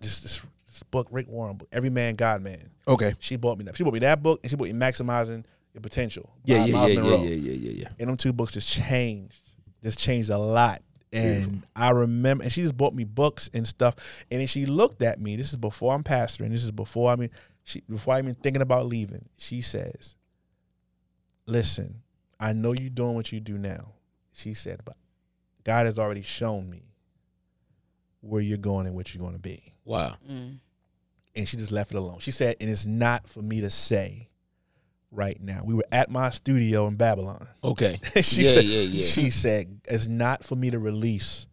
this 0.00 0.20
this, 0.20 0.42
this 0.66 0.82
book, 0.90 1.08
Rick 1.10 1.28
Warren, 1.28 1.56
book, 1.56 1.68
Every 1.72 1.90
Man, 1.90 2.14
God 2.14 2.42
Man. 2.42 2.70
okay. 2.86 3.12
She 3.18 3.36
bought 3.36 3.58
me 3.58 3.64
that. 3.64 3.76
She 3.76 3.84
bought 3.84 3.94
me 3.94 4.00
that 4.00 4.22
book, 4.22 4.40
and 4.42 4.50
she 4.50 4.56
bought 4.56 4.68
me 4.68 4.74
Maximizing 4.74 5.44
Your 5.74 5.80
Potential. 5.80 6.30
Yeah, 6.44 6.64
yeah, 6.64 6.86
yeah, 6.86 7.00
yeah, 7.00 7.16
yeah, 7.16 7.34
yeah, 7.34 7.52
yeah, 7.52 7.70
yeah. 7.70 7.88
and 7.98 8.08
them 8.08 8.16
two 8.16 8.32
books 8.32 8.52
just 8.52 8.68
changed, 8.68 9.40
just 9.82 9.98
changed 9.98 10.30
a 10.30 10.38
lot. 10.38 10.82
And 11.12 11.62
I 11.74 11.90
remember, 11.90 12.44
and 12.44 12.52
she 12.52 12.60
just 12.60 12.76
bought 12.76 12.92
me 12.92 13.04
books 13.04 13.48
and 13.54 13.66
stuff. 13.66 13.94
And 14.30 14.40
then 14.40 14.46
she 14.48 14.66
looked 14.66 15.00
at 15.02 15.18
me. 15.18 15.36
This 15.36 15.50
is 15.50 15.56
before 15.56 15.94
I'm 15.94 16.02
pastoring. 16.02 16.50
This 16.50 16.64
is 16.64 16.70
before 16.70 17.10
I 17.10 17.16
mean, 17.16 17.30
she 17.64 17.82
before 17.88 18.14
I 18.14 18.18
even 18.18 18.34
thinking 18.34 18.60
about 18.60 18.86
leaving. 18.86 19.26
She 19.38 19.62
says, 19.62 20.14
"Listen, 21.46 22.02
I 22.38 22.52
know 22.52 22.72
you're 22.72 22.90
doing 22.90 23.14
what 23.14 23.32
you 23.32 23.40
do 23.40 23.56
now." 23.56 23.92
She 24.32 24.52
said, 24.52 24.80
"But 24.84 24.96
God 25.64 25.86
has 25.86 25.98
already 25.98 26.22
shown 26.22 26.68
me 26.68 26.82
where 28.20 28.42
you're 28.42 28.58
going 28.58 28.86
and 28.86 28.94
what 28.94 29.14
you're 29.14 29.22
going 29.22 29.34
to 29.34 29.38
be." 29.38 29.72
Wow. 29.86 30.16
Mm. 30.30 30.58
and 31.34 31.48
she 31.48 31.56
just 31.56 31.72
left 31.72 31.92
it 31.92 31.96
alone. 31.96 32.18
She 32.18 32.30
said, 32.32 32.56
"And 32.60 32.68
it's 32.68 32.84
not 32.84 33.26
for 33.28 33.40
me 33.40 33.60
to 33.62 33.70
say 33.70 34.28
right 35.10 35.40
now." 35.40 35.62
We 35.64 35.74
were 35.74 35.84
at 35.92 36.10
my 36.10 36.30
studio 36.30 36.86
in 36.88 36.96
Babylon. 36.96 37.46
Okay. 37.64 37.98
she 38.22 38.42
yeah, 38.42 38.50
said, 38.50 38.64
yeah, 38.64 38.80
yeah. 38.80 39.04
"She 39.04 39.30
said 39.30 39.80
it's 39.88 40.06
not 40.06 40.44
for 40.44 40.56
me 40.56 40.70
to 40.70 40.78
release 40.78 41.46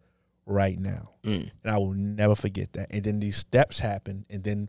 right 0.46 0.78
now, 0.78 1.10
Mm. 1.22 1.50
and 1.62 1.72
I 1.72 1.78
will 1.78 1.92
never 1.94 2.34
forget 2.34 2.72
that." 2.74 2.88
And 2.90 3.02
then 3.04 3.20
these 3.20 3.36
steps 3.36 3.78
happened, 3.78 4.26
and 4.28 4.42
then 4.42 4.68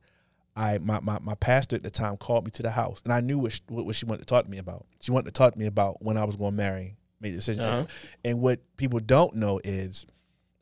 I 0.55 0.77
my, 0.77 0.99
my 1.01 1.19
my 1.19 1.35
pastor 1.35 1.75
at 1.75 1.83
the 1.83 1.89
time 1.89 2.17
called 2.17 2.45
me 2.45 2.51
to 2.51 2.63
the 2.63 2.71
house, 2.71 3.01
and 3.03 3.11
I 3.11 3.19
knew 3.19 3.39
what 3.39 3.53
she, 3.53 3.61
what, 3.67 3.95
she 3.95 4.05
wanted 4.05 4.21
to 4.21 4.25
talk 4.25 4.45
to 4.45 4.51
me 4.51 4.57
about. 4.59 4.85
She 5.01 5.11
wanted 5.11 5.25
to 5.25 5.31
talk 5.31 5.53
to 5.53 5.59
me 5.59 5.65
about 5.65 5.97
when 6.03 6.17
I 6.17 6.23
was 6.23 6.35
going 6.35 6.51
to 6.51 6.57
marry, 6.57 6.95
make 7.19 7.33
a 7.33 7.35
decision. 7.35 7.63
Uh-huh. 7.63 7.85
And 8.23 8.41
what 8.41 8.59
people 8.77 8.99
don't 8.99 9.35
know 9.35 9.59
is, 9.63 10.05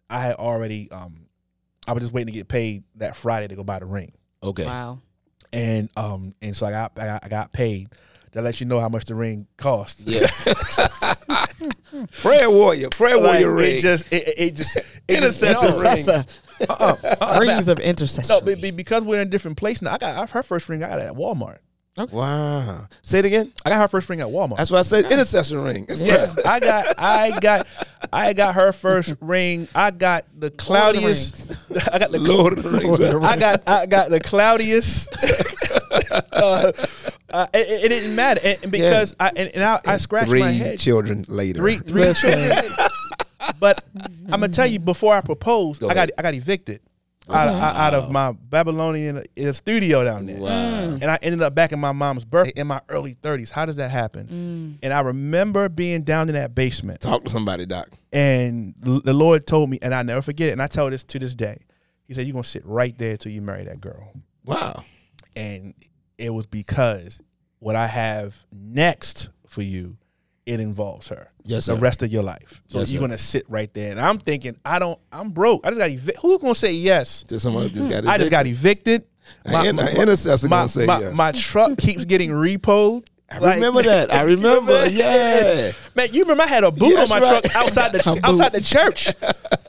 I 0.10 0.20
had 0.20 0.36
already 0.36 0.89
um, 0.91 1.23
I 1.88 1.94
was 1.94 2.02
just 2.04 2.14
waiting 2.14 2.28
to 2.34 2.38
get 2.38 2.48
paid 2.48 2.84
that 2.96 3.16
Friday 3.16 3.48
to 3.48 3.56
go 3.56 3.64
buy 3.64 3.80
the 3.80 3.86
ring 3.86 4.12
Okay. 4.42 4.66
Wow. 4.66 5.00
and 5.52 5.90
um 5.98 6.34
and 6.42 6.56
so 6.56 6.66
I 6.66 6.72
got 6.72 6.92
I 6.98 7.06
got, 7.06 7.26
I 7.26 7.28
got 7.30 7.54
paid 7.54 7.90
to 8.34 8.42
let 8.42 8.60
you 8.60 8.66
know 8.66 8.80
how 8.80 8.90
much 8.90 9.06
the 9.06 9.16
ring 9.16 9.46
cost. 9.58 10.02
Yeah. 10.08 10.28
prayer 12.22 12.50
warrior, 12.50 12.90
prayer 12.90 13.18
Like, 13.18 13.26
warrior 13.44 13.54
ring. 13.54 13.76
it 13.78 13.82
just 13.82 14.12
it, 14.12 14.28
it- 14.28 14.34
it 14.40 14.56
just 14.56 14.76
it 14.76 14.84
just- 15.22 15.44
Intercessor 15.44 15.70
no, 15.70 16.14
ring. 16.16 16.26
Uh-uh, 16.70 16.96
uh-uh, 17.04 17.38
Rings 17.42 17.68
of 17.68 17.80
intercession. 17.80 18.30
no, 18.30 18.40
be- 18.40 18.56
be- 18.60 18.72
because 18.72 19.04
we're 19.04 19.20
in 19.22 19.28
a 19.28 19.30
different 19.30 19.58
place 19.58 19.82
now. 19.82 19.92
I 19.94 19.98
got 19.98 20.30
her 20.30 20.44
first 20.44 20.70
ring. 20.70 20.84
I 20.84 20.88
got 20.90 21.00
it 21.00 21.08
at 21.08 21.14
Walmart. 21.14 21.58
Wow. 21.98 22.88
Say 23.02 23.20
it 23.20 23.26
again. 23.26 23.54
I 23.66 23.70
got 23.70 23.80
her 23.80 23.88
first 23.88 24.10
ring 24.10 24.22
at 24.22 24.28
Walmart. 24.28 24.58
That's 24.58 24.72
what 24.72 24.80
I 24.80 24.82
said 24.84 25.12
intercessor 25.12 25.60
ring. 25.60 25.86
That's 25.86 26.02
yes, 26.02 26.36
what 26.36 26.46
I 26.46 26.60
got 26.60 26.96
I 26.98 27.39
got 27.39 27.68
I 28.12 28.34
got 28.34 28.56
her 28.56 28.72
first 28.74 29.16
ring. 29.22 29.68
I 29.76 29.91
got 29.91 30.26
the 30.38 30.50
cloudiest. 30.52 31.72
I 31.94 32.00
got 32.00 32.12
the 32.12 32.20
Lord 32.20 32.54
of 32.54 32.64
the 32.64 32.70
Rings. 32.70 33.00
I 33.00 33.38
got 33.38 33.68
I 33.68 33.86
got 33.86 34.10
the 34.10 34.20
cloudiest. 34.20 35.10
uh, 36.32 36.72
uh, 37.30 37.48
it, 37.54 37.86
it 37.86 37.89
didn't 37.89 38.16
matter, 38.16 38.41
and, 38.44 38.60
and 38.64 38.72
because 38.72 39.16
I 39.20 39.32
and, 39.36 39.52
and 39.54 39.64
I, 39.64 39.80
I 39.86 39.98
scratched 39.98 40.30
Three 40.30 40.39
my 40.39 40.52
head. 40.52 40.80
children 40.80 41.26
later. 41.28 41.60
Three 41.60 41.78
three 41.78 42.14
children. 42.14 42.52
But 43.60 43.84
I'm 43.96 44.39
gonna 44.39 44.50
tell 44.50 44.68
you, 44.68 44.80
before 44.80 45.14
I 45.14 45.22
proposed, 45.22 45.82
Go 45.82 45.89
I 45.89 45.94
got 45.94 46.10
ahead. 46.10 46.12
I 46.18 46.22
got 46.22 46.34
evicted 46.34 46.82
out, 47.30 47.48
of, 47.48 47.56
out 47.56 47.94
of 47.94 48.12
my 48.12 48.34
Babylonian 48.34 49.18
uh, 49.42 49.52
studio 49.54 50.04
down 50.04 50.26
there, 50.26 50.40
Wow. 50.42 50.50
and 51.02 51.06
I 51.06 51.18
ended 51.22 51.42
up 51.42 51.56
back 51.56 51.72
in 51.72 51.80
my 51.80 51.92
mom's 51.94 52.26
birthday 52.26 52.54
in 52.60 52.68
my 52.68 52.82
early 52.90 53.16
30s. 53.16 53.50
How 53.50 53.66
does 53.66 53.78
that 53.78 53.92
happen? 53.92 54.78
And 54.84 54.94
I 54.94 55.00
remember 55.02 55.70
being 55.70 56.04
down 56.04 56.28
in 56.30 56.36
that 56.36 56.54
basement, 56.56 57.00
Talk 57.02 57.24
to 57.24 57.30
somebody, 57.30 57.66
Doc. 57.66 57.90
and 58.12 58.74
the 58.82 59.14
Lord 59.14 59.48
told 59.48 59.70
me, 59.70 59.80
and 59.82 59.94
I 59.94 60.04
never 60.04 60.22
forget 60.22 60.50
it. 60.50 60.52
And 60.54 60.62
I 60.62 60.68
tell 60.68 60.90
this 60.90 61.04
to 61.06 61.20
this 61.20 61.34
day. 61.36 61.60
He 62.06 62.14
said, 62.14 62.28
"You're 62.28 62.34
gonna 62.34 62.44
sit 62.44 62.66
right 62.66 62.98
there 62.98 63.16
till 63.16 63.32
you 63.32 63.42
marry 63.42 63.64
that 63.64 63.80
girl." 63.80 64.12
Wow. 64.46 64.84
and 65.38 65.74
it 66.18 66.30
was 66.32 66.46
because 66.46 67.22
what 67.60 67.76
I 67.78 67.88
have 67.88 68.36
next 68.52 69.30
for 69.48 69.62
you, 69.64 69.98
it 70.46 70.60
involves 70.60 71.08
her. 71.10 71.30
Yes, 71.44 71.66
the 71.68 71.76
rest 71.76 72.02
of 72.02 72.12
your 72.12 72.24
life. 72.24 72.62
So 72.68 72.80
Yes, 72.80 72.91
you're 72.91 73.02
sir. 73.02 73.08
gonna 73.08 73.18
sit 73.18 73.46
right 73.50 73.74
there, 73.74 73.91
and 73.91 74.00
I'm 74.00 74.18
thinking, 74.18 74.56
I 74.66 74.80
don't, 74.80 75.00
I'm 75.12 75.30
broke. 75.30 75.66
I 75.66 75.70
just 75.70 75.80
got 75.80 75.89
evicted. 75.89 76.22
Who's 76.22 76.41
gonna 76.41 76.56
say 76.56 76.74
yes? 76.74 77.24
To 77.24 77.39
someone 77.39 77.70
just 77.70 77.89
got 77.89 78.06
I 78.06 78.18
just 78.18 78.32
got 78.32 78.46
evicted. 78.48 79.06
My, 79.46 79.66
an 79.66 79.80
intercessor 79.80 80.50
my, 80.50 80.68
my, 80.86 81.10
my 81.12 81.32
truck 81.32 81.78
keeps 81.78 82.04
getting 82.06 82.30
repoed. 82.32 83.06
I 83.42 83.56
remember 83.56 83.82
that. 83.84 84.14
I 84.14 84.24
You 84.24 84.36
remember. 84.36 84.72
that? 84.74 84.92
Yeah. 84.92 85.72
Man, 85.96 86.14
you 86.14 86.22
remember 86.24 86.44
I 86.44 86.48
had 86.48 86.64
a 86.64 86.72
boot 86.72 86.90
Yes, 86.90 87.12
on 87.12 87.20
my 87.20 87.24
right. 87.24 87.44
truck 87.44 87.56
outside 87.56 87.92
the 87.94 88.00
A 88.24 88.28
outside 88.28 88.52
the 88.54 88.62
church. 88.62 89.10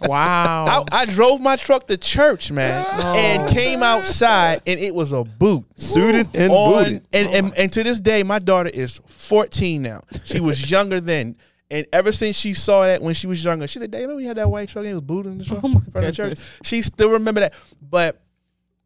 Wow. 0.03 0.85
I, 0.91 1.03
I 1.03 1.05
drove 1.07 1.41
my 1.41 1.57
truck 1.57 1.87
to 1.89 1.97
church, 1.97 2.51
man, 2.53 2.85
and 3.17 3.49
came 3.49 3.83
outside, 3.83 4.63
and 4.67 4.79
it 4.81 4.95
was 4.95 5.13
a 5.13 5.25
boot. 5.25 5.65
Suited 5.77 6.29
and 6.35 6.53
on, 6.53 6.85
booted. 6.85 7.07
and, 7.13 7.29
and 7.35 7.59
and 7.59 7.73
to 7.73 7.83
this 7.85 8.01
day, 8.01 8.23
my 8.23 8.39
daughter 8.39 8.71
is 8.73 9.01
14 9.07 9.83
now. 9.83 10.03
She 10.25 10.41
was 10.41 10.71
younger 10.71 11.01
then. 11.01 11.37
And 11.71 11.87
ever 11.93 12.13
since 12.13 12.37
she 12.37 12.53
saw 12.55 12.83
that 12.85 13.01
when 13.03 13.15
she 13.15 13.27
was 13.27 13.43
younger, 13.45 13.67
she 13.67 13.79
said, 13.79 13.91
Dave, 13.91 14.03
remember 14.03 14.17
when 14.17 14.23
you 14.25 14.29
had 14.29 14.37
that 14.37 14.51
white 14.51 14.69
truck 14.69 14.85
and 14.85 14.93
it 14.93 14.95
was 14.95 15.01
booted 15.03 15.33
in 15.33 15.39
the 15.39 15.45
truck 15.45 15.61
Oh 15.65 15.69
in 15.69 15.81
front 15.81 15.97
of 15.97 16.05
the 16.05 16.13
church? 16.13 16.39
She 16.63 16.83
still 16.83 17.11
remember 17.11 17.41
that. 17.41 17.55
But 17.83 18.21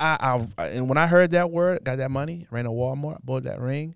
I, 0.01 0.47
I 0.57 0.66
and 0.68 0.89
when 0.89 0.97
I 0.97 1.07
heard 1.09 1.33
that 1.33 1.51
word, 1.51 1.83
got 1.85 1.99
that 1.99 2.11
money, 2.11 2.47
ran 2.51 2.64
to 2.64 2.70
Walmart, 2.70 3.18
bought 3.24 3.43
that 3.43 3.61
ring, 3.61 3.95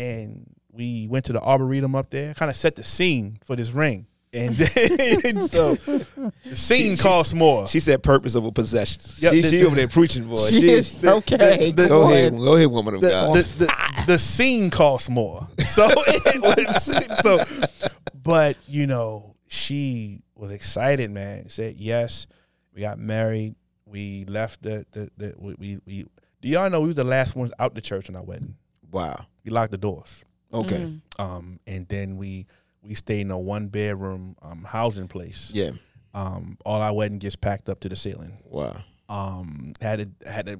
and 0.00 0.46
we 0.72 1.08
went 1.08 1.24
to 1.26 1.32
the 1.32 1.40
arboretum 1.40 1.94
up 1.94 2.10
there, 2.10 2.32
kind 2.34 2.50
of 2.50 2.56
set 2.56 2.76
the 2.76 2.84
scene 2.84 3.36
for 3.44 3.56
this 3.56 3.70
ring. 3.70 4.06
And 4.32 4.54
then, 4.56 5.40
so 5.48 5.74
the 5.74 6.32
scene 6.54 6.96
costs 6.96 7.34
more. 7.34 7.66
She 7.66 7.80
said 7.80 8.00
purpose 8.02 8.36
of 8.36 8.44
over 8.44 8.52
possession. 8.52 9.02
Yep, 9.18 9.32
she, 9.32 9.40
the- 9.42 9.48
she 9.48 9.64
over 9.66 9.74
there 9.74 9.88
preaching, 9.88 10.28
boy. 10.28 10.36
She 10.36 10.60
She, 10.60 10.70
is 10.70 11.04
okay. 11.04 11.72
the- 11.72 11.88
go 11.88 12.02
come 12.04 12.12
ahead, 12.12 12.32
on. 12.34 12.38
go 12.38 12.54
ahead, 12.54 12.70
woman 12.70 12.94
of 12.94 13.00
the, 13.00 13.10
God. 13.10 13.34
the, 13.34 13.42
the, 13.42 14.04
the 14.06 14.18
scene 14.18 14.70
costs 14.70 15.08
more. 15.10 15.48
So 15.66 15.88
it 15.88 16.40
was 16.42 17.20
so 17.22 17.98
but 18.22 18.56
you 18.68 18.86
know, 18.86 19.34
she 19.48 20.22
was 20.36 20.52
excited, 20.52 21.10
man. 21.10 21.48
Said 21.48 21.76
yes. 21.76 22.26
We 22.74 22.82
got 22.82 22.98
married. 23.00 23.56
We 23.84 24.24
left 24.26 24.62
the 24.62 24.86
the, 24.92 25.10
the 25.16 25.34
we, 25.38 25.54
we 25.58 25.78
we 25.86 26.04
do 26.40 26.48
y'all 26.48 26.70
know 26.70 26.80
we 26.82 26.86
was 26.88 26.96
the 26.96 27.04
last 27.04 27.34
ones 27.34 27.50
out 27.58 27.74
the 27.74 27.80
church 27.80 28.08
on 28.08 28.14
our 28.16 28.22
wedding. 28.22 28.54
wow. 28.92 29.26
We 29.44 29.50
locked 29.50 29.72
the 29.72 29.78
doors. 29.78 30.24
Okay. 30.52 30.78
Mm. 30.78 31.00
Um 31.18 31.60
and 31.66 31.86
then 31.88 32.16
we 32.16 32.46
we 32.82 32.94
stayed 32.94 33.22
in 33.22 33.30
a 33.30 33.38
one 33.38 33.68
bedroom 33.68 34.36
um 34.42 34.64
housing 34.64 35.08
place. 35.08 35.50
Yeah. 35.54 35.72
Um 36.14 36.56
all 36.64 36.80
our 36.82 36.94
wedding 36.94 37.18
gifts 37.18 37.36
packed 37.36 37.68
up 37.68 37.80
to 37.80 37.88
the 37.88 37.96
ceiling. 37.96 38.38
Wow. 38.44 38.82
Um 39.08 39.72
had 39.80 40.18
to 40.20 40.30
had 40.30 40.46
to 40.46 40.58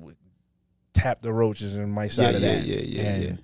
tap 0.95 1.22
the 1.22 1.33
roaches 1.33 1.76
in 1.76 1.91
my 1.91 2.09
side 2.09 2.31
Yeah, 2.31 2.37
of 2.37 2.43
that. 2.43 2.64
yeah, 2.64 2.76
yeah, 2.76 2.83
yeah. 3.03 3.11
and 3.11 3.24
yeah. 3.24 3.37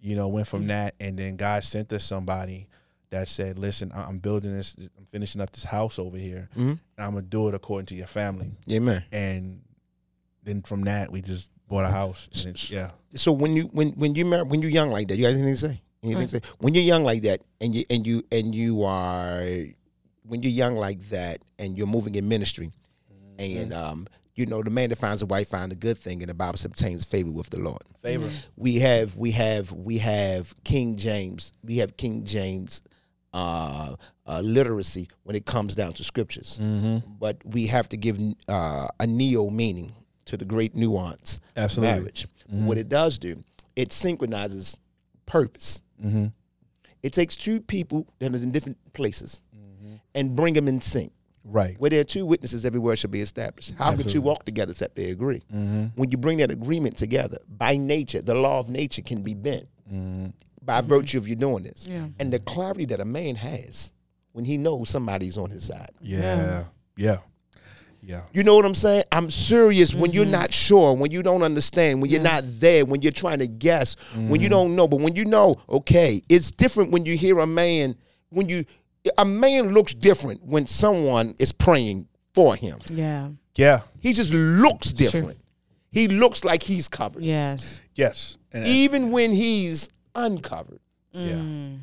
you 0.00 0.16
know, 0.16 0.28
went 0.28 0.48
from 0.48 0.66
that, 0.68 0.94
and 0.98 1.16
then 1.18 1.36
God 1.36 1.62
sent 1.64 1.92
us 1.92 2.04
somebody 2.04 2.66
that 3.10 3.28
said, 3.28 3.58
"Listen, 3.58 3.92
I- 3.92 4.04
I'm 4.04 4.18
building 4.18 4.52
this, 4.52 4.74
I'm 4.98 5.04
finishing 5.04 5.40
up 5.40 5.50
this 5.52 5.64
house 5.64 5.98
over 5.98 6.16
here, 6.16 6.48
Mhm. 6.56 6.70
and 6.70 6.80
I'm 6.98 7.12
gonna 7.14 7.22
do 7.22 7.48
it 7.48 7.54
according 7.54 7.86
to 7.86 7.94
your 7.94 8.06
family." 8.06 8.50
Amen. 8.70 9.04
And 9.12 9.62
then 10.42 10.62
from 10.62 10.82
that, 10.82 11.12
we 11.12 11.22
just 11.22 11.50
bought 11.72 11.84
a 11.84 11.90
house. 11.90 12.28
And 12.44 12.54
it, 12.54 12.70
yeah, 12.70 12.90
So 13.14 13.32
when 13.32 13.56
you 13.56 13.64
when 13.72 13.88
when 14.02 14.14
you 14.14 14.24
marry, 14.24 14.44
when 14.50 14.60
you're 14.62 14.70
young 14.80 14.90
like 14.90 15.08
that, 15.08 15.16
you 15.18 15.24
guys 15.26 15.36
anything 15.36 15.54
to 15.54 15.60
say? 15.68 15.82
Anything 16.02 16.28
to 16.28 16.28
say? 16.28 16.40
When 16.58 16.74
you're 16.74 16.84
young 16.94 17.04
like 17.04 17.22
that, 17.22 17.40
and 17.60 17.74
you 17.74 17.84
and 17.90 18.06
you 18.06 18.22
and 18.30 18.54
you 18.54 18.82
are 18.84 19.42
when 20.30 20.42
you're 20.42 20.52
young 20.64 20.76
like 20.76 21.00
that, 21.10 21.38
and 21.58 21.76
you're 21.76 21.86
moving 21.96 22.14
in 22.14 22.28
ministry, 22.28 22.70
and 23.38 23.72
um, 23.72 24.06
you 24.34 24.46
know 24.46 24.62
the 24.62 24.70
man 24.70 24.88
that 24.90 24.96
finds 24.98 25.22
a 25.22 25.26
wife 25.26 25.48
finds 25.48 25.72
a 25.74 25.78
good 25.78 25.98
thing, 25.98 26.22
and 26.22 26.28
the 26.30 26.34
Bible 26.34 26.58
says 26.58 26.66
obtains 26.66 27.04
favor 27.04 27.30
with 27.30 27.50
the 27.50 27.58
Lord. 27.58 27.82
favor. 28.02 28.28
we 28.56 28.78
have 28.80 29.16
we 29.16 29.30
have 29.32 29.72
we 29.72 29.98
have 29.98 30.52
King 30.64 30.96
James 30.96 31.52
we 31.64 31.78
have 31.78 31.96
King 31.96 32.24
James 32.24 32.82
uh, 33.34 33.94
uh, 34.26 34.40
literacy 34.40 35.08
when 35.24 35.34
it 35.36 35.46
comes 35.46 35.74
down 35.74 35.92
to 35.94 36.04
scriptures, 36.04 36.58
Mm-hmm. 36.60 36.98
but 37.18 37.36
we 37.44 37.66
have 37.68 37.88
to 37.90 37.96
give 37.96 38.18
uh, 38.48 38.88
a 39.00 39.06
neo 39.06 39.48
meaning 39.50 39.92
to 40.26 40.36
the 40.36 40.44
great 40.44 40.74
nuance 40.74 41.38
of 41.56 41.64
Absolutely. 41.64 41.98
marriage. 41.98 42.26
What 42.48 42.78
it 42.78 42.88
does 42.88 43.18
do, 43.18 43.42
it 43.76 43.92
synchronizes 43.92 44.78
purpose. 45.26 45.80
Mm-hmm. 46.04 46.26
It 47.02 47.12
takes 47.12 47.34
two 47.34 47.60
people 47.60 48.06
that 48.18 48.32
are 48.32 48.36
in 48.36 48.50
different 48.52 48.78
places 48.92 49.40
and 50.14 50.36
bring 50.36 50.54
them 50.54 50.68
in 50.68 50.80
sync. 50.80 51.12
Right. 51.44 51.74
Where 51.78 51.90
there 51.90 52.00
are 52.00 52.04
two 52.04 52.24
witnesses, 52.24 52.64
every 52.64 52.78
word 52.78 52.96
shall 52.98 53.10
be 53.10 53.20
established. 53.20 53.72
How 53.76 53.96
can 53.96 54.06
two 54.06 54.20
walk 54.20 54.44
together 54.44 54.70
except 54.70 54.94
they 54.94 55.10
agree? 55.10 55.42
Mm-hmm. 55.52 55.86
When 55.96 56.10
you 56.10 56.16
bring 56.18 56.38
that 56.38 56.50
agreement 56.52 56.96
together, 56.96 57.38
by 57.48 57.76
nature, 57.76 58.22
the 58.22 58.34
law 58.34 58.60
of 58.60 58.68
nature 58.68 59.02
can 59.02 59.22
be 59.22 59.34
bent 59.34 59.66
Mm-hmm. 59.92 60.28
by 60.64 60.80
virtue 60.80 61.18
of 61.18 61.26
you 61.28 61.34
doing 61.36 61.64
this. 61.64 61.86
Yeah. 61.86 62.06
And 62.18 62.32
the 62.32 62.38
clarity 62.38 62.84
that 62.86 63.00
a 63.00 63.04
man 63.04 63.34
has 63.34 63.92
when 64.32 64.44
he 64.44 64.56
knows 64.56 64.88
somebody's 64.88 65.36
on 65.36 65.50
his 65.50 65.64
side. 65.66 65.90
Yeah. 66.00 66.18
Yeah. 66.20 66.64
Yeah. 66.96 67.16
You 68.32 68.42
know 68.42 68.56
what 68.56 68.64
I'm 68.64 68.74
saying? 68.74 69.04
I'm 69.12 69.30
serious 69.30 69.94
when 69.94 70.12
you're 70.12 70.24
mm-hmm. 70.24 70.32
not 70.32 70.52
sure, 70.52 70.94
when 70.94 71.12
you 71.12 71.22
don't 71.22 71.42
understand, 71.42 72.02
when 72.02 72.10
you're 72.10 72.20
not 72.20 72.42
there, 72.46 72.84
when 72.84 73.00
you're 73.00 73.12
trying 73.12 73.38
to 73.38 73.46
guess, 73.46 73.94
when 74.14 74.40
you 74.40 74.48
mm-hmm. 74.48 74.50
don't 74.50 74.76
know. 74.76 74.88
But 74.88 75.00
when 75.00 75.14
you 75.14 75.24
know, 75.24 75.54
okay, 75.68 76.20
it's 76.28 76.50
different 76.50 76.90
when 76.90 77.06
you 77.06 77.16
hear 77.16 77.38
a 77.38 77.46
man, 77.46 77.94
when 78.30 78.48
you, 78.48 78.64
a 79.16 79.24
man 79.24 79.72
looks 79.72 79.94
different 79.94 80.42
when 80.42 80.66
someone 80.66 81.34
is 81.38 81.52
praying 81.52 82.08
for 82.34 82.56
him. 82.56 82.80
Yeah. 82.90 83.30
Yeah. 83.54 83.80
He 84.00 84.12
just 84.12 84.32
looks 84.32 84.92
true. 84.92 85.06
different. 85.06 85.38
He 85.90 86.08
looks 86.08 86.44
like 86.44 86.62
he's 86.62 86.88
covered. 86.88 87.22
Yes. 87.22 87.80
Yes. 87.94 88.38
And 88.52 88.66
Even 88.66 89.10
when 89.12 89.30
he's 89.30 89.90
uncovered. 90.14 90.80
yeah. 91.12 91.34
Mm. 91.34 91.78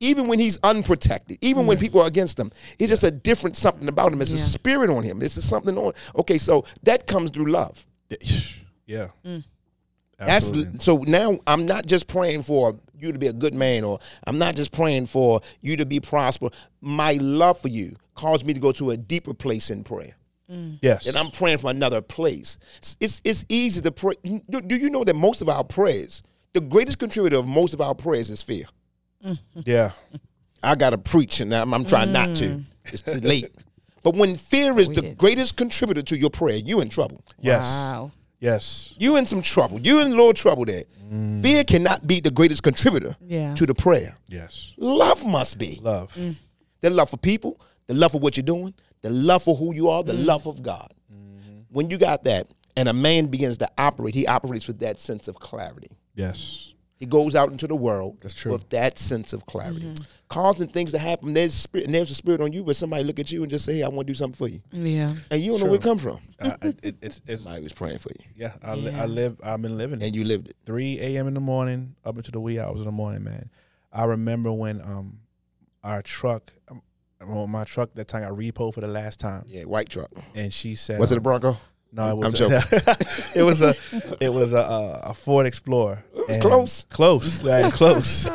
Mm. 0.00 0.06
even 0.06 0.28
when 0.28 0.38
he's 0.38 0.58
unprotected, 0.62 1.38
even 1.40 1.66
when 1.66 1.78
people 1.78 2.00
are 2.00 2.06
against 2.06 2.38
him, 2.38 2.50
it's 2.78 2.88
just 2.88 3.04
a 3.04 3.10
different 3.10 3.56
something 3.56 3.88
about 3.88 4.12
him. 4.12 4.20
It's 4.22 4.32
a 4.32 4.38
spirit 4.38 4.90
on 4.90 5.02
him. 5.02 5.18
This 5.18 5.36
is 5.36 5.48
something 5.48 5.76
on. 5.76 5.92
Okay, 6.16 6.38
so 6.38 6.64
that 6.82 7.06
comes 7.06 7.30
through 7.30 7.50
love. 7.50 7.86
Yeah. 8.86 9.08
Mm. 9.24 9.44
That's 10.18 10.52
so 10.84 10.98
now 10.98 11.38
I'm 11.46 11.64
not 11.64 11.86
just 11.86 12.06
praying 12.08 12.42
for 12.42 12.78
you 12.98 13.12
to 13.12 13.18
be 13.18 13.28
a 13.28 13.32
good 13.32 13.54
man, 13.54 13.84
or 13.84 14.00
I'm 14.26 14.36
not 14.36 14.56
just 14.56 14.72
praying 14.72 15.06
for 15.06 15.40
you 15.62 15.76
to 15.76 15.86
be 15.86 16.00
prosperous. 16.00 16.52
My 16.80 17.12
love 17.14 17.58
for 17.58 17.68
you 17.68 17.96
caused 18.14 18.44
me 18.44 18.52
to 18.52 18.60
go 18.60 18.72
to 18.72 18.90
a 18.90 18.96
deeper 18.96 19.32
place 19.32 19.70
in 19.70 19.84
prayer, 19.84 20.16
yes. 20.82 21.06
and 21.06 21.16
I'm 21.16 21.30
praying 21.30 21.58
from 21.58 21.70
another 21.70 22.02
place. 22.02 22.58
It's 22.78 22.96
it's, 23.00 23.22
it's 23.24 23.44
easy 23.48 23.80
to 23.80 23.92
pray. 23.92 24.14
Do, 24.50 24.60
do 24.60 24.76
you 24.76 24.90
know 24.90 25.04
that 25.04 25.14
most 25.14 25.40
of 25.40 25.48
our 25.48 25.64
prayers, 25.64 26.22
the 26.52 26.60
greatest 26.60 26.98
contributor 26.98 27.36
of 27.36 27.46
most 27.46 27.72
of 27.72 27.80
our 27.80 27.94
prayers 27.94 28.28
is 28.28 28.42
fear. 28.42 28.66
yeah. 29.54 29.90
I 30.62 30.74
gotta 30.74 30.98
preach, 30.98 31.40
and 31.40 31.54
I'm, 31.54 31.72
I'm 31.72 31.84
trying 31.84 32.12
not 32.12 32.36
to. 32.36 32.44
Mm. 32.44 32.64
It's 32.86 33.02
too 33.02 33.12
late. 33.20 33.50
But 34.02 34.14
when 34.16 34.36
fear 34.36 34.78
is 34.78 34.88
the 34.88 35.02
Weird. 35.02 35.18
greatest 35.18 35.56
contributor 35.56 36.02
to 36.02 36.16
your 36.18 36.30
prayer, 36.30 36.56
you 36.56 36.80
in 36.80 36.88
trouble. 36.88 37.22
Yes. 37.40 37.64
Wow. 37.66 38.10
Yes. 38.40 38.94
You 38.98 39.16
in 39.16 39.26
some 39.26 39.42
trouble. 39.42 39.78
You 39.80 40.00
in 40.00 40.06
a 40.06 40.10
little 40.10 40.32
trouble 40.32 40.64
there. 40.64 40.84
Mm. 41.12 41.42
Fear 41.42 41.64
cannot 41.64 42.06
be 42.06 42.20
the 42.20 42.30
greatest 42.30 42.62
contributor 42.62 43.14
Yeah. 43.20 43.54
to 43.56 43.66
the 43.66 43.74
prayer. 43.74 44.16
Yes. 44.28 44.72
Love 44.78 45.26
must 45.26 45.58
be. 45.58 45.78
Love. 45.82 46.12
Mm. 46.14 46.36
The 46.80 46.88
love 46.90 47.10
for 47.10 47.18
people, 47.18 47.60
the 47.86 47.94
love 47.94 48.12
for 48.12 48.20
what 48.20 48.36
you're 48.38 48.44
doing, 48.44 48.72
the 49.02 49.10
love 49.10 49.42
for 49.42 49.54
who 49.54 49.74
you 49.74 49.88
are, 49.90 50.02
the 50.02 50.14
love 50.14 50.46
of 50.46 50.62
God. 50.62 50.92
Mm-hmm. 51.12 51.60
When 51.68 51.90
you 51.90 51.98
got 51.98 52.24
that, 52.24 52.46
and 52.76 52.88
a 52.88 52.92
man 52.94 53.26
begins 53.26 53.58
to 53.58 53.68
operate, 53.76 54.14
he 54.14 54.26
operates 54.26 54.66
with 54.66 54.78
that 54.80 54.98
sense 54.98 55.28
of 55.28 55.34
clarity. 55.36 55.88
Yes. 56.14 56.72
He 57.00 57.06
goes 57.06 57.34
out 57.34 57.50
into 57.50 57.66
the 57.66 57.74
world 57.74 58.18
That's 58.20 58.34
true. 58.34 58.52
with 58.52 58.68
that 58.68 58.98
sense 58.98 59.32
of 59.32 59.46
clarity. 59.46 59.96
Causing 60.28 60.68
things 60.68 60.92
to 60.92 60.98
happen. 60.98 61.32
There's 61.32 61.52
spirit, 61.54 61.86
and 61.86 61.94
there's 61.94 62.10
a 62.10 62.14
spirit 62.14 62.40
on 62.40 62.52
you, 62.52 62.62
but 62.62 62.76
somebody 62.76 63.02
look 63.02 63.18
at 63.18 63.32
you 63.32 63.42
and 63.42 63.50
just 63.50 63.64
say, 63.64 63.76
"Hey, 63.78 63.82
I 63.82 63.88
want 63.88 64.06
to 64.06 64.12
do 64.12 64.14
something 64.16 64.36
for 64.36 64.46
you," 64.46 64.60
Yeah. 64.70 65.14
and 65.28 65.42
you 65.42 65.50
don't 65.50 65.60
know 65.60 65.66
where 65.66 65.74
it 65.76 65.82
come 65.82 65.98
from. 65.98 66.20
Uh, 66.38 66.56
it, 66.62 66.78
it, 66.84 66.96
it's 67.02 67.20
it's 67.26 67.42
Somebody 67.42 67.64
was 67.64 67.72
praying 67.72 67.98
for 67.98 68.10
you, 68.10 68.24
yeah. 68.36 68.52
I, 68.62 68.74
li- 68.76 68.94
I 68.94 69.06
live. 69.06 69.40
I've 69.42 69.60
been 69.60 69.76
living 69.76 70.00
it. 70.00 70.06
and 70.06 70.14
you 70.14 70.22
lived 70.22 70.48
it. 70.50 70.56
3 70.66 71.00
a.m. 71.00 71.26
in 71.26 71.34
the 71.34 71.40
morning 71.40 71.96
up 72.04 72.16
into 72.16 72.30
the 72.30 72.38
wee 72.38 72.60
hours 72.60 72.78
in 72.78 72.84
the 72.86 72.92
morning, 72.92 73.24
man. 73.24 73.50
I 73.92 74.04
remember 74.04 74.52
when 74.52 74.80
um 74.82 75.18
our 75.82 76.00
truck, 76.02 76.52
um, 76.70 76.80
well, 77.26 77.48
my 77.48 77.64
truck 77.64 77.90
that 77.94 78.06
time 78.06 78.22
I 78.22 78.28
repo 78.30 78.72
for 78.72 78.80
the 78.82 78.86
last 78.86 79.18
time, 79.18 79.46
Yeah, 79.48 79.64
white 79.64 79.88
truck. 79.88 80.10
and 80.36 80.52
she 80.54 80.76
said, 80.76 81.00
Was 81.00 81.10
it 81.10 81.16
a 81.16 81.18
um, 81.18 81.22
Bronco? 81.24 81.56
No, 81.92 82.06
it 82.06 82.10
I'm 82.10 82.18
was. 82.18 82.34
joking. 82.34 82.56
it 83.34 83.42
was 83.42 83.62
a. 83.62 83.74
It 84.20 84.32
was 84.32 84.52
a, 84.52 84.58
a, 84.58 85.00
a 85.10 85.14
Ford 85.14 85.46
Explorer. 85.46 86.04
Was 86.14 86.38
close. 86.38 86.84
Close, 86.84 87.42
right? 87.42 87.72
Close. 87.72 88.26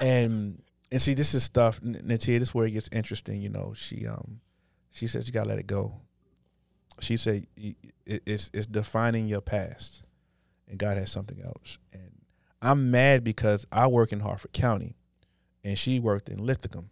and 0.00 0.60
and 0.90 1.02
see, 1.02 1.14
this 1.14 1.34
is 1.34 1.44
stuff. 1.44 1.80
Natia, 1.80 2.38
this 2.38 2.48
is 2.48 2.54
where 2.54 2.66
it 2.66 2.72
gets 2.72 2.88
interesting. 2.92 3.40
You 3.40 3.48
know, 3.48 3.74
she 3.76 4.06
um, 4.06 4.40
she 4.90 5.06
says 5.06 5.26
you 5.26 5.32
gotta 5.32 5.48
let 5.48 5.58
it 5.58 5.66
go. 5.66 6.00
She 7.00 7.16
said 7.16 7.46
it, 7.56 7.76
it's 8.04 8.50
it's 8.52 8.66
defining 8.66 9.26
your 9.26 9.40
past, 9.40 10.02
and 10.68 10.78
God 10.78 10.98
has 10.98 11.10
something 11.10 11.40
else. 11.42 11.78
And 11.92 12.10
I'm 12.60 12.90
mad 12.90 13.22
because 13.22 13.66
I 13.70 13.86
work 13.86 14.12
in 14.12 14.20
Harford 14.20 14.52
County, 14.52 14.96
and 15.62 15.78
she 15.78 16.00
worked 16.00 16.28
in 16.28 16.44
Linthicum. 16.44 16.90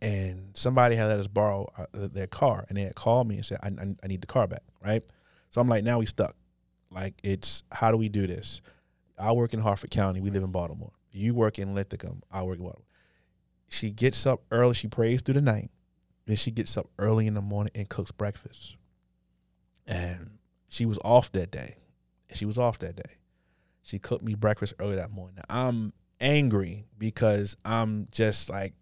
And 0.00 0.56
somebody 0.56 0.94
had 0.94 1.06
let 1.06 1.18
us 1.18 1.26
borrow 1.26 1.66
uh, 1.76 1.86
their 1.92 2.28
car, 2.28 2.64
and 2.68 2.78
they 2.78 2.82
had 2.82 2.94
called 2.94 3.26
me 3.26 3.36
and 3.36 3.44
said, 3.44 3.58
I, 3.62 3.68
I, 3.68 3.94
"I 4.02 4.06
need 4.06 4.20
the 4.20 4.28
car 4.28 4.46
back." 4.46 4.62
Right? 4.84 5.02
So 5.50 5.60
I'm 5.60 5.68
like, 5.68 5.82
now 5.82 5.98
we 5.98 6.06
stuck. 6.06 6.36
Like, 6.90 7.14
it's 7.22 7.62
how 7.72 7.90
do 7.90 7.96
we 7.98 8.08
do 8.08 8.26
this? 8.26 8.60
I 9.18 9.32
work 9.32 9.52
in 9.52 9.60
Harford 9.60 9.90
County. 9.90 10.20
We 10.20 10.30
live 10.30 10.44
in 10.44 10.52
Baltimore. 10.52 10.92
You 11.10 11.34
work 11.34 11.58
in 11.58 11.74
Linthicum. 11.74 12.22
I 12.30 12.42
work 12.44 12.58
in 12.58 12.64
Baltimore. 12.64 12.84
She 13.68 13.90
gets 13.90 14.26
up 14.26 14.42
early. 14.50 14.74
She 14.74 14.88
prays 14.88 15.20
through 15.20 15.34
the 15.34 15.42
night. 15.42 15.70
Then 16.26 16.36
she 16.36 16.50
gets 16.50 16.76
up 16.76 16.88
early 16.98 17.26
in 17.26 17.34
the 17.34 17.42
morning 17.42 17.72
and 17.74 17.88
cooks 17.88 18.12
breakfast. 18.12 18.76
And 19.86 20.38
she 20.68 20.86
was 20.86 20.98
off 21.04 21.32
that 21.32 21.50
day. 21.50 21.76
She 22.34 22.44
was 22.44 22.58
off 22.58 22.78
that 22.78 22.96
day. 22.96 23.14
She 23.82 23.98
cooked 23.98 24.22
me 24.22 24.34
breakfast 24.34 24.74
early 24.78 24.96
that 24.96 25.10
morning. 25.10 25.36
Now, 25.36 25.66
I'm 25.66 25.92
angry 26.20 26.84
because 26.98 27.56
I'm 27.64 28.08
just 28.10 28.50
like, 28.50 28.74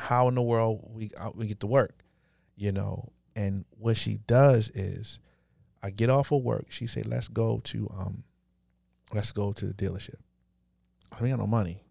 how 0.00 0.28
in 0.28 0.34
the 0.34 0.42
world 0.42 0.88
we 0.92 1.10
uh, 1.18 1.30
we 1.34 1.46
get 1.46 1.60
to 1.60 1.66
work, 1.66 2.04
you 2.56 2.72
know? 2.72 3.12
And 3.36 3.64
what 3.78 3.96
she 3.96 4.18
does 4.26 4.70
is, 4.70 5.20
I 5.82 5.90
get 5.90 6.10
off 6.10 6.32
of 6.32 6.42
work. 6.42 6.66
She 6.70 6.86
said, 6.86 7.06
"Let's 7.06 7.28
go 7.28 7.60
to 7.64 7.88
um, 7.96 8.24
let's 9.12 9.32
go 9.32 9.52
to 9.52 9.66
the 9.66 9.74
dealership." 9.74 10.16
I 11.12 11.24
ain't 11.24 11.30
got 11.30 11.38
no 11.38 11.46
money, 11.46 11.82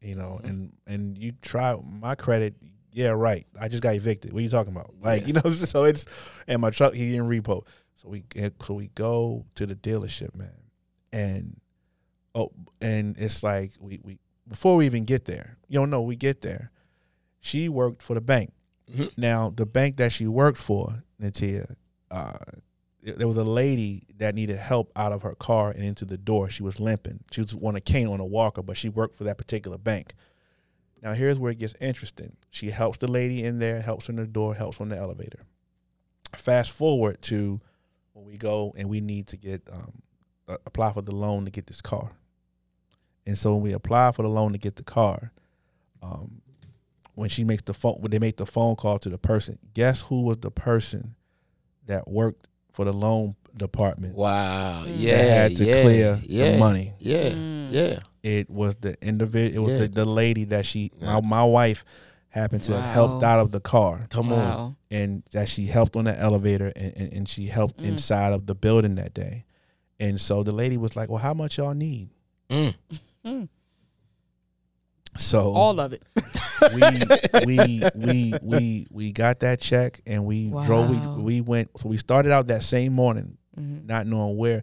you 0.00 0.14
know. 0.14 0.40
And 0.42 0.72
and 0.86 1.16
you 1.16 1.32
try 1.42 1.76
my 1.84 2.14
credit. 2.14 2.54
Yeah, 2.92 3.10
right. 3.10 3.46
I 3.60 3.68
just 3.68 3.82
got 3.82 3.94
evicted. 3.94 4.32
What 4.32 4.40
are 4.40 4.42
you 4.42 4.50
talking 4.50 4.72
about? 4.72 4.94
Like 5.00 5.22
Yeah. 5.22 5.26
you 5.28 5.32
know. 5.34 5.50
So 5.52 5.84
it's 5.84 6.06
and 6.48 6.60
my 6.60 6.70
truck 6.70 6.94
he 6.94 7.10
didn't 7.12 7.28
repo. 7.28 7.66
So 7.94 8.08
we 8.08 8.22
get 8.28 8.54
so 8.62 8.74
we 8.74 8.88
go 8.88 9.44
to 9.54 9.66
the 9.66 9.74
dealership, 9.74 10.34
man, 10.34 10.52
and 11.12 11.60
oh, 12.34 12.50
and 12.80 13.16
it's 13.18 13.42
like 13.42 13.72
we 13.78 14.00
we 14.02 14.18
before 14.48 14.76
we 14.76 14.86
even 14.86 15.04
get 15.04 15.26
there, 15.26 15.56
you 15.68 15.78
don't 15.78 15.90
know. 15.90 16.02
We 16.02 16.16
get 16.16 16.40
there. 16.40 16.72
She 17.40 17.68
worked 17.68 18.02
for 18.02 18.14
the 18.14 18.20
bank. 18.20 18.52
Mhm. 18.92 19.10
Now 19.16 19.50
the 19.50 19.66
bank 19.66 19.96
that 19.96 20.12
she 20.12 20.26
worked 20.26 20.58
for, 20.58 21.02
Natia, 21.20 21.74
uh, 22.10 22.38
there 23.02 23.28
was 23.28 23.36
a 23.38 23.44
lady 23.44 24.02
that 24.18 24.34
needed 24.34 24.56
help 24.56 24.92
out 24.94 25.12
of 25.12 25.22
her 25.22 25.34
car 25.34 25.70
and 25.70 25.82
into 25.82 26.04
the 26.04 26.18
door. 26.18 26.50
She 26.50 26.62
was 26.62 26.80
limping. 26.80 27.20
She 27.30 27.40
was 27.40 27.54
on 27.54 27.76
a 27.76 27.80
cane 27.80 28.08
on 28.08 28.20
a 28.20 28.26
walker, 28.26 28.62
but 28.62 28.76
she 28.76 28.88
worked 28.88 29.16
for 29.16 29.24
that 29.24 29.38
particular 29.38 29.78
bank. 29.78 30.14
Now 31.02 31.14
here's 31.14 31.38
where 31.38 31.50
it 31.52 31.58
gets 31.58 31.74
interesting. 31.80 32.36
She 32.50 32.70
helps 32.70 32.98
the 32.98 33.08
lady 33.08 33.42
in 33.44 33.58
there, 33.58 33.80
helps 33.80 34.06
her 34.06 34.10
in 34.12 34.16
the 34.16 34.26
door, 34.26 34.54
helps 34.54 34.78
her 34.78 34.82
on 34.82 34.90
the 34.90 34.98
elevator. 34.98 35.40
Fast 36.36 36.72
forward 36.72 37.22
to 37.22 37.60
when 38.12 38.26
we 38.26 38.36
go 38.36 38.72
and 38.76 38.88
we 38.88 39.00
need 39.00 39.28
to 39.28 39.36
get 39.38 39.66
um, 39.72 40.02
apply 40.66 40.92
for 40.92 41.00
the 41.00 41.14
loan 41.14 41.44
to 41.46 41.50
get 41.50 41.66
this 41.68 41.80
car. 41.80 42.12
And 43.24 43.38
so 43.38 43.54
when 43.54 43.62
we 43.62 43.72
apply 43.72 44.12
for 44.12 44.22
the 44.22 44.28
loan 44.28 44.52
to 44.52 44.58
get 44.58 44.76
the 44.76 44.82
car, 44.82 45.32
um, 46.02 46.39
when 47.14 47.28
she 47.28 47.44
makes 47.44 47.62
the 47.62 47.74
phone, 47.74 47.96
when 48.00 48.10
they 48.10 48.18
make 48.18 48.36
the 48.36 48.46
phone 48.46 48.76
call 48.76 48.98
to 49.00 49.08
the 49.08 49.18
person, 49.18 49.58
guess 49.74 50.02
who 50.02 50.22
was 50.22 50.38
the 50.38 50.50
person 50.50 51.14
that 51.86 52.08
worked 52.08 52.46
for 52.72 52.84
the 52.84 52.92
loan 52.92 53.34
department. 53.56 54.14
Wow. 54.14 54.84
Mm. 54.84 54.94
Yeah. 54.96 55.16
They 55.16 55.28
had 55.28 55.54
to 55.56 55.64
yeah, 55.64 55.82
clear 55.82 56.14
the 56.16 56.26
yeah, 56.28 56.58
money. 56.58 56.94
Yeah. 56.98 57.30
Mm. 57.30 57.68
Yeah. 57.72 57.98
It 58.22 58.48
was 58.50 58.76
the 58.76 58.96
individual. 59.02 59.64
It 59.66 59.70
was 59.70 59.80
Yeah. 59.80 59.86
the, 59.86 59.92
the 59.92 60.04
lady 60.04 60.44
that 60.44 60.66
she, 60.66 60.90
my, 61.00 61.20
my 61.20 61.44
wife, 61.44 61.84
happened 62.28 62.62
to 62.62 62.80
have 62.80 62.94
helped 62.94 63.24
out 63.24 63.40
of 63.40 63.50
the 63.50 63.58
car, 63.60 64.06
Come 64.08 64.32
on. 64.32 64.76
And 64.88 65.24
that 65.32 65.48
she 65.48 65.66
helped 65.66 65.96
on 65.96 66.04
the 66.04 66.16
elevator, 66.16 66.72
and, 66.76 66.92
and, 66.96 67.12
and 67.12 67.28
she 67.28 67.46
helped 67.46 67.78
Mm. 67.78 67.86
inside 67.88 68.32
of 68.32 68.46
the 68.46 68.54
building 68.54 68.94
that 68.96 69.14
day. 69.14 69.44
And 69.98 70.20
so 70.20 70.42
the 70.44 70.52
lady 70.52 70.76
was 70.76 70.94
like, 70.96 71.08
"Well, 71.08 71.18
how 71.18 71.34
much 71.34 71.58
y'all 71.58 71.74
need?" 71.74 72.08
Mm. 72.48 72.74
So 75.16 75.52
All 75.52 75.78
of 75.80 75.92
it. 75.92 76.02
we 76.74 77.44
we 77.46 77.82
we 77.94 78.34
we 78.42 78.86
we 78.90 79.12
got 79.12 79.40
that 79.40 79.60
check 79.60 80.00
and 80.06 80.24
we 80.24 80.48
drove 80.50 80.90
we, 80.90 81.22
we 81.22 81.40
went 81.40 81.70
so 81.78 81.88
we 81.88 81.96
started 81.96 82.32
out 82.32 82.46
that 82.48 82.64
same 82.64 82.92
morning 82.92 83.36
Mhm. 83.58 83.86
not 83.88 84.06
knowing 84.06 84.36
where 84.36 84.62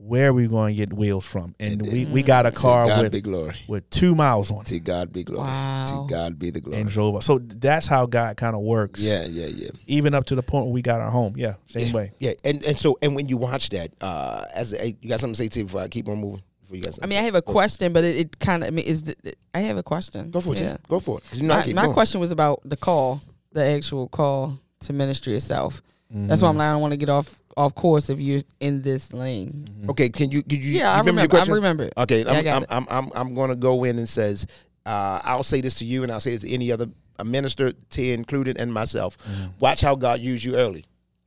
where 0.00 0.32
we 0.32 0.46
going 0.46 0.72
to 0.74 0.76
get 0.76 0.92
wheels 0.92 1.24
from 1.26 1.56
and 1.58 1.80
And 1.80 1.82
we, 1.82 2.04
then- 2.04 2.12
we 2.12 2.22
got 2.22 2.46
a 2.46 2.52
car 2.52 2.86
God 2.86 3.02
with 3.02 3.12
be 3.12 3.20
glory. 3.20 3.56
with 3.66 3.88
two 3.90 4.14
miles 4.14 4.50
on 4.52 4.60
it 4.60 4.66
To 4.66 4.78
God 4.78 5.12
be 5.12 5.24
glory. 5.24 5.42
Wow. 5.48 6.06
To 6.06 6.14
God 6.14 6.38
be 6.38 6.50
the 6.50 6.60
glory. 6.60 6.80
and 6.82 6.88
drove 6.90 7.16
us 7.16 7.24
so 7.24 7.38
that's 7.40 7.86
how 7.88 8.06
God 8.06 8.36
kind 8.36 8.54
of 8.54 8.62
works 8.62 9.00
Yeah, 9.00 9.24
yeah, 9.24 9.46
yeah. 9.46 9.70
even 9.88 10.14
up 10.14 10.26
to 10.26 10.36
the 10.36 10.42
point 10.42 10.66
where 10.66 10.72
we 10.74 10.82
got 10.82 11.00
our 11.00 11.10
home 11.10 11.34
yeah 11.36 11.54
same 11.68 11.88
yeah. 11.88 11.92
way 11.94 12.12
Yeah, 12.20 12.32
and 12.44 12.64
and 12.64 12.78
so 12.78 12.96
and 13.02 13.16
when 13.16 13.28
you 13.28 13.38
watch 13.38 13.70
that, 13.70 13.90
uh, 14.00 14.44
as 14.54 14.72
a, 14.72 14.94
you 15.00 15.08
got 15.08 15.18
something 15.20 15.34
to 15.34 15.38
say 15.42 15.48
to 15.48 15.64
before 15.64 15.80
I 15.80 15.88
keep 15.88 16.06
on 16.08 16.20
moving. 16.20 16.42
Before 16.68 16.76
you 16.76 16.82
guys, 16.82 16.98
I 17.02 17.06
mean, 17.06 17.18
I 17.18 17.22
have 17.22 17.34
a 17.34 17.40
question, 17.42 17.92
but 17.94 18.04
it, 18.04 18.16
it 18.16 18.38
kind 18.38 18.62
of. 18.62 18.68
I 18.68 18.70
mean, 18.70 18.84
is 18.84 19.02
the, 19.04 19.14
I 19.54 19.60
have 19.60 19.78
a 19.78 19.82
question? 19.82 20.30
Go 20.30 20.40
for 20.40 20.52
it. 20.54 20.60
Yeah. 20.60 20.76
Go 20.86 21.00
for 21.00 21.18
it. 21.18 21.24
you 21.38 21.44
know 21.46 21.54
My, 21.74 21.86
my 21.86 21.92
question 21.92 22.20
was 22.20 22.30
about 22.30 22.60
the 22.64 22.76
call, 22.76 23.22
the 23.52 23.64
actual 23.64 24.08
call 24.08 24.58
to 24.80 24.92
ministry 24.92 25.34
itself. 25.34 25.80
That's 26.10 26.40
Mm-hmm. 26.40 26.42
why 26.44 26.48
I'm 26.50 26.56
like, 26.56 26.66
I 26.68 26.72
don't 26.72 26.80
want 26.82 26.92
to 26.92 26.96
get 26.98 27.08
off 27.08 27.38
off 27.56 27.74
course 27.74 28.08
if 28.10 28.18
you're 28.20 28.42
in 28.60 28.82
this 28.82 29.12
lane. 29.12 29.66
Okay, 29.90 30.08
can 30.10 30.30
you? 30.30 30.42
Could 30.42 30.64
you? 30.64 30.78
Yeah, 30.78 30.92
I 30.92 30.96
you 30.96 31.00
remember, 31.00 31.22
remember. 31.22 31.36
your 31.36 31.54
I 31.54 31.56
remember. 31.56 31.90
Okay, 31.98 32.22
Yeah, 32.24 32.32
I 32.32 32.36
I'm, 32.38 32.44
got 32.44 32.56
I'm, 32.56 32.62
it. 32.62 32.68
I'm, 32.70 32.86
I'm, 32.90 33.12
I'm 33.14 33.34
going 33.34 33.50
to 33.50 33.56
go 33.56 33.84
in 33.84 33.98
and 33.98 34.08
says, 34.08 34.46
uh, 34.86 35.20
I'll 35.24 35.42
say 35.42 35.60
this 35.60 35.74
to 35.76 35.84
you, 35.84 36.02
and 36.02 36.12
I'll 36.12 36.20
say 36.20 36.34
it 36.34 36.40
to 36.42 36.50
any 36.52 36.70
other 36.72 36.86
a 37.18 37.24
minister, 37.24 37.72
T 37.90 38.12
included, 38.12 38.58
and 38.58 38.72
myself. 38.72 39.18
Watch 39.58 39.80
how 39.80 39.96
God 39.96 40.20
used 40.20 40.44
you 40.44 40.54
early, 40.56 40.84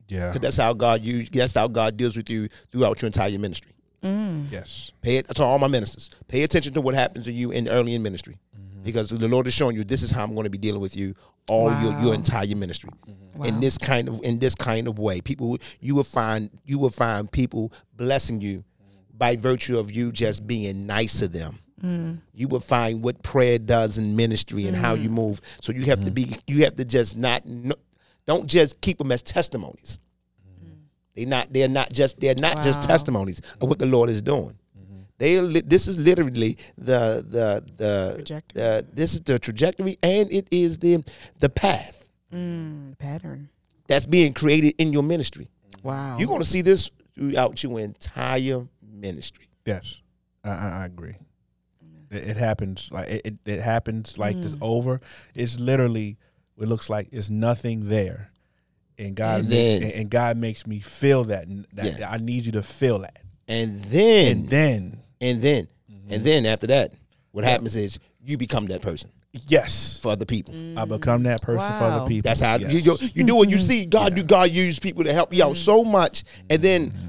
yeah 0.08 0.28
because 0.28 0.40
that's 0.40 0.56
how 0.56 0.72
God 0.72 1.02
use. 1.02 1.28
That's 1.30 1.52
how 1.54 1.68
God 1.68 1.96
deals 1.98 2.16
with 2.16 2.30
you 2.30 2.48
throughout 2.72 3.02
your 3.02 3.08
entire 3.08 3.38
ministry. 3.38 3.71
Mm. 4.02 4.50
yes 4.50 4.92
Pay 5.00 5.16
it 5.18 5.28
to 5.28 5.42
all 5.44 5.58
my 5.58 5.68
ministers. 5.68 6.10
Pay 6.28 6.42
attention 6.42 6.72
to 6.74 6.80
what 6.80 6.94
happens 6.94 7.24
to 7.26 7.32
you 7.32 7.50
in 7.50 7.68
early 7.68 7.94
in 7.94 8.02
ministry, 8.02 8.38
mm-hmm. 8.56 8.82
because 8.82 9.08
the 9.10 9.28
Lord 9.28 9.46
is 9.46 9.54
showing 9.54 9.76
you 9.76 9.84
this 9.84 10.02
is 10.02 10.10
how 10.10 10.24
I'm 10.24 10.34
going 10.34 10.44
to 10.44 10.50
be 10.50 10.58
dealing 10.58 10.80
with 10.80 10.96
you 10.96 11.14
all 11.48 11.70
your, 11.82 11.92
Wow. 11.92 12.04
your 12.04 12.14
entire 12.14 12.54
ministry 12.54 12.90
mm-hmm. 13.08 13.38
Wow. 13.38 13.46
in 13.46 13.60
this 13.60 13.78
kind 13.78 14.08
of 14.08 14.20
in 14.22 14.38
this 14.38 14.54
kind 14.54 14.86
of 14.86 14.98
way. 14.98 15.20
People, 15.20 15.58
you 15.80 15.94
will 15.94 16.04
find 16.04 16.50
you 16.64 16.78
will 16.78 16.90
find 16.90 17.30
people 17.30 17.72
blessing 17.96 18.40
you 18.40 18.58
mm-hmm. 18.58 19.18
by 19.18 19.36
virtue 19.36 19.78
of 19.78 19.90
you 19.90 20.12
just 20.12 20.46
being 20.46 20.86
nice 20.86 21.18
to 21.18 21.28
them. 21.28 21.58
Mm. 21.82 22.20
You 22.32 22.46
will 22.46 22.60
find 22.60 23.02
what 23.02 23.22
prayer 23.24 23.58
does 23.58 23.98
in 23.98 24.14
ministry 24.14 24.68
and 24.68 24.76
how 24.76 24.94
you 24.94 25.10
move. 25.10 25.40
So 25.60 25.72
you 25.72 25.82
have 25.86 26.04
to 26.04 26.12
be 26.12 26.36
you 26.46 26.64
have 26.64 26.76
to 26.76 26.84
just 26.84 27.16
not 27.16 27.42
don't 28.26 28.46
just 28.46 28.80
keep 28.80 28.98
them 28.98 29.10
as 29.10 29.22
testimonies. 29.22 29.98
They 31.14 31.24
not 31.26 31.52
they're 31.52 31.68
not 31.68 31.92
just 31.92 32.18
they're 32.20 32.34
not 32.34 32.62
just 32.62 32.82
testimonies 32.82 33.40
of 33.60 33.68
what 33.68 33.78
the 33.78 33.86
Lord 33.86 34.08
is 34.10 34.22
doing. 34.22 34.56
They 35.18 35.36
are 35.38 35.42
li- 35.42 35.62
this 35.64 35.86
is 35.86 35.98
literally 36.00 36.56
the 36.76 37.24
the 37.28 37.62
the, 37.76 38.12
Trajectory. 38.16 38.60
the 38.60 38.86
this 38.92 39.14
is 39.14 39.20
the 39.20 39.38
trajectory 39.38 39.98
and 40.02 40.32
it 40.32 40.48
is 40.50 40.78
the 40.78 41.04
the 41.38 41.48
path 41.48 41.98
Mm, 42.32 42.98
pattern. 42.98 43.50
that's 43.86 44.06
being 44.06 44.32
created 44.32 44.74
in 44.78 44.90
your 44.90 45.02
ministry. 45.02 45.48
Wow. 45.82 46.16
You're 46.18 46.26
going 46.28 46.40
to 46.40 46.48
see 46.48 46.62
this 46.62 46.90
throughout 47.14 47.62
your 47.62 47.78
entire 47.78 48.66
ministry. 48.82 49.48
yes 49.66 50.00
I, 50.42 50.48
I, 50.50 50.68
I 50.82 50.86
agree 50.86 51.14
it, 52.10 52.28
it 52.30 52.36
happens 52.38 52.88
like 52.90 53.08
it, 53.10 53.20
it, 53.26 53.34
it 53.44 53.60
happens 53.60 54.16
like 54.18 54.40
this 54.40 54.56
over 54.62 55.00
it's 55.34 55.58
literally 55.60 56.16
it 56.58 56.68
looks 56.68 56.88
like 56.90 57.08
it's 57.12 57.28
nothing 57.30 57.84
there 57.84 58.31
and 58.98 59.14
God 59.14 59.40
And 59.40 59.48
then- 59.50 59.82
and, 59.82 59.92
and 59.92 60.10
God 60.10 60.36
makes 60.36 60.66
me 60.66 60.80
feel 60.80 61.24
that, 61.24 61.46
that 61.74 61.98
Yeah. 61.98 62.10
I 62.10 62.18
need 62.18 62.46
you 62.46 62.52
to 62.52 62.62
feel 62.62 63.00
that 63.00 63.18
And 63.48 63.82
then 63.84 64.36
and 64.36 64.48
then 64.48 64.98
and 65.20 65.42
then 65.42 65.68
Mm-hmm. 65.90 66.12
and 66.14 66.24
then 66.24 66.46
after 66.46 66.66
that, 66.68 66.92
what 67.32 67.44
happens 67.44 67.76
is 67.76 67.98
you 68.24 68.36
become 68.36 68.66
that 68.66 68.82
person 68.82 69.10
yes 69.48 69.98
for 70.02 70.12
other 70.12 70.26
people. 70.26 70.54
I 70.76 70.84
become 70.84 71.22
that 71.24 71.40
person 71.42 71.68
for 71.78 71.84
other 71.84 72.06
people 72.08 72.22
That's 72.28 72.40
how 72.40 72.56
Yes. 72.58 72.72
you, 72.72 72.78
you 72.80 72.98
you 73.14 73.24
do 73.24 73.36
when 73.36 73.48
you 73.50 73.58
see 73.58 73.86
God. 73.86 74.16
You 74.16 74.22
God 74.24 74.50
use 74.50 74.78
people 74.78 75.04
to 75.04 75.12
help 75.12 75.32
you 75.32 75.42
out 75.44 75.56
so 75.56 75.84
much, 75.84 76.24
and 76.50 76.60
then 76.62 76.90
Mm-hmm. 76.90 77.08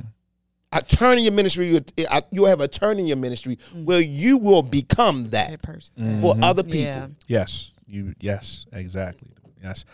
a 0.71 0.81
turn 0.81 1.17
in 1.17 1.23
your 1.25 1.33
ministry. 1.33 1.79
uh, 2.09 2.21
You 2.31 2.45
have 2.45 2.61
a 2.61 2.67
turn 2.67 2.97
in 2.99 3.05
your 3.07 3.17
ministry 3.17 3.57
where 3.83 3.99
you 4.01 4.37
will 4.37 4.63
become 4.63 5.29
that 5.31 5.49
that 5.51 5.61
person. 5.61 5.93
Mm-hmm. 5.99 6.21
for 6.21 6.35
other 6.41 6.63
people. 6.63 6.79
Yeah. 6.79 7.07
Yes, 7.27 7.71
you. 7.85 8.13
Yes, 8.21 8.65
exactly. 8.71 9.29
Yes, 9.61 9.85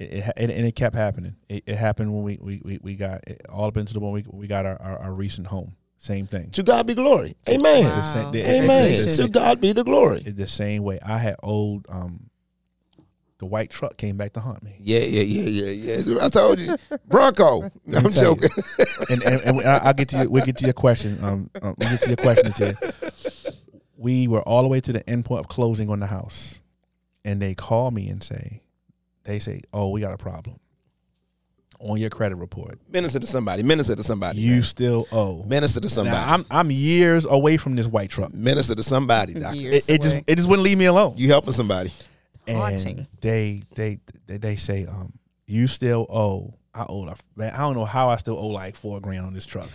it, 0.00 0.24
it, 0.26 0.32
and, 0.36 0.66
it 0.66 0.74
kept 0.74 0.94
happening. 0.96 1.36
It, 1.48 1.64
it 1.66 1.76
happened 1.76 2.12
when 2.14 2.22
we 2.22 2.38
we, 2.40 2.60
we, 2.64 2.78
we 2.82 2.94
got 2.96 3.20
it 3.28 3.42
all 3.48 3.66
up 3.66 3.76
into 3.76 3.92
the 3.92 4.00
one 4.00 4.12
we 4.12 4.24
we 4.30 4.46
got 4.46 4.66
our, 4.66 4.80
our, 4.80 4.98
our 4.98 5.12
recent 5.12 5.46
home. 5.48 5.76
Same 5.98 6.26
thing. 6.26 6.50
To 6.52 6.62
God 6.62 6.86
be 6.86 6.94
glory. 6.94 7.36
Amen. 7.48 7.84
Wow. 7.84 7.96
The 7.96 8.02
same- 8.02 8.32
the- 8.32 8.40
Amen. 8.40 8.60
Congratulations. 8.68 9.16
To 9.18 9.28
God 9.28 9.60
be 9.60 9.72
the 9.72 9.84
glory. 9.84 10.20
The 10.22 10.46
same 10.48 10.82
way 10.82 10.98
I 11.04 11.18
had 11.18 11.36
old 11.42 11.84
um, 11.90 12.30
the 13.38 13.46
white 13.46 13.70
truck 13.70 13.96
came 13.96 14.16
back 14.18 14.34
to 14.34 14.40
haunt 14.40 14.62
me. 14.62 14.76
Yeah, 14.80 15.00
yeah, 15.00 15.22
yeah, 15.22 15.70
yeah, 15.70 15.94
yeah. 16.06 16.24
I 16.24 16.28
told 16.28 16.58
you, 16.60 16.76
Bronco. 17.06 17.62
I'm 17.94 18.04
me 18.04 18.10
tell 18.10 18.34
you. 18.34 18.48
joking. 18.48 18.64
and 19.10 19.22
and, 19.22 19.42
and 19.42 19.60
I- 19.60 19.80
I'll 19.84 19.94
get 19.94 20.08
to 20.10 20.18
your, 20.18 20.28
we'll 20.30 20.44
get 20.44 20.56
to 20.58 20.64
your 20.64 20.74
question. 20.74 21.18
Um, 21.22 21.50
um 21.62 21.74
we'll 21.78 21.90
get 21.90 22.02
to 22.02 22.08
your 22.08 22.16
question 22.16 22.52
Tia. 22.52 22.74
We 23.96 24.26
were 24.28 24.40
all 24.42 24.62
the 24.62 24.68
way 24.68 24.80
to 24.80 24.92
the 24.92 25.08
end 25.08 25.24
point 25.26 25.40
of 25.40 25.48
closing 25.48 25.90
on 25.90 26.00
the 26.00 26.06
house, 26.06 26.60
and 27.24 27.40
they 27.42 27.54
call 27.54 27.90
me 27.90 28.08
and 28.08 28.22
say, 28.22 28.62
they 29.24 29.38
say, 29.38 29.60
"Oh, 29.72 29.90
we 29.90 30.00
got 30.00 30.12
a 30.12 30.18
problem 30.18 30.56
on 31.78 31.98
your 31.98 32.10
credit 32.10 32.36
report. 32.36 32.78
Minister 32.88 33.18
to 33.18 33.26
somebody. 33.26 33.62
Minister 33.62 33.96
to 33.96 34.02
somebody. 34.02 34.40
You 34.40 34.54
man. 34.54 34.62
still 34.62 35.08
owe." 35.12 35.42
Minister 35.44 35.80
to 35.80 35.88
somebody. 35.88 36.16
Now, 36.16 36.34
I'm 36.34 36.46
I'm 36.50 36.70
years 36.70 37.24
away 37.24 37.56
from 37.56 37.76
this 37.76 37.86
white 37.86 38.10
truck. 38.10 38.32
Minister 38.34 38.74
to 38.74 38.82
somebody. 38.82 39.34
doctor. 39.34 39.56
Years 39.56 39.88
It, 39.88 39.94
it 39.94 40.02
just 40.02 40.16
it 40.26 40.36
just 40.36 40.48
wouldn't 40.48 40.64
leave 40.64 40.78
me 40.78 40.86
alone. 40.86 41.14
You 41.16 41.28
helping 41.28 41.52
somebody. 41.52 41.90
Haunting. 42.48 42.98
And 42.98 43.06
they 43.20 43.62
they 43.74 44.00
they 44.26 44.38
they 44.38 44.56
say, 44.56 44.86
um, 44.86 45.12
you 45.46 45.66
still 45.66 46.06
owe. 46.08 46.54
I 46.72 46.86
owe 46.88 47.04
man. 47.34 47.52
I 47.52 47.58
don't 47.58 47.74
know 47.74 47.84
how 47.84 48.10
I 48.10 48.16
still 48.16 48.38
owe 48.38 48.46
like 48.46 48.76
four 48.76 49.00
grand 49.00 49.26
on 49.26 49.34
this 49.34 49.44
truck. 49.44 49.68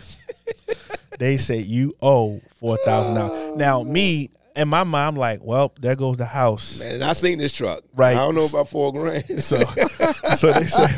they 1.19 1.37
say 1.37 1.59
you 1.59 1.93
owe 2.01 2.41
four 2.55 2.77
thousand 2.77 3.15
dollars. 3.15 3.57
Now 3.57 3.83
me 3.83 4.29
and 4.55 4.69
my 4.69 4.83
mind, 4.83 5.07
I'm 5.09 5.15
like, 5.15 5.39
well, 5.43 5.73
there 5.79 5.95
goes 5.95 6.17
the 6.17 6.25
house. 6.25 6.79
Man, 6.79 6.95
and 6.95 7.03
I 7.03 7.13
seen 7.13 7.37
this 7.37 7.53
truck. 7.53 7.83
Right. 7.95 8.15
I 8.15 8.19
don't 8.19 8.35
know 8.35 8.45
about 8.45 8.69
four 8.69 8.91
grand. 8.93 9.25
So 9.41 9.57
so 10.35 10.51
they 10.51 10.63
said 10.65 10.95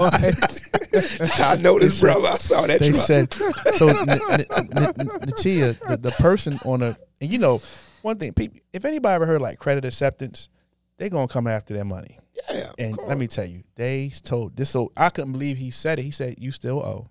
I 1.39 1.55
know 1.61 1.79
this 1.79 1.99
brother. 2.01 2.27
I 2.27 2.37
saw 2.37 2.65
that 2.67 2.79
they 2.79 2.91
truck. 2.91 3.01
said 3.05 3.33
so 3.75 3.87
N- 3.97 4.09
N- 4.09 4.19
N- 4.31 5.07
Natia, 5.25 5.77
the, 5.87 5.97
the 5.97 6.11
person 6.11 6.59
on 6.65 6.81
a 6.81 6.97
and 7.21 7.31
you 7.31 7.37
know 7.39 7.61
one 8.03 8.17
thing, 8.17 8.31
people, 8.33 8.59
if 8.73 8.85
anybody 8.85 9.15
ever 9.15 9.25
heard 9.25 9.41
like 9.41 9.59
credit 9.59 9.83
acceptance, 9.85 10.49
they 10.97 11.09
gonna 11.09 11.27
come 11.27 11.47
after 11.47 11.73
their 11.73 11.83
money. 11.85 12.19
yeah. 12.51 12.71
And 12.77 12.97
let 13.07 13.17
me 13.17 13.27
tell 13.27 13.45
you, 13.45 13.63
they 13.75 14.11
told 14.23 14.55
this. 14.55 14.69
So 14.69 14.91
I 14.95 15.09
couldn't 15.09 15.31
believe 15.33 15.57
he 15.57 15.71
said 15.71 15.99
it. 15.99 16.03
He 16.03 16.11
said, 16.11 16.35
"You 16.39 16.51
still 16.51 16.79
owe 16.79 17.07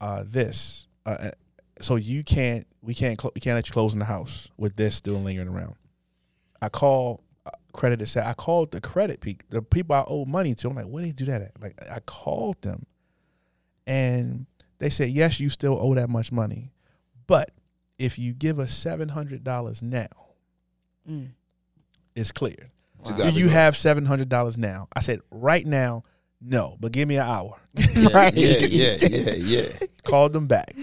uh, 0.00 0.24
this." 0.26 0.86
Uh, 1.06 1.30
so 1.80 1.96
you 1.96 2.22
can't. 2.24 2.66
We 2.82 2.94
can't. 2.94 3.20
Cl- 3.20 3.32
we 3.34 3.40
can't 3.40 3.54
let 3.56 3.68
you 3.68 3.72
close 3.72 3.92
in 3.92 3.98
the 3.98 4.04
house 4.04 4.48
with 4.56 4.76
this 4.76 4.94
still 4.96 5.14
lingering 5.14 5.48
around. 5.48 5.74
I 6.62 6.68
call 6.68 7.22
uh, 7.46 7.50
credit. 7.72 8.06
Said 8.08 8.24
I 8.26 8.34
called 8.34 8.70
the 8.72 8.80
credit 8.80 9.20
peak. 9.20 9.44
The 9.50 9.62
people 9.62 9.94
I 9.96 10.04
owe 10.08 10.24
money 10.24 10.54
to. 10.56 10.68
I'm 10.68 10.74
like, 10.76 10.86
where 10.86 11.04
did 11.04 11.16
they 11.16 11.24
do 11.24 11.30
that 11.30 11.42
at? 11.42 11.60
Like 11.60 11.74
I 11.90 12.00
called 12.00 12.60
them, 12.62 12.86
and 13.86 14.46
they 14.78 14.90
said, 14.90 15.10
yes, 15.10 15.40
you 15.40 15.48
still 15.48 15.78
owe 15.80 15.94
that 15.94 16.08
much 16.08 16.30
money, 16.32 16.72
but 17.26 17.50
if 17.98 18.18
you 18.18 18.32
give 18.32 18.58
us 18.58 18.72
seven 18.74 19.08
hundred 19.08 19.44
dollars 19.44 19.82
now, 19.82 20.06
Mm. 21.08 21.30
it's 22.14 22.30
clear. 22.32 22.70
Wow. 23.04 23.30
Do 23.30 23.30
you 23.30 23.48
have 23.48 23.76
seven 23.76 24.04
hundred 24.04 24.28
dollars 24.28 24.58
now? 24.58 24.88
I 24.94 25.00
said, 25.00 25.20
right 25.30 25.64
now, 25.66 26.02
no, 26.40 26.76
but 26.80 26.92
give 26.92 27.08
me 27.08 27.16
an 27.16 27.26
hour. 27.26 27.56
Yeah, 27.74 28.08
Right. 28.12 28.34
Yeah, 28.34 28.58
yeah, 28.68 28.96
yeah, 29.08 29.32
yeah. 29.32 29.68
Called 30.04 30.32
them 30.32 30.46
back. 30.46 30.74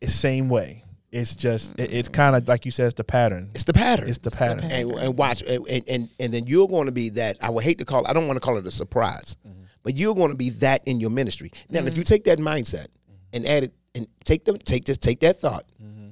It's 0.00 0.14
same 0.14 0.48
way. 0.48 0.82
It's 1.12 1.34
just 1.36 1.78
it- 1.78 1.92
it's 1.92 2.08
mm. 2.08 2.14
kind 2.14 2.36
of 2.36 2.46
like 2.48 2.64
you 2.64 2.70
said, 2.70 2.86
it's 2.86 2.94
the 2.94 3.04
pattern. 3.04 3.50
It's 3.54 3.64
the 3.64 3.72
pattern. 3.72 4.08
It's 4.08 4.18
the 4.18 4.30
pattern. 4.30 4.70
and, 4.70 4.90
and 4.92 5.18
watch 5.18 5.42
and, 5.42 5.66
and 5.88 6.08
and 6.18 6.32
then 6.34 6.46
you're 6.46 6.68
going 6.68 6.86
to 6.86 6.92
be 6.92 7.10
that 7.10 7.38
i 7.40 7.48
would 7.48 7.64
hate 7.64 7.78
to 7.78 7.84
call 7.84 8.06
i 8.06 8.12
don't 8.12 8.26
want 8.26 8.36
to 8.36 8.40
call 8.40 8.58
it 8.58 8.66
a 8.66 8.70
surprise 8.70 9.36
mm-hmm. 9.46 9.62
but 9.82 9.96
you're 9.96 10.14
going 10.14 10.30
to 10.30 10.36
be 10.36 10.50
that 10.50 10.82
in 10.86 11.00
your 11.00 11.10
ministry 11.10 11.50
now 11.70 11.80
if 11.80 11.96
you 11.96 12.02
mm. 12.02 12.06
take 12.06 12.24
that 12.24 12.38
mindset 12.38 12.88
and 13.32 13.46
add 13.46 13.64
it 13.64 13.72
and 13.94 14.06
take 14.24 14.44
them 14.44 14.58
take 14.58 14.84
this 14.84 14.98
take 14.98 15.20
that 15.20 15.38
thought 15.38 15.64
mm-hmm. 15.82 16.08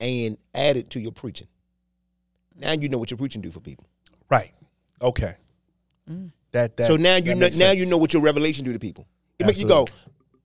and 0.00 0.38
add 0.54 0.76
it 0.76 0.90
to 0.90 1.00
your 1.00 1.12
preaching 1.12 1.48
now 2.56 2.72
you 2.72 2.88
know 2.88 2.98
what 2.98 3.10
your 3.10 3.18
preaching 3.18 3.40
do 3.42 3.50
for 3.50 3.60
people 3.60 3.86
Right. 4.30 4.52
Okay. 5.00 5.34
Mm. 6.10 6.32
That 6.52 6.76
that. 6.76 6.86
so 6.86 6.96
now 6.96 7.16
you 7.16 7.34
know 7.34 7.40
makes 7.40 7.58
now 7.58 7.66
sense. 7.66 7.80
you 7.80 7.86
know 7.86 7.96
what 7.96 8.12
your 8.12 8.22
revelation 8.22 8.64
do 8.64 8.72
to 8.72 8.78
people 8.78 9.06
it 9.38 9.46
makes 9.46 9.58
you 9.60 9.66
go 9.66 9.86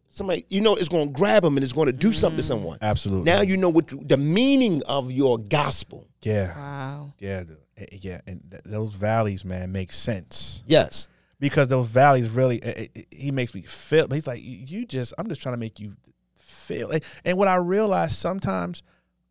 somebody 0.10 0.46
you 0.50 0.62
know 0.62 0.76
it's 0.76 0.90
going 0.90 1.08
to 1.08 1.14
grab 1.14 1.44
them 1.44 1.56
and 1.58 1.64
it's 1.64 1.74
going 1.74 1.86
to 1.88 1.92
do 1.94 2.12
something 2.14 2.38
to 2.38 2.44
someone. 2.44 2.78
Absolutely. 2.82 3.26
Now 3.32 3.42
you 3.42 3.58
know 3.58 3.70
what 3.70 3.92
you- 3.92 4.04
the 4.06 4.18
meaning 4.18 4.82
of 4.88 5.12
your 5.12 5.38
gospel. 5.38 6.08
yeah, 6.24 6.56
Wow. 6.58 7.14
yeah, 7.20 7.44
eh, 7.78 7.86
yeah, 8.02 8.22
and 8.28 8.42
th- 8.50 8.64
those 8.66 8.94
valleys, 8.96 9.46
man, 9.46 9.72
make 9.72 9.94
sense 9.94 10.62
Yes. 10.66 11.08
because 11.40 11.68
those 11.68 11.88
valleys 11.88 12.30
really. 12.30 12.62
eh, 12.64 12.88
eh, 12.96 13.02
he 13.12 13.32
makes 13.32 13.54
me 13.54 13.62
feel. 13.62 14.08
He's 14.12 14.28
like, 14.28 14.42
you 14.44 14.86
just. 14.86 15.14
I'm 15.18 15.28
just 15.30 15.42
trying 15.42 15.54
to 15.54 15.60
make 15.60 15.80
you 15.80 15.96
feel. 16.38 16.92
And- 16.92 17.04
And 17.26 17.38
what 17.38 17.48
I 17.48 17.56
realized 17.56 18.14
sometimes, 18.18 18.84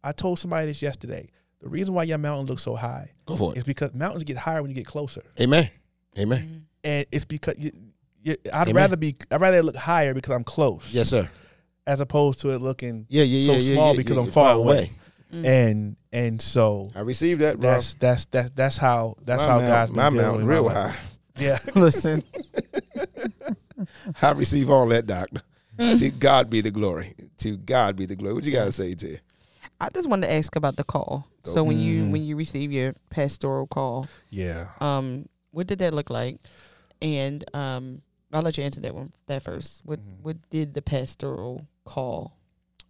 I 0.04 0.12
told 0.12 0.38
somebody 0.38 0.66
this 0.66 0.80
yesterday. 0.82 1.28
The 1.60 1.68
reason 1.68 1.92
why 1.92 2.04
your 2.04 2.18
mountain 2.18 2.46
looks 2.46 2.62
so 2.62 2.76
high 2.76 3.10
Go 3.26 3.34
for 3.36 3.52
it. 3.52 3.58
is 3.58 3.64
because 3.64 3.92
mountains 3.92 4.22
get 4.22 4.36
higher 4.36 4.62
when 4.62 4.70
you 4.70 4.76
get 4.76 4.86
closer, 4.86 5.22
Amen. 5.40 5.68
Amen. 6.16 6.66
and 6.84 7.04
it's 7.10 7.24
because 7.24 7.56
you. 7.58 7.72
You 8.28 8.36
I'd 8.52 8.68
Amen. 8.68 8.74
rather 8.74 8.96
be. 8.96 9.16
I'd 9.30 9.40
rather 9.40 9.58
it 9.58 9.64
look 9.64 9.76
higher 9.76 10.14
because 10.14 10.34
I'm 10.34 10.44
close. 10.44 10.92
Yes, 10.94 11.08
sir. 11.08 11.28
As 11.86 12.00
opposed 12.00 12.40
to 12.40 12.50
it 12.50 12.58
looking 12.60 13.06
Yeah, 13.08 13.22
yeah, 13.24 13.46
so 13.46 13.52
yeah. 13.52 13.58
yeah, 13.58 13.74
small 13.74 13.92
yeah, 13.92 13.96
because 13.96 14.16
yeah, 14.16 14.22
I'm 14.22 14.30
far, 14.30 14.54
away. 14.54 14.90
Mm. 15.34 15.44
And 15.44 15.96
and 16.12 16.42
so 16.42 16.90
I 16.94 17.00
received 17.00 17.40
that, 17.40 17.58
bro. 17.60 17.70
that's 17.70 17.94
that's 17.94 18.24
that's 18.26 18.50
that's 18.50 18.76
how 18.76 19.16
that's 19.24 19.42
my 19.44 19.48
how 19.48 19.58
mount- 19.58 19.68
God's 19.68 19.90
been 19.92 19.96
my 19.96 20.10
dealing 20.10 20.22
mountain 20.24 20.46
with 20.46 20.48
my 20.48 20.52
real 20.54 20.68
high. 20.68 20.96
Yeah. 21.38 21.58
Listen. 21.74 22.22
I 24.20 24.30
receive 24.32 24.70
all 24.70 24.86
that, 24.88 25.06
doctor. 25.06 25.42
to 25.78 26.10
God 26.10 26.50
be 26.50 26.60
the 26.60 26.70
glory. 26.70 27.14
To 27.38 27.56
God 27.56 27.96
be 27.96 28.06
the 28.06 28.16
glory. 28.16 28.34
What 28.34 28.44
you 28.44 28.52
got 28.52 28.64
to 28.64 28.72
say, 28.72 28.94
to 28.94 29.08
You? 29.10 29.18
I 29.80 29.88
just 29.90 30.08
wanted 30.08 30.26
to 30.26 30.32
ask 30.32 30.56
about 30.56 30.74
the 30.76 30.82
call. 30.84 31.26
Go. 31.44 31.52
So 31.54 31.62
when 31.64 31.78
you 31.78 32.02
Mm. 32.02 32.10
when 32.10 32.24
you 32.24 32.34
receive 32.36 32.72
your 32.72 32.94
pastoral 33.10 33.66
call, 33.68 34.08
Yeah. 34.30 34.68
um, 34.80 35.26
what 35.52 35.68
did 35.68 35.78
that 35.78 35.94
look 35.94 36.10
like? 36.10 36.38
And 37.00 37.44
um, 37.54 38.02
I'll 38.32 38.42
let 38.42 38.58
you 38.58 38.64
answer 38.64 38.80
that 38.82 38.94
one 38.94 39.12
that 39.26 39.42
first. 39.42 39.80
What 39.84 40.00
Mhm. 40.00 40.20
what 40.22 40.50
did 40.50 40.74
the 40.74 40.82
pastoral 40.82 41.66
call? 41.84 42.36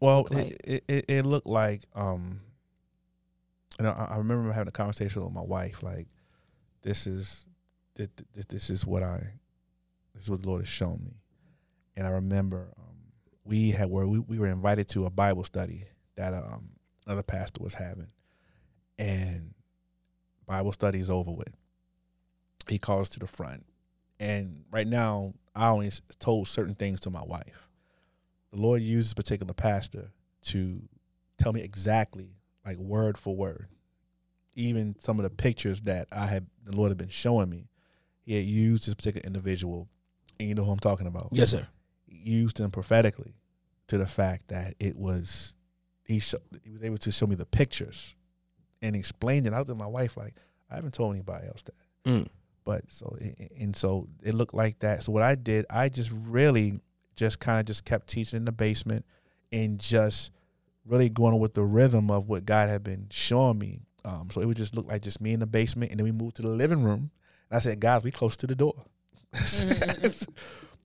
Well, 0.00 0.18
look 0.22 0.34
like? 0.34 0.46
it, 0.46 0.60
it, 0.64 0.84
it, 0.88 1.04
it 1.08 1.26
looked 1.26 1.46
like 1.46 1.82
um 1.94 2.40
you 3.78 3.84
know, 3.84 3.92
I, 3.92 4.14
I 4.14 4.18
remember 4.18 4.50
having 4.52 4.68
a 4.68 4.72
conversation 4.72 5.22
with 5.22 5.32
my 5.32 5.42
wife 5.42 5.82
like 5.82 6.08
this 6.82 7.06
is 7.06 7.44
this, 7.94 8.08
this, 8.34 8.44
this 8.46 8.70
is 8.70 8.84
what 8.86 9.02
I 9.02 9.18
this 10.14 10.24
is 10.24 10.30
what 10.30 10.42
the 10.42 10.48
Lord 10.48 10.62
has 10.62 10.68
shown 10.68 11.00
me. 11.04 11.20
And 11.96 12.06
I 12.06 12.10
remember 12.10 12.68
um 12.78 12.96
we 13.44 13.70
had 13.70 13.90
where 13.90 14.06
we, 14.06 14.18
we 14.18 14.38
were 14.38 14.48
invited 14.48 14.88
to 14.90 15.06
a 15.06 15.10
Bible 15.10 15.44
study 15.44 15.84
that 16.16 16.34
um 16.34 16.70
another 17.06 17.22
pastor 17.22 17.62
was 17.62 17.74
having. 17.74 18.08
And 18.98 19.54
Bible 20.46 20.72
study 20.72 20.98
is 20.98 21.08
over 21.10 21.30
with. 21.30 21.54
He 22.68 22.78
calls 22.78 23.08
to 23.10 23.20
the 23.20 23.26
front. 23.28 23.64
And 24.20 24.64
right 24.70 24.86
now 24.86 25.34
I 25.54 25.68
only 25.70 25.90
told 26.18 26.48
certain 26.48 26.74
things 26.74 27.00
to 27.00 27.10
my 27.10 27.22
wife 27.24 27.68
the 28.52 28.60
Lord 28.60 28.82
used 28.82 29.08
this 29.08 29.14
particular 29.14 29.52
pastor 29.52 30.10
to 30.42 30.80
tell 31.36 31.52
me 31.52 31.62
exactly, 31.62 32.30
like 32.64 32.76
word 32.78 33.18
for 33.18 33.34
word, 33.36 33.68
even 34.54 34.96
some 35.00 35.18
of 35.18 35.24
the 35.24 35.30
pictures 35.30 35.82
that 35.82 36.08
I 36.12 36.26
had 36.26 36.46
the 36.64 36.76
Lord 36.76 36.90
had 36.90 36.98
been 36.98 37.08
showing 37.08 37.50
me. 37.50 37.68
He 38.22 38.34
had 38.34 38.44
used 38.44 38.86
this 38.86 38.94
particular 38.94 39.26
individual, 39.26 39.88
and 40.38 40.48
you 40.48 40.54
know 40.54 40.64
who 40.64 40.72
I'm 40.72 40.78
talking 40.78 41.06
about. 41.06 41.28
Yes, 41.32 41.50
sir. 41.50 41.66
He 42.06 42.30
used 42.30 42.58
him 42.60 42.70
prophetically 42.70 43.34
to 43.88 43.98
the 43.98 44.06
fact 44.06 44.48
that 44.48 44.74
it 44.78 44.96
was 44.96 45.54
he, 46.04 46.20
sho- 46.20 46.38
he 46.62 46.70
was 46.70 46.82
able 46.82 46.98
to 46.98 47.12
show 47.12 47.26
me 47.26 47.34
the 47.36 47.46
pictures 47.46 48.14
and 48.82 48.94
explained 48.96 49.46
it. 49.46 49.52
I 49.52 49.58
was 49.58 49.68
with 49.68 49.78
my 49.78 49.86
wife 49.86 50.16
like 50.16 50.34
I 50.70 50.76
haven't 50.76 50.94
told 50.94 51.14
anybody 51.14 51.46
else 51.46 51.62
that. 51.62 51.74
Mm. 52.10 52.28
But 52.68 52.82
so 52.90 53.16
and 53.58 53.74
so 53.74 54.08
it 54.22 54.34
looked 54.34 54.52
like 54.52 54.80
that. 54.80 55.02
So 55.02 55.10
what 55.10 55.22
I 55.22 55.36
did, 55.36 55.64
I 55.70 55.88
just 55.88 56.10
really 56.12 56.78
just 57.16 57.40
kind 57.40 57.58
of 57.60 57.64
just 57.64 57.86
kept 57.86 58.08
teaching 58.08 58.36
in 58.36 58.44
the 58.44 58.52
basement 58.52 59.06
and 59.50 59.78
just 59.78 60.30
really 60.84 61.08
going 61.08 61.38
with 61.38 61.54
the 61.54 61.64
rhythm 61.64 62.10
of 62.10 62.28
what 62.28 62.44
God 62.44 62.68
had 62.68 62.84
been 62.84 63.06
showing 63.10 63.58
me. 63.58 63.80
Um, 64.04 64.28
so 64.30 64.42
it 64.42 64.44
would 64.46 64.58
just 64.58 64.76
look 64.76 64.86
like 64.86 65.00
just 65.00 65.18
me 65.18 65.32
in 65.32 65.40
the 65.40 65.46
basement, 65.46 65.92
and 65.92 65.98
then 65.98 66.04
we 66.04 66.12
moved 66.12 66.36
to 66.36 66.42
the 66.42 66.48
living 66.48 66.82
room. 66.82 67.10
And 67.48 67.56
I 67.56 67.58
said, 67.60 67.80
"Guys, 67.80 68.02
we 68.02 68.10
close 68.10 68.36
to 68.36 68.46
the 68.46 68.54
door. 68.54 68.84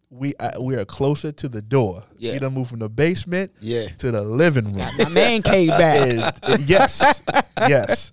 we 0.10 0.34
uh, 0.40 0.62
we 0.62 0.76
are 0.76 0.86
closer 0.86 1.34
to 1.34 1.50
the 1.50 1.62
door. 1.62 2.04
Yeah. 2.18 2.32
We 2.34 2.40
done 2.40 2.54
moved 2.54 2.70
from 2.70 2.80
the 2.80 2.90
basement 2.90 3.52
Yeah. 3.60 3.88
to 3.98 4.10
the 4.12 4.22
living 4.22 4.74
room. 4.74 4.88
My 4.98 5.10
man 5.10 5.42
came 5.42 5.68
back. 5.68 5.98
And- 6.10 6.40
and 6.44 6.62
yes, 6.70 7.22
yes. 7.58 8.12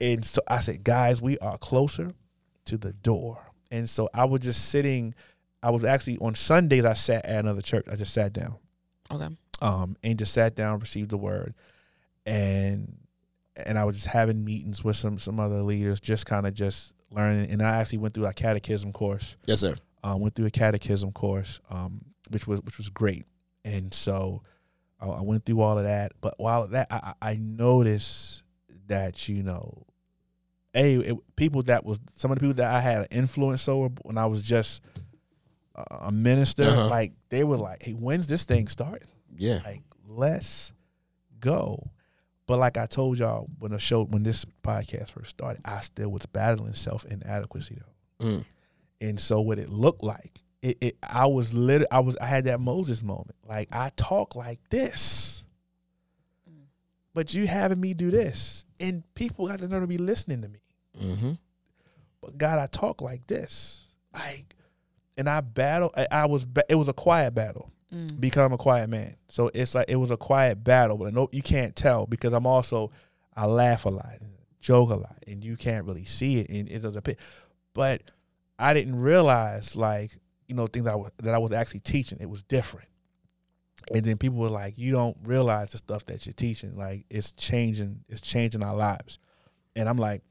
And 0.00 0.24
so 0.24 0.40
I 0.48 0.58
said, 0.60 0.82
guys, 0.82 1.22
we 1.22 1.38
are 1.38 1.56
closer 1.58 2.08
to 2.66 2.76
the 2.78 2.92
door. 2.92 3.38
And 3.70 3.88
so 3.88 4.08
I 4.14 4.24
was 4.24 4.40
just 4.40 4.66
sitting. 4.68 5.14
I 5.62 5.70
was 5.70 5.84
actually 5.84 6.18
on 6.18 6.34
Sundays. 6.34 6.84
I 6.84 6.94
sat 6.94 7.24
at 7.26 7.44
another 7.44 7.62
church. 7.62 7.86
I 7.90 7.96
just 7.96 8.12
sat 8.14 8.32
down, 8.32 8.56
Okay. 9.10 9.28
um, 9.62 9.96
and 10.04 10.18
just 10.18 10.32
sat 10.34 10.54
down, 10.54 10.78
received 10.78 11.10
the 11.10 11.16
word, 11.16 11.54
and 12.26 12.96
and 13.56 13.78
I 13.78 13.84
was 13.84 13.96
just 13.96 14.08
having 14.08 14.44
meetings 14.44 14.82
with 14.84 14.96
some 14.96 15.18
some 15.18 15.40
other 15.40 15.62
leaders, 15.62 16.00
just 16.00 16.26
kind 16.26 16.46
of 16.46 16.54
just 16.54 16.92
learning. 17.10 17.50
And 17.50 17.62
I 17.62 17.76
actually 17.80 17.98
went 17.98 18.14
through 18.14 18.26
a 18.26 18.32
catechism 18.32 18.92
course 18.92 19.36
Yes, 19.46 19.60
sir. 19.60 19.74
um, 20.02 20.20
went 20.20 20.34
through 20.34 20.46
a 20.46 20.50
catechism 20.50 21.12
course, 21.12 21.60
um, 21.70 22.00
which 22.30 22.46
was 22.46 22.60
which 22.62 22.76
was 22.78 22.88
great, 22.88 23.24
and 23.64 23.92
so 23.94 24.42
I, 25.00 25.06
I 25.08 25.22
went 25.22 25.44
through 25.46 25.60
all 25.60 25.78
of 25.78 25.84
that. 25.84 26.12
But 26.20 26.34
while 26.38 26.66
that, 26.68 26.88
I, 26.90 27.14
I 27.22 27.30
I 27.32 27.36
noticed 27.36 28.42
that 28.88 29.28
you 29.28 29.42
know, 29.42 29.86
a 30.74 30.96
it, 31.00 31.16
people 31.36 31.62
that 31.64 31.84
was 31.84 32.00
some 32.14 32.30
of 32.30 32.36
the 32.36 32.40
people 32.40 32.54
that 32.54 32.70
I 32.72 32.80
had 32.80 33.02
an 33.02 33.06
influence 33.10 33.68
over 33.68 33.94
when 34.02 34.18
I 34.18 34.26
was 34.26 34.42
just 34.42 34.82
a, 35.74 35.84
a 36.06 36.12
minister, 36.12 36.64
Uh-huh. 36.64 36.88
like 36.88 37.12
they 37.28 37.44
were 37.44 37.56
like, 37.56 37.82
"Hey, 37.82 37.92
when's 37.92 38.26
this 38.26 38.44
thing 38.44 38.68
start?" 38.68 39.02
Yeah. 39.36 39.60
Like, 39.64 39.82
let's 40.08 40.72
go." 41.40 41.90
But 42.46 42.58
like 42.58 42.76
I 42.76 42.86
told 42.86 43.18
y'all 43.18 43.48
when 43.58 43.72
the 43.72 43.78
show 43.78 44.04
when 44.04 44.22
this 44.22 44.44
podcast 44.62 45.12
first 45.12 45.30
started, 45.30 45.62
I 45.64 45.80
still 45.80 46.10
was 46.10 46.26
battling 46.26 46.74
self 46.74 47.04
inadequacy 47.06 47.78
though. 48.20 48.26
Mm. 48.26 48.44
And 49.00 49.20
so 49.20 49.40
what 49.40 49.58
it 49.58 49.68
looked 49.70 50.02
like, 50.02 50.42
it, 50.62 50.76
it 50.80 50.96
I 51.02 51.26
was 51.26 51.54
literally 51.54 51.90
I 51.90 52.00
was 52.00 52.16
I 52.18 52.26
had 52.26 52.44
that 52.44 52.60
Moses 52.60 53.02
moment. 53.02 53.36
Like 53.48 53.68
I 53.72 53.90
talk 53.96 54.34
like 54.36 54.60
this. 54.70 55.44
But 57.14 57.32
you 57.32 57.46
having 57.46 57.80
me 57.80 57.94
do 57.94 58.10
this. 58.10 58.64
And 58.80 59.04
people 59.14 59.46
got 59.46 59.60
to 59.60 59.68
know 59.68 59.78
to 59.80 59.86
be 59.86 59.98
listening 59.98 60.42
to 60.42 60.48
me. 60.48 60.58
Mm-hmm. 61.00 61.32
But 62.20 62.38
God, 62.38 62.58
I 62.58 62.66
talk 62.66 63.02
like 63.02 63.26
this. 63.26 63.82
Like 64.12 64.54
and 65.16 65.28
I 65.28 65.40
battle 65.40 65.92
I, 65.96 66.06
I 66.10 66.26
was 66.26 66.46
it 66.68 66.74
was 66.76 66.88
a 66.88 66.92
quiet 66.94 67.34
battle 67.34 67.70
Mm. 67.92 68.18
because 68.18 68.42
I'm 68.44 68.52
a 68.52 68.58
quiet 68.58 68.88
man. 68.90 69.14
So 69.28 69.50
it's 69.54 69.74
like 69.74 69.88
it 69.88 69.96
was 69.96 70.10
a 70.10 70.16
quiet 70.16 70.64
battle, 70.64 70.96
but 70.96 71.14
no, 71.14 71.28
you 71.30 71.42
can't 71.42 71.76
tell 71.76 72.06
because 72.06 72.32
I'm 72.32 72.46
also 72.46 72.90
I 73.36 73.46
laugh 73.46 73.84
a 73.84 73.90
lot, 73.90 74.16
and 74.20 74.32
joke 74.58 74.90
a 74.90 74.94
lot, 74.96 75.16
and 75.28 75.44
you 75.44 75.56
can't 75.56 75.84
really 75.84 76.06
see 76.06 76.40
it. 76.40 76.48
And 76.48 76.68
it's 76.68 76.84
a 76.84 76.90
bit, 77.02 77.20
but 77.72 78.02
I 78.58 78.74
didn't 78.74 78.96
realize 78.96 79.76
like 79.76 80.16
you 80.48 80.56
know 80.56 80.66
things 80.66 80.88
I 80.88 80.94
was, 80.96 81.12
that 81.18 81.34
I 81.34 81.38
was 81.38 81.52
actually 81.52 81.80
teaching. 81.80 82.18
It 82.20 82.28
was 82.28 82.42
different, 82.42 82.88
and 83.92 84.02
then 84.02 84.16
people 84.16 84.38
were 84.38 84.48
like, 84.48 84.76
"You 84.76 84.90
don't 84.90 85.16
realize 85.22 85.70
the 85.70 85.78
stuff 85.78 86.04
that 86.06 86.26
you're 86.26 86.32
teaching. 86.32 86.76
Like 86.76 87.04
it's 87.10 87.30
changing. 87.32 88.00
It's 88.08 88.22
changing 88.22 88.62
our 88.62 88.74
lives." 88.74 89.18
And 89.76 89.88
I'm 89.88 89.98
like, 89.98 90.22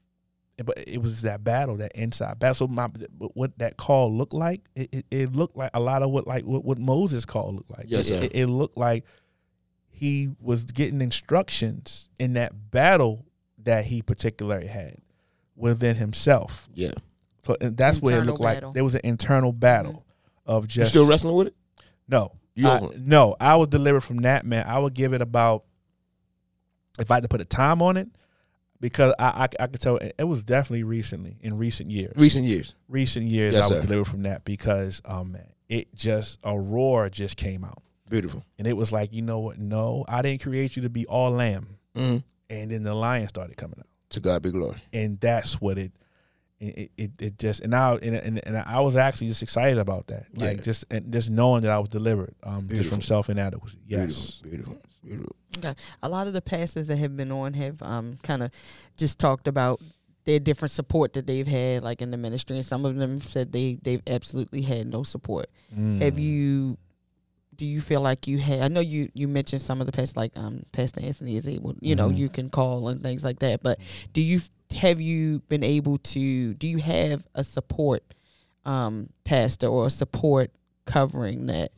but 0.64 0.84
it 0.86 1.02
was 1.02 1.22
that 1.22 1.42
battle, 1.42 1.76
that 1.78 1.92
inside 1.94 2.38
battle. 2.38 2.54
So 2.54 2.68
my 2.68 2.88
what 3.18 3.58
that 3.58 3.76
call 3.76 4.14
looked 4.14 4.34
like, 4.34 4.62
it, 4.76 4.88
it, 4.92 5.06
it 5.10 5.32
looked 5.36 5.56
like 5.56 5.70
a 5.74 5.80
lot 5.80 6.02
of 6.02 6.10
what 6.10 6.26
like 6.26 6.44
what, 6.44 6.64
what 6.64 6.78
Moses' 6.78 7.24
call 7.24 7.54
looked 7.54 7.70
like. 7.76 7.86
Yes, 7.88 8.06
it, 8.06 8.08
sir. 8.08 8.24
It, 8.24 8.32
it 8.34 8.46
looked 8.46 8.76
like 8.76 9.04
he 9.90 10.30
was 10.40 10.64
getting 10.64 11.00
instructions 11.00 12.08
in 12.18 12.34
that 12.34 12.70
battle 12.70 13.26
that 13.58 13.84
he 13.84 14.02
particularly 14.02 14.66
had 14.66 14.96
within 15.56 15.96
himself. 15.96 16.68
Yeah. 16.74 16.92
So 17.44 17.56
and 17.60 17.76
that's 17.76 18.00
what 18.00 18.12
it 18.12 18.18
Internal 18.18 18.34
looked 18.34 18.64
like. 18.64 18.74
There 18.74 18.84
was 18.84 18.94
an 18.94 19.02
internal 19.04 19.52
battle 19.52 20.04
mm-hmm. 20.46 20.50
of 20.50 20.64
You 20.64 20.68
just 20.68 20.90
still 20.90 21.06
wrestling 21.06 21.34
with 21.34 21.48
it? 21.48 21.54
no. 22.08 22.32
You 22.54 22.68
I- 22.68 22.78
it? 22.78 23.00
no, 23.00 23.36
I 23.40 23.56
was 23.56 23.68
delivered 23.68 24.02
from 24.02 24.18
that 24.18 24.46
man. 24.46 24.64
I 24.66 24.78
would 24.78 24.94
give 24.94 25.12
it 25.12 25.20
about 25.20 25.64
if 26.98 27.10
I 27.10 27.14
had 27.14 27.24
to 27.24 27.28
put 27.28 27.40
a 27.40 27.44
time 27.44 27.82
on 27.82 27.96
it, 27.96 28.08
because 28.84 29.14
I 29.18 29.48
I, 29.58 29.64
I 29.64 29.66
could 29.66 29.80
tell 29.80 29.96
it, 29.96 30.14
it 30.18 30.24
was 30.24 30.42
definitely 30.44 30.84
recently 30.84 31.38
in 31.40 31.56
recent 31.56 31.90
years. 31.90 32.12
Recent 32.16 32.44
years. 32.44 32.74
recent 32.88 33.24
years, 33.26 33.54
Yes, 33.54 33.64
I 33.64 33.68
was 33.68 33.78
sir. 33.78 33.86
delivered 33.86 34.04
from 34.08 34.22
that 34.24 34.44
because 34.44 35.00
um 35.06 35.32
man, 35.32 35.48
it 35.70 35.94
just 35.94 36.38
a 36.44 36.58
roar 36.58 37.08
just 37.08 37.38
came 37.38 37.64
out, 37.64 37.82
Beautiful. 38.10 38.44
and 38.58 38.66
it 38.66 38.76
was 38.76 38.92
like 38.92 39.12
you 39.14 39.22
know 39.22 39.38
what? 39.40 39.58
No, 39.58 40.04
I 40.06 40.20
didn't 40.20 40.42
create 40.42 40.76
you 40.76 40.82
to 40.82 40.90
be 40.90 41.06
all 41.06 41.30
lamb, 41.30 41.78
Mm-hmm. 41.96 42.18
and 42.50 42.70
then 42.70 42.82
the 42.82 42.92
lion 42.94 43.26
started 43.28 43.56
coming 43.56 43.76
out, 43.78 43.86
To 44.10 44.20
God 44.20 44.42
be 44.42 44.50
glory. 44.50 44.82
and 44.92 45.18
that's 45.18 45.60
what 45.60 45.78
it. 45.78 45.92
It, 46.68 46.90
it, 46.96 47.10
it 47.20 47.38
just 47.38 47.60
and 47.60 47.70
now 47.70 47.96
and, 47.96 48.14
and, 48.14 48.40
and 48.46 48.56
I 48.56 48.80
was 48.80 48.96
actually 48.96 49.26
just 49.28 49.42
excited 49.42 49.78
about 49.78 50.06
that 50.08 50.26
like 50.34 50.58
Yeah. 50.58 50.62
just 50.64 50.84
and 50.90 51.12
just 51.12 51.28
knowing 51.30 51.62
that 51.62 51.70
I 51.70 51.78
was 51.78 51.88
delivered 51.88 52.34
um 52.42 52.68
just 52.68 52.88
from 52.90 53.02
self 53.02 53.28
inadequacy 53.28 53.78
yes 53.86 54.40
Beautiful. 54.42 54.74
Beautiful. 54.74 54.78
Beautiful. 55.04 55.36
Okay. 55.58 55.74
A 56.02 56.08
lot 56.08 56.26
of 56.26 56.32
the 56.32 56.40
pastors 56.40 56.86
that 56.88 56.96
have 56.96 57.16
been 57.16 57.30
on 57.30 57.54
have 57.54 57.82
um 57.82 58.18
kind 58.22 58.42
of 58.42 58.50
just 58.96 59.18
talked 59.18 59.46
about 59.46 59.80
their 60.24 60.40
different 60.40 60.72
support 60.72 61.12
that 61.12 61.26
they've 61.26 61.46
had 61.46 61.82
like 61.82 62.00
in 62.00 62.10
the 62.10 62.16
ministry 62.16 62.56
and 62.56 62.64
some 62.64 62.84
of 62.86 62.96
them 62.96 63.20
said 63.20 63.52
they 63.52 63.78
they've 63.82 64.02
absolutely 64.06 64.62
had 64.62 64.86
no 64.86 65.02
support. 65.02 65.46
Mm. 65.76 66.00
Have 66.00 66.18
you 66.18 66.78
do 67.56 67.66
you 67.66 67.80
feel 67.80 68.00
like 68.00 68.26
you 68.26 68.38
had? 68.38 68.62
I 68.62 68.68
know 68.68 68.80
you 68.80 69.10
you 69.14 69.28
mentioned 69.28 69.62
some 69.62 69.80
of 69.80 69.86
the 69.86 69.92
past, 69.92 70.16
like 70.16 70.32
um, 70.36 70.64
Pastor 70.72 71.00
Anthony 71.00 71.36
is 71.36 71.46
able, 71.46 71.76
you 71.80 71.94
know, 71.94 72.08
Mhm. 72.08 72.16
you 72.16 72.28
can 72.28 72.48
call 72.48 72.88
and 72.88 73.00
things 73.00 73.22
like 73.22 73.38
that. 73.40 73.62
But 73.62 73.78
do 74.12 74.20
you 74.20 74.40
have 74.74 75.00
you 75.00 75.40
been 75.48 75.62
able 75.62 75.98
to? 75.98 76.54
Do 76.54 76.66
you 76.68 76.78
have 76.78 77.26
a 77.34 77.42
support 77.44 78.02
um, 78.64 79.10
pastor 79.24 79.66
or 79.68 79.86
a 79.86 79.90
support 79.90 80.50
covering 80.84 81.46
that 81.46 81.72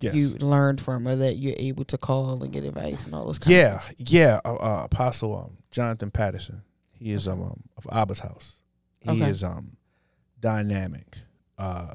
Yes. 0.00 0.14
you 0.14 0.30
learned 0.30 0.80
from, 0.80 1.06
or 1.06 1.14
that 1.14 1.36
you're 1.36 1.54
able 1.58 1.84
to 1.84 1.96
call 1.96 2.42
and 2.42 2.52
get 2.52 2.64
advice 2.64 3.04
and 3.04 3.14
all 3.14 3.26
those? 3.26 3.38
Kind 3.38 3.54
Yeah, 3.56 3.80
yeah. 3.98 4.40
Uh, 4.44 4.54
uh, 4.56 4.82
Apostle 4.84 5.36
um, 5.36 5.58
Jonathan 5.70 6.10
Patterson. 6.10 6.62
He 6.90 7.12
is 7.12 7.28
um, 7.28 7.40
um 7.42 7.62
of 7.76 7.86
Abba's 7.92 8.18
house. 8.18 8.56
He 9.00 9.10
Okay. 9.10 9.30
is 9.30 9.44
um 9.44 9.76
dynamic, 10.40 11.18
uh, 11.58 11.94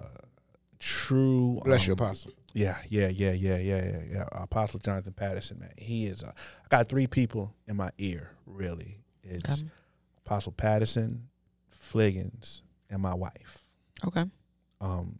true. 0.79 1.59
Bless 1.63 1.83
um, 1.83 1.87
you, 1.87 1.93
Apostle. 1.93 2.31
Yeah, 2.53 2.77
yeah, 2.89 3.07
yeah, 3.09 3.33
yeah, 3.33 3.57
yeah, 3.57 3.83
yeah, 3.83 3.99
yeah. 4.11 4.23
Apostle 4.31 4.79
Jonathan 4.79 5.13
Patterson, 5.13 5.59
man. 5.59 5.71
He 5.77 6.05
is. 6.07 6.23
Uh, 6.23 6.31
I 6.65 6.67
got 6.69 6.89
three 6.89 7.07
people 7.07 7.53
in 7.67 7.75
my 7.75 7.91
ear. 7.97 8.31
Really, 8.45 8.99
it's 9.23 9.61
Okay. 9.61 9.69
Apostle 10.27 10.51
Patterson, 10.51 11.29
Fliggins, 11.69 12.61
and 12.89 13.01
my 13.01 13.15
wife. 13.15 13.63
Okay. 14.05 14.25
Um, 14.81 15.19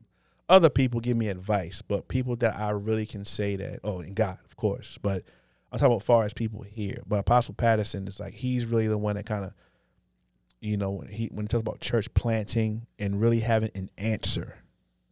other 0.50 0.70
people 0.70 1.00
give 1.00 1.16
me 1.16 1.30
advice, 1.30 1.82
but 1.82 2.10
people 2.10 2.36
that 2.38 2.56
I 2.56 2.72
really 2.72 3.06
can 3.06 3.24
say 3.24 3.56
that. 3.56 3.80
Oh, 3.86 4.02
and 4.02 4.16
God, 4.16 4.38
of 4.46 4.58
course. 4.58 4.98
But 5.02 5.24
I'm 5.72 5.80
talking 5.80 5.94
about 5.94 6.04
far 6.04 6.26
as 6.26 6.34
people 6.34 6.62
here. 6.62 7.02
But 7.08 7.20
Apostle 7.20 7.54
Patterson 7.54 8.08
is 8.08 8.20
like 8.20 8.34
he's 8.34 8.66
really 8.66 8.88
the 8.88 8.98
one 8.98 9.16
that 9.16 9.26
kind 9.26 9.46
of, 9.46 9.54
you 10.60 10.76
know, 10.76 10.92
when 10.92 11.08
he 11.08 11.28
when 11.28 11.46
he 11.46 11.48
talks 11.48 11.62
about 11.62 11.80
church 11.80 12.14
planting 12.14 12.86
and 13.00 13.22
really 13.22 13.40
having 13.40 13.72
an 13.76 13.90
answer 13.98 14.58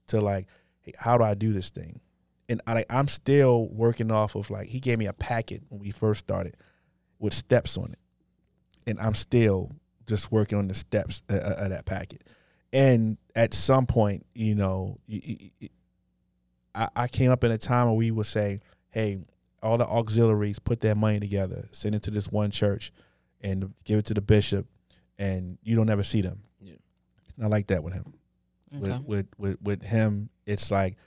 to 0.07 0.19
like, 0.19 0.47
hey, 0.81 0.93
how 0.97 1.17
do 1.17 1.23
I 1.23 1.35
do 1.35 1.53
this 1.53 1.69
thing? 1.69 2.01
And 2.47 2.61
I, 2.67 2.73
like, 2.73 2.85
I'm 2.89 3.07
still 3.07 3.69
working 3.69 4.11
off 4.11 4.35
of 4.35 4.49
like 4.49 4.67
he 4.67 4.81
gave 4.81 4.99
me 4.99 5.07
a 5.07 5.13
packet 5.13 5.63
when 5.69 5.79
we 5.79 5.91
first 5.91 6.19
started 6.19 6.57
with 7.17 7.33
steps 7.33 7.77
on 7.77 7.93
it, 7.93 7.99
and 8.87 8.99
I'm 8.99 9.15
still 9.15 9.71
just 10.07 10.31
working 10.31 10.57
on 10.57 10.67
the 10.67 10.73
steps 10.73 11.23
of, 11.29 11.37
of 11.37 11.69
that 11.69 11.85
packet. 11.85 12.23
And 12.73 13.17
at 13.35 13.53
some 13.53 13.85
point, 13.85 14.25
you 14.33 14.53
know, 14.55 14.99
I 16.73 17.07
came 17.07 17.31
up 17.31 17.43
in 17.43 17.51
a 17.51 17.57
time 17.57 17.87
where 17.87 17.95
we 17.95 18.11
would 18.11 18.25
say, 18.25 18.59
"Hey, 18.89 19.19
all 19.63 19.77
the 19.77 19.87
auxiliaries 19.87 20.59
put 20.59 20.81
their 20.81 20.95
money 20.95 21.19
together, 21.19 21.69
send 21.71 21.95
it 21.95 22.03
to 22.03 22.11
this 22.11 22.27
one 22.29 22.51
church, 22.51 22.91
and 23.41 23.73
give 23.85 23.99
it 23.99 24.05
to 24.07 24.13
the 24.13 24.21
bishop, 24.21 24.67
and 25.17 25.57
you 25.63 25.75
don't 25.77 25.89
ever 25.89 26.03
see 26.03 26.21
them." 26.21 26.43
Yeah. 26.59 26.73
It's 27.29 27.37
not 27.37 27.49
like 27.49 27.67
that 27.67 27.81
with 27.83 27.93
him. 27.93 28.13
Okay. 28.75 28.81
With, 28.89 29.05
with 29.07 29.27
with 29.37 29.61
with 29.61 29.83
him, 29.83 30.29
it's 30.45 30.69
like 30.69 30.97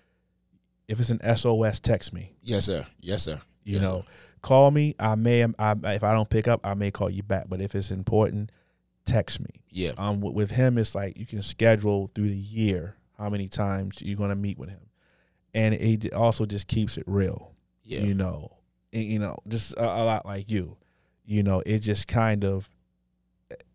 if 0.87 0.99
it's 1.01 1.11
an 1.11 1.21
SOS, 1.37 1.81
text 1.81 2.15
me. 2.15 2.33
Yes, 2.43 2.65
sir. 2.65 2.87
Yes, 3.01 3.25
sir. 3.25 3.39
You 3.65 3.75
Yes, 3.75 3.83
know, 3.83 4.01
sir. 4.01 4.07
call 4.41 4.71
me. 4.71 4.95
I 4.99 5.17
may, 5.17 5.45
I, 5.59 5.75
if 5.85 6.03
I 6.03 6.15
don't 6.15 6.31
pick 6.31 6.49
up, 6.49 6.61
I 6.65 6.73
may 6.73 6.91
call 6.91 7.11
you 7.11 7.23
back. 7.23 7.45
But 7.47 7.61
if 7.61 7.75
it's 7.75 7.91
important, 7.91 8.51
text 9.09 9.41
me. 9.41 9.63
Yeah. 9.71 9.93
Um, 9.99 10.21
with, 10.21 10.35
with 10.35 10.51
him, 10.51 10.79
it's 10.79 10.95
like 10.95 11.19
you 11.19 11.27
can 11.27 11.43
schedule 11.43 12.11
through 12.15 12.29
the 12.29 12.37
year 12.37 12.97
how 13.19 13.29
many 13.31 13.49
times 13.49 14.01
you're 14.01 14.17
going 14.17 14.31
to 14.31 14.37
meet 14.37 14.59
with 14.59 14.69
him, 14.69 14.91
and 15.55 15.75
it 15.75 16.13
also 16.13 16.47
just 16.47 16.69
keeps 16.69 16.97
it 16.97 17.05
real. 17.07 17.55
Yeah. 17.83 18.01
You 18.01 18.15
know, 18.15 18.51
and, 18.93 19.05
you 19.05 19.19
know, 19.19 19.37
just 19.49 19.73
a, 19.73 19.83
a 19.83 20.05
lot 20.05 20.27
like 20.27 20.51
you. 20.51 20.77
You 21.25 21.43
know, 21.43 21.63
it 21.65 21.81
just 21.81 22.07
kind 22.09 22.45
of, 22.45 22.69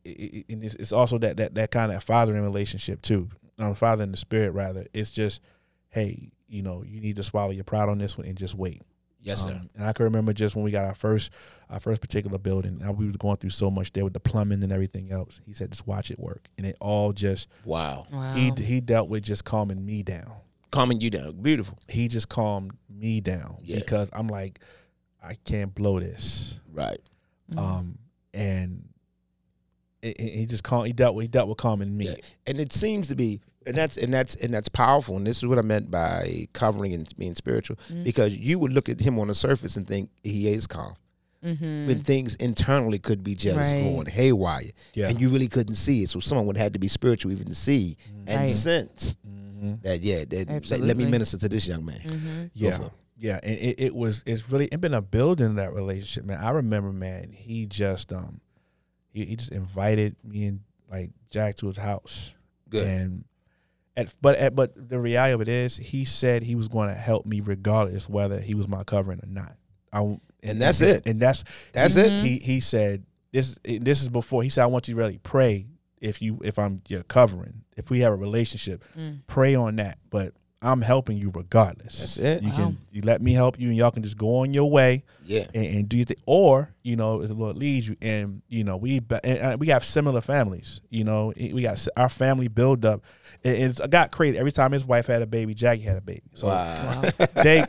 it, 0.03 0.09
it, 0.09 0.45
and 0.49 0.63
it's, 0.63 0.75
it's 0.75 0.93
also 0.93 1.17
that 1.19 1.37
that 1.37 1.55
that 1.55 1.71
kind 1.71 1.91
of 1.91 2.03
fathering 2.03 2.43
relationship 2.43 3.01
too. 3.01 3.29
Um, 3.59 3.75
father 3.75 4.03
in 4.03 4.11
the 4.11 4.17
spirit, 4.17 4.51
rather. 4.51 4.87
It's 4.93 5.11
just, 5.11 5.41
hey, 5.89 6.31
you 6.47 6.61
know, 6.63 6.83
you 6.83 7.01
need 7.01 7.15
to 7.17 7.23
swallow 7.23 7.51
your 7.51 7.63
pride 7.63 7.89
on 7.89 7.97
this 7.97 8.17
one 8.17 8.27
and 8.27 8.37
just 8.37 8.55
wait. 8.55 8.81
Yes, 9.23 9.41
sir. 9.43 9.51
Um, 9.51 9.67
and 9.75 9.85
I 9.87 9.93
can 9.93 10.03
remember 10.03 10.33
just 10.33 10.55
when 10.55 10.63
we 10.65 10.71
got 10.71 10.85
our 10.85 10.93
first 10.95 11.31
our 11.69 11.79
first 11.79 12.01
particular 12.01 12.37
building, 12.37 12.79
and 12.83 12.97
we 12.97 13.05
was 13.05 13.17
going 13.17 13.37
through 13.37 13.49
so 13.51 13.71
much 13.71 13.91
there 13.93 14.03
with 14.03 14.13
the 14.13 14.19
plumbing 14.19 14.63
and 14.63 14.71
everything 14.71 15.11
else. 15.11 15.39
He 15.45 15.53
said, 15.53 15.71
just 15.71 15.87
watch 15.87 16.11
it 16.11 16.19
work, 16.19 16.47
and 16.57 16.67
it 16.67 16.75
all 16.79 17.13
just 17.13 17.47
Wow. 17.65 18.05
Wow. 18.11 18.33
he 18.33 18.51
he 18.61 18.81
dealt 18.81 19.09
with 19.09 19.23
just 19.23 19.45
calming 19.45 19.83
me 19.85 20.03
down. 20.03 20.31
Calming 20.71 20.99
you 21.01 21.09
down. 21.09 21.41
Beautiful. 21.41 21.77
He 21.87 22.07
just 22.07 22.29
calmed 22.29 22.71
me 22.89 23.21
down 23.21 23.57
Yeah. 23.63 23.77
because 23.79 24.09
I'm 24.13 24.27
like, 24.27 24.59
I 25.23 25.35
can't 25.45 25.73
blow 25.73 25.99
this. 25.99 26.55
Right. 26.71 26.99
Mhm. 27.51 27.57
Um, 27.57 27.97
and 28.33 28.89
it, 30.01 30.19
it- 30.19 30.33
he 30.39 30.45
just 30.45 30.63
calm. 30.63 30.85
He 30.85 30.93
dealt 30.93 31.15
with 31.15 31.23
he 31.23 31.27
dealt 31.29 31.47
with 31.47 31.57
calming 31.57 31.95
me. 31.95 32.09
Yeah. 32.09 32.15
And 32.45 32.59
it 32.59 32.73
seems 32.73 33.07
to 33.07 33.15
be 33.15 33.39
and 33.65 33.75
that's 33.75 33.97
and 33.97 34.13
that's 34.13 34.35
and 34.35 34.53
that's 34.53 34.69
powerful. 34.69 35.17
And 35.17 35.25
this 35.27 35.37
is 35.37 35.45
what 35.45 35.57
I 35.57 35.61
meant 35.61 35.89
by 35.91 36.47
covering 36.53 36.93
and 36.93 37.11
being 37.17 37.35
spiritual. 37.35 37.77
Mm. 37.91 38.03
Because 38.03 38.35
you 38.35 38.59
would 38.59 38.73
look 38.73 38.89
at 38.89 38.99
him 38.99 39.19
on 39.19 39.27
the 39.27 39.35
surface 39.35 39.75
and 39.77 39.87
think 39.87 40.09
he 40.23 40.47
is 40.49 40.67
calm. 40.67 40.95
Mhm. 41.43 41.87
When 41.87 41.99
things 42.03 42.35
internally 42.35 42.99
could 42.99 43.21
be 43.23 43.35
just 43.35 43.57
Right. 43.57 43.81
going 43.83 44.05
haywire. 44.07 44.71
Yeah. 44.93 45.09
And 45.09 45.19
you 45.19 45.27
really 45.29 45.49
couldn't 45.49 45.75
see 45.75 46.03
it. 46.03 46.09
So 46.09 46.19
someone 46.21 46.45
would 46.47 46.55
have 46.57 46.71
to 46.71 46.79
be 46.79 46.87
spiritual 46.87 47.31
even 47.33 47.47
to 47.47 47.55
see 47.55 47.97
and 48.27 48.41
Right. 48.41 48.49
sense 48.49 49.17
Mhm. 49.27 49.81
that 49.83 50.01
yeah, 50.01 50.23
that, 50.25 50.69
let- 50.69 50.79
let 50.81 50.95
me 50.97 51.05
minister 51.05 51.37
to 51.37 51.49
this 51.49 51.67
young 51.67 51.83
man. 51.83 51.99
Mhm. 51.99 52.51
Yeah. 52.53 52.87
Yeah. 53.17 53.39
And 53.43 53.59
it, 53.59 53.79
it 53.79 53.95
was 53.95 54.23
it's 54.25 54.49
really 54.49 54.65
it's 54.67 54.77
been 54.77 54.93
a 54.93 55.01
building 55.01 55.55
that 55.55 55.73
relationship, 55.73 56.25
man. 56.25 56.39
I 56.39 56.51
remember, 56.51 56.93
man, 56.93 57.31
he 57.33 57.65
just 57.65 58.13
um 58.13 58.39
he, 59.11 59.25
he 59.25 59.35
just 59.35 59.51
invited 59.51 60.15
me 60.23 60.45
and 60.45 60.59
like 60.89 61.11
Jack 61.29 61.57
to 61.57 61.67
his 61.67 61.77
house. 61.77 62.31
Good. 62.69 62.87
And 62.87 63.25
at 63.95 64.13
but 64.21 64.35
at, 64.35 64.55
but 64.55 64.71
the 64.89 64.99
reality 64.99 65.33
of 65.33 65.41
it 65.41 65.47
is 65.47 65.77
he 65.77 66.05
said 66.05 66.43
he 66.43 66.55
was 66.55 66.67
going 66.67 66.89
to 66.89 66.95
help 66.95 67.25
me 67.25 67.39
regardless 67.41 68.09
whether 68.09 68.39
he 68.39 68.55
was 68.55 68.67
my 68.67 68.83
covering 68.83 69.19
or 69.23 69.27
not. 69.27 69.55
I 69.91 70.01
won't- 70.01 70.21
And 70.41 70.61
that's 70.61 70.81
it. 70.81 71.05
And 71.05 71.19
that's 71.19 71.43
That's 71.73 71.95
he, 71.95 72.01
it. 72.01 72.09
He 72.23 72.39
he 72.39 72.59
said 72.59 73.05
this 73.31 73.57
this 73.63 74.01
is 74.01 74.09
before 74.09 74.43
he 74.43 74.49
said 74.49 74.63
I 74.63 74.67
want 74.67 74.87
you 74.87 74.95
to 74.95 74.99
really 74.99 75.19
pray 75.21 75.67
if 76.01 76.21
you 76.21 76.39
if 76.43 76.57
I'm 76.59 76.81
your 76.89 77.03
covering 77.03 77.63
if 77.77 77.89
we 77.89 77.99
have 78.01 78.13
a 78.13 78.15
relationship 78.15 78.83
Mm. 78.97 79.21
pray 79.27 79.55
on 79.55 79.75
that 79.77 79.97
but 80.09 80.33
I'm 80.63 80.81
helping 80.81 81.17
you 81.17 81.31
regardless. 81.33 81.99
That's 81.99 82.17
it. 82.17 82.41
You 82.43 82.49
Wow. 82.49 82.55
can 82.55 82.77
you 82.91 83.01
let 83.01 83.21
me 83.21 83.33
help 83.33 83.59
you 83.59 83.67
and 83.69 83.77
y'all 83.77 83.91
can 83.91 84.03
just 84.03 84.17
go 84.17 84.37
on 84.37 84.53
your 84.53 84.69
way 84.69 85.03
Yeah. 85.25 85.45
and, 85.53 85.65
and 85.65 85.89
do 85.89 85.97
your 85.97 86.05
thing. 86.05 86.17
Or 86.25 86.73
you 86.83 86.95
know, 86.95 87.21
if 87.21 87.27
the 87.27 87.33
Lord 87.33 87.55
leads 87.57 87.87
you, 87.87 87.95
and 88.01 88.41
you 88.47 88.63
know, 88.63 88.77
we 88.77 89.01
and, 89.23 89.39
uh, 89.39 89.57
we 89.59 89.67
have 89.67 89.83
similar 89.85 90.21
families. 90.21 90.81
You 90.89 91.03
know, 91.03 91.33
we 91.37 91.61
got 91.61 91.85
our 91.97 92.09
family 92.09 92.47
build 92.47 92.85
up. 92.85 93.01
It, 93.43 93.59
it's 93.59 93.79
it 93.79 93.89
got 93.89 94.11
crazy 94.11 94.37
every 94.37 94.51
time 94.51 94.71
his 94.71 94.85
wife 94.85 95.07
had 95.07 95.21
a 95.21 95.27
baby. 95.27 95.53
Jackie 95.53 95.81
had 95.81 95.97
a 95.97 96.01
baby. 96.01 96.23
So 96.33 96.47
wow. 96.47 97.01
they 97.43 97.63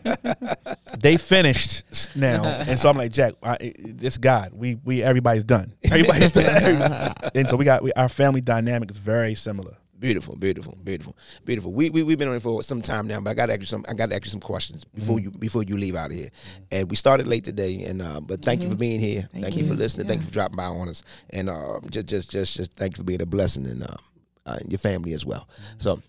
they 0.99 1.16
finished 1.16 2.15
now, 2.16 2.45
and 2.45 2.79
so 2.79 2.89
I'm 2.89 2.97
like 2.97 3.12
Jack, 3.12 3.35
I, 3.43 3.57
it's 3.61 4.19
God. 4.19 4.53
We 4.53 4.77
we 4.85 5.03
everybody's 5.03 5.45
done. 5.45 5.73
Everybody's 5.85 6.31
done. 6.31 7.15
and 7.35 7.49
so 7.49 7.57
we 7.57 7.65
got 7.65 7.83
we, 7.83 7.93
our 7.95 8.09
family 8.09 8.41
dynamic 8.41 8.91
is 8.91 8.99
very 8.99 9.35
similar. 9.35 9.77
Beautiful, 10.05 10.37
beautiful, 10.37 10.77
beautiful, 10.85 11.17
beautiful. 11.47 11.73
We 11.73 11.89
we 11.89 12.03
we've 12.03 12.19
been 12.19 12.29
on 12.29 12.35
it 12.37 12.43
for 12.43 12.63
some 12.63 12.83
time 12.83 13.07
now, 13.07 13.21
but 13.23 13.31
I 13.31 13.35
got 13.35 13.47
to 13.47 13.53
ask 13.55 13.61
you 13.61 13.67
some. 13.67 13.87
I 13.89 13.95
got 13.95 14.11
to 14.11 14.15
ask 14.17 14.27
you 14.27 14.31
some 14.31 14.39
questions 14.41 14.85
before 14.85 15.17
Mm-hmm. 15.17 15.25
you 15.33 15.39
before 15.39 15.63
you 15.63 15.79
leave 15.79 15.97
out 15.97 16.11
of 16.11 16.17
here. 16.19 16.29
And 16.71 16.91
we 16.91 16.97
started 16.97 17.27
late 17.27 17.43
today, 17.45 17.85
and 17.85 18.03
uh, 18.03 18.21
but 18.21 18.43
thank 18.45 18.61
you 18.61 18.69
for 18.69 18.77
being 18.77 19.01
here. 19.01 19.23
Thank, 19.33 19.45
Thank 19.45 19.57
you. 19.57 19.65
for 19.65 19.73
you. 19.73 19.79
listening. 19.79 20.07
Thank 20.07 20.21
you 20.21 20.27
for 20.27 20.33
dropping 20.33 20.57
by 20.57 20.65
on 20.67 20.91
us, 20.91 21.05
and 21.31 21.49
uh, 21.49 21.81
just 21.89 22.07
just 22.07 22.31
just 22.31 22.55
just 22.55 22.73
thank 22.75 22.97
you 22.97 22.99
for 22.99 23.05
being 23.05 23.23
a 23.23 23.27
blessing 23.27 23.67
and 23.67 23.83
uh, 23.83 23.97
uh, 24.45 24.57
and 24.61 24.71
your 24.71 24.79
family 24.79 25.15
as 25.15 25.25
well. 25.25 25.49
So 25.79 26.03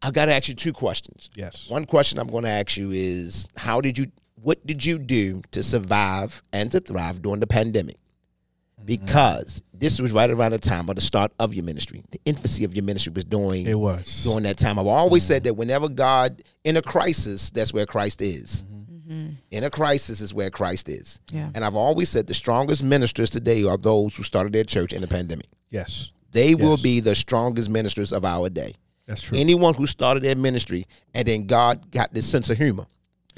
I 0.00 0.12
got 0.12 0.26
to 0.26 0.32
ask 0.32 0.48
you 0.48 0.54
two 0.54 0.72
questions. 0.72 1.30
Yes. 1.34 1.68
One 1.68 1.86
question 1.86 2.20
I'm 2.20 2.28
going 2.28 2.44
to 2.44 2.50
ask 2.50 2.76
you 2.76 2.92
is 2.92 3.48
how 3.56 3.80
did 3.80 3.98
you 3.98 4.06
what 4.40 4.64
did 4.64 4.84
you 4.86 5.00
do 5.00 5.42
to 5.50 5.64
survive 5.64 6.40
and 6.52 6.70
to 6.70 6.78
thrive 6.78 7.20
during 7.20 7.40
the 7.40 7.48
pandemic? 7.48 7.96
Because 8.88 9.62
this 9.74 10.00
was 10.00 10.12
right 10.12 10.30
around 10.30 10.52
the 10.52 10.58
time 10.58 10.88
of 10.88 10.96
the 10.96 11.02
start 11.02 11.30
of 11.38 11.54
your 11.54 11.64
ministry. 11.64 12.02
The 12.10 12.20
infancy 12.24 12.64
of 12.64 12.74
your 12.74 12.84
ministry 12.84 13.12
was 13.14 13.24
during 13.24 13.66
It 13.66 13.78
was. 13.78 14.24
during 14.24 14.42
that 14.44 14.56
time. 14.58 14.78
I've 14.78 14.86
always 14.86 15.22
said 15.24 15.44
that 15.44 15.54
whenever 15.54 15.88
God 15.88 16.42
in 16.64 16.76
a 16.76 16.82
crisis, 16.82 17.50
that's 17.50 17.72
where 17.72 17.86
Christ 17.86 18.20
is. 18.22 18.64
Mhm. 18.64 19.36
In 19.50 19.64
a 19.64 19.70
crisis 19.70 20.20
is 20.20 20.34
where 20.34 20.50
Christ 20.50 20.88
is. 20.88 21.20
Yeah. 21.30 21.50
And 21.54 21.64
I've 21.64 21.74
always 21.76 22.08
said 22.08 22.26
the 22.26 22.34
strongest 22.34 22.82
ministers 22.82 23.30
today 23.30 23.62
are 23.64 23.76
those 23.78 24.14
who 24.16 24.22
started 24.22 24.52
their 24.52 24.64
church 24.64 24.92
in 24.92 25.00
the 25.00 25.06
pandemic. 25.08 25.46
Yes. 25.70 26.10
They 26.32 26.54
will 26.54 26.76
be 26.76 27.00
the 27.00 27.14
strongest 27.14 27.68
ministers 27.70 28.12
of 28.12 28.24
our 28.24 28.48
day. 28.50 28.74
That's 29.06 29.22
true. 29.22 29.38
Anyone 29.38 29.72
who 29.74 29.86
started 29.86 30.22
their 30.22 30.36
ministry 30.36 30.86
and 31.14 31.26
then 31.26 31.46
God 31.46 31.90
got 31.90 32.12
this 32.12 32.26
sense 32.26 32.50
of 32.50 32.58
humor, 32.58 32.86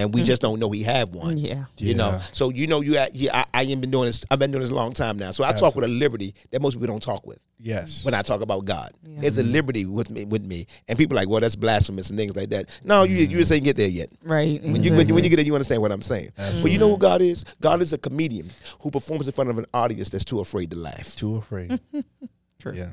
and 0.00 0.14
we 0.14 0.22
just 0.22 0.40
don't 0.40 0.58
know 0.58 0.70
he 0.70 0.82
have 0.82 1.10
one. 1.10 1.36
Yeah. 1.36 1.64
You 1.76 1.94
know, 1.94 2.20
so 2.32 2.48
you 2.48 2.66
know, 2.66 2.80
you 2.80 2.96
at, 2.96 3.14
yeah, 3.14 3.44
I, 3.52 3.60
I 3.60 3.62
ain't 3.64 3.80
been 3.80 3.90
doing 3.90 4.06
this. 4.06 4.24
I've 4.30 4.38
been 4.38 4.50
doing 4.50 4.62
this 4.62 4.70
a 4.70 4.74
long 4.74 4.92
time 4.92 5.18
now. 5.18 5.30
So 5.30 5.44
I 5.44 5.52
talk 5.52 5.74
with 5.74 5.84
a 5.84 5.88
liberty 5.88 6.34
that 6.50 6.62
most 6.62 6.74
people 6.74 6.86
don't 6.86 7.02
talk 7.02 7.26
with 7.26 7.38
yes. 7.58 8.02
when 8.04 8.14
I 8.14 8.22
talk 8.22 8.40
about 8.40 8.64
God. 8.64 8.92
Yeah. 9.02 9.20
There's 9.20 9.36
a 9.36 9.42
mm-hmm. 9.42 9.52
liberty 9.52 9.84
with 9.84 10.10
me, 10.10 10.24
with 10.24 10.42
me, 10.42 10.66
and 10.88 10.96
people 10.98 11.16
are 11.16 11.20
like, 11.20 11.28
well, 11.28 11.40
that's 11.40 11.54
blasphemous 11.54 12.08
and 12.08 12.18
things 12.18 12.34
like 12.34 12.48
that. 12.50 12.70
No, 12.82 13.02
you 13.02 13.16
you 13.16 13.38
just 13.38 13.52
ain't 13.52 13.64
get 13.64 13.76
there 13.76 13.88
yet. 13.88 14.08
Right. 14.24 14.62
When 14.62 14.82
you, 14.82 14.96
when 14.96 15.06
you 15.06 15.14
when 15.14 15.22
you 15.22 15.30
get 15.30 15.36
there, 15.36 15.44
you 15.44 15.54
understand 15.54 15.82
what 15.82 15.92
I'm 15.92 16.02
saying. 16.02 16.30
But 16.36 16.70
you 16.70 16.78
know 16.78 16.88
who 16.88 16.98
God 16.98 17.20
is? 17.20 17.44
God 17.60 17.82
is 17.82 17.92
a 17.92 17.98
comedian 17.98 18.50
who 18.80 18.90
performs 18.90 19.26
in 19.26 19.32
front 19.32 19.50
of 19.50 19.58
an 19.58 19.66
audience 19.74 20.08
that's 20.08 20.24
too 20.24 20.40
afraid 20.40 20.70
to 20.70 20.76
laugh. 20.76 21.14
Too 21.14 21.36
afraid. 21.36 21.78
True. 22.58 22.72
Yeah. 22.72 22.90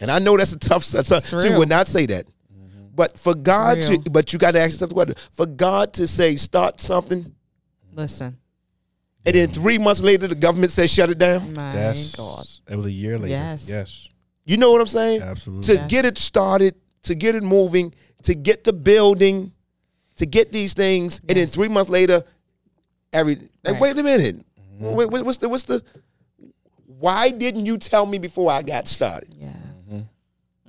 And 0.00 0.10
I 0.10 0.18
know 0.18 0.36
that's 0.36 0.52
a 0.52 0.58
tough. 0.58 0.86
That's 0.88 1.10
a, 1.10 1.20
so 1.22 1.42
we 1.42 1.56
would 1.56 1.68
not 1.68 1.86
say 1.88 2.06
that. 2.06 2.26
But 2.94 3.18
for 3.18 3.34
God 3.34 3.82
to, 3.82 3.98
but 4.10 4.32
you 4.32 4.38
got 4.38 4.52
to 4.52 4.60
ask 4.60 4.72
yourself 4.72 4.90
the 4.90 4.94
question: 4.94 5.14
for 5.32 5.46
God 5.46 5.92
to 5.94 6.06
say 6.06 6.36
start 6.36 6.80
something, 6.80 7.34
Listen, 7.92 8.38
and 9.26 9.34
then 9.34 9.48
three 9.50 9.78
months 9.78 10.00
later 10.00 10.28
the 10.28 10.34
government 10.34 10.70
says 10.72 10.92
shut 10.92 11.10
it 11.10 11.18
down. 11.18 11.54
my 11.54 11.72
That's 11.72 12.14
God. 12.14 12.46
it 12.70 12.76
was 12.76 12.86
a 12.86 12.90
year 12.92 13.18
later. 13.18 13.28
Yes. 13.30 13.68
Yes. 13.68 14.08
You 14.44 14.58
know 14.58 14.70
what 14.72 14.80
I'm 14.80 14.86
saying? 14.86 15.22
Absolutely. 15.22 15.64
To 15.66 15.74
Yes. 15.74 15.90
get 15.90 16.04
it 16.04 16.18
started, 16.18 16.74
to 17.04 17.14
get 17.14 17.34
it 17.34 17.42
moving, 17.42 17.94
to 18.24 18.34
get 18.34 18.62
the 18.64 18.72
building, 18.72 19.52
to 20.16 20.26
get 20.26 20.52
these 20.52 20.74
things, 20.74 21.20
and 21.28 21.36
then 21.38 21.46
three 21.46 21.68
months 21.68 21.90
later, 21.90 22.22
every 23.12 23.36
like, 23.36 23.74
Right. 23.74 23.80
wait 23.80 23.98
a 23.98 24.02
minute, 24.02 24.36
mm-hmm. 24.36 24.94
wait, 24.94 25.10
wait, 25.10 25.24
what's 25.24 25.38
the 25.38 25.48
what's 25.48 25.64
the? 25.64 25.82
Why 26.86 27.30
didn't 27.30 27.66
you 27.66 27.78
tell 27.78 28.06
me 28.06 28.18
before 28.18 28.50
I 28.52 28.62
got 28.62 28.86
started? 28.86 29.34
Yeah. 29.36 29.48
Mm-hmm. 29.90 30.00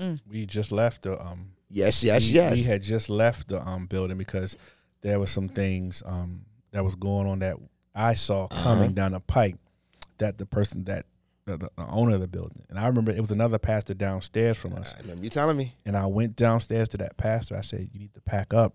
Mm. 0.02 0.22
we 0.30 0.46
just 0.46 0.72
left 0.72 1.04
the 1.04 1.22
um 1.24 1.52
Yes, 1.76 2.04
yes, 2.04 2.28
we, 2.28 2.36
yes. 2.36 2.54
we 2.54 2.64
had 2.64 2.82
just 2.82 3.10
left 3.10 3.50
the 3.50 3.62
um 3.68 3.86
building 3.86 4.18
because 4.18 4.56
there 5.02 5.20
was 5.20 5.30
some 5.30 5.50
things 5.50 6.02
um 6.06 6.46
that 6.72 6.84
was 6.84 6.96
going 6.96 7.28
on 7.28 7.40
that 7.40 7.58
I 7.94 8.14
saw 8.14 8.46
Uh-huh. 8.46 8.64
coming 8.64 8.94
down 8.94 9.12
the 9.12 9.20
pike 9.20 9.56
that 10.18 10.38
the 10.38 10.46
person 10.46 10.86
that 10.86 11.06
the, 11.46 11.58
the 11.58 11.70
owner 11.90 12.16
of 12.16 12.22
the 12.22 12.28
building 12.28 12.64
and 12.70 12.80
I 12.80 12.88
remember 12.88 13.12
it 13.12 13.20
was 13.22 13.30
another 13.32 13.60
pastor 13.60 13.94
downstairs 13.94 14.58
from 14.58 14.74
us 14.74 14.94
I 14.98 15.02
remember 15.02 15.24
you 15.26 15.30
telling 15.30 15.58
me. 15.58 15.74
and 15.86 15.96
I 15.98 16.06
went 16.08 16.36
downstairs 16.36 16.88
to 16.90 16.98
that 16.98 17.18
pastor 17.18 17.56
I 17.58 17.62
said 17.62 17.90
you 17.94 18.00
need 18.00 18.14
to 18.16 18.22
pack 18.22 18.54
up 18.54 18.74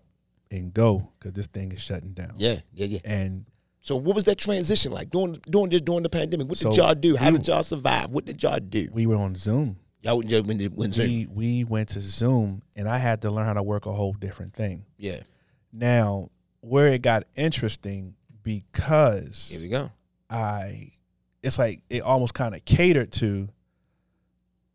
and 0.51 0.73
go 0.73 1.09
because 1.19 1.33
this 1.33 1.47
thing 1.47 1.71
is 1.71 1.81
shutting 1.81 2.11
down 2.13 2.33
Yeah, 2.37 2.59
yeah, 2.73 2.85
yeah. 2.85 2.99
and 3.03 3.45
So 3.81 3.95
what 3.95 4.15
was 4.15 4.23
that 4.25 4.37
transition 4.37 4.91
like 4.91 5.09
during 5.09 5.33
during 5.49 5.69
just 5.71 5.85
during 5.85 6.03
the 6.03 6.09
pandemic? 6.09 6.47
What 6.47 6.59
did 6.59 6.75
y'all 6.77 6.93
do? 6.95 7.15
How 7.17 7.31
we- 7.31 7.39
did 7.39 7.47
y'all 7.47 7.63
survive? 7.63 8.11
What 8.11 8.25
did 8.25 8.41
y'all 8.43 8.59
do? 8.59 8.89
we 8.93 9.05
were 9.07 9.15
on 9.15 9.35
Zoom 9.35 9.77
Y'all 10.03 10.21
just 10.21 10.45
when 10.45 10.57
did 10.57 10.75
when 10.75 10.91
we 10.91 11.27
we 11.31 11.63
went 11.63 11.89
to 11.89 12.01
Zoom 12.01 12.63
and 12.75 12.87
I 12.89 12.97
had 12.97 13.21
to 13.21 13.29
learn 13.31 13.45
how 13.45 13.53
to 13.53 13.63
work 13.63 13.85
a 13.85 13.91
whole 13.91 14.13
different 14.13 14.53
thing 14.53 14.83
Yeah, 14.97 15.21
now 15.71 16.29
where 16.61 16.87
it 16.87 17.01
got 17.03 17.23
interesting 17.35 18.15
because 18.43 19.49
here 19.51 19.61
we 19.61 19.67
go. 19.69 19.91
I 20.29 20.91
it's 21.43 21.59
like 21.59 21.81
it 21.89 22.01
almost 22.01 22.33
kind 22.33 22.55
of 22.55 22.65
catered 22.65 23.11
to 23.13 23.47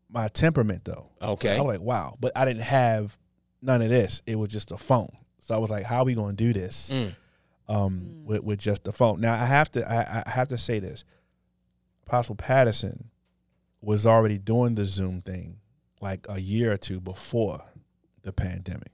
my 0.09 0.27
temperament 0.29 0.85
though. 0.85 1.09
Okay. 1.21 1.57
I 1.57 1.61
was 1.61 1.77
like, 1.77 1.81
wow. 1.85 2.15
But 2.19 2.31
I 2.35 2.45
didn't 2.45 2.63
have 2.63 3.17
none 3.61 3.81
of 3.81 3.89
this. 3.89 4.21
It 4.25 4.35
was 4.37 4.49
just 4.49 4.71
a 4.71 4.77
phone. 4.77 5.09
So 5.39 5.55
I 5.55 5.57
was 5.57 5.69
like, 5.69 5.83
how 5.83 5.99
are 5.99 6.05
we 6.05 6.13
gonna 6.15 6.33
do 6.33 6.53
this 6.53 6.89
Mm. 6.89 7.15
um 7.67 8.23
with, 8.25 8.43
with 8.43 8.59
just 8.59 8.83
the 8.85 8.93
phone? 8.93 9.19
Now 9.19 9.33
I 9.33 9.45
have 9.45 9.69
to 9.71 9.89
I, 9.91 10.23
I 10.25 10.29
have 10.29 10.47
to 10.49 10.57
say 10.57 10.79
this. 10.79 11.03
Apostle 12.05 12.35
Patterson 12.35 13.09
was 13.81 14.05
already 14.05 14.37
doing 14.37 14.75
the 14.75 14.85
Zoom 14.85 15.21
thing 15.21 15.57
like 16.01 16.25
a 16.29 16.39
year 16.39 16.71
or 16.71 16.77
two 16.77 16.99
before 16.99 17.61
the 18.23 18.31
pandemic. 18.33 18.91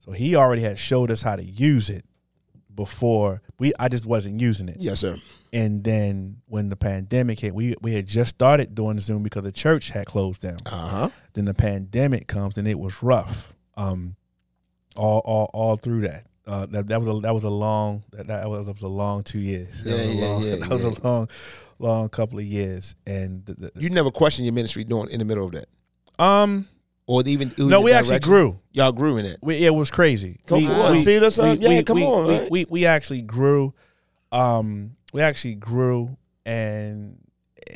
So 0.00 0.12
he 0.12 0.36
already 0.36 0.62
had 0.62 0.78
showed 0.78 1.10
us 1.10 1.22
how 1.22 1.36
to 1.36 1.42
use 1.44 1.90
it 1.90 2.04
before 2.74 3.40
we 3.58 3.72
I 3.78 3.88
just 3.88 4.04
wasn't 4.06 4.40
using 4.40 4.68
it. 4.68 4.76
Yes, 4.78 5.00
sir. 5.00 5.16
And 5.52 5.82
then 5.82 6.42
when 6.46 6.68
the 6.68 6.76
pandemic 6.76 7.40
hit, 7.40 7.54
we 7.54 7.74
we 7.80 7.94
had 7.94 8.06
just 8.06 8.30
started 8.30 8.74
doing 8.74 9.00
Zoom 9.00 9.22
because 9.22 9.42
the 9.44 9.52
church 9.52 9.90
had 9.90 10.06
closed 10.06 10.42
down. 10.42 10.58
Uh 10.66 10.88
huh. 10.88 11.10
Then 11.32 11.46
the 11.46 11.54
pandemic 11.54 12.26
comes 12.26 12.58
and 12.58 12.68
it 12.68 12.78
was 12.78 13.02
rough. 13.02 13.54
Um, 13.76 14.16
all 14.94 15.20
all 15.24 15.50
all 15.54 15.76
through 15.76 16.02
that. 16.02 16.26
Uh, 16.46 16.64
that 16.66 16.86
that 16.88 17.00
was 17.00 17.08
a 17.16 17.20
that 17.20 17.34
was 17.34 17.44
a 17.44 17.50
long 17.50 18.04
that, 18.12 18.26
that 18.28 18.48
was, 18.48 18.66
that 18.66 18.72
was 18.74 18.82
a 18.82 18.88
long 18.88 19.24
two 19.24 19.40
years. 19.40 19.82
That 19.82 19.90
Yeah, 19.90 19.96
was 19.96 20.06
a 20.06 20.14
yeah, 20.14 20.26
long, 20.28 20.42
yeah, 20.42 20.56
That 20.60 20.70
was 20.70 20.84
a 20.84 21.04
long, 21.08 21.28
long 21.78 22.08
couple 22.08 22.38
of 22.38 22.44
years. 22.44 22.94
And 23.06 23.44
the, 23.46 23.54
the, 23.54 23.72
You 23.76 23.90
never 23.90 24.10
questioned 24.10 24.46
your 24.46 24.52
ministry 24.54 24.84
doing 24.84 25.10
in 25.10 25.18
the 25.18 25.24
middle 25.24 25.44
of 25.46 25.52
that, 25.52 25.68
um, 26.18 26.66
or 27.06 27.22
even 27.26 27.52
no, 27.58 27.80
we 27.80 27.92
actually 27.92 28.18
grew. 28.20 28.58
Y'all 28.72 28.92
grew 28.92 29.16
in 29.18 29.26
it. 29.26 29.38
We, 29.42 29.56
it 29.64 29.74
was 29.74 29.90
crazy. 29.90 30.40
Come 30.46 30.58
we, 30.60 30.68
on, 30.68 30.92
we- 30.92 30.98
see 31.02 31.18
this? 31.18 31.38
we- 31.38 31.52
Yeah, 31.54 31.82
come 31.82 32.02
on, 32.02 32.26
we, 32.26 32.38
right? 32.38 32.50
we 32.50 32.66
we 32.68 32.86
actually 32.86 33.22
grew. 33.22 33.74
Um, 34.32 34.96
we 35.12 35.22
actually 35.22 35.54
grew, 35.54 36.16
and 36.44 37.18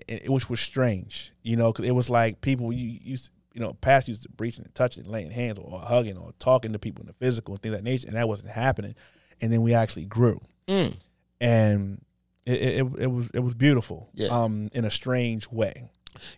it, 0.09 0.28
which 0.28 0.51
was 0.51 0.60
strange, 0.60 1.32
you 1.43 1.56
know, 1.56 1.72
'cause 1.72 1.86
it 1.86 1.93
was 1.93 2.10
like 2.10 2.40
people 2.40 2.72
you 2.72 2.98
used, 3.02 3.31
you 3.55 3.60
know, 3.60 3.72
past 3.74 4.09
used 4.09 4.22
to 4.24 4.28
preaching 4.31 4.64
and 4.64 4.74
touching, 4.74 5.05
laying 5.09 5.31
hands, 5.31 5.59
or 5.60 5.78
hugging, 5.81 6.16
or 6.18 6.32
talking 6.39 6.72
to 6.72 6.78
people 6.78 7.02
in 7.02 7.06
the 7.06 7.12
physical 7.14 7.55
and 7.55 7.62
things 7.62 7.74
of 7.74 7.78
that 7.85 7.89
nature, 7.89 8.09
and 8.09 8.16
that 8.16 8.28
wasn't 8.28 8.51
happening. 8.51 8.94
And 9.40 9.52
then 9.52 9.62
we 9.62 9.74
actually 9.74 10.05
grew, 10.06 10.40
Mm. 10.68 10.94
and 11.40 12.05
it 12.46 12.52
it, 12.62 12.86
it 12.98 13.06
was 13.10 13.30
it 13.34 13.40
was 13.40 13.54
beautiful, 13.54 14.08
Yeah. 14.14 14.28
um, 14.28 14.70
in 14.72 14.84
a 14.84 14.90
strange 14.90 15.48
way. 15.50 15.90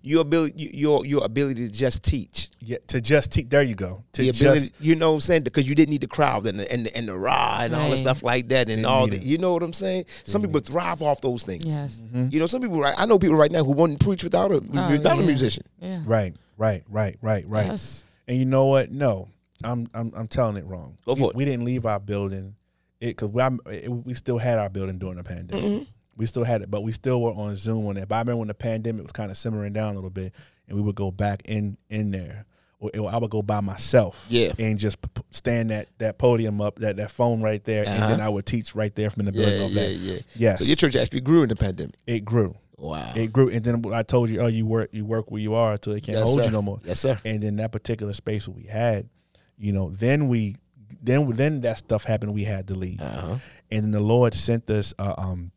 Your 0.03 0.21
ability, 0.21 0.71
your 0.75 1.05
your 1.07 1.25
ability 1.25 1.67
to 1.67 1.73
just 1.73 2.05
teach. 2.05 2.51
Yeah, 2.61 2.77
to 2.89 3.01
just 3.01 3.33
teach. 3.33 3.49
There 3.49 3.63
you 3.63 3.75
go. 3.75 4.05
To 4.13 4.23
the 4.23 4.29
ability, 4.29 4.69
just 4.69 4.81
you 4.81 4.95
know 4.95 5.11
what 5.11 5.15
I'm 5.17 5.21
saying? 5.23 5.43
Because 5.45 5.67
you 5.69 5.75
didn't 5.75 5.91
need 5.91 6.03
the 6.03 6.07
crowd 6.09 6.47
and 6.47 6.61
the, 6.61 6.71
and 6.71 6.87
the, 6.87 6.97
and 6.97 7.09
the 7.09 7.17
rah 7.19 7.61
and 7.63 7.75
all 7.75 7.89
the 7.91 7.97
stuff 7.97 8.23
like 8.23 8.49
that 8.49 8.69
and 8.69 8.77
Didn't 8.77 8.85
all 8.87 9.07
need 9.07 9.15
that. 9.15 9.23
it. 9.23 9.27
You 9.27 9.39
know 9.39 9.55
what 9.55 9.63
I'm 9.63 9.73
saying? 9.73 10.05
Some 10.25 10.43
people 10.43 10.61
thrive 10.61 11.01
off 11.03 11.21
those 11.23 11.43
things. 11.43 11.65
Yes. 11.65 12.03
You 12.13 12.39
know, 12.39 12.47
some 12.47 12.61
people. 12.61 12.81
Right, 12.81 12.95
I 12.97 13.07
know 13.07 13.19
people 13.19 13.37
right 13.37 13.51
now 13.51 13.65
who 13.65 13.73
wouldn't 13.73 13.99
preach 13.99 14.23
without 14.23 14.53
a 14.53 14.61
without 14.61 15.19
a 15.19 15.23
musician. 15.23 15.65
Yeah. 15.81 16.03
right, 16.05 16.35
right, 16.59 16.83
right, 16.91 17.17
right, 17.23 17.45
right. 17.49 17.67
Yes. 17.67 18.05
And 18.29 18.37
you 18.39 18.45
know 18.45 18.67
what? 18.67 18.93
No, 18.93 19.29
I'm 19.65 19.89
I'm 19.95 20.13
I'm 20.15 20.29
telling 20.29 20.59
it 20.59 20.67
wrong. 20.67 20.99
Go 21.07 21.15
for 21.17 21.23
we, 21.23 21.29
it. 21.31 21.37
We 21.37 21.45
didn't 21.47 21.65
leave 21.65 21.87
our 21.87 21.99
building, 21.99 22.55
it 23.03 23.17
because 23.17 23.29
we 23.29 23.89
we 23.89 24.15
still 24.15 24.39
had 24.39 24.59
our 24.59 24.69
building 24.71 24.99
during 24.99 25.17
the 25.19 25.25
pandemic. 25.25 25.65
Mm-hmm. 25.65 25.83
We 26.17 26.27
still 26.27 26.45
had 26.45 26.63
it, 26.63 26.71
but 26.71 26.83
we 26.83 26.93
still 26.93 27.23
were 27.23 27.33
on 27.33 27.57
Zoom 27.57 27.87
on 27.89 27.97
it. 27.97 28.09
But 28.09 28.17
I 28.17 28.19
remember 28.21 28.39
when 28.41 28.49
the 28.49 28.55
pandemic 28.55 29.03
was 29.03 29.13
kind 29.13 29.31
of 29.31 29.37
simmering 29.39 29.73
down 29.73 29.93
a 29.93 29.95
little 29.95 30.11
bit, 30.11 30.33
and 30.69 30.77
we 30.77 30.83
would 30.83 30.95
go 30.95 31.11
back 31.11 31.43
in 31.47 31.77
in 31.89 32.11
there, 32.11 32.45
or, 32.81 32.91
or 32.99 33.11
I 33.11 33.17
would 33.17 33.31
go 33.31 33.43
by 33.43 33.61
myself, 33.63 34.27
Yeah. 34.29 34.53
and 34.59 34.79
just 34.79 34.99
stand 35.31 35.71
that 35.71 35.89
that 35.99 36.19
podium 36.19 36.61
up, 36.61 36.79
that 36.81 36.97
that 36.99 37.11
phone 37.11 37.41
right 37.43 37.65
there, 37.65 37.85
and 37.87 38.03
then 38.03 38.13
Uh-huh. 38.21 38.27
I 38.27 38.29
would 38.29 38.45
teach 38.47 38.75
right 38.75 38.95
there 38.95 39.09
from 39.11 39.25
the 39.25 39.33
building. 39.33 39.71
Yeah, 39.73 39.87
yeah, 39.87 39.89
that. 39.89 39.93
yeah. 39.95 40.19
Yes, 40.37 40.59
So 40.59 40.65
your 40.67 40.77
church 40.77 40.97
actually 40.97 41.23
grew 41.23 41.43
in 41.45 41.49
the 41.49 41.57
pandemic. 41.57 41.95
it 42.07 42.25
grew. 42.25 42.57
Wow. 42.77 43.13
It 43.17 43.33
grew, 43.33 43.49
and 43.49 43.65
then 43.65 43.83
I 43.95 44.03
told 44.03 44.29
you, 44.29 44.41
oh, 44.41 44.49
you 44.49 44.67
work, 44.67 44.91
you 44.93 45.05
work 45.05 45.31
where 45.31 45.41
you 45.41 45.55
are 45.55 45.73
until 45.75 45.93
they 45.95 46.01
can't 46.01 46.19
Yes, 46.19 46.27
hold 46.27 46.41
sir. 46.41 46.45
you 46.47 46.51
no 46.51 46.63
more 46.63 46.81
Yes, 46.85 46.99
sir. 47.01 47.19
and 47.25 47.41
then 47.43 47.57
that 47.57 47.71
particular 47.73 48.13
space 48.13 48.49
we 48.49 48.65
had, 48.65 49.09
you 49.57 49.73
know, 49.73 49.91
then 49.91 50.27
we, 50.27 50.57
then 51.03 51.29
then 51.33 51.61
that 51.63 51.79
stuff 51.79 52.05
happened. 52.05 52.33
We 52.35 52.45
had 52.45 52.69
to 52.69 52.75
leave, 52.75 53.01
Uh-huh. 53.01 53.39
and 53.71 53.85
then 53.85 53.91
the 53.91 54.01
Lord 54.01 54.35
sent 54.35 54.71
us 54.71 54.95
uh, 54.99 55.15
um, 55.19 55.51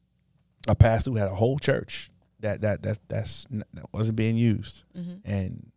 a 0.67 0.75
pastor 0.75 1.11
who 1.11 1.17
had 1.17 1.27
a 1.27 1.35
whole 1.35 1.59
church 1.59 2.09
that 2.39 2.61
that 2.61 2.81
that 2.83 2.99
that's 3.07 3.45
that 3.51 3.67
wasn't 3.93 4.15
being 4.17 4.35
used, 4.37 4.83
and 5.23 5.71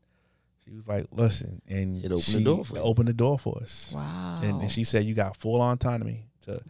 she 0.65 0.71
was 0.73 0.89
like, 0.89 1.07
"Listen," 1.13 1.61
and 1.69 1.99
It 2.05 2.07
opened 2.13 2.19
the 2.19 2.39
she 2.39 2.45
door 2.45 2.65
for 2.65 2.77
you. 2.77 2.83
opened 2.83 3.09
the 3.09 3.13
door 3.13 3.39
for 3.39 3.59
us, 3.63 3.91
Wow. 3.93 4.41
and, 4.43 4.63
and 4.63 4.73
she 4.73 4.85
said, 4.85 5.05
"You 5.05 5.15
got 5.15 5.37
full 5.37 5.61
autonomy 5.61 6.27
to 6.47 6.61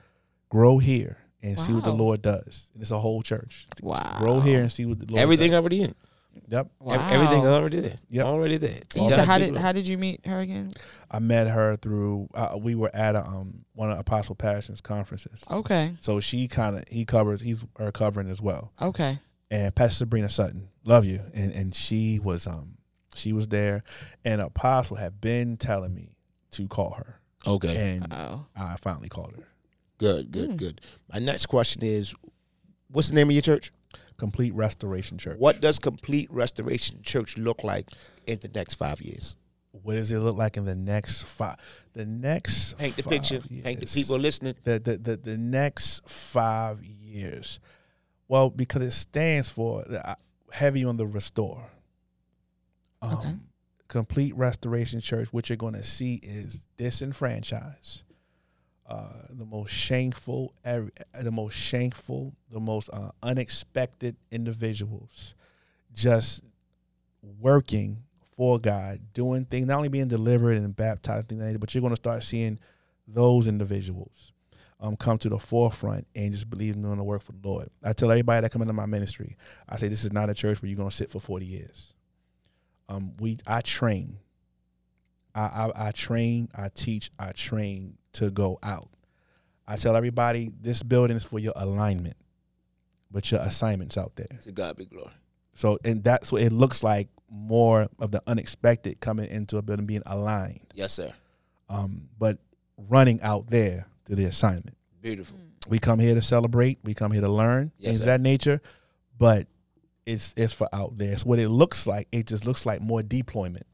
grow 0.49 0.79
here." 0.79 1.19
And 1.41 1.57
see 1.59 1.73
what 1.73 1.85
the 1.85 1.93
Lord 1.93 2.21
does. 2.21 2.69
And 2.75 2.83
it's 2.83 2.91
a 2.91 2.99
whole 2.99 3.23
church. 3.23 3.69
Wow. 3.81 4.17
Grow 4.19 4.41
here 4.41 4.61
and 4.61 4.73
see 4.73 4.85
what 4.87 4.99
the 4.99 5.05
Lord 5.07 5.15
does. 5.15 5.23
Everything 5.23 5.53
does. 5.53 5.61
already 5.61 5.83
in. 5.83 5.95
Yep. 6.49 6.71
Wow. 6.81 7.09
Everything 7.11 7.47
already 7.47 7.81
there. 7.81 7.97
Yep. 8.11 8.27
Already 8.27 8.57
there. 8.57 8.81
So 8.91 9.03
you 9.03 9.11
said 9.11 9.27
how 9.27 9.39
did 9.39 9.57
how 9.57 9.73
did 9.73 9.87
you 9.87 9.99
meet 9.99 10.27
her 10.27 10.39
again? 10.41 10.73
I 11.11 11.19
met 11.19 11.49
her 11.49 11.77
through. 11.77 12.29
Uh, 12.35 12.59
we 12.61 12.75
were 12.75 12.91
at 12.95 13.15
a, 13.17 13.25
um 13.27 13.65
one 13.75 13.91
of 13.91 13.99
Apostle 13.99 14.35
Patterson's 14.35 14.81
conferences. 14.81 15.43
Okay. 15.51 15.93
So 16.01 16.21
she 16.21 16.49
kind 16.49 16.77
of 16.77 16.85
he 16.89 17.05
covers 17.05 17.41
he's 17.41 17.65
her 17.79 17.93
covering 17.93 18.31
as 18.31 18.41
well. 18.41 18.73
Okay. 18.81 19.19
And 19.51 19.75
Pastor 19.75 19.97
Sabrina 20.05 20.31
Sutton, 20.31 20.69
love 20.85 21.05
you. 21.05 21.21
And 21.35 21.53
and 21.53 21.75
she 21.75 22.19
was 22.19 22.47
um 22.47 22.79
she 23.15 23.33
was 23.33 23.49
there, 23.49 23.83
and 24.25 24.41
Apostle 24.41 24.97
had 24.97 25.21
been 25.21 25.57
telling 25.57 25.93
me 25.95 26.15
to 26.53 26.69
call 26.69 26.93
her, 26.93 27.21
Okay. 27.47 27.95
and 27.95 28.07
Oh. 28.13 28.47
I 28.57 28.77
finally 28.77 29.09
called 29.09 29.35
her. 29.37 29.49
Good, 29.99 30.31
good, 30.31 30.57
good. 30.57 30.81
My 31.13 31.19
next 31.19 31.47
question 31.47 31.83
is 31.83 32.15
what's 32.91 33.09
the 33.09 33.15
name 33.17 33.29
of 33.29 33.33
your 33.33 33.43
church? 33.43 33.73
Complete 34.19 34.53
Restoration 34.55 35.17
Church. 35.19 35.39
What 35.39 35.61
does 35.61 35.79
complete 35.79 36.29
restoration 36.31 37.03
church 37.03 37.39
look 37.39 37.63
like 37.63 37.89
in 38.27 38.39
the 38.41 38.49
next 38.49 38.75
five 38.75 39.01
years? 39.01 39.37
What 39.71 39.95
does 39.95 40.11
it 40.11 40.19
look 40.19 40.37
like 40.37 40.57
in 40.57 40.65
the 40.65 40.75
next 40.75 41.23
five? 41.23 41.55
The 41.93 42.05
next 42.05 42.77
Paint 42.79 42.97
the 42.97 43.03
five 43.05 43.13
picture. 43.13 43.41
Paint 43.41 43.81
the 43.81 43.87
people 43.87 44.19
listening. 44.19 44.55
the, 44.65 44.79
the 44.81 44.97
the 44.97 45.17
the 45.17 45.37
next 45.39 46.09
five 46.09 46.83
years. 46.85 47.61
Well, 48.27 48.51
because 48.51 48.83
it 48.83 48.91
stands 48.91 49.49
for 49.51 49.85
uh, 49.89 50.15
heavy 50.51 50.85
on 50.85 50.97
the 50.97 51.07
restore. 51.07 51.71
Um, 53.03 53.13
Okay. 53.19 53.35
Complete 53.87 54.37
restoration 54.37 55.01
church. 55.01 55.29
What 55.33 55.49
you're 55.49 55.57
going 55.57 55.73
to 55.73 55.85
see 55.85 56.21
is 56.23 56.67
disenfranchised, 56.77 58.03
uh, 58.89 59.13
the 59.31 59.45
most 59.45 59.71
shameful, 59.71 60.55
the 60.65 61.31
most 61.31 61.55
shameful, 61.55 62.35
the 62.51 62.61
most 62.61 62.89
uh, 62.93 63.11
unexpected 63.23 64.17
individuals, 64.31 65.35
just 65.93 66.43
working 67.41 67.99
for 68.37 68.59
God, 68.59 69.01
doing 69.13 69.45
things, 69.45 69.67
not 69.67 69.77
only 69.77 69.89
being 69.89 70.09
delivered 70.09 70.57
and 70.57 70.75
baptized, 70.75 71.29
things 71.29 71.59
but 71.59 71.75
you're 71.75 71.83
going 71.83 71.93
to 71.93 71.97
start 71.97 72.23
seeing 72.23 72.59
those 73.07 73.47
individuals 73.47 74.33
um, 74.81 74.97
come 74.97 75.19
to 75.19 75.29
the 75.29 75.39
forefront 75.39 76.07
and 76.15 76.33
just 76.33 76.49
believe 76.49 76.75
in 76.75 76.83
doing 76.83 76.97
the 76.97 77.05
work 77.05 77.23
for 77.23 77.33
the 77.33 77.47
Lord. 77.47 77.69
I 77.83 77.93
tell 77.93 78.11
everybody 78.11 78.41
that 78.43 78.53
come 78.53 78.63
into 78.63 78.75
my 78.75 78.87
ministry, 78.87 79.37
I 79.69 79.77
say 79.77 79.89
this 79.89 80.05
is 80.05 80.13
not 80.13 80.31
a 80.31 80.35
church 80.35 80.63
where 80.63 80.69
you're 80.69 80.79
going 80.79 80.89
to 80.89 80.95
sit 80.95 81.11
for 81.11 81.21
40 81.21 81.45
years. 81.45 81.93
Um, 82.89 83.13
we 83.19 83.39
I 83.47 83.61
train. 83.61 84.19
I, 85.35 85.41
I, 85.75 85.89
I 85.89 85.91
train, 85.91 86.49
I 86.57 86.69
teach, 86.75 87.11
I 87.19 87.33
train 87.33 87.98
to 88.15 88.31
go 88.31 88.59
out. 88.63 88.89
I 89.67 89.77
tell 89.77 89.97
everybody 89.97 90.53
this 90.61 90.83
building 90.83 91.17
is 91.17 91.25
for 91.25 91.39
your 91.39 91.53
alignment, 91.57 92.17
but 93.11 93.31
your 93.31 93.41
assignment's 93.41 93.99
out 93.99 94.17
there. 94.17 94.27
To 94.43 94.53
God 94.53 94.77
be 94.77 94.87
glory. 94.87 95.11
So, 95.55 95.79
and 95.85 96.03
that's 96.03 96.31
what 96.33 96.43
it 96.43 96.53
looks 96.53 96.83
like 96.83 97.09
more 97.31 97.89
of 97.99 98.11
the 98.11 98.23
unexpected 98.27 99.01
coming 99.01 99.29
into 99.29 99.59
a 99.59 99.63
building 99.63 99.85
being 99.87 100.03
aligned, 100.07 100.61
Yes, 100.75 100.95
sir. 100.95 101.13
um, 101.69 102.09
but 102.19 102.39
running 102.89 103.21
out 103.23 103.51
there 103.51 103.87
to 104.07 104.15
the 104.15 104.25
assignment. 104.25 104.75
Beautiful. 105.03 105.37
We 105.69 105.79
come 105.79 105.99
here 105.99 106.15
to 106.15 106.23
celebrate. 106.23 106.79
We 106.85 106.95
come 106.95 107.13
here 107.13 107.21
to 107.21 107.29
learn 107.29 107.73
Yes, 107.77 107.87
things 107.89 107.99
sir. 107.99 108.03
of 108.05 108.07
that 108.07 108.21
nature, 108.23 108.63
but 109.19 109.47
it's 110.07 110.33
it's 110.39 110.55
for 110.55 110.69
out 110.73 110.97
there. 110.97 111.13
It's 111.13 111.27
what 111.27 111.39
it 111.39 111.51
looks 111.51 111.87
like. 111.87 112.09
It 112.13 112.27
just 112.27 112.47
looks 112.47 112.65
like 112.65 112.81
more 112.81 113.03
deployment 113.03 113.67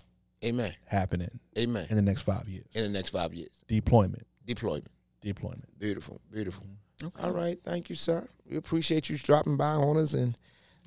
Amen. 0.44 0.74
happening 0.86 1.40
Amen. 1.58 1.86
in 1.90 1.96
the 1.96 2.02
next 2.02 2.22
five 2.22 2.48
years. 2.48 2.66
In 2.74 2.82
the 2.84 2.88
next 2.90 3.10
five 3.10 3.32
years, 3.34 3.62
Deployment, 3.68 4.26
deployment. 4.46 4.90
deployment. 5.20 5.78
Beautiful. 5.78 6.20
Beautiful. 6.30 6.66
Okay. 7.02 7.22
All 7.22 7.32
right. 7.32 7.58
Thank 7.64 7.88
you, 7.90 7.96
sir. 7.96 8.28
We 8.48 8.56
appreciate 8.56 9.08
you 9.10 9.18
dropping 9.18 9.56
by 9.56 9.72
on 9.72 9.96
us 9.96 10.14
and 10.14 10.36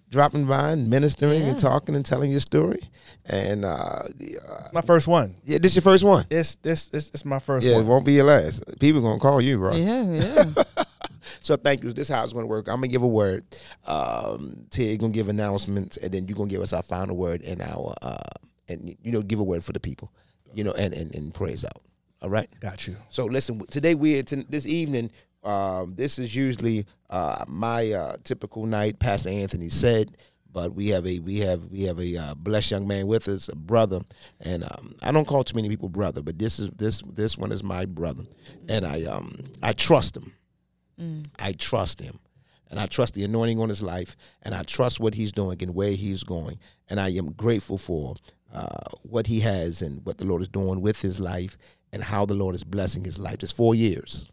dropping 0.09 0.45
by 0.45 0.71
and 0.71 0.89
ministering 0.89 1.41
and 1.43 1.59
talking 1.59 1.93
and 1.95 2.05
telling 2.05 2.31
your 2.31 2.39
story. 2.39 2.79
And 3.25 3.65
uh, 3.65 4.03
uh, 4.47 4.67
My 4.73 4.81
first 4.81 5.07
one. 5.07 5.35
yeah, 5.43 5.57
this 5.57 5.75
your 5.75 5.81
first 5.81 6.03
one. 6.05 6.25
It's 6.29 6.55
this 6.55 6.87
this 6.87 7.09
it's 7.09 7.25
my 7.25 7.39
first 7.39 7.65
yeah, 7.65 7.79
it 7.79 7.85
won't 7.85 8.05
be 8.05 8.13
your 8.13 8.25
last. 8.25 8.63
People 8.79 9.01
gonna 9.01 9.19
call 9.19 9.41
you, 9.41 9.57
bro. 9.57 9.75
Yeah, 9.75 10.03
yeah. 10.55 10.63
So 11.41 11.57
thank 11.57 11.83
you. 11.83 11.91
This 11.91 12.09
is 12.09 12.15
how 12.15 12.23
it's 12.23 12.31
gonna 12.31 12.45
work. 12.47 12.67
I'm 12.69 12.75
gonna 12.75 12.87
give 12.87 13.03
a 13.03 13.07
word. 13.07 13.43
Um, 13.85 14.65
Ted 14.69 14.99
gonna 14.99 15.11
give 15.11 15.27
announcements, 15.29 15.97
and 15.97 16.13
then 16.13 16.27
you're 16.27 16.37
gonna 16.37 16.49
give 16.49 16.61
us 16.61 16.71
our 16.73 16.83
final 16.83 17.17
word 17.17 17.41
and 17.41 17.61
our 17.61 17.93
uh, 18.01 18.17
and 18.67 18.95
you 19.01 19.11
know 19.11 19.21
give 19.21 19.39
a 19.39 19.43
word 19.43 19.63
for 19.63 19.73
the 19.73 19.79
people, 19.79 20.11
you 20.53 20.63
know, 20.63 20.71
and 20.73 20.93
and, 20.93 21.13
and 21.15 21.33
praise 21.33 21.63
out. 21.63 21.81
All 22.21 22.29
right. 22.29 22.49
Got 22.59 22.87
you. 22.87 22.95
So 23.09 23.25
listen, 23.25 23.59
today 23.67 23.95
we 23.95 24.21
to, 24.23 24.43
this 24.43 24.65
evening. 24.65 25.11
Um, 25.43 25.93
this 25.95 26.19
is 26.19 26.35
usually 26.35 26.85
uh, 27.09 27.45
my 27.47 27.91
uh, 27.91 28.17
typical 28.23 28.65
night. 28.65 28.99
Pastor 28.99 29.29
Anthony 29.29 29.69
said, 29.69 30.17
but 30.51 30.73
we 30.73 30.89
have 30.89 31.05
a 31.05 31.19
we 31.19 31.39
have 31.39 31.65
we 31.65 31.83
have 31.83 31.99
a 31.99 32.17
uh, 32.17 32.33
blessed 32.35 32.71
young 32.71 32.87
man 32.87 33.07
with 33.07 33.27
us, 33.27 33.47
a 33.47 33.55
brother, 33.55 34.01
and 34.41 34.63
um, 34.63 34.95
I 35.01 35.11
don't 35.11 35.27
call 35.27 35.43
too 35.43 35.55
many 35.55 35.69
people 35.69 35.87
brother, 35.87 36.21
but 36.21 36.39
this 36.39 36.59
is 36.59 36.71
this 36.71 37.01
this 37.13 37.37
one 37.37 37.51
is 37.51 37.63
my 37.63 37.85
brother, 37.85 38.23
and 38.67 38.85
I 38.85 39.03
um 39.03 39.35
I 39.61 39.73
trust 39.73 40.17
him. 40.17 40.33
I 41.39 41.51
trust 41.51 42.01
him. 42.01 42.19
And 42.69 42.81
I 42.81 42.85
trust 42.85 43.13
the 43.13 43.23
anointing 43.23 43.61
on 43.61 43.69
his 43.69 43.81
life, 43.81 44.17
and 44.41 44.53
I 44.53 44.63
trust 44.63 44.99
what 44.99 45.15
he's 45.15 45.31
doing 45.31 45.57
and 45.61 45.73
where 45.73 45.91
he's 45.91 46.23
going. 46.23 46.59
And 46.89 46.99
I 46.99 47.09
am 47.11 47.31
grateful 47.31 47.77
for 47.77 48.15
uh, 48.53 48.89
what 49.03 49.27
he 49.27 49.39
has 49.41 49.81
and 49.81 50.05
what 50.05 50.17
the 50.17 50.25
Lord 50.25 50.41
is 50.41 50.47
doing 50.47 50.81
with 50.81 51.01
his 51.01 51.19
life 51.19 51.57
and 51.91 52.03
how 52.03 52.25
the 52.25 52.33
Lord 52.33 52.55
is 52.55 52.63
blessing 52.63 53.03
his 53.03 53.19
life. 53.19 53.39
Just 53.39 53.55
four 53.55 53.75
years. 53.75 54.29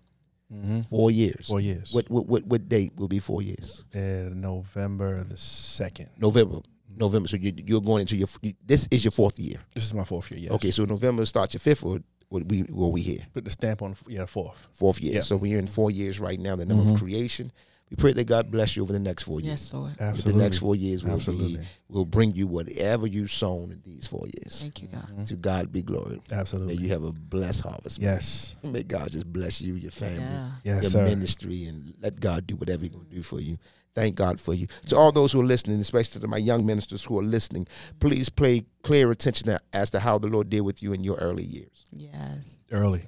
Four 0.88 1.10
years. 1.10 1.48
Four 1.48 1.60
years. 1.60 1.92
What, 1.92 2.08
what 2.10 2.26
what 2.26 2.46
what 2.46 2.68
date 2.68 2.92
will 2.96 3.08
be 3.08 3.18
four 3.18 3.42
years? 3.42 3.84
Uh, 3.94 4.30
November 4.32 5.24
the 5.24 5.36
second. 5.36 6.10
November. 6.18 6.60
November. 6.96 7.28
So 7.28 7.36
you, 7.36 7.52
you're 7.66 7.80
going 7.80 8.02
into 8.02 8.16
your. 8.16 8.28
This 8.64 8.86
is 8.90 9.04
your 9.04 9.10
fourth 9.10 9.38
year. 9.38 9.56
This 9.74 9.84
is 9.84 9.94
my 9.94 10.04
fourth 10.04 10.30
year. 10.30 10.40
Yes. 10.40 10.52
Okay. 10.52 10.70
So 10.70 10.84
November 10.84 11.26
starts 11.26 11.54
your 11.54 11.60
fifth, 11.60 11.82
or 11.82 11.98
what 12.28 12.46
we 12.46 12.62
were 12.70 12.88
we 12.88 13.00
here? 13.00 13.20
Put 13.32 13.44
the 13.44 13.50
stamp 13.50 13.82
on. 13.82 13.96
Yeah, 14.06 14.26
fourth. 14.26 14.68
Fourth 14.72 15.00
year. 15.00 15.14
Yeah. 15.14 15.18
Mm-hmm. 15.20 15.24
So 15.24 15.36
we're 15.36 15.58
in 15.58 15.66
four 15.66 15.90
years 15.90 16.20
right 16.20 16.38
now. 16.38 16.54
The 16.54 16.66
number 16.66 16.92
of 16.92 17.00
creation. 17.00 17.50
We 17.90 17.96
pray 17.96 18.12
that 18.14 18.24
God 18.24 18.50
bless 18.50 18.76
you 18.76 18.82
over 18.82 18.92
the 18.92 18.98
next 18.98 19.24
four 19.24 19.40
years. 19.40 19.62
yes, 19.64 19.72
Lord. 19.74 19.90
With 19.92 20.00
Absolutely. 20.00 20.32
the 20.38 20.44
next 20.44 20.58
four 20.58 20.74
years 20.74 21.04
will 21.04 21.10
be 21.10 21.14
Absolutely. 21.16 21.60
will 21.88 22.04
bring 22.06 22.32
you 22.34 22.46
whatever 22.46 23.06
you've 23.06 23.30
sown 23.30 23.70
in 23.70 23.82
these 23.84 24.06
four 24.06 24.26
years. 24.38 24.60
Thank 24.62 24.82
you, 24.82 24.88
God. 24.88 25.26
To 25.26 25.34
God 25.36 25.70
be 25.70 25.82
glory. 25.82 26.20
Absolutely. 26.32 26.74
May 26.76 26.82
you 26.82 26.88
have 26.88 27.04
a 27.04 27.12
blessed 27.12 27.60
harvest. 27.60 28.00
Yes. 28.00 28.56
May 28.62 28.82
God 28.82 29.10
just 29.10 29.30
bless 29.30 29.60
you, 29.60 29.74
your 29.74 29.90
family, 29.90 30.16
Yeah. 30.22 30.50
Yes, 30.64 30.82
your 30.84 30.90
sir. 30.92 31.04
ministry, 31.04 31.66
and 31.66 31.94
let 32.00 32.18
God 32.18 32.46
do 32.46 32.56
whatever 32.56 32.82
He's 32.82 32.90
going 32.90 33.04
to 33.06 33.14
do 33.14 33.22
for 33.22 33.40
you. 33.40 33.58
Thank 33.94 34.16
God 34.16 34.40
for 34.40 34.54
you. 34.54 34.66
To 34.88 34.96
all 34.96 35.12
those 35.12 35.30
who 35.30 35.40
are 35.40 35.44
listening, 35.46 35.78
especially 35.78 36.20
to 36.20 36.26
my 36.26 36.38
young 36.38 36.66
ministers 36.66 37.04
who 37.04 37.16
are 37.20 37.22
listening, 37.22 37.68
please 38.00 38.28
pay 38.28 38.64
clear 38.82 39.12
attention 39.12 39.56
as 39.72 39.90
to 39.90 40.00
how 40.00 40.18
the 40.18 40.26
Lord 40.26 40.50
did 40.50 40.62
with 40.62 40.82
you 40.82 40.92
in 40.94 41.04
your 41.04 41.16
early 41.18 41.44
years. 41.44 41.84
Yes. 41.92 42.56
Early. 42.72 43.04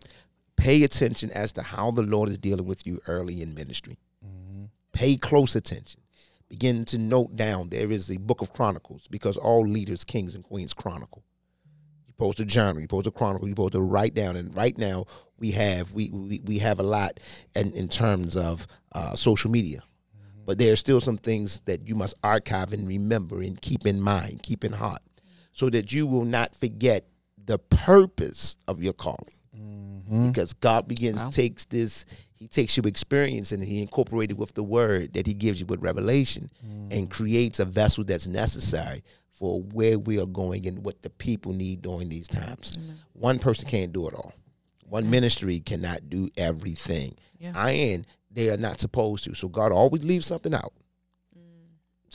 Pay 0.57 0.85
attention 0.85 1.31
as 1.33 1.51
to 1.53 1.63
how 1.63 1.91
the 1.91 2.03
Lord 2.03 2.29
is 2.29 2.39
dealing 2.39 2.67
with 2.67 2.87
you 2.87 3.01
early 3.09 3.43
in 3.43 3.53
ministry. 3.55 3.97
Pay 4.97 5.17
close 5.19 5.55
attention. 5.55 6.01
Begin 6.49 6.85
to 6.87 6.97
note 6.97 7.37
down. 7.37 7.69
There 7.69 7.91
is 7.91 8.11
a 8.11 8.17
book 8.17 8.41
of 8.41 8.51
Chronicles 8.53 9.03
because 9.11 9.37
all 9.37 9.67
leaders, 9.67 10.05
kings, 10.05 10.35
and 10.35 10.43
queens 10.43 10.73
chronicle. 10.73 11.23
You're 12.07 12.13
supposed 12.15 12.39
to 12.39 12.45
journal. 12.47 12.77
You're 12.81 12.85
supposed 12.89 13.05
to 13.05 13.11
chronicle. 13.11 13.47
You're 13.47 13.53
supposed 13.57 13.73
to 13.75 13.83
write 13.83 14.15
down. 14.15 14.37
And 14.37 14.57
right 14.57 14.77
now, 14.79 15.05
we 15.39 15.51
have 15.51 15.93
we 15.93 16.09
we, 16.11 16.41
we 16.45 16.59
have 16.61 16.81
a 16.81 16.83
lot 16.83 17.21
in, 17.55 17.73
in 17.73 17.89
terms 17.89 18.37
of 18.39 18.67
uh, 18.93 19.15
social 19.15 19.51
media. 19.51 19.83
But 20.47 20.57
there 20.59 20.73
are 20.73 20.77
still 20.77 21.01
some 21.03 21.19
things 21.19 21.61
that 21.67 21.87
you 21.89 21.95
must 21.95 22.15
archive 22.23 22.73
and 22.73 22.87
remember 22.89 23.43
and 23.43 23.61
keep 23.61 23.85
in 23.87 24.01
mind, 24.01 24.43
keep 24.45 24.65
in 24.65 24.73
heart, 24.73 25.03
so 25.53 25.69
that 25.71 25.93
you 25.93 26.07
will 26.07 26.25
not 26.25 26.55
forget 26.55 27.07
the 27.45 27.59
purpose 27.59 28.57
of 28.67 28.83
your 28.83 28.93
calling 28.93 29.27
because 30.31 30.53
God 30.53 30.87
begins 30.87 31.23
Wow. 31.23 31.31
takes 31.31 31.65
this 31.65 32.05
he 32.37 32.47
takes 32.47 32.77
your 32.77 32.87
experience 32.87 33.51
and 33.51 33.65
he 33.65 33.81
incorporated 33.81 34.39
with 34.39 34.55
the 34.55 34.63
word 34.63 35.15
that 35.15 35.27
he 35.27 35.35
gives 35.35 35.59
you 35.59 35.67
with 35.67 35.83
revelation 35.83 36.51
mm. 36.65 36.97
and 36.97 37.11
creates 37.11 37.59
a 37.59 37.65
vessel 37.65 38.05
that's 38.05 38.27
necessary 38.27 39.03
for 39.31 39.63
where 39.63 39.99
we 39.99 40.21
are 40.21 40.27
going 40.27 40.67
and 40.67 40.85
what 40.85 41.03
the 41.03 41.11
people 41.11 41.53
need 41.53 41.83
during 41.83 42.09
these 42.09 42.29
times. 42.29 42.77
One 43.13 43.39
person 43.39 43.69
can't 43.69 43.93
do 43.93 44.07
it 44.09 44.15
all. 44.15 44.33
One 44.89 45.11
ministry 45.11 45.61
cannot 45.61 46.09
do 46.09 46.29
everything. 46.37 47.17
Yeah. 47.39 47.67
And 47.67 48.07
they 48.31 48.51
are 48.51 48.57
not 48.57 48.81
supposed 48.81 49.25
to. 49.25 49.35
So 49.35 49.49
God 49.49 49.73
always 49.73 50.05
leaves 50.05 50.27
something 50.27 50.55
out. 50.55 50.73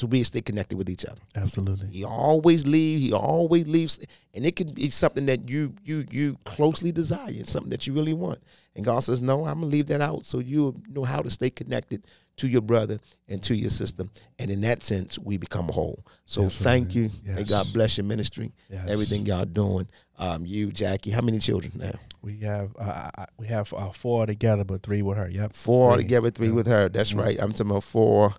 So 0.02 0.08
we 0.08 0.24
stay 0.24 0.42
connected 0.42 0.80
with 0.80 0.90
each 0.90 1.06
other. 1.06 1.22
Absolutely. 1.36 1.88
He 1.92 2.04
always 2.04 2.66
leave. 2.66 3.00
He 3.00 3.14
always 3.14 3.68
leaves, 3.68 4.00
and 4.34 4.44
it 4.48 4.56
could 4.56 4.74
be 4.74 4.90
something 4.90 5.28
that 5.28 5.48
you 5.48 5.76
you 5.86 6.06
you 6.10 6.38
closely 6.44 6.92
desire, 6.92 7.44
something 7.44 7.70
that 7.70 7.86
you 7.86 7.94
really 7.94 8.14
want. 8.14 8.40
And 8.76 8.84
God 8.84 9.02
says, 9.02 9.22
"No, 9.22 9.46
I'm 9.46 9.60
gonna 9.60 9.68
leave 9.68 9.86
that 9.88 10.02
out, 10.02 10.26
so 10.26 10.40
you 10.40 10.82
know 10.90 11.04
how 11.04 11.22
to 11.22 11.30
stay 11.30 11.52
connected 11.52 12.04
to 12.38 12.48
your 12.48 12.62
brother 12.62 12.98
and 13.28 13.44
to 13.44 13.54
your 13.54 13.70
sister." 13.70 14.06
And 14.40 14.50
in 14.50 14.62
that 14.62 14.82
sense, 14.82 15.20
we 15.20 15.38
become 15.38 15.68
whole. 15.68 16.00
So 16.26 16.50
thank 16.50 16.96
you. 16.96 17.06
Absolutely. 17.06 17.42
Yes. 17.44 17.50
God 17.50 17.68
bless 17.72 17.98
your 17.98 18.06
ministry, 18.06 18.54
Yes. 18.72 18.88
everything 18.88 19.28
y'all 19.28 19.46
doing. 19.46 19.88
Um, 20.18 20.48
you, 20.48 20.72
Jackie, 20.72 21.12
how 21.12 21.22
many 21.22 21.38
children 21.38 21.74
now? 21.76 21.92
We 22.24 22.38
have 22.40 22.72
uh, 22.80 23.10
we 23.38 23.46
have 23.48 23.72
uh, 23.74 23.92
four 23.92 24.26
together, 24.26 24.64
but 24.64 24.82
three 24.82 25.04
with 25.04 25.18
her. 25.18 25.30
Yep. 25.30 25.54
Four 25.54 25.94
Three. 25.94 26.04
together, 26.04 26.32
three 26.32 26.48
Yeah. 26.48 26.54
with 26.54 26.68
her. 26.68 26.90
That's 26.90 27.14
right. 27.14 27.38
I'm 27.40 27.52
talking 27.52 27.70
about 27.72 27.84
four, 27.84 28.34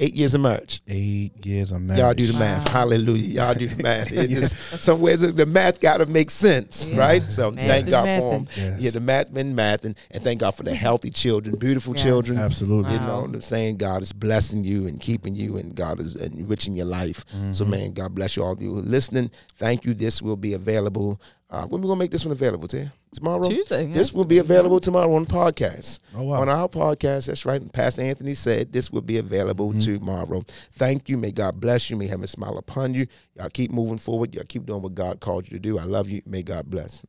eight 0.00 0.14
years 0.14 0.32
of 0.34 0.40
marriage. 0.40 0.80
Eight 0.86 1.44
years 1.44 1.72
of 1.72 1.80
marriage. 1.80 2.00
Y'all 2.00 2.14
do 2.14 2.26
the 2.26 2.38
math. 2.38 2.68
Hallelujah. 2.68 3.42
Y'all 3.42 3.54
do 3.54 3.66
the 3.66 3.82
math. 3.82 4.12
It 4.12 4.28
just, 4.30 4.56
somewhere 4.82 5.16
the, 5.16 5.32
the 5.32 5.44
math 5.46 5.80
got 5.80 5.98
to 5.98 6.06
make 6.06 6.30
sense, 6.30 6.86
Yeah. 6.86 6.98
right? 6.98 7.22
So 7.22 7.50
Math 7.50 7.66
thank 7.66 7.90
God 7.90 8.06
mathing. 8.06 8.20
for 8.20 8.32
them. 8.32 8.48
Yes. 8.56 8.80
Yeah, 8.80 8.90
the 8.90 9.00
math 9.00 9.34
been 9.34 9.54
math, 9.54 9.84
and, 9.84 9.96
and 10.12 10.22
thank 10.22 10.40
God 10.40 10.52
for 10.52 10.62
the 10.62 10.74
healthy 10.74 11.10
children, 11.10 11.56
beautiful 11.56 11.94
Yes. 11.94 12.04
children. 12.04 12.38
Absolutely. 12.38 12.92
You 12.92 13.00
know 13.00 13.22
what 13.22 13.30
I'm 13.34 13.42
saying? 13.42 13.78
God 13.78 14.02
is 14.02 14.12
blessing 14.12 14.62
you 14.64 14.86
and 14.86 15.00
keeping 15.00 15.34
you, 15.34 15.56
and 15.56 15.74
God 15.74 15.98
is 16.00 16.14
enriching 16.14 16.76
your 16.76 16.86
life. 16.86 17.24
So, 17.52 17.64
Mm-hmm. 17.64 17.70
man, 17.70 17.92
God 17.92 18.14
bless 18.14 18.36
you 18.36 18.44
all 18.44 18.52
of 18.52 18.62
you 18.62 18.70
listening. 18.72 19.30
Thank 19.58 19.84
you. 19.84 19.94
This 19.94 20.22
will 20.22 20.36
be 20.36 20.52
available. 20.54 21.20
Uh, 21.50 21.66
when 21.66 21.80
we 21.80 21.86
going 21.86 21.96
to 21.96 22.04
make 22.04 22.10
this 22.10 22.26
one 22.26 22.32
available, 22.32 22.68
Tim? 22.68 22.90
Tomorrow? 23.14 23.48
Tuesday, 23.48 23.86
This 23.86 24.12
will 24.12 24.26
be 24.26 24.36
available 24.36 24.80
tomorrow 24.80 25.14
on 25.14 25.24
podcast. 25.24 26.00
Oh, 26.14 26.24
wow. 26.24 26.42
On 26.42 26.48
our 26.50 26.68
podcast, 26.68 27.26
that's 27.26 27.46
right. 27.46 27.72
Pastor 27.72 28.02
Anthony 28.02 28.34
said 28.34 28.70
this 28.70 28.90
will 28.92 29.00
be 29.00 29.16
available 29.16 29.70
Mm-hmm. 29.70 29.80
tomorrow. 29.98 30.44
Thank 30.72 31.08
you. 31.08 31.16
May 31.16 31.32
God 31.32 31.58
bless 31.58 31.88
you. 31.88 31.96
May 31.96 32.06
heaven 32.06 32.26
smile 32.26 32.58
upon 32.58 32.92
you. 32.92 33.06
Y'all 33.34 33.48
keep 33.48 33.70
moving 33.72 33.96
forward. 33.96 34.34
Y'all 34.34 34.44
keep 34.46 34.66
doing 34.66 34.82
what 34.82 34.94
God 34.94 35.20
called 35.20 35.46
you 35.50 35.56
to 35.56 35.58
do. 35.58 35.78
I 35.78 35.84
love 35.84 36.10
you. 36.10 36.20
May 36.26 36.42
God 36.42 36.68
bless. 36.68 37.02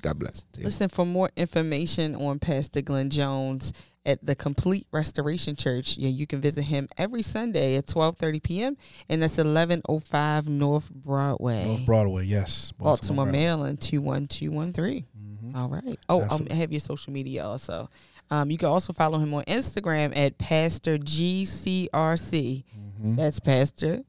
God 0.00 0.18
bless. 0.18 0.42
Tim. 0.52 0.64
Listen, 0.64 0.88
for 0.88 1.04
more 1.04 1.28
information 1.36 2.14
on 2.16 2.38
Pastor 2.38 2.80
Glenn 2.80 3.10
Jones 3.10 3.74
at 4.06 4.24
the 4.24 4.34
Complete 4.34 4.86
Restoration 4.92 5.56
Church, 5.56 5.96
yeah, 5.96 6.08
you 6.08 6.26
can 6.26 6.40
visit 6.40 6.62
him 6.62 6.88
every 6.96 7.22
Sunday 7.22 7.76
at 7.76 7.86
12:30 7.86 8.42
p.m. 8.42 8.76
and 9.08 9.22
that's 9.22 9.36
1105 9.36 10.48
North 10.48 10.90
Broadway, 10.90 11.64
North 11.66 11.86
Broadway. 11.86 12.24
Yes. 12.24 12.72
Baltimore, 12.72 13.26
Maryland. 13.26 13.78
Maryland 13.80 13.80
21213. 13.80 15.04
Mhm. 15.18 15.56
All 15.56 15.68
right. 15.68 15.98
Oh, 16.08 16.18
um, 16.18 16.24
Absolutely. 16.24 16.56
have 16.56 16.72
your 16.72 16.80
social 16.80 17.12
media 17.12 17.44
also. 17.44 17.88
Um, 18.30 18.50
you 18.50 18.58
can 18.58 18.68
also 18.68 18.92
follow 18.92 19.18
him 19.18 19.34
on 19.34 19.42
Instagram 19.44 20.16
at 20.16 20.38
Pastor 20.38 20.96
GCRC. 20.98 22.64
Mhm. 23.02 23.16
That's 23.16 23.40
Pastor 23.40 24.04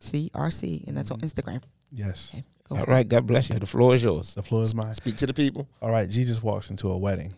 GCRC, 0.00 0.84
and 0.86 0.96
that's 0.96 1.10
on 1.10 1.20
Instagram. 1.20 1.62
Yes. 1.92 2.30
Okay, 2.32 2.44
go 2.68 2.76
All 2.76 2.84
right. 2.84 3.06
God 3.06 3.26
bless 3.26 3.50
you. 3.50 3.58
The 3.58 3.66
floor 3.66 3.94
is 3.94 4.02
yours. 4.02 4.34
The 4.34 4.42
floor 4.42 4.62
is 4.62 4.74
mine. 4.74 4.94
Speak 4.94 5.16
to 5.18 5.26
the 5.26 5.34
people. 5.34 5.68
All 5.82 5.90
right, 5.90 6.08
Jesus 6.08 6.42
walks 6.42 6.70
into 6.70 6.88
a 6.88 6.96
wedding. 6.96 7.34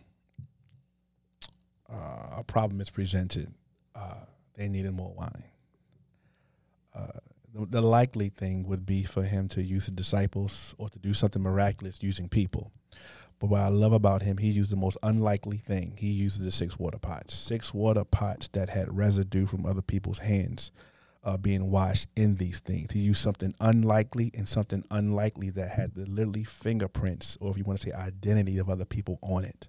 Uh, 1.93 2.37
a 2.39 2.45
problem 2.45 2.81
is 2.81 2.91
presented. 2.91 3.49
Uh, 3.95 4.25
they 4.57 4.69
needed 4.69 4.93
more 4.93 5.13
wine. 5.15 5.45
Uh, 6.95 7.19
the, 7.55 7.67
the 7.67 7.81
likely 7.81 8.29
thing 8.29 8.67
would 8.67 8.87
be 8.87 9.03
for 9.03 9.23
him 9.23 9.49
to 9.49 9.63
use 9.63 9.87
the 9.87 9.93
disciples 9.93 10.75
or 10.79 10.89
to 10.89 10.99
do 10.99 11.13
something 11.15 11.43
miraculous 11.43 11.99
using 12.03 12.29
people. 12.29 12.73
But 13.39 13.51
what 13.51 13.61
I 13.61 13.69
love 13.69 13.93
about 13.93 14.23
him, 14.23 14.39
he 14.39 14.51
used 14.51 14.71
the 14.71 14.77
most 14.77 14.97
unlikely 15.03 15.57
thing. 15.57 15.97
He 15.99 16.09
used 16.09 16.43
the 16.43 16.51
six 16.51 16.79
water 16.79 16.99
pots, 16.99 17.35
six 17.35 17.75
water 17.75 18.05
pots 18.05 18.49
that 18.49 18.69
had 18.69 18.97
residue 18.97 19.47
from 19.47 19.67
other 19.67 19.83
people's 19.83 20.19
hands 20.19 20.71
uh, 21.25 21.37
being 21.37 21.71
washed 21.71 22.09
in 22.17 22.37
these 22.37 22.61
things. 22.61 22.93
He 22.93 23.01
used 23.01 23.21
something 23.21 23.55
unlikely 23.61 24.31
and 24.35 24.49
something 24.49 24.85
unlikely 24.91 25.51
that 25.51 25.71
had 25.71 25.95
the 25.95 26.07
literally 26.07 26.45
fingerprints, 26.45 27.37
or 27.41 27.51
if 27.51 27.59
you 27.59 27.65
want 27.65 27.81
to 27.81 27.89
say 27.89 27.93
identity 27.93 28.59
of 28.59 28.71
other 28.71 28.85
people 28.85 29.19
on 29.23 29.45
it. 29.45 29.69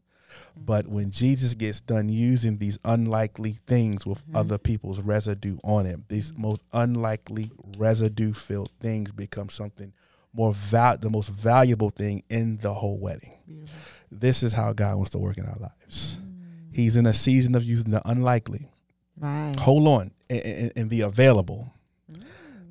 But 0.55 0.87
when 0.87 1.11
Jesus 1.11 1.55
gets 1.55 1.81
done 1.81 2.09
using 2.09 2.57
these 2.57 2.79
unlikely 2.85 3.57
things 3.67 4.05
with 4.05 4.25
mm-hmm. 4.25 4.37
other 4.37 4.57
people's 4.57 4.99
residue 4.99 5.57
on 5.63 5.85
it, 5.85 6.07
these 6.09 6.31
mm-hmm. 6.31 6.43
most 6.43 6.61
unlikely 6.73 7.51
residue 7.77 8.33
filled 8.33 8.71
things 8.79 9.11
become 9.11 9.49
something 9.49 9.93
more 10.33 10.53
val- 10.53 10.97
the 10.97 11.09
most 11.09 11.29
valuable 11.29 11.89
thing 11.89 12.23
in 12.29 12.57
the 12.57 12.73
whole 12.73 12.99
wedding. 12.99 13.33
This 14.11 14.43
is 14.43 14.53
how 14.53 14.73
God 14.73 14.95
wants 14.95 15.11
to 15.11 15.17
work 15.17 15.37
in 15.37 15.45
our 15.45 15.57
lives. 15.59 16.17
Mm. 16.17 16.75
He's 16.75 16.95
in 16.95 17.05
a 17.05 17.13
season 17.13 17.55
of 17.55 17.63
using 17.63 17.91
the 17.91 18.01
unlikely. 18.07 18.69
Right. 19.17 19.55
Hold 19.59 19.87
on, 19.87 20.11
and, 20.29 20.41
and, 20.41 20.71
and 20.75 20.89
the 20.89 21.01
available. 21.01 21.71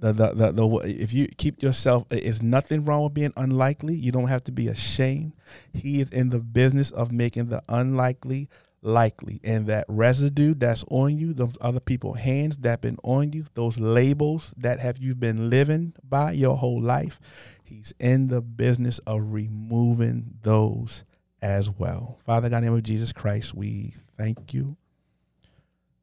The, 0.03 0.13
the, 0.13 0.51
the, 0.51 0.79
if 0.85 1.13
you 1.13 1.29
keep 1.29 1.63
yourself, 1.63 2.07
is 2.11 2.43
nothing 2.43 2.85
wrong 2.85 3.05
with 3.05 3.15
being 3.15 3.33
unlikely. 3.37 3.95
You 3.95 4.11
don't 4.11 4.27
have 4.27 4.43
to 4.45 4.53
be 4.53 4.67
ashamed. 4.67 5.33
He 5.73 6.01
is 6.01 6.11
in 6.11 6.31
the 6.31 6.41
business 6.41 6.91
of 6.91 7.13
making 7.13 7.51
the 7.51 7.63
unlikely 7.69 8.49
likely, 8.83 9.41
and 9.45 9.69
that 9.69 9.85
residue 9.87 10.55
that's 10.55 10.85
on 10.91 11.17
you, 11.17 11.33
those 11.33 11.57
other 11.61 11.79
people's 11.79 12.19
hands 12.19 12.59
that 12.59 12.81
been 12.81 12.97
on 13.05 13.33
you, 13.33 13.45
those 13.55 13.79
labels 13.79 14.53
that 14.57 14.81
have 14.81 14.99
you 14.99 15.15
been 15.15 15.49
living 15.49 15.95
by 16.03 16.33
your 16.33 16.57
whole 16.57 16.83
life. 16.83 17.21
He's 17.63 17.95
in 18.01 18.27
the 18.27 18.41
business 18.41 18.99
of 19.07 19.33
removing 19.33 20.35
those 20.43 21.05
as 21.41 21.71
well. 21.71 22.19
Father 22.27 22.49
God, 22.49 22.57
in 22.57 22.65
the 22.65 22.71
name 22.71 22.79
of 22.79 22.83
Jesus 22.83 23.13
Christ, 23.13 23.55
we 23.55 23.95
thank 24.19 24.53
you. 24.53 24.77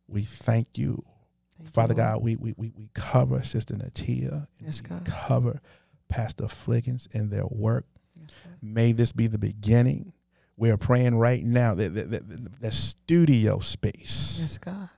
We 0.08 0.24
thank 0.24 0.78
you 0.78 1.04
Father 1.74 1.94
God, 1.94 2.22
we, 2.22 2.36
we 2.36 2.54
we 2.58 2.72
we 2.76 2.90
cover 2.94 3.44
Sister 3.44 3.74
Natia. 3.76 4.32
and 4.32 4.48
Yes, 4.66 4.82
we 4.82 4.90
God. 4.90 5.06
Cover 5.06 5.62
Pastor 6.08 6.48
Fliggins 6.48 7.08
and 7.14 7.30
their 7.32 7.46
work. 7.48 7.86
Yes, 8.20 8.32
May 8.62 8.92
this 8.94 9.12
be 9.12 9.28
the 9.28 9.38
beginning. 9.38 10.14
We're 10.58 10.78
praying 10.78 11.16
right 11.16 11.44
now 11.44 11.74
that 11.76 11.94
that, 11.94 12.12
that, 12.12 12.62
that 12.62 12.74
studio 12.74 13.60
space 13.60 14.38
Yes, 14.42 14.58
God. 14.58 14.90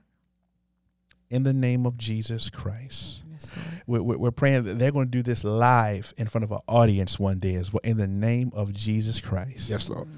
in 1.30 1.42
the 1.44 1.52
name 1.52 1.86
of 1.86 1.96
Jesus 1.96 2.50
Christ. 2.50 3.22
Yes, 3.30 3.52
Lord. 3.56 3.82
We're, 3.86 4.02
we're, 4.02 4.18
we're 4.18 4.30
praying 4.30 4.64
that 4.64 4.74
they're 4.78 4.90
going 4.92 5.06
to 5.06 5.10
do 5.10 5.22
this 5.22 5.44
live 5.44 6.12
in 6.16 6.26
front 6.26 6.44
of 6.44 6.52
an 6.52 6.58
audience 6.68 7.18
one 7.18 7.38
day 7.38 7.54
as 7.54 7.72
well. 7.72 7.80
In 7.84 7.96
the 7.96 8.06
name 8.08 8.50
of 8.54 8.72
Jesus 8.72 9.20
Christ, 9.20 9.68
Yes, 9.68 9.88
Lord. 9.88 10.08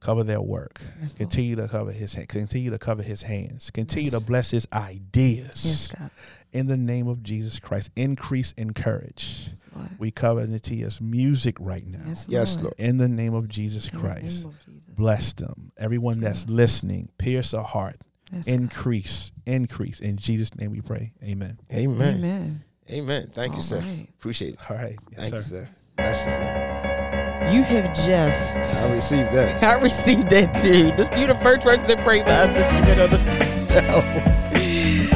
Cover 0.00 0.22
their 0.24 0.40
work. 0.40 0.80
Yes, 1.00 1.10
Lord. 1.10 1.16
Continue 1.18 1.56
to 1.56 1.68
cover 1.68 1.92
his 1.92 2.14
hand. 2.14 2.28
Continue 2.28 2.70
to 2.70 2.78
cover 2.78 3.02
his 3.02 3.22
hands. 3.22 3.70
Continue 3.70 4.10
Yes. 4.10 4.20
to 4.20 4.26
bless 4.26 4.50
his 4.50 4.66
ideas. 4.72 5.64
Yes, 5.64 5.86
God. 5.88 6.10
in 6.52 6.66
the 6.66 6.76
name 6.76 7.08
of 7.08 7.22
Jesus 7.22 7.58
Christ. 7.58 7.90
Increase 7.96 8.52
in 8.52 8.72
courage. 8.72 9.46
Yes, 9.48 9.62
Lord. 9.74 9.88
We 9.98 10.10
cover 10.10 10.46
Natia's 10.46 11.00
music 11.00 11.56
right 11.60 11.86
now. 11.86 11.98
Yes, 12.06 12.26
Yes, 12.28 12.62
Lord. 12.62 12.74
In 12.78 12.96
the 12.98 13.08
name 13.08 13.34
of 13.34 13.48
Jesus 13.48 13.88
In 13.88 13.96
the 13.96 14.00
Christ. 14.00 14.44
of 14.46 14.54
Jesus. 14.64 14.94
Bless 14.94 15.32
them. 15.34 15.72
Everyone 15.78 16.20
that's 16.20 16.48
listening, 16.48 17.10
pierce 17.18 17.52
a 17.52 17.62
heart. 17.62 17.96
Yes, 18.32 18.46
God. 18.46 18.52
Increase, 18.54 19.30
increase. 19.46 20.00
In 20.00 20.16
Jesus' 20.16 20.54
name 20.56 20.70
we 20.72 20.80
pray. 20.80 21.12
Amen. 21.22 21.58
Amen. 21.72 22.16
Amen. 22.18 22.64
Amen. 22.90 23.30
Thank 23.32 23.56
you, 23.56 23.62
sir. 23.62 23.80
right. 23.80 24.08
Appreciate 24.18 24.54
it. 24.54 24.60
All 24.70 24.76
right. 24.76 24.96
Yes, 25.10 25.20
Thank 25.20 25.34
you, 25.34 25.42
sir. 25.42 25.64
sir. 25.64 25.68
That's 25.96 26.24
just 26.24 26.40
it. 26.40 26.97
You 27.50 27.62
have 27.62 27.94
just. 27.94 28.58
I 28.58 28.92
received 28.92 29.32
that. 29.32 29.62
I 29.62 29.80
received 29.80 30.28
that 30.30 30.54
too. 30.54 30.92
This 30.92 31.08
you 31.18 31.26
the 31.26 31.34
first 31.36 31.62
person 31.62 31.88
that 31.88 31.98
prayed 32.00 32.26
for 32.26 32.32
us 32.32 32.54
since 32.54 32.76
you've 32.76 32.86
been 32.86 33.00
on 33.00 33.08
the 33.08 33.18
show. 33.72 34.44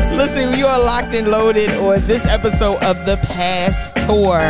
Listen, 0.16 0.59
you 0.59 0.66
are 0.66 0.78
locked 0.78 1.12
and 1.14 1.28
loaded 1.28 1.70
on 1.72 2.00
this 2.06 2.26
episode 2.26 2.82
of 2.84 3.04
The 3.04 3.18
Past 3.24 3.96
Tour. 4.09 4.40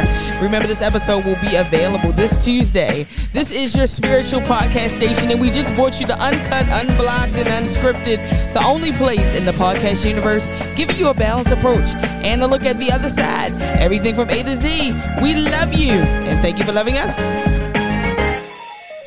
Remember, 0.40 0.68
this 0.68 0.80
episode 0.80 1.24
will 1.24 1.40
be 1.40 1.56
available 1.56 2.12
this 2.12 2.44
Tuesday. 2.44 3.04
This 3.32 3.50
is 3.50 3.76
your 3.76 3.88
spiritual 3.88 4.40
podcast 4.42 4.98
station, 4.98 5.30
and 5.32 5.40
we 5.40 5.50
just 5.50 5.74
brought 5.74 5.98
you 5.98 6.06
the 6.06 6.18
uncut, 6.22 6.66
unblocked, 6.70 7.34
and 7.34 7.48
unscripted, 7.58 8.18
the 8.52 8.62
only 8.64 8.92
place 8.92 9.36
in 9.36 9.44
the 9.44 9.52
podcast 9.52 10.06
universe 10.08 10.48
giving 10.76 10.96
you 10.96 11.08
a 11.08 11.14
balanced 11.14 11.52
approach 11.52 11.94
and 12.22 12.42
a 12.42 12.46
look 12.46 12.64
at 12.64 12.78
the 12.78 12.92
other 12.92 13.08
side. 13.08 13.52
Everything 13.80 14.14
from 14.14 14.30
A 14.30 14.42
to 14.42 14.60
Z. 14.60 14.92
We 15.22 15.34
love 15.34 15.72
you, 15.72 15.92
and 15.92 16.38
thank 16.40 16.58
you 16.58 16.64
for 16.64 16.72
loving 16.72 16.96
us. 16.96 17.51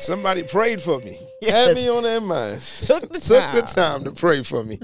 Somebody 0.06 0.44
prayed 0.44 0.80
for 0.80 1.00
me. 1.00 1.18
Yes. 1.42 1.68
Had 1.68 1.76
me 1.76 1.88
on 1.88 2.02
their 2.04 2.20
mind. 2.20 2.60
Took 2.62 3.08
the 3.12 3.18
Took 3.20 3.52
the 3.52 3.62
time. 3.62 4.02
time 4.02 4.04
to 4.04 4.12
pray 4.12 4.42
for 4.42 4.62
me. 4.62 4.78